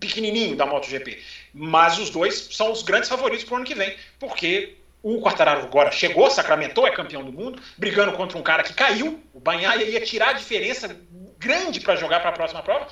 pequenininho 0.00 0.56
da 0.56 0.64
MotoGP. 0.64 1.22
Mas 1.52 1.98
os 1.98 2.08
dois 2.08 2.48
são 2.50 2.72
os 2.72 2.82
grandes 2.82 3.08
favoritos 3.08 3.44
para 3.44 3.54
o 3.54 3.56
ano 3.58 3.66
que 3.66 3.74
vem, 3.74 3.94
porque 4.18 4.76
o 5.02 5.20
Quartararo 5.20 5.62
agora 5.62 5.90
chegou, 5.92 6.30
sacramentou, 6.30 6.86
é 6.86 6.90
campeão 6.90 7.22
do 7.22 7.32
mundo, 7.32 7.62
brigando 7.76 8.12
contra 8.12 8.38
um 8.38 8.42
cara 8.42 8.62
que 8.62 8.72
caiu. 8.72 9.22
O 9.34 9.40
Banhaia 9.40 9.84
ia 9.84 10.00
tirar 10.00 10.30
a 10.30 10.32
diferença 10.32 10.96
grande 11.38 11.80
para 11.80 11.94
jogar 11.94 12.20
para 12.20 12.30
a 12.30 12.32
próxima 12.32 12.62
prova 12.62 12.88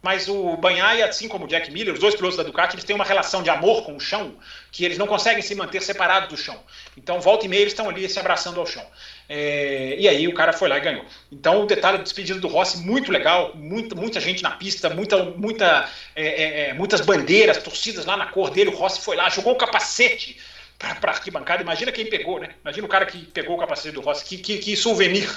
mas 0.00 0.28
o 0.28 0.56
Banhai, 0.56 1.02
assim 1.02 1.26
como 1.26 1.44
o 1.44 1.48
Jack 1.48 1.72
Miller, 1.72 1.92
os 1.92 1.98
dois 1.98 2.14
pilotos 2.14 2.36
da 2.36 2.44
Ducati, 2.44 2.76
eles 2.76 2.84
têm 2.84 2.94
uma 2.94 3.04
relação 3.04 3.42
de 3.42 3.50
amor 3.50 3.82
com 3.82 3.96
o 3.96 4.00
chão 4.00 4.36
que 4.70 4.84
eles 4.84 4.96
não 4.96 5.08
conseguem 5.08 5.42
se 5.42 5.54
manter 5.56 5.82
separados 5.82 6.28
do 6.28 6.36
chão. 6.36 6.56
Então, 6.96 7.20
volta 7.20 7.46
e 7.46 7.48
meia, 7.48 7.62
eles 7.62 7.72
estão 7.72 7.88
ali 7.88 8.08
se 8.08 8.18
abraçando 8.18 8.60
ao 8.60 8.66
chão. 8.66 8.86
É, 9.28 9.96
e 9.98 10.08
aí 10.08 10.28
o 10.28 10.34
cara 10.34 10.52
foi 10.52 10.68
lá 10.68 10.78
e 10.78 10.80
ganhou. 10.80 11.04
Então, 11.32 11.62
o 11.62 11.66
detalhe 11.66 11.98
do 11.98 12.04
despedido 12.04 12.38
do 12.38 12.46
Rossi, 12.46 12.78
muito 12.78 13.10
legal, 13.10 13.52
muita, 13.56 13.96
muita 13.96 14.20
gente 14.20 14.40
na 14.40 14.52
pista, 14.52 14.88
muita, 14.88 15.24
muita, 15.24 15.90
é, 16.14 16.26
é, 16.26 16.68
é 16.68 16.74
muitas 16.74 17.00
bandeiras, 17.00 17.58
torcidas 17.58 18.04
lá 18.06 18.16
na 18.16 18.26
cor 18.26 18.50
dele. 18.50 18.70
O 18.70 18.76
Rossi 18.76 19.00
foi 19.00 19.16
lá, 19.16 19.28
jogou 19.28 19.54
o 19.54 19.56
capacete 19.56 20.38
para 20.78 21.10
arquibancada. 21.10 21.60
Imagina 21.60 21.90
quem 21.90 22.06
pegou, 22.06 22.38
né? 22.38 22.50
Imagina 22.62 22.86
o 22.86 22.88
cara 22.88 23.04
que 23.04 23.18
pegou 23.18 23.56
o 23.56 23.58
capacete 23.58 23.92
do 23.92 24.00
Rossi, 24.00 24.24
que, 24.24 24.38
que, 24.38 24.58
que 24.58 24.76
souvenir, 24.76 25.28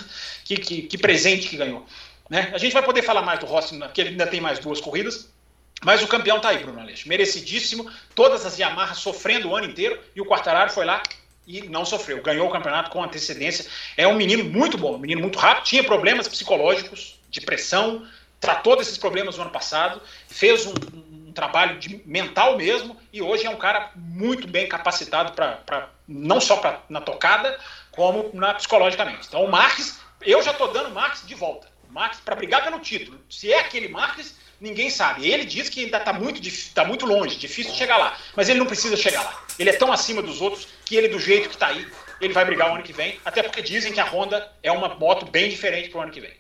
que, 0.46 0.56
que, 0.58 0.82
que 0.84 0.98
presente 1.00 1.50
que 1.50 1.58
ganhou. 1.58 1.84
Né? 2.32 2.50
A 2.54 2.58
gente 2.58 2.72
vai 2.72 2.82
poder 2.82 3.02
falar 3.02 3.24
mais 3.24 3.42
do 3.42 3.46
Rossi, 3.46 3.78
porque 3.78 4.00
ele 4.00 4.12
ainda 4.12 4.26
tem 4.26 4.40
mais 4.40 4.58
duas 4.58 4.80
corridas. 4.80 5.30
Mas 5.84 6.02
o 6.02 6.08
campeão 6.08 6.40
tá 6.40 6.48
aí, 6.48 6.60
Bruno 6.60 6.80
Aleixo. 6.80 7.10
Merecidíssimo. 7.10 7.92
Todas 8.16 8.46
as 8.46 8.58
Yamaha 8.58 8.94
sofrendo 8.94 9.50
o 9.50 9.56
ano 9.56 9.66
inteiro. 9.68 10.00
E 10.16 10.22
o 10.22 10.26
Quartararo 10.26 10.72
foi 10.72 10.86
lá, 10.86 11.04
e 11.46 11.64
não 11.64 11.84
sofreu. 11.84 12.22
Ganhou 12.22 12.48
o 12.48 12.52
campeonato 12.52 12.90
com 12.90 13.04
antecedência. 13.04 13.70
É 13.98 14.08
um 14.08 14.16
menino 14.16 14.46
muito 14.46 14.78
bom, 14.78 14.96
um 14.96 14.98
menino 14.98 15.20
muito 15.20 15.38
rápido, 15.38 15.66
tinha 15.66 15.84
problemas 15.84 16.26
psicológicos, 16.30 17.20
de 17.30 17.42
pressão, 17.42 18.08
tratou 18.40 18.78
desses 18.78 18.98
problemas 18.98 19.36
no 19.36 19.44
ano 19.44 19.52
passado, 19.52 20.02
fez 20.30 20.66
um, 20.66 20.74
um 21.28 21.34
trabalho 21.34 21.80
de, 21.80 22.02
mental 22.06 22.58
mesmo 22.58 22.98
e 23.12 23.22
hoje 23.22 23.46
é 23.46 23.50
um 23.50 23.58
cara 23.58 23.92
muito 23.96 24.48
bem 24.48 24.70
capacitado 24.70 25.34
para 25.34 25.90
não 26.08 26.40
só 26.40 26.58
pra, 26.58 26.82
na 26.90 27.02
tocada, 27.02 27.58
como 27.92 28.30
na 28.34 28.54
psicologicamente. 28.54 29.28
Então 29.28 29.44
o 29.44 29.52
Marques, 29.52 30.00
eu 30.22 30.42
já 30.44 30.52
estou 30.52 30.72
dando 30.72 30.90
o 30.90 30.94
Marques 30.94 31.26
de 31.26 31.36
volta. 31.36 31.71
Marques 31.92 32.20
para 32.20 32.36
brigar 32.36 32.64
pelo 32.64 32.80
título. 32.80 33.20
Se 33.30 33.52
é 33.52 33.60
aquele 33.60 33.88
Marques, 33.88 34.36
ninguém 34.60 34.90
sabe. 34.90 35.30
Ele 35.30 35.46
diz 35.46 35.70
que 35.70 35.84
ainda 35.84 35.98
está 35.98 36.14
muito, 36.14 36.42
tá 36.74 36.86
muito 36.86 37.06
longe, 37.06 37.36
difícil 37.36 37.74
chegar 37.74 37.98
lá. 37.98 38.18
Mas 38.36 38.50
ele 38.50 38.60
não 38.60 38.66
precisa 38.66 38.96
chegar 38.96 39.24
lá. 39.24 39.44
Ele 39.60 39.70
é 39.70 39.74
tão 39.74 39.92
acima 39.92 40.22
dos 40.22 40.42
outros 40.42 40.68
que 40.86 40.96
ele, 40.96 41.08
do 41.08 41.20
jeito 41.20 41.50
que 41.50 41.56
está 41.56 41.68
aí, 41.68 41.86
ele 42.20 42.34
vai 42.34 42.46
brigar 42.46 42.72
o 42.72 42.76
ano 42.76 42.84
que 42.84 42.94
vem. 42.94 43.20
Até 43.26 43.44
porque 43.44 43.62
dizem 43.62 43.92
que 43.92 44.00
a 44.00 44.06
Honda 44.06 44.52
é 44.64 44.72
uma 44.72 44.90
moto 44.96 45.26
bem 45.26 45.50
diferente 45.50 45.90
para 45.90 46.00
o 46.00 46.04
ano 46.04 46.12
que 46.12 46.22
vem. 46.22 46.34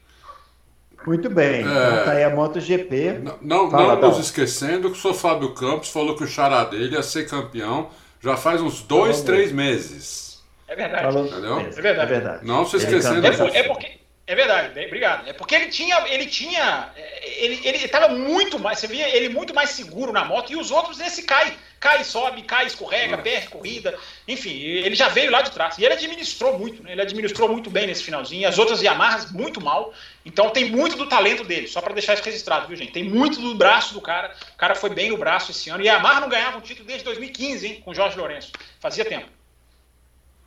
Muito 1.06 1.30
bem, 1.32 1.56
é... 1.56 1.60
então 1.62 2.06
tá 2.06 2.12
aí 2.12 2.24
a 2.24 2.30
MotoGP. 2.30 3.20
Não, 3.24 3.38
não, 3.42 3.72
Fala, 3.72 3.96
não 3.96 4.10
nos 4.10 4.20
esquecendo 4.20 4.92
que 4.92 4.98
o 4.98 5.02
Sr. 5.02 5.16
Fábio 5.16 5.54
Campos 5.56 5.90
falou 5.90 6.16
que 6.16 6.24
o 6.24 6.28
xará 6.28 6.64
dele 6.64 6.94
ia 6.94 7.02
ser 7.02 7.28
campeão 7.28 7.90
já 8.22 8.38
faz 8.38 8.62
uns 8.62 8.84
dois, 8.84 9.18
Falou 9.18 9.26
três 9.26 9.52
mesmo. 9.52 9.72
meses. 9.72 10.44
É 10.68 10.76
verdade. 10.76 11.04
Falou 11.04 11.26
Entendeu? 11.26 11.60
É 11.60 11.64
verdade. 11.64 12.00
É 12.00 12.06
verdade. 12.06 12.46
Não 12.46 12.66
se 12.66 12.78
esquecendo. 12.78 13.26
É, 13.26 13.58
é 13.58 13.64
porque 13.64 14.01
é 14.32 14.36
verdade, 14.36 14.74
bem, 14.74 14.86
obrigado. 14.86 15.28
É 15.28 15.34
porque 15.34 15.54
ele 15.54 15.68
tinha, 15.68 16.08
ele 16.08 16.26
tinha, 16.26 16.90
ele, 17.22 17.60
ele 17.66 17.78
estava 17.78 18.08
muito 18.08 18.58
mais, 18.58 18.80
você 18.80 18.88
via 18.88 19.14
ele 19.14 19.28
muito 19.28 19.54
mais 19.54 19.72
seguro 19.72 20.14
na 20.14 20.24
moto 20.24 20.54
e 20.54 20.56
os 20.56 20.72
outros 20.72 21.00
nesse 21.00 21.24
cai, 21.24 21.54
cai, 21.82 22.04
sobe, 22.06 22.44
cai, 22.44 22.66
escorrega, 22.66 23.18
uhum. 23.18 23.24
perde 23.24 23.50
corrida, 23.50 23.98
enfim, 24.26 24.58
ele 24.58 24.96
já 24.96 25.10
veio 25.10 25.32
lá 25.32 25.42
de 25.42 25.52
trás 25.52 25.78
e 25.78 25.84
ele 25.84 25.96
administrou 25.96 26.58
muito, 26.58 26.82
né? 26.82 26.94
Ele 26.94 27.02
administrou 27.02 27.50
muito 27.50 27.70
bem 27.70 27.88
nesse 27.88 28.04
finalzinho. 28.04 28.48
As 28.48 28.58
outras 28.58 28.82
Yamahas 28.82 29.32
muito 29.32 29.60
mal. 29.60 29.94
Então 30.24 30.50
tem 30.52 30.70
muito 30.70 30.96
do 30.96 31.10
talento 31.10 31.44
dele, 31.44 31.68
só 31.68 31.82
para 31.82 31.94
deixar 31.94 32.14
isso 32.14 32.24
registrado, 32.24 32.68
viu 32.68 32.78
gente? 32.78 32.94
Tem 32.94 33.04
muito 33.04 33.42
do 33.42 33.54
braço 33.56 33.94
do 33.94 34.00
cara. 34.00 34.34
O 34.54 34.58
cara 34.58 34.76
foi 34.76 34.92
bem 34.92 35.10
no 35.10 35.18
braço 35.18 35.52
esse 35.52 35.70
ano 35.70 35.84
e 35.84 35.90
a 35.90 35.96
Yamaha 35.96 36.22
não 36.22 36.30
ganhava 36.30 36.58
um 36.58 36.62
título 36.62 36.88
desde 36.88 37.04
2015, 37.04 37.68
hein, 37.68 37.82
com 37.84 37.94
Jorge 37.94 38.18
Lourenço. 38.18 38.52
Fazia 38.80 39.04
tempo. 39.04 39.41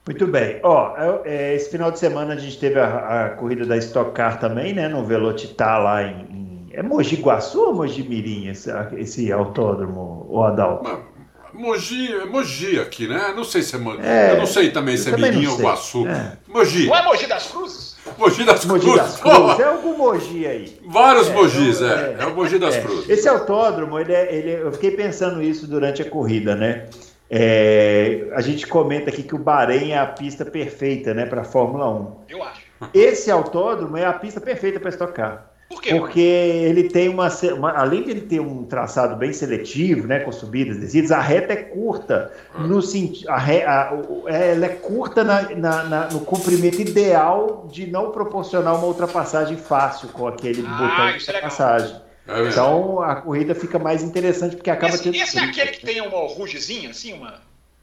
Muito 0.07 0.27
bem. 0.27 0.61
Ó, 0.63 0.95
é, 1.25 1.55
esse 1.55 1.71
final 1.71 1.91
de 1.91 1.99
semana 1.99 2.35
a 2.35 2.37
gente 2.37 2.59
teve 2.59 2.79
a, 2.79 3.25
a 3.25 3.29
corrida 3.31 3.65
da 3.65 3.77
Stock 3.79 4.13
Car 4.13 4.39
também, 4.39 4.75
né? 4.75 4.87
No 4.87 5.05
Velocitar 5.05 5.83
lá 5.83 6.03
em, 6.03 6.27
em 6.31 6.55
é 6.73 6.83
Mogi 6.83 7.17
Guaçu 7.17 7.61
ou 7.61 7.75
Mogi 7.75 8.03
Mirim 8.03 8.49
esse, 8.49 8.71
esse 8.97 9.33
autódromo, 9.33 10.27
o 10.29 10.43
Adalto? 10.43 11.15
Mogi, 11.55 12.13
é 12.13 12.25
Mogi 12.25 12.81
aqui, 12.81 13.07
né? 13.07 13.33
Não 13.35 13.45
sei 13.45 13.63
se 13.63 13.77
é 13.77 13.79
Mogi. 13.79 14.05
É, 14.05 14.33
eu 14.33 14.39
não 14.39 14.47
sei 14.47 14.73
também 14.73 14.97
se 14.97 15.09
é 15.09 15.17
Mirim 15.17 15.47
ou 15.47 15.57
Guaçu. 15.57 16.07
É. 16.09 16.37
Mogi. 16.49 16.89
Não 16.89 16.97
é 16.97 17.05
Mogi 17.05 17.27
das 17.27 17.47
Cruzes? 17.47 17.97
Mogi 18.19 18.45
das 18.45 18.65
Cruzes. 18.65 18.85
Mogi 18.87 18.97
das 18.99 19.21
Cruzes. 19.21 19.61
É 19.61 19.65
algum 19.65 19.97
Mogi 19.97 20.47
aí. 20.47 20.81
Vários 20.87 21.29
é, 21.29 21.33
Mogis, 21.33 21.81
é. 21.81 22.17
É, 22.19 22.23
é 22.25 22.27
o 22.27 22.35
Mogi 22.35 22.59
das 22.59 22.77
Cruzes. 22.77 23.09
Esse 23.09 23.29
autódromo, 23.29 23.99
ele, 23.99 24.13
é, 24.13 24.35
ele, 24.35 24.51
eu 24.63 24.73
fiquei 24.73 24.91
pensando 24.91 25.41
isso 25.41 25.67
durante 25.67 26.03
a 26.03 26.11
corrida, 26.11 26.57
né? 26.57 26.87
É, 27.37 28.29
a 28.33 28.41
gente 28.41 28.65
comenta 28.65 29.11
aqui 29.11 29.25
que 29.25 29.35
o 29.35 29.39
Bahrein 29.39 29.91
é 29.91 29.99
a 29.99 30.07
pista 30.07 30.45
perfeita 30.45 31.13
né, 31.13 31.27
para 31.27 31.41
a 31.41 31.45
Fórmula 31.45 31.91
1. 31.91 32.17
Eu 32.29 32.45
acho. 32.45 32.63
Esse 32.95 33.29
autódromo 33.29 33.97
é 33.97 34.05
a 34.05 34.13
pista 34.13 34.41
perfeita 34.41 34.79
para 34.79 34.91
estocar. 34.91 35.51
Por 35.69 35.83
quê? 35.83 35.95
Porque 35.97 36.21
ele 36.21 36.85
tem 36.91 37.09
uma, 37.09 37.29
uma, 37.57 37.73
Além 37.73 38.05
de 38.05 38.11
ele 38.13 38.21
ter 38.21 38.39
um 38.39 38.63
traçado 38.63 39.17
bem 39.17 39.33
seletivo, 39.33 40.07
né, 40.07 40.21
com 40.21 40.31
subidas 40.31 40.77
e 40.77 40.81
descidas, 40.81 41.11
a 41.11 41.21
reta 41.21 41.55
é 41.55 41.57
curta. 41.57 42.31
No 42.57 42.81
sentido, 42.81 43.29
a, 43.29 43.37
a, 43.37 43.93
ela 44.29 44.67
é 44.67 44.69
curta 44.69 45.25
na, 45.25 45.43
na, 45.57 45.83
na, 45.83 46.09
no 46.11 46.21
comprimento 46.21 46.81
ideal 46.81 47.67
de 47.69 47.91
não 47.91 48.13
proporcionar 48.13 48.77
uma 48.77 48.87
ultrapassagem 48.87 49.57
fácil 49.57 50.09
com 50.11 50.29
aquele 50.29 50.65
ah, 50.65 50.71
botão 50.71 51.07
de 51.07 51.15
é 51.15 51.19
ultrapassagem. 51.19 51.97
É 51.97 52.14
então 52.27 53.03
a 53.03 53.17
corrida 53.17 53.55
fica 53.55 53.79
mais 53.79 54.03
interessante 54.03 54.57
porque 54.57 54.71
acaba 54.71 54.95
esse, 54.95 55.03
tendo. 55.03 55.17
Esse 55.17 55.39
é 55.39 55.43
aquele 55.43 55.71
que 55.73 55.85
tem 55.85 56.01
uma 56.01 56.27
rugezinha, 56.29 56.91
assim, 56.91 57.13
uma. 57.13 57.35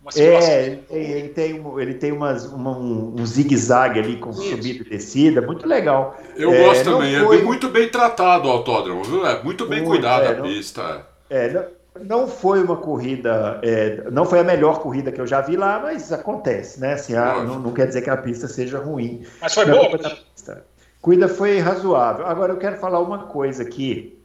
uma 0.01 0.11
é, 0.15 0.79
ele 0.89 1.29
tem, 1.29 1.63
ele 1.77 1.93
tem 1.93 2.11
umas, 2.11 2.45
uma, 2.45 2.71
um, 2.71 3.15
um 3.19 3.25
zigue-zague 3.25 3.99
ali 3.99 4.17
com 4.17 4.31
Isso. 4.31 4.49
subida 4.49 4.83
e 4.83 4.89
descida, 4.89 5.41
muito 5.41 5.67
legal. 5.67 6.19
Eu 6.35 6.51
é, 6.51 6.63
gosto 6.65 6.85
também, 6.85 7.15
é 7.15 7.23
foi... 7.23 7.39
é 7.39 7.41
muito 7.43 7.69
bem 7.69 7.87
tratado 7.87 8.47
o 8.47 8.51
autódromo, 8.51 9.03
viu? 9.03 9.25
É 9.27 9.43
muito 9.43 9.67
bem 9.67 9.81
muito, 9.81 9.91
cuidado 9.91 10.23
é, 10.23 10.31
a 10.31 10.41
pista. 10.41 11.05
É, 11.29 11.49
não, 11.49 11.65
não 12.03 12.27
foi 12.27 12.63
uma 12.63 12.77
corrida, 12.77 13.59
é, 13.61 14.09
não 14.09 14.25
foi 14.25 14.39
a 14.39 14.43
melhor 14.43 14.79
corrida 14.79 15.11
que 15.11 15.21
eu 15.21 15.27
já 15.27 15.39
vi 15.41 15.55
lá, 15.55 15.79
mas 15.79 16.11
acontece, 16.11 16.79
né? 16.79 16.93
Assim, 16.93 17.13
a, 17.13 17.43
não, 17.43 17.59
não, 17.59 17.71
quer 17.71 17.85
dizer 17.85 18.01
que 18.01 18.09
a 18.09 18.17
pista 18.17 18.47
seja 18.47 18.79
ruim. 18.79 19.23
Mas 19.39 19.53
foi 19.53 19.67
boa? 19.67 19.99
Cuida 20.99 21.27
foi 21.27 21.59
razoável. 21.59 22.25
Agora 22.25 22.53
eu 22.53 22.57
quero 22.57 22.77
falar 22.77 22.99
uma 22.99 23.25
coisa 23.25 23.61
aqui 23.61 24.20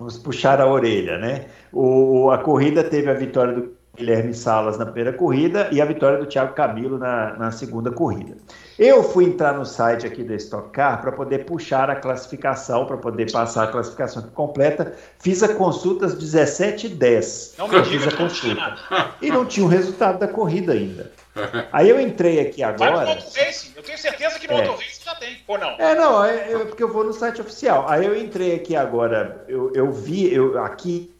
vamos 0.00 0.16
puxar 0.16 0.60
a 0.60 0.66
orelha, 0.66 1.18
né? 1.18 1.44
O, 1.70 2.30
a 2.30 2.38
corrida 2.38 2.82
teve 2.82 3.10
a 3.10 3.14
vitória 3.14 3.52
do 3.52 3.78
Guilherme 3.94 4.32
Salas 4.32 4.78
na 4.78 4.86
primeira 4.86 5.12
corrida 5.12 5.68
e 5.70 5.80
a 5.80 5.84
vitória 5.84 6.18
do 6.18 6.24
Thiago 6.24 6.54
Camilo 6.54 6.96
na, 6.96 7.34
na 7.34 7.50
segunda 7.50 7.90
corrida. 7.90 8.34
Eu 8.78 9.02
fui 9.02 9.26
entrar 9.26 9.52
no 9.52 9.66
site 9.66 10.06
aqui 10.06 10.24
da 10.24 10.34
Stock 10.36 10.70
Car 10.70 11.02
para 11.02 11.12
poder 11.12 11.44
puxar 11.44 11.90
a 11.90 11.96
classificação, 11.96 12.86
para 12.86 12.96
poder 12.96 13.30
passar 13.30 13.64
a 13.64 13.66
classificação 13.66 14.22
completa. 14.34 14.94
Fiz 15.18 15.42
a 15.42 15.54
consulta 15.54 16.06
às 16.06 16.16
17h10. 16.16 17.58
Não 17.58 17.68
me 17.68 17.84
fiz 17.84 18.08
a 18.08 18.16
consulta. 18.16 18.78
E 19.20 19.30
não 19.30 19.44
tinha 19.44 19.66
o 19.66 19.68
resultado 19.68 20.18
da 20.18 20.28
corrida 20.28 20.72
ainda. 20.72 21.12
Aí 21.70 21.90
eu 21.90 22.00
entrei 22.00 22.40
aqui 22.40 22.62
agora. 22.62 23.04
Vai 23.04 23.14
no. 23.16 23.20
Eu 23.76 23.82
tenho 23.82 23.98
certeza 23.98 24.38
que 24.38 24.48
no 24.48 24.54
é. 24.54 24.66
Tem, 25.20 25.36
ou 25.46 25.58
não? 25.58 25.72
É, 25.72 25.94
não, 25.94 26.24
é, 26.24 26.52
é, 26.52 26.58
porque 26.64 26.82
eu 26.82 26.90
vou 26.90 27.04
no 27.04 27.12
site 27.12 27.42
oficial. 27.42 27.86
Aí 27.86 28.06
eu 28.06 28.18
entrei 28.18 28.54
aqui 28.54 28.74
agora, 28.74 29.44
eu, 29.46 29.70
eu 29.74 29.92
vi, 29.92 30.32
eu 30.32 30.58
aqui, 30.64 31.12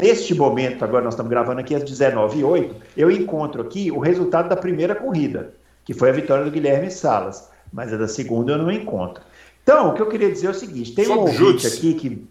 neste 0.00 0.34
momento, 0.34 0.82
agora 0.82 1.04
nós 1.04 1.12
estamos 1.12 1.28
gravando 1.28 1.60
aqui 1.60 1.74
às 1.74 1.84
19h08, 1.84 2.74
eu 2.96 3.10
encontro 3.10 3.60
aqui 3.60 3.90
o 3.90 3.98
resultado 3.98 4.48
da 4.48 4.56
primeira 4.56 4.94
corrida, 4.94 5.52
que 5.84 5.92
foi 5.92 6.08
a 6.08 6.12
vitória 6.12 6.46
do 6.46 6.50
Guilherme 6.50 6.90
Salas. 6.90 7.50
Mas 7.70 7.92
a 7.92 7.96
da 7.96 8.08
segunda 8.08 8.52
eu 8.52 8.58
não 8.58 8.70
encontro. 8.72 9.22
Então, 9.62 9.90
o 9.90 9.94
que 9.94 10.02
eu 10.02 10.08
queria 10.08 10.32
dizer 10.32 10.48
é 10.48 10.50
o 10.50 10.54
seguinte: 10.54 10.92
tem 10.94 11.06
um 11.08 11.20
ouvinte 11.20 11.66
aqui 11.66 11.94
que 11.94 12.26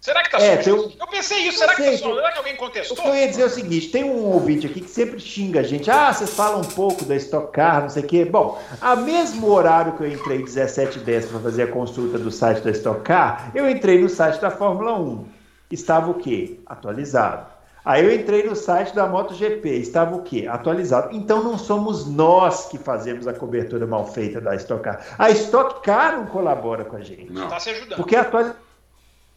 Será 0.00 0.22
que 0.22 0.28
está 0.28 0.40
é, 0.40 0.62
Eu 0.64 1.06
pensei 1.10 1.38
isso, 1.48 1.58
será 1.58 1.74
que, 1.74 1.82
tá 1.82 1.96
será 1.96 2.32
que 2.32 2.38
alguém 2.38 2.56
contestou? 2.56 2.96
O 2.96 3.02
que 3.02 3.08
eu 3.08 3.14
ia 3.16 3.28
dizer 3.28 3.42
é 3.42 3.46
o 3.46 3.50
seguinte: 3.50 3.88
tem 3.88 4.04
um 4.04 4.26
ouvinte 4.26 4.66
aqui 4.66 4.80
que 4.80 4.90
sempre 4.90 5.18
xinga 5.18 5.60
a 5.60 5.62
gente. 5.62 5.90
Ah, 5.90 6.12
vocês 6.12 6.32
falam 6.34 6.60
um 6.60 6.64
pouco 6.64 7.04
da 7.04 7.16
Stock 7.16 7.52
Car, 7.52 7.82
não 7.82 7.88
sei 7.88 8.04
o 8.04 8.06
quê. 8.06 8.24
Bom, 8.24 8.62
a 8.80 8.94
mesmo 8.94 9.48
horário 9.50 9.94
que 9.94 10.04
eu 10.04 10.08
entrei 10.08 10.42
17h10 10.42 11.28
para 11.28 11.40
fazer 11.40 11.62
a 11.64 11.66
consulta 11.66 12.16
do 12.16 12.30
site 12.30 12.62
da 12.62 12.70
Stock 12.70 13.00
Car, 13.00 13.50
eu 13.54 13.68
entrei 13.68 14.00
no 14.00 14.08
site 14.08 14.40
da 14.40 14.50
Fórmula 14.50 14.96
1. 14.98 15.26
Estava 15.70 16.10
o 16.10 16.14
quê? 16.14 16.60
Atualizado. 16.64 17.58
Aí 17.84 18.04
eu 18.04 18.14
entrei 18.14 18.44
no 18.44 18.54
site 18.54 18.94
da 18.94 19.06
MotoGP, 19.06 19.68
estava 19.78 20.14
o 20.14 20.22
quê? 20.22 20.46
Atualizado. 20.48 21.08
Então 21.10 21.42
não 21.42 21.58
somos 21.58 22.06
nós 22.06 22.66
que 22.66 22.78
fazemos 22.78 23.26
a 23.26 23.32
cobertura 23.32 23.86
mal 23.86 24.06
feita 24.06 24.40
da 24.40 24.54
Stock 24.54 24.84
Car. 24.84 25.04
A 25.18 25.30
Stock 25.30 25.82
Car 25.82 26.18
não 26.18 26.26
colabora 26.26 26.84
com 26.84 26.96
a 26.96 27.00
gente. 27.00 27.32
Não. 27.32 27.44
Está 27.44 27.58
se 27.58 27.70
ajudando. 27.70 27.96
Porque 27.96 28.14
a 28.14 28.20
atualização 28.20 28.67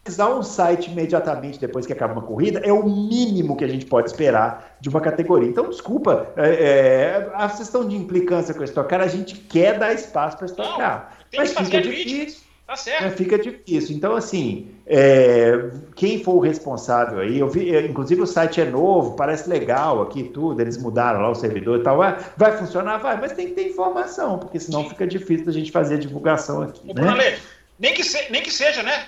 atualizar 0.04 0.36
um 0.36 0.42
site 0.42 0.92
imediatamente 0.92 1.60
depois 1.60 1.86
que 1.86 1.94
acaba 1.94 2.14
uma 2.14 2.22
corrida 2.24 2.60
é 2.64 2.74
o 2.74 2.84
mínimo 2.84 3.56
que 3.56 3.64
a 3.64 3.68
gente 3.68 3.86
pode 3.86 4.10
esperar 4.10 4.78
de 4.82 4.90
uma 4.90 5.00
categoria. 5.00 5.48
Então, 5.48 5.70
desculpa, 5.70 6.28
é, 6.36 6.50
é, 6.50 7.32
a 7.34 7.48
questão 7.48 7.88
de 7.88 7.96
implicância 7.96 8.54
com 8.54 8.62
a 8.62 8.66
Stock 8.66 8.90
Car, 8.90 9.02
a 9.02 9.08
gente 9.08 9.36
quer 9.36 9.78
dar 9.78 9.94
espaço 9.94 10.38
para 10.38 10.48
estocar. 10.48 11.18
Mas 11.36 11.54
fica 11.54 11.82
difícil. 11.82 12.42
Tá 12.66 12.78
certo. 12.78 13.18
Fica 13.18 13.38
difícil. 13.38 13.98
Então, 13.98 14.16
assim, 14.16 14.70
é, 14.88 15.72
quem 15.94 16.24
for 16.24 16.36
o 16.36 16.40
responsável 16.40 17.20
aí, 17.20 17.38
eu 17.38 17.50
vi, 17.50 17.78
inclusive 17.86 18.22
o 18.22 18.26
site 18.26 18.62
é 18.62 18.66
novo, 18.66 19.18
parece 19.18 19.50
legal 19.50 20.02
aqui 20.02 20.24
tudo, 20.24 20.62
eles 20.62 20.78
mudaram 20.78 21.20
lá 21.20 21.30
o 21.30 21.36
servidor 21.36 21.80
e 21.80 21.84
tal. 21.84 21.98
Vai, 21.98 22.18
vai 22.38 22.58
funcionar? 22.58 22.98
Vai, 23.00 23.20
mas 23.20 23.34
tem 23.34 23.48
que 23.48 23.56
ter 23.56 23.68
informação, 23.68 24.40
porque 24.40 24.58
senão 24.58 24.88
fica 24.88 25.06
difícil 25.06 25.46
da 25.46 25.52
gente 25.52 25.70
fazer 25.70 25.96
a 25.96 26.00
divulgação 26.00 26.62
aqui. 26.62 26.90
O 26.90 26.94
né? 26.94 27.38
Nem 27.82 27.96
que, 27.96 28.04
se, 28.04 28.32
nem 28.32 28.44
que 28.44 28.52
seja, 28.52 28.84
né? 28.84 29.08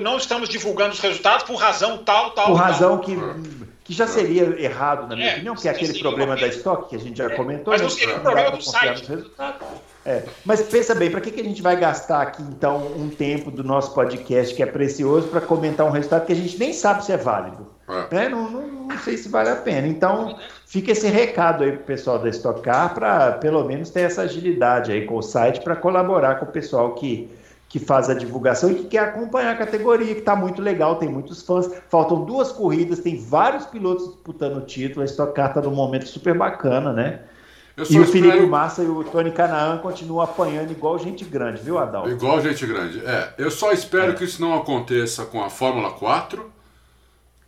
Não 0.00 0.16
estamos 0.16 0.48
divulgando 0.48 0.94
os 0.94 1.00
resultados 1.00 1.44
por 1.44 1.56
razão 1.56 1.98
tal, 1.98 2.30
tal. 2.30 2.46
Por 2.46 2.54
razão 2.54 2.96
tal. 2.96 3.00
que, 3.00 3.18
que 3.84 3.92
já 3.92 4.06
seria 4.06 4.44
errado, 4.58 5.06
na 5.06 5.14
minha 5.14 5.28
é, 5.28 5.34
opinião, 5.34 5.54
que 5.54 5.68
é 5.68 5.70
aquele 5.70 5.98
problema 5.98 6.34
da 6.34 6.46
estoque 6.46 6.88
que 6.88 6.96
a 6.96 6.98
gente 6.98 7.18
já 7.18 7.26
é, 7.26 7.36
comentou. 7.36 7.70
Mas 7.70 7.82
não 7.82 7.88
né? 7.90 7.94
seria 7.94 8.16
um 8.16 8.20
problema 8.20 8.50
do 8.52 8.62
site. 8.62 9.06
É, 10.06 10.22
mas 10.42 10.62
pensa 10.62 10.94
bem, 10.94 11.10
para 11.10 11.20
que, 11.20 11.30
que 11.30 11.40
a 11.42 11.44
gente 11.44 11.60
vai 11.60 11.76
gastar 11.76 12.22
aqui, 12.22 12.42
então, 12.42 12.86
um 12.96 13.10
tempo 13.10 13.50
do 13.50 13.62
nosso 13.62 13.92
podcast 13.92 14.54
que 14.54 14.62
é 14.62 14.66
precioso 14.66 15.28
para 15.28 15.42
comentar 15.42 15.86
um 15.86 15.90
resultado 15.90 16.24
que 16.24 16.32
a 16.32 16.36
gente 16.36 16.58
nem 16.58 16.72
sabe 16.72 17.04
se 17.04 17.12
é 17.12 17.18
válido? 17.18 17.74
É. 17.86 18.14
Né? 18.14 18.28
Não, 18.30 18.50
não, 18.50 18.66
não, 18.66 18.98
sei 19.00 19.18
se 19.18 19.28
vale 19.28 19.50
a 19.50 19.56
pena. 19.56 19.86
Então, 19.86 20.38
fica 20.66 20.92
esse 20.92 21.08
recado 21.08 21.62
aí 21.62 21.72
para 21.72 21.80
o 21.82 21.84
pessoal 21.84 22.18
da 22.18 22.30
Stock 22.30 22.62
Car 22.62 22.94
para, 22.94 23.32
pelo 23.32 23.62
menos, 23.64 23.90
ter 23.90 24.00
essa 24.00 24.22
agilidade 24.22 24.92
aí 24.92 25.04
com 25.04 25.16
o 25.16 25.22
site 25.22 25.60
para 25.60 25.76
colaborar 25.76 26.36
com 26.36 26.46
o 26.46 26.48
pessoal 26.48 26.94
que 26.94 27.28
que 27.74 27.80
faz 27.80 28.08
a 28.08 28.14
divulgação 28.14 28.70
e 28.70 28.76
que 28.76 28.84
quer 28.84 29.00
acompanhar 29.00 29.50
a 29.50 29.56
categoria, 29.56 30.14
que 30.14 30.20
está 30.20 30.36
muito 30.36 30.62
legal, 30.62 30.94
tem 30.94 31.08
muitos 31.08 31.42
fãs. 31.42 31.68
Faltam 31.88 32.24
duas 32.24 32.52
corridas, 32.52 33.00
tem 33.00 33.18
vários 33.18 33.66
pilotos 33.66 34.06
disputando 34.06 34.58
o 34.58 34.60
título, 34.60 35.02
a 35.02 35.04
Stock 35.06 35.34
Car 35.34 35.48
está 35.48 35.60
num 35.60 35.74
momento 35.74 36.06
super 36.06 36.38
bacana, 36.38 36.92
né? 36.92 37.22
e 37.90 37.98
o 37.98 38.06
Felipe 38.06 38.46
Massa 38.46 38.84
e 38.84 38.86
o 38.86 39.02
Tony 39.02 39.32
Canaan 39.32 39.78
continuam 39.78 40.20
apanhando 40.20 40.70
igual 40.70 40.96
gente 41.00 41.24
grande, 41.24 41.62
viu, 41.62 41.76
Adalto? 41.76 42.08
Igual 42.10 42.40
gente 42.40 42.64
grande. 42.64 43.04
É, 43.04 43.34
eu 43.38 43.50
só 43.50 43.72
espero 43.72 44.12
é. 44.12 44.14
que 44.14 44.22
isso 44.22 44.40
não 44.40 44.54
aconteça 44.54 45.24
com 45.24 45.42
a 45.42 45.50
Fórmula 45.50 45.90
4, 45.90 46.48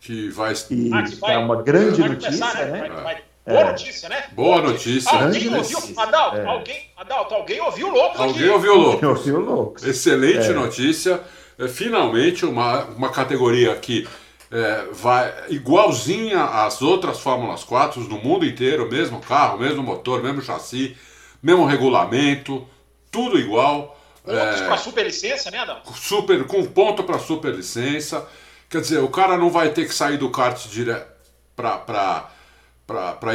que 0.01 0.27
vai. 0.27 0.53
E 0.69 0.91
ah, 0.93 1.05
vai, 1.21 1.35
é 1.35 1.37
uma 1.37 1.63
grande 1.63 2.05
notícia, 2.05 2.65
né? 2.65 2.65
né? 2.65 2.89
Vai, 2.89 3.03
vai, 3.03 3.23
boa 3.47 3.65
notícia, 3.65 4.09
né? 4.09 4.23
Boa 4.33 4.61
notícia. 4.61 5.11
Alguém 5.11 5.55
ouviu, 5.55 5.79
Adalto, 5.97 6.37
alguém, 6.47 6.89
Adalto, 6.97 7.33
alguém 7.33 7.61
ouviu 7.61 7.87
o 7.87 7.91
Loucos 7.91 8.19
Alguém 8.19 8.43
aqui. 8.43 8.49
ouviu 8.49 8.73
o 8.73 8.77
Loucos. 8.77 9.09
ouviu 9.09 9.39
Loucos. 9.39 9.83
Excelente 9.83 10.49
notícia. 10.49 11.21
finalmente, 11.69 12.45
uma, 12.45 12.83
uma 12.85 13.09
categoria 13.09 13.75
que 13.75 14.07
é, 14.51 14.87
vai 14.91 15.33
igualzinha 15.49 16.43
às 16.43 16.81
outras 16.81 17.19
Fórmulas 17.19 17.63
4 17.63 18.01
no 18.01 18.17
mundo 18.17 18.45
inteiro, 18.45 18.89
mesmo 18.89 19.19
carro, 19.19 19.59
mesmo 19.59 19.83
motor, 19.83 20.21
mesmo 20.23 20.41
chassi, 20.41 20.95
mesmo 21.41 21.65
regulamento, 21.65 22.67
tudo 23.11 23.37
igual. 23.39 23.97
Pontos 24.23 24.61
é, 24.61 24.65
para 24.67 24.77
superlicença, 24.77 25.51
né, 25.51 25.59
Adão? 25.59 25.79
Super, 25.95 26.45
com 26.45 26.65
ponto 26.65 27.03
para 27.03 27.19
superlicença. 27.19 28.27
Quer 28.69 28.81
dizer, 28.81 28.99
o 28.99 29.07
cara 29.09 29.37
não 29.37 29.49
vai 29.49 29.69
ter 29.69 29.85
que 29.87 29.93
sair 29.93 30.17
do 30.17 30.29
kart 30.29 30.65
direto 30.67 31.07
para 31.55 32.29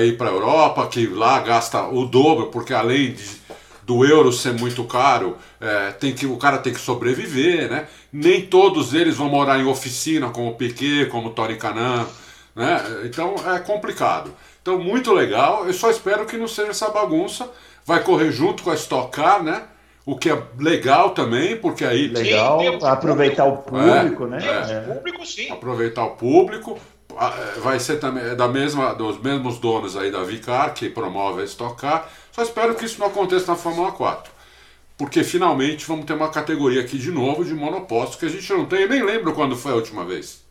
ir 0.04 0.16
para 0.16 0.28
a 0.28 0.32
Europa, 0.32 0.86
que 0.86 1.06
lá 1.06 1.40
gasta 1.40 1.82
o 1.88 2.06
dobro, 2.06 2.46
porque 2.46 2.72
além 2.72 3.12
de 3.12 3.42
do 3.84 4.04
euro 4.04 4.32
ser 4.32 4.52
muito 4.52 4.84
caro, 4.84 5.36
é, 5.60 5.90
tem 5.90 6.14
que, 6.14 6.24
o 6.24 6.36
cara 6.36 6.58
tem 6.58 6.72
que 6.72 6.80
sobreviver, 6.80 7.68
né? 7.68 7.88
Nem 8.12 8.46
todos 8.46 8.94
eles 8.94 9.16
vão 9.16 9.28
morar 9.28 9.58
em 9.58 9.66
oficina, 9.66 10.30
como 10.30 10.50
o 10.50 10.54
Piquet, 10.54 11.06
como 11.06 11.28
o 11.28 11.32
Tony 11.32 11.56
Canan, 11.56 12.06
né? 12.54 12.80
Então 13.04 13.34
é 13.52 13.58
complicado. 13.58 14.32
Então, 14.62 14.78
muito 14.78 15.12
legal. 15.12 15.66
Eu 15.66 15.72
só 15.72 15.90
espero 15.90 16.24
que 16.24 16.36
não 16.36 16.46
seja 16.46 16.70
essa 16.70 16.88
bagunça. 16.88 17.50
Vai 17.84 18.02
correr 18.04 18.30
junto 18.30 18.62
com 18.62 18.70
a 18.70 18.74
Stock 18.74 19.10
Car, 19.10 19.42
né? 19.42 19.64
O 20.06 20.16
que 20.16 20.30
é 20.30 20.42
legal 20.58 21.10
também, 21.10 21.56
porque 21.56 21.84
aí. 21.84 22.08
Legal, 22.08 22.60
aproveitar 22.84 23.44
o 23.44 23.58
público, 23.58 24.24
é, 24.24 24.28
né? 24.28 24.38
É, 24.70 24.94
público, 24.94 25.26
sim. 25.26 25.50
Aproveitar 25.50 26.04
o 26.04 26.10
público. 26.10 26.78
É, 27.20 27.60
vai 27.60 27.78
ser 27.78 27.98
também 27.98 28.24
é 28.24 28.34
da 28.34 28.48
mesma, 28.48 28.94
dos 28.94 29.18
mesmos 29.20 29.58
donos 29.58 29.96
aí 29.96 30.10
da 30.10 30.22
Vicar, 30.22 30.72
que 30.74 30.88
promove 30.88 31.42
a 31.42 31.44
Stock 31.44 31.80
Car. 31.80 32.08
Só 32.32 32.42
espero 32.42 32.74
que 32.74 32.84
isso 32.84 32.98
não 32.98 33.08
aconteça 33.08 33.52
na 33.52 33.56
Fórmula 33.56 33.92
4. 33.92 34.32
Porque 34.96 35.24
finalmente 35.24 35.84
vamos 35.86 36.04
ter 36.04 36.12
uma 36.12 36.30
categoria 36.30 36.80
aqui 36.80 36.98
de 36.98 37.10
novo 37.10 37.44
de 37.44 37.54
monoposto 37.54 38.18
que 38.18 38.26
a 38.26 38.28
gente 38.28 38.50
não 38.52 38.66
tem. 38.66 38.82
Eu 38.82 38.88
nem 38.88 39.02
lembro 39.02 39.32
quando 39.32 39.56
foi 39.56 39.72
a 39.72 39.74
última 39.74 40.04
vez. 40.04 40.44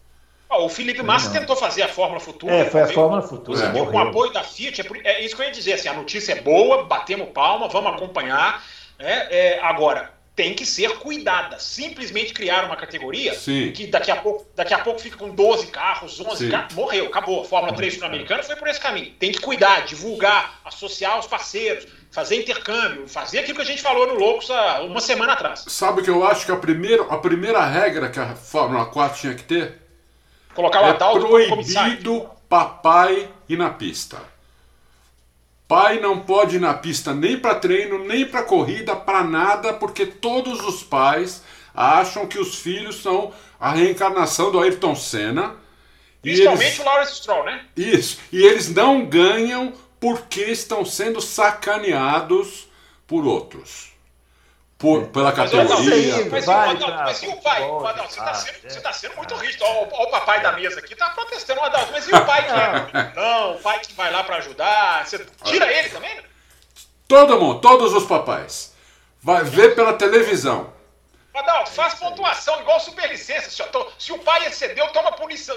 o 0.49 0.67
Felipe 0.67 1.01
Massa 1.01 1.29
não. 1.29 1.39
tentou 1.39 1.55
fazer 1.55 1.83
a 1.83 1.87
Fórmula 1.87 2.19
Futura. 2.19 2.53
É, 2.53 2.65
foi 2.65 2.81
a 2.81 2.87
Fórmula 2.87 3.21
Futura. 3.21 3.67
É. 3.67 3.71
Com 3.71 3.95
o 3.95 3.99
apoio 3.99 4.33
da 4.33 4.43
Fiat. 4.43 4.81
É, 4.81 5.11
é, 5.11 5.25
isso 5.25 5.35
que 5.35 5.41
eu 5.41 5.45
ia 5.45 5.51
dizer. 5.51 5.73
Assim, 5.73 5.87
a 5.87 5.93
notícia 5.93 6.33
é 6.33 6.41
boa, 6.41 6.83
batemos 6.83 7.29
palma, 7.29 7.67
vamos 7.67 7.93
acompanhar. 7.93 8.63
Né? 8.99 9.27
É, 9.29 9.59
agora, 9.61 10.11
tem 10.35 10.53
que 10.53 10.65
ser 10.65 10.97
cuidada. 10.99 11.59
Simplesmente 11.59 12.33
criar 12.33 12.65
uma 12.65 12.75
categoria 12.75 13.33
Sim. 13.33 13.71
que 13.71 13.87
daqui 13.87 14.09
a, 14.11 14.15
pouco, 14.15 14.45
daqui 14.55 14.73
a 14.73 14.79
pouco 14.79 14.99
fica 14.99 15.17
com 15.17 15.29
12 15.29 15.67
carros, 15.67 16.19
11 16.19 16.45
Sim. 16.45 16.49
carros, 16.49 16.73
morreu, 16.73 17.07
acabou. 17.07 17.41
A 17.41 17.45
Fórmula 17.45 17.75
3 17.75 17.95
sul-americana 17.95 18.43
foi 18.43 18.55
por 18.55 18.67
esse 18.67 18.79
caminho. 18.79 19.11
Tem 19.19 19.31
que 19.31 19.39
cuidar, 19.39 19.85
divulgar, 19.85 20.61
associar 20.63 21.19
os 21.19 21.27
parceiros, 21.27 21.85
fazer 22.11 22.37
intercâmbio, 22.37 23.07
fazer 23.07 23.39
aquilo 23.39 23.57
que 23.57 23.63
a 23.63 23.65
gente 23.65 23.81
falou 23.81 24.07
no 24.07 24.15
Loucos 24.15 24.49
há 24.49 24.81
uma 24.81 25.01
semana 25.01 25.33
atrás. 25.33 25.65
Sabe 25.67 26.01
que 26.01 26.09
eu 26.09 26.25
acho 26.25 26.45
que 26.45 26.51
a 26.51 26.57
primeira, 26.57 27.03
a 27.03 27.17
primeira 27.17 27.65
regra 27.65 28.09
que 28.09 28.19
a 28.19 28.35
Fórmula 28.35 28.85
4 28.85 29.19
tinha 29.19 29.35
que 29.35 29.43
ter? 29.43 29.81
Colocar 30.53 30.81
o 30.81 30.85
é 30.85 30.89
Adalto 30.89 31.27
proibido 31.27 32.29
papai 32.49 33.29
ir 33.47 33.57
na 33.57 33.69
pista. 33.69 34.17
Pai 35.71 36.01
não 36.01 36.19
pode 36.19 36.57
ir 36.57 36.59
na 36.59 36.73
pista 36.73 37.13
nem 37.13 37.39
para 37.39 37.55
treino, 37.55 37.97
nem 37.97 38.25
para 38.25 38.43
corrida, 38.43 38.93
para 38.93 39.23
nada, 39.23 39.71
porque 39.71 40.05
todos 40.05 40.59
os 40.65 40.83
pais 40.83 41.41
acham 41.73 42.27
que 42.27 42.37
os 42.37 42.55
filhos 42.55 43.01
são 43.01 43.31
a 43.57 43.71
reencarnação 43.71 44.51
do 44.51 44.59
Ayrton 44.59 44.93
Senna. 44.93 45.55
Principalmente 46.21 46.65
eles... 46.65 46.79
o 46.79 46.83
Lawrence 46.83 47.15
Stroll, 47.15 47.45
né? 47.45 47.65
Isso. 47.77 48.19
E 48.33 48.43
eles 48.43 48.67
não 48.67 49.05
ganham 49.05 49.71
porque 49.97 50.41
estão 50.41 50.83
sendo 50.83 51.21
sacaneados 51.21 52.67
por 53.07 53.25
outros 53.25 53.90
por, 54.81 55.07
pela 55.09 55.31
categoria. 55.31 56.27
Mas, 56.31 56.45
vai, 56.45 56.71
Adalto, 56.71 56.95
mas 56.95 57.21
e 57.21 57.27
o 57.27 57.35
pai? 57.37 57.61
Pode, 57.61 57.87
Adalto, 57.87 58.13
você 58.13 58.19
está 58.19 58.33
sendo, 58.33 58.81
tá 58.81 58.93
sendo 58.93 59.15
muito 59.15 59.35
rígido. 59.35 59.63
Olha 59.63 59.87
o 59.87 60.09
papai 60.09 60.41
da 60.41 60.53
mesa 60.53 60.79
aqui, 60.79 60.93
está 60.93 61.11
protestando. 61.11 61.61
Adalto, 61.61 61.91
mas 61.91 62.07
e 62.07 62.15
o 62.15 62.25
pai 62.25 62.43
que 62.43 62.51
é 62.51 63.11
Não, 63.15 63.55
o 63.55 63.59
pai 63.59 63.79
que 63.79 63.93
vai 63.93 64.11
lá 64.11 64.23
para 64.23 64.37
ajudar? 64.37 65.05
Você 65.05 65.23
tira 65.43 65.71
ele 65.71 65.89
também? 65.89 66.15
Né? 66.15 66.23
Todo 67.07 67.39
mundo, 67.39 67.61
todos 67.61 67.93
os 67.93 68.05
papais. 68.05 68.73
Vai 69.21 69.43
ver 69.43 69.75
pela 69.75 69.93
televisão. 69.93 70.73
Adalto, 71.33 71.71
faz 71.71 71.93
pontuação 71.93 72.59
igual 72.61 72.79
superlicença. 72.79 73.51
Se, 73.51 73.63
se 73.99 74.11
o 74.11 74.17
pai 74.17 74.47
excedeu, 74.47 74.87
toma 74.87 75.11
punição. 75.11 75.55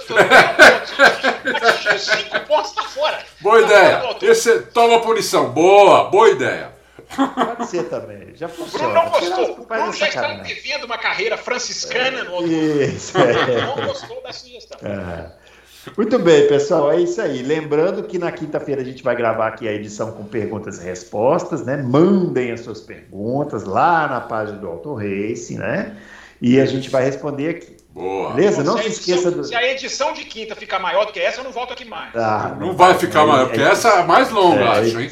Atingiu 1.57 1.99
cinco 1.99 2.41
pontos, 2.41 2.71
está 2.71 2.83
fora. 2.83 3.25
Boa 3.41 3.61
tá 3.61 3.67
ideia. 3.67 4.17
Esse, 4.23 4.61
toma 4.67 5.01
punição. 5.01 5.49
Boa, 5.51 6.11
boa 6.11 6.29
ideia. 6.29 6.74
Pode 7.17 7.67
ser 7.67 7.85
também. 7.85 8.35
Já 8.35 8.49
funciona. 8.49 8.89
Bruno 8.89 9.03
não 9.03 9.11
gostou. 9.11 9.61
O 9.63 9.67
Bruno 9.67 9.93
já 9.93 10.09
está 10.09 10.35
devendo 10.35 10.85
uma 10.85 10.99
carreira 10.99 11.37
franciscana 11.37 12.25
no 12.25 12.33
outro. 12.33 12.53
Isso, 12.53 13.17
é. 13.19 13.63
Não 13.63 13.87
gostou 13.87 14.23
da 14.23 14.33
sugestão. 14.33 14.79
É. 14.83 15.45
Muito 15.97 16.19
bem, 16.19 16.49
pessoal, 16.49 16.91
é 16.93 17.01
isso 17.01 17.21
aí. 17.21 17.43
Lembrando 17.43 18.05
que 18.05 18.19
na 18.19 18.33
quinta-feira 18.33 18.81
a 18.81 18.85
gente 18.85 19.03
vai 19.03 19.15
gravar 19.15 19.49
aqui 19.49 19.69
a 19.69 19.73
edição 19.73 20.13
com 20.13 20.25
perguntas 20.25 20.79
e 20.79 20.85
respostas, 20.85 21.65
né? 21.65 21.77
Mandem 21.77 22.53
as 22.53 22.61
suas 22.61 22.81
perguntas 22.81 23.65
lá 23.65 24.09
na 24.09 24.21
página 24.21 24.59
do 24.59 24.67
Auto 24.67 24.95
Race, 24.95 25.55
né? 25.57 25.97
E 26.41 26.59
a 26.59 26.65
gente 26.65 26.89
vai 26.89 27.05
responder 27.05 27.51
aqui. 27.51 27.77
Boa. 27.91 28.33
Beleza? 28.33 28.65
Não 28.65 28.77
se, 28.77 28.85
se 28.85 28.89
esqueça 28.91 29.31
do. 29.31 29.45
Se 29.45 29.55
a 29.55 29.63
edição 29.71 30.13
de 30.13 30.25
quinta 30.25 30.57
ficar 30.57 30.81
maior 30.81 31.05
do 31.07 31.13
que 31.13 31.21
essa, 31.21 31.41
eu 31.41 31.45
não 31.45 31.53
volto 31.53 31.73
aqui 31.73 31.85
mais. 31.85 32.15
Ah, 32.17 32.57
não, 32.59 32.69
não 32.69 32.77
vai 32.77 32.95
ficar 32.99 33.25
maior, 33.25 33.47
porque 33.47 33.61
é, 33.61 33.65
essa 33.65 33.89
é 33.89 34.01
a 34.01 34.05
mais 34.05 34.31
longa, 34.31 34.63
é, 34.63 34.69
acho, 34.69 35.01
hein? 35.01 35.11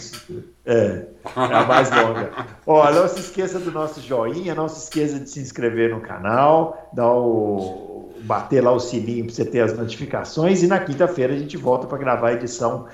É, 0.66 1.02
é 1.36 1.54
a 1.54 1.64
mais 1.64 1.90
longa. 1.90 2.30
Ó, 2.66 2.90
não 2.90 3.08
se 3.08 3.20
esqueça 3.20 3.58
do 3.58 3.70
nosso 3.70 4.00
joinha, 4.00 4.54
não 4.54 4.68
se 4.68 4.84
esqueça 4.84 5.18
de 5.18 5.28
se 5.28 5.40
inscrever 5.40 5.90
no 5.90 6.00
canal, 6.00 6.90
dar 6.92 7.12
o, 7.12 8.10
bater 8.22 8.62
lá 8.62 8.72
o 8.72 8.80
sininho 8.80 9.26
para 9.26 9.34
você 9.34 9.44
ter 9.44 9.60
as 9.60 9.76
notificações. 9.76 10.62
E 10.62 10.66
na 10.66 10.80
quinta-feira 10.80 11.34
a 11.34 11.38
gente 11.38 11.56
volta 11.56 11.86
para 11.86 11.98
gravar 11.98 12.28
a 12.28 12.32
edição 12.34 12.86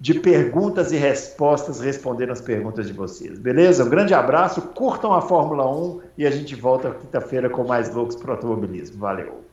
de 0.00 0.14
perguntas 0.14 0.92
e 0.92 0.96
respostas, 0.96 1.80
respondendo 1.80 2.32
as 2.32 2.40
perguntas 2.40 2.86
de 2.86 2.92
vocês. 2.92 3.38
Beleza? 3.38 3.84
Um 3.84 3.90
grande 3.90 4.14
abraço, 4.14 4.62
curtam 4.62 5.12
a 5.12 5.20
Fórmula 5.20 5.70
1 5.70 6.00
e 6.16 6.26
a 6.26 6.30
gente 6.30 6.54
volta 6.54 6.90
quinta-feira 6.90 7.50
com 7.50 7.64
mais 7.64 7.94
loucos 7.94 8.16
para 8.16 8.30
o 8.30 8.34
automobilismo. 8.34 8.98
Valeu! 8.98 9.49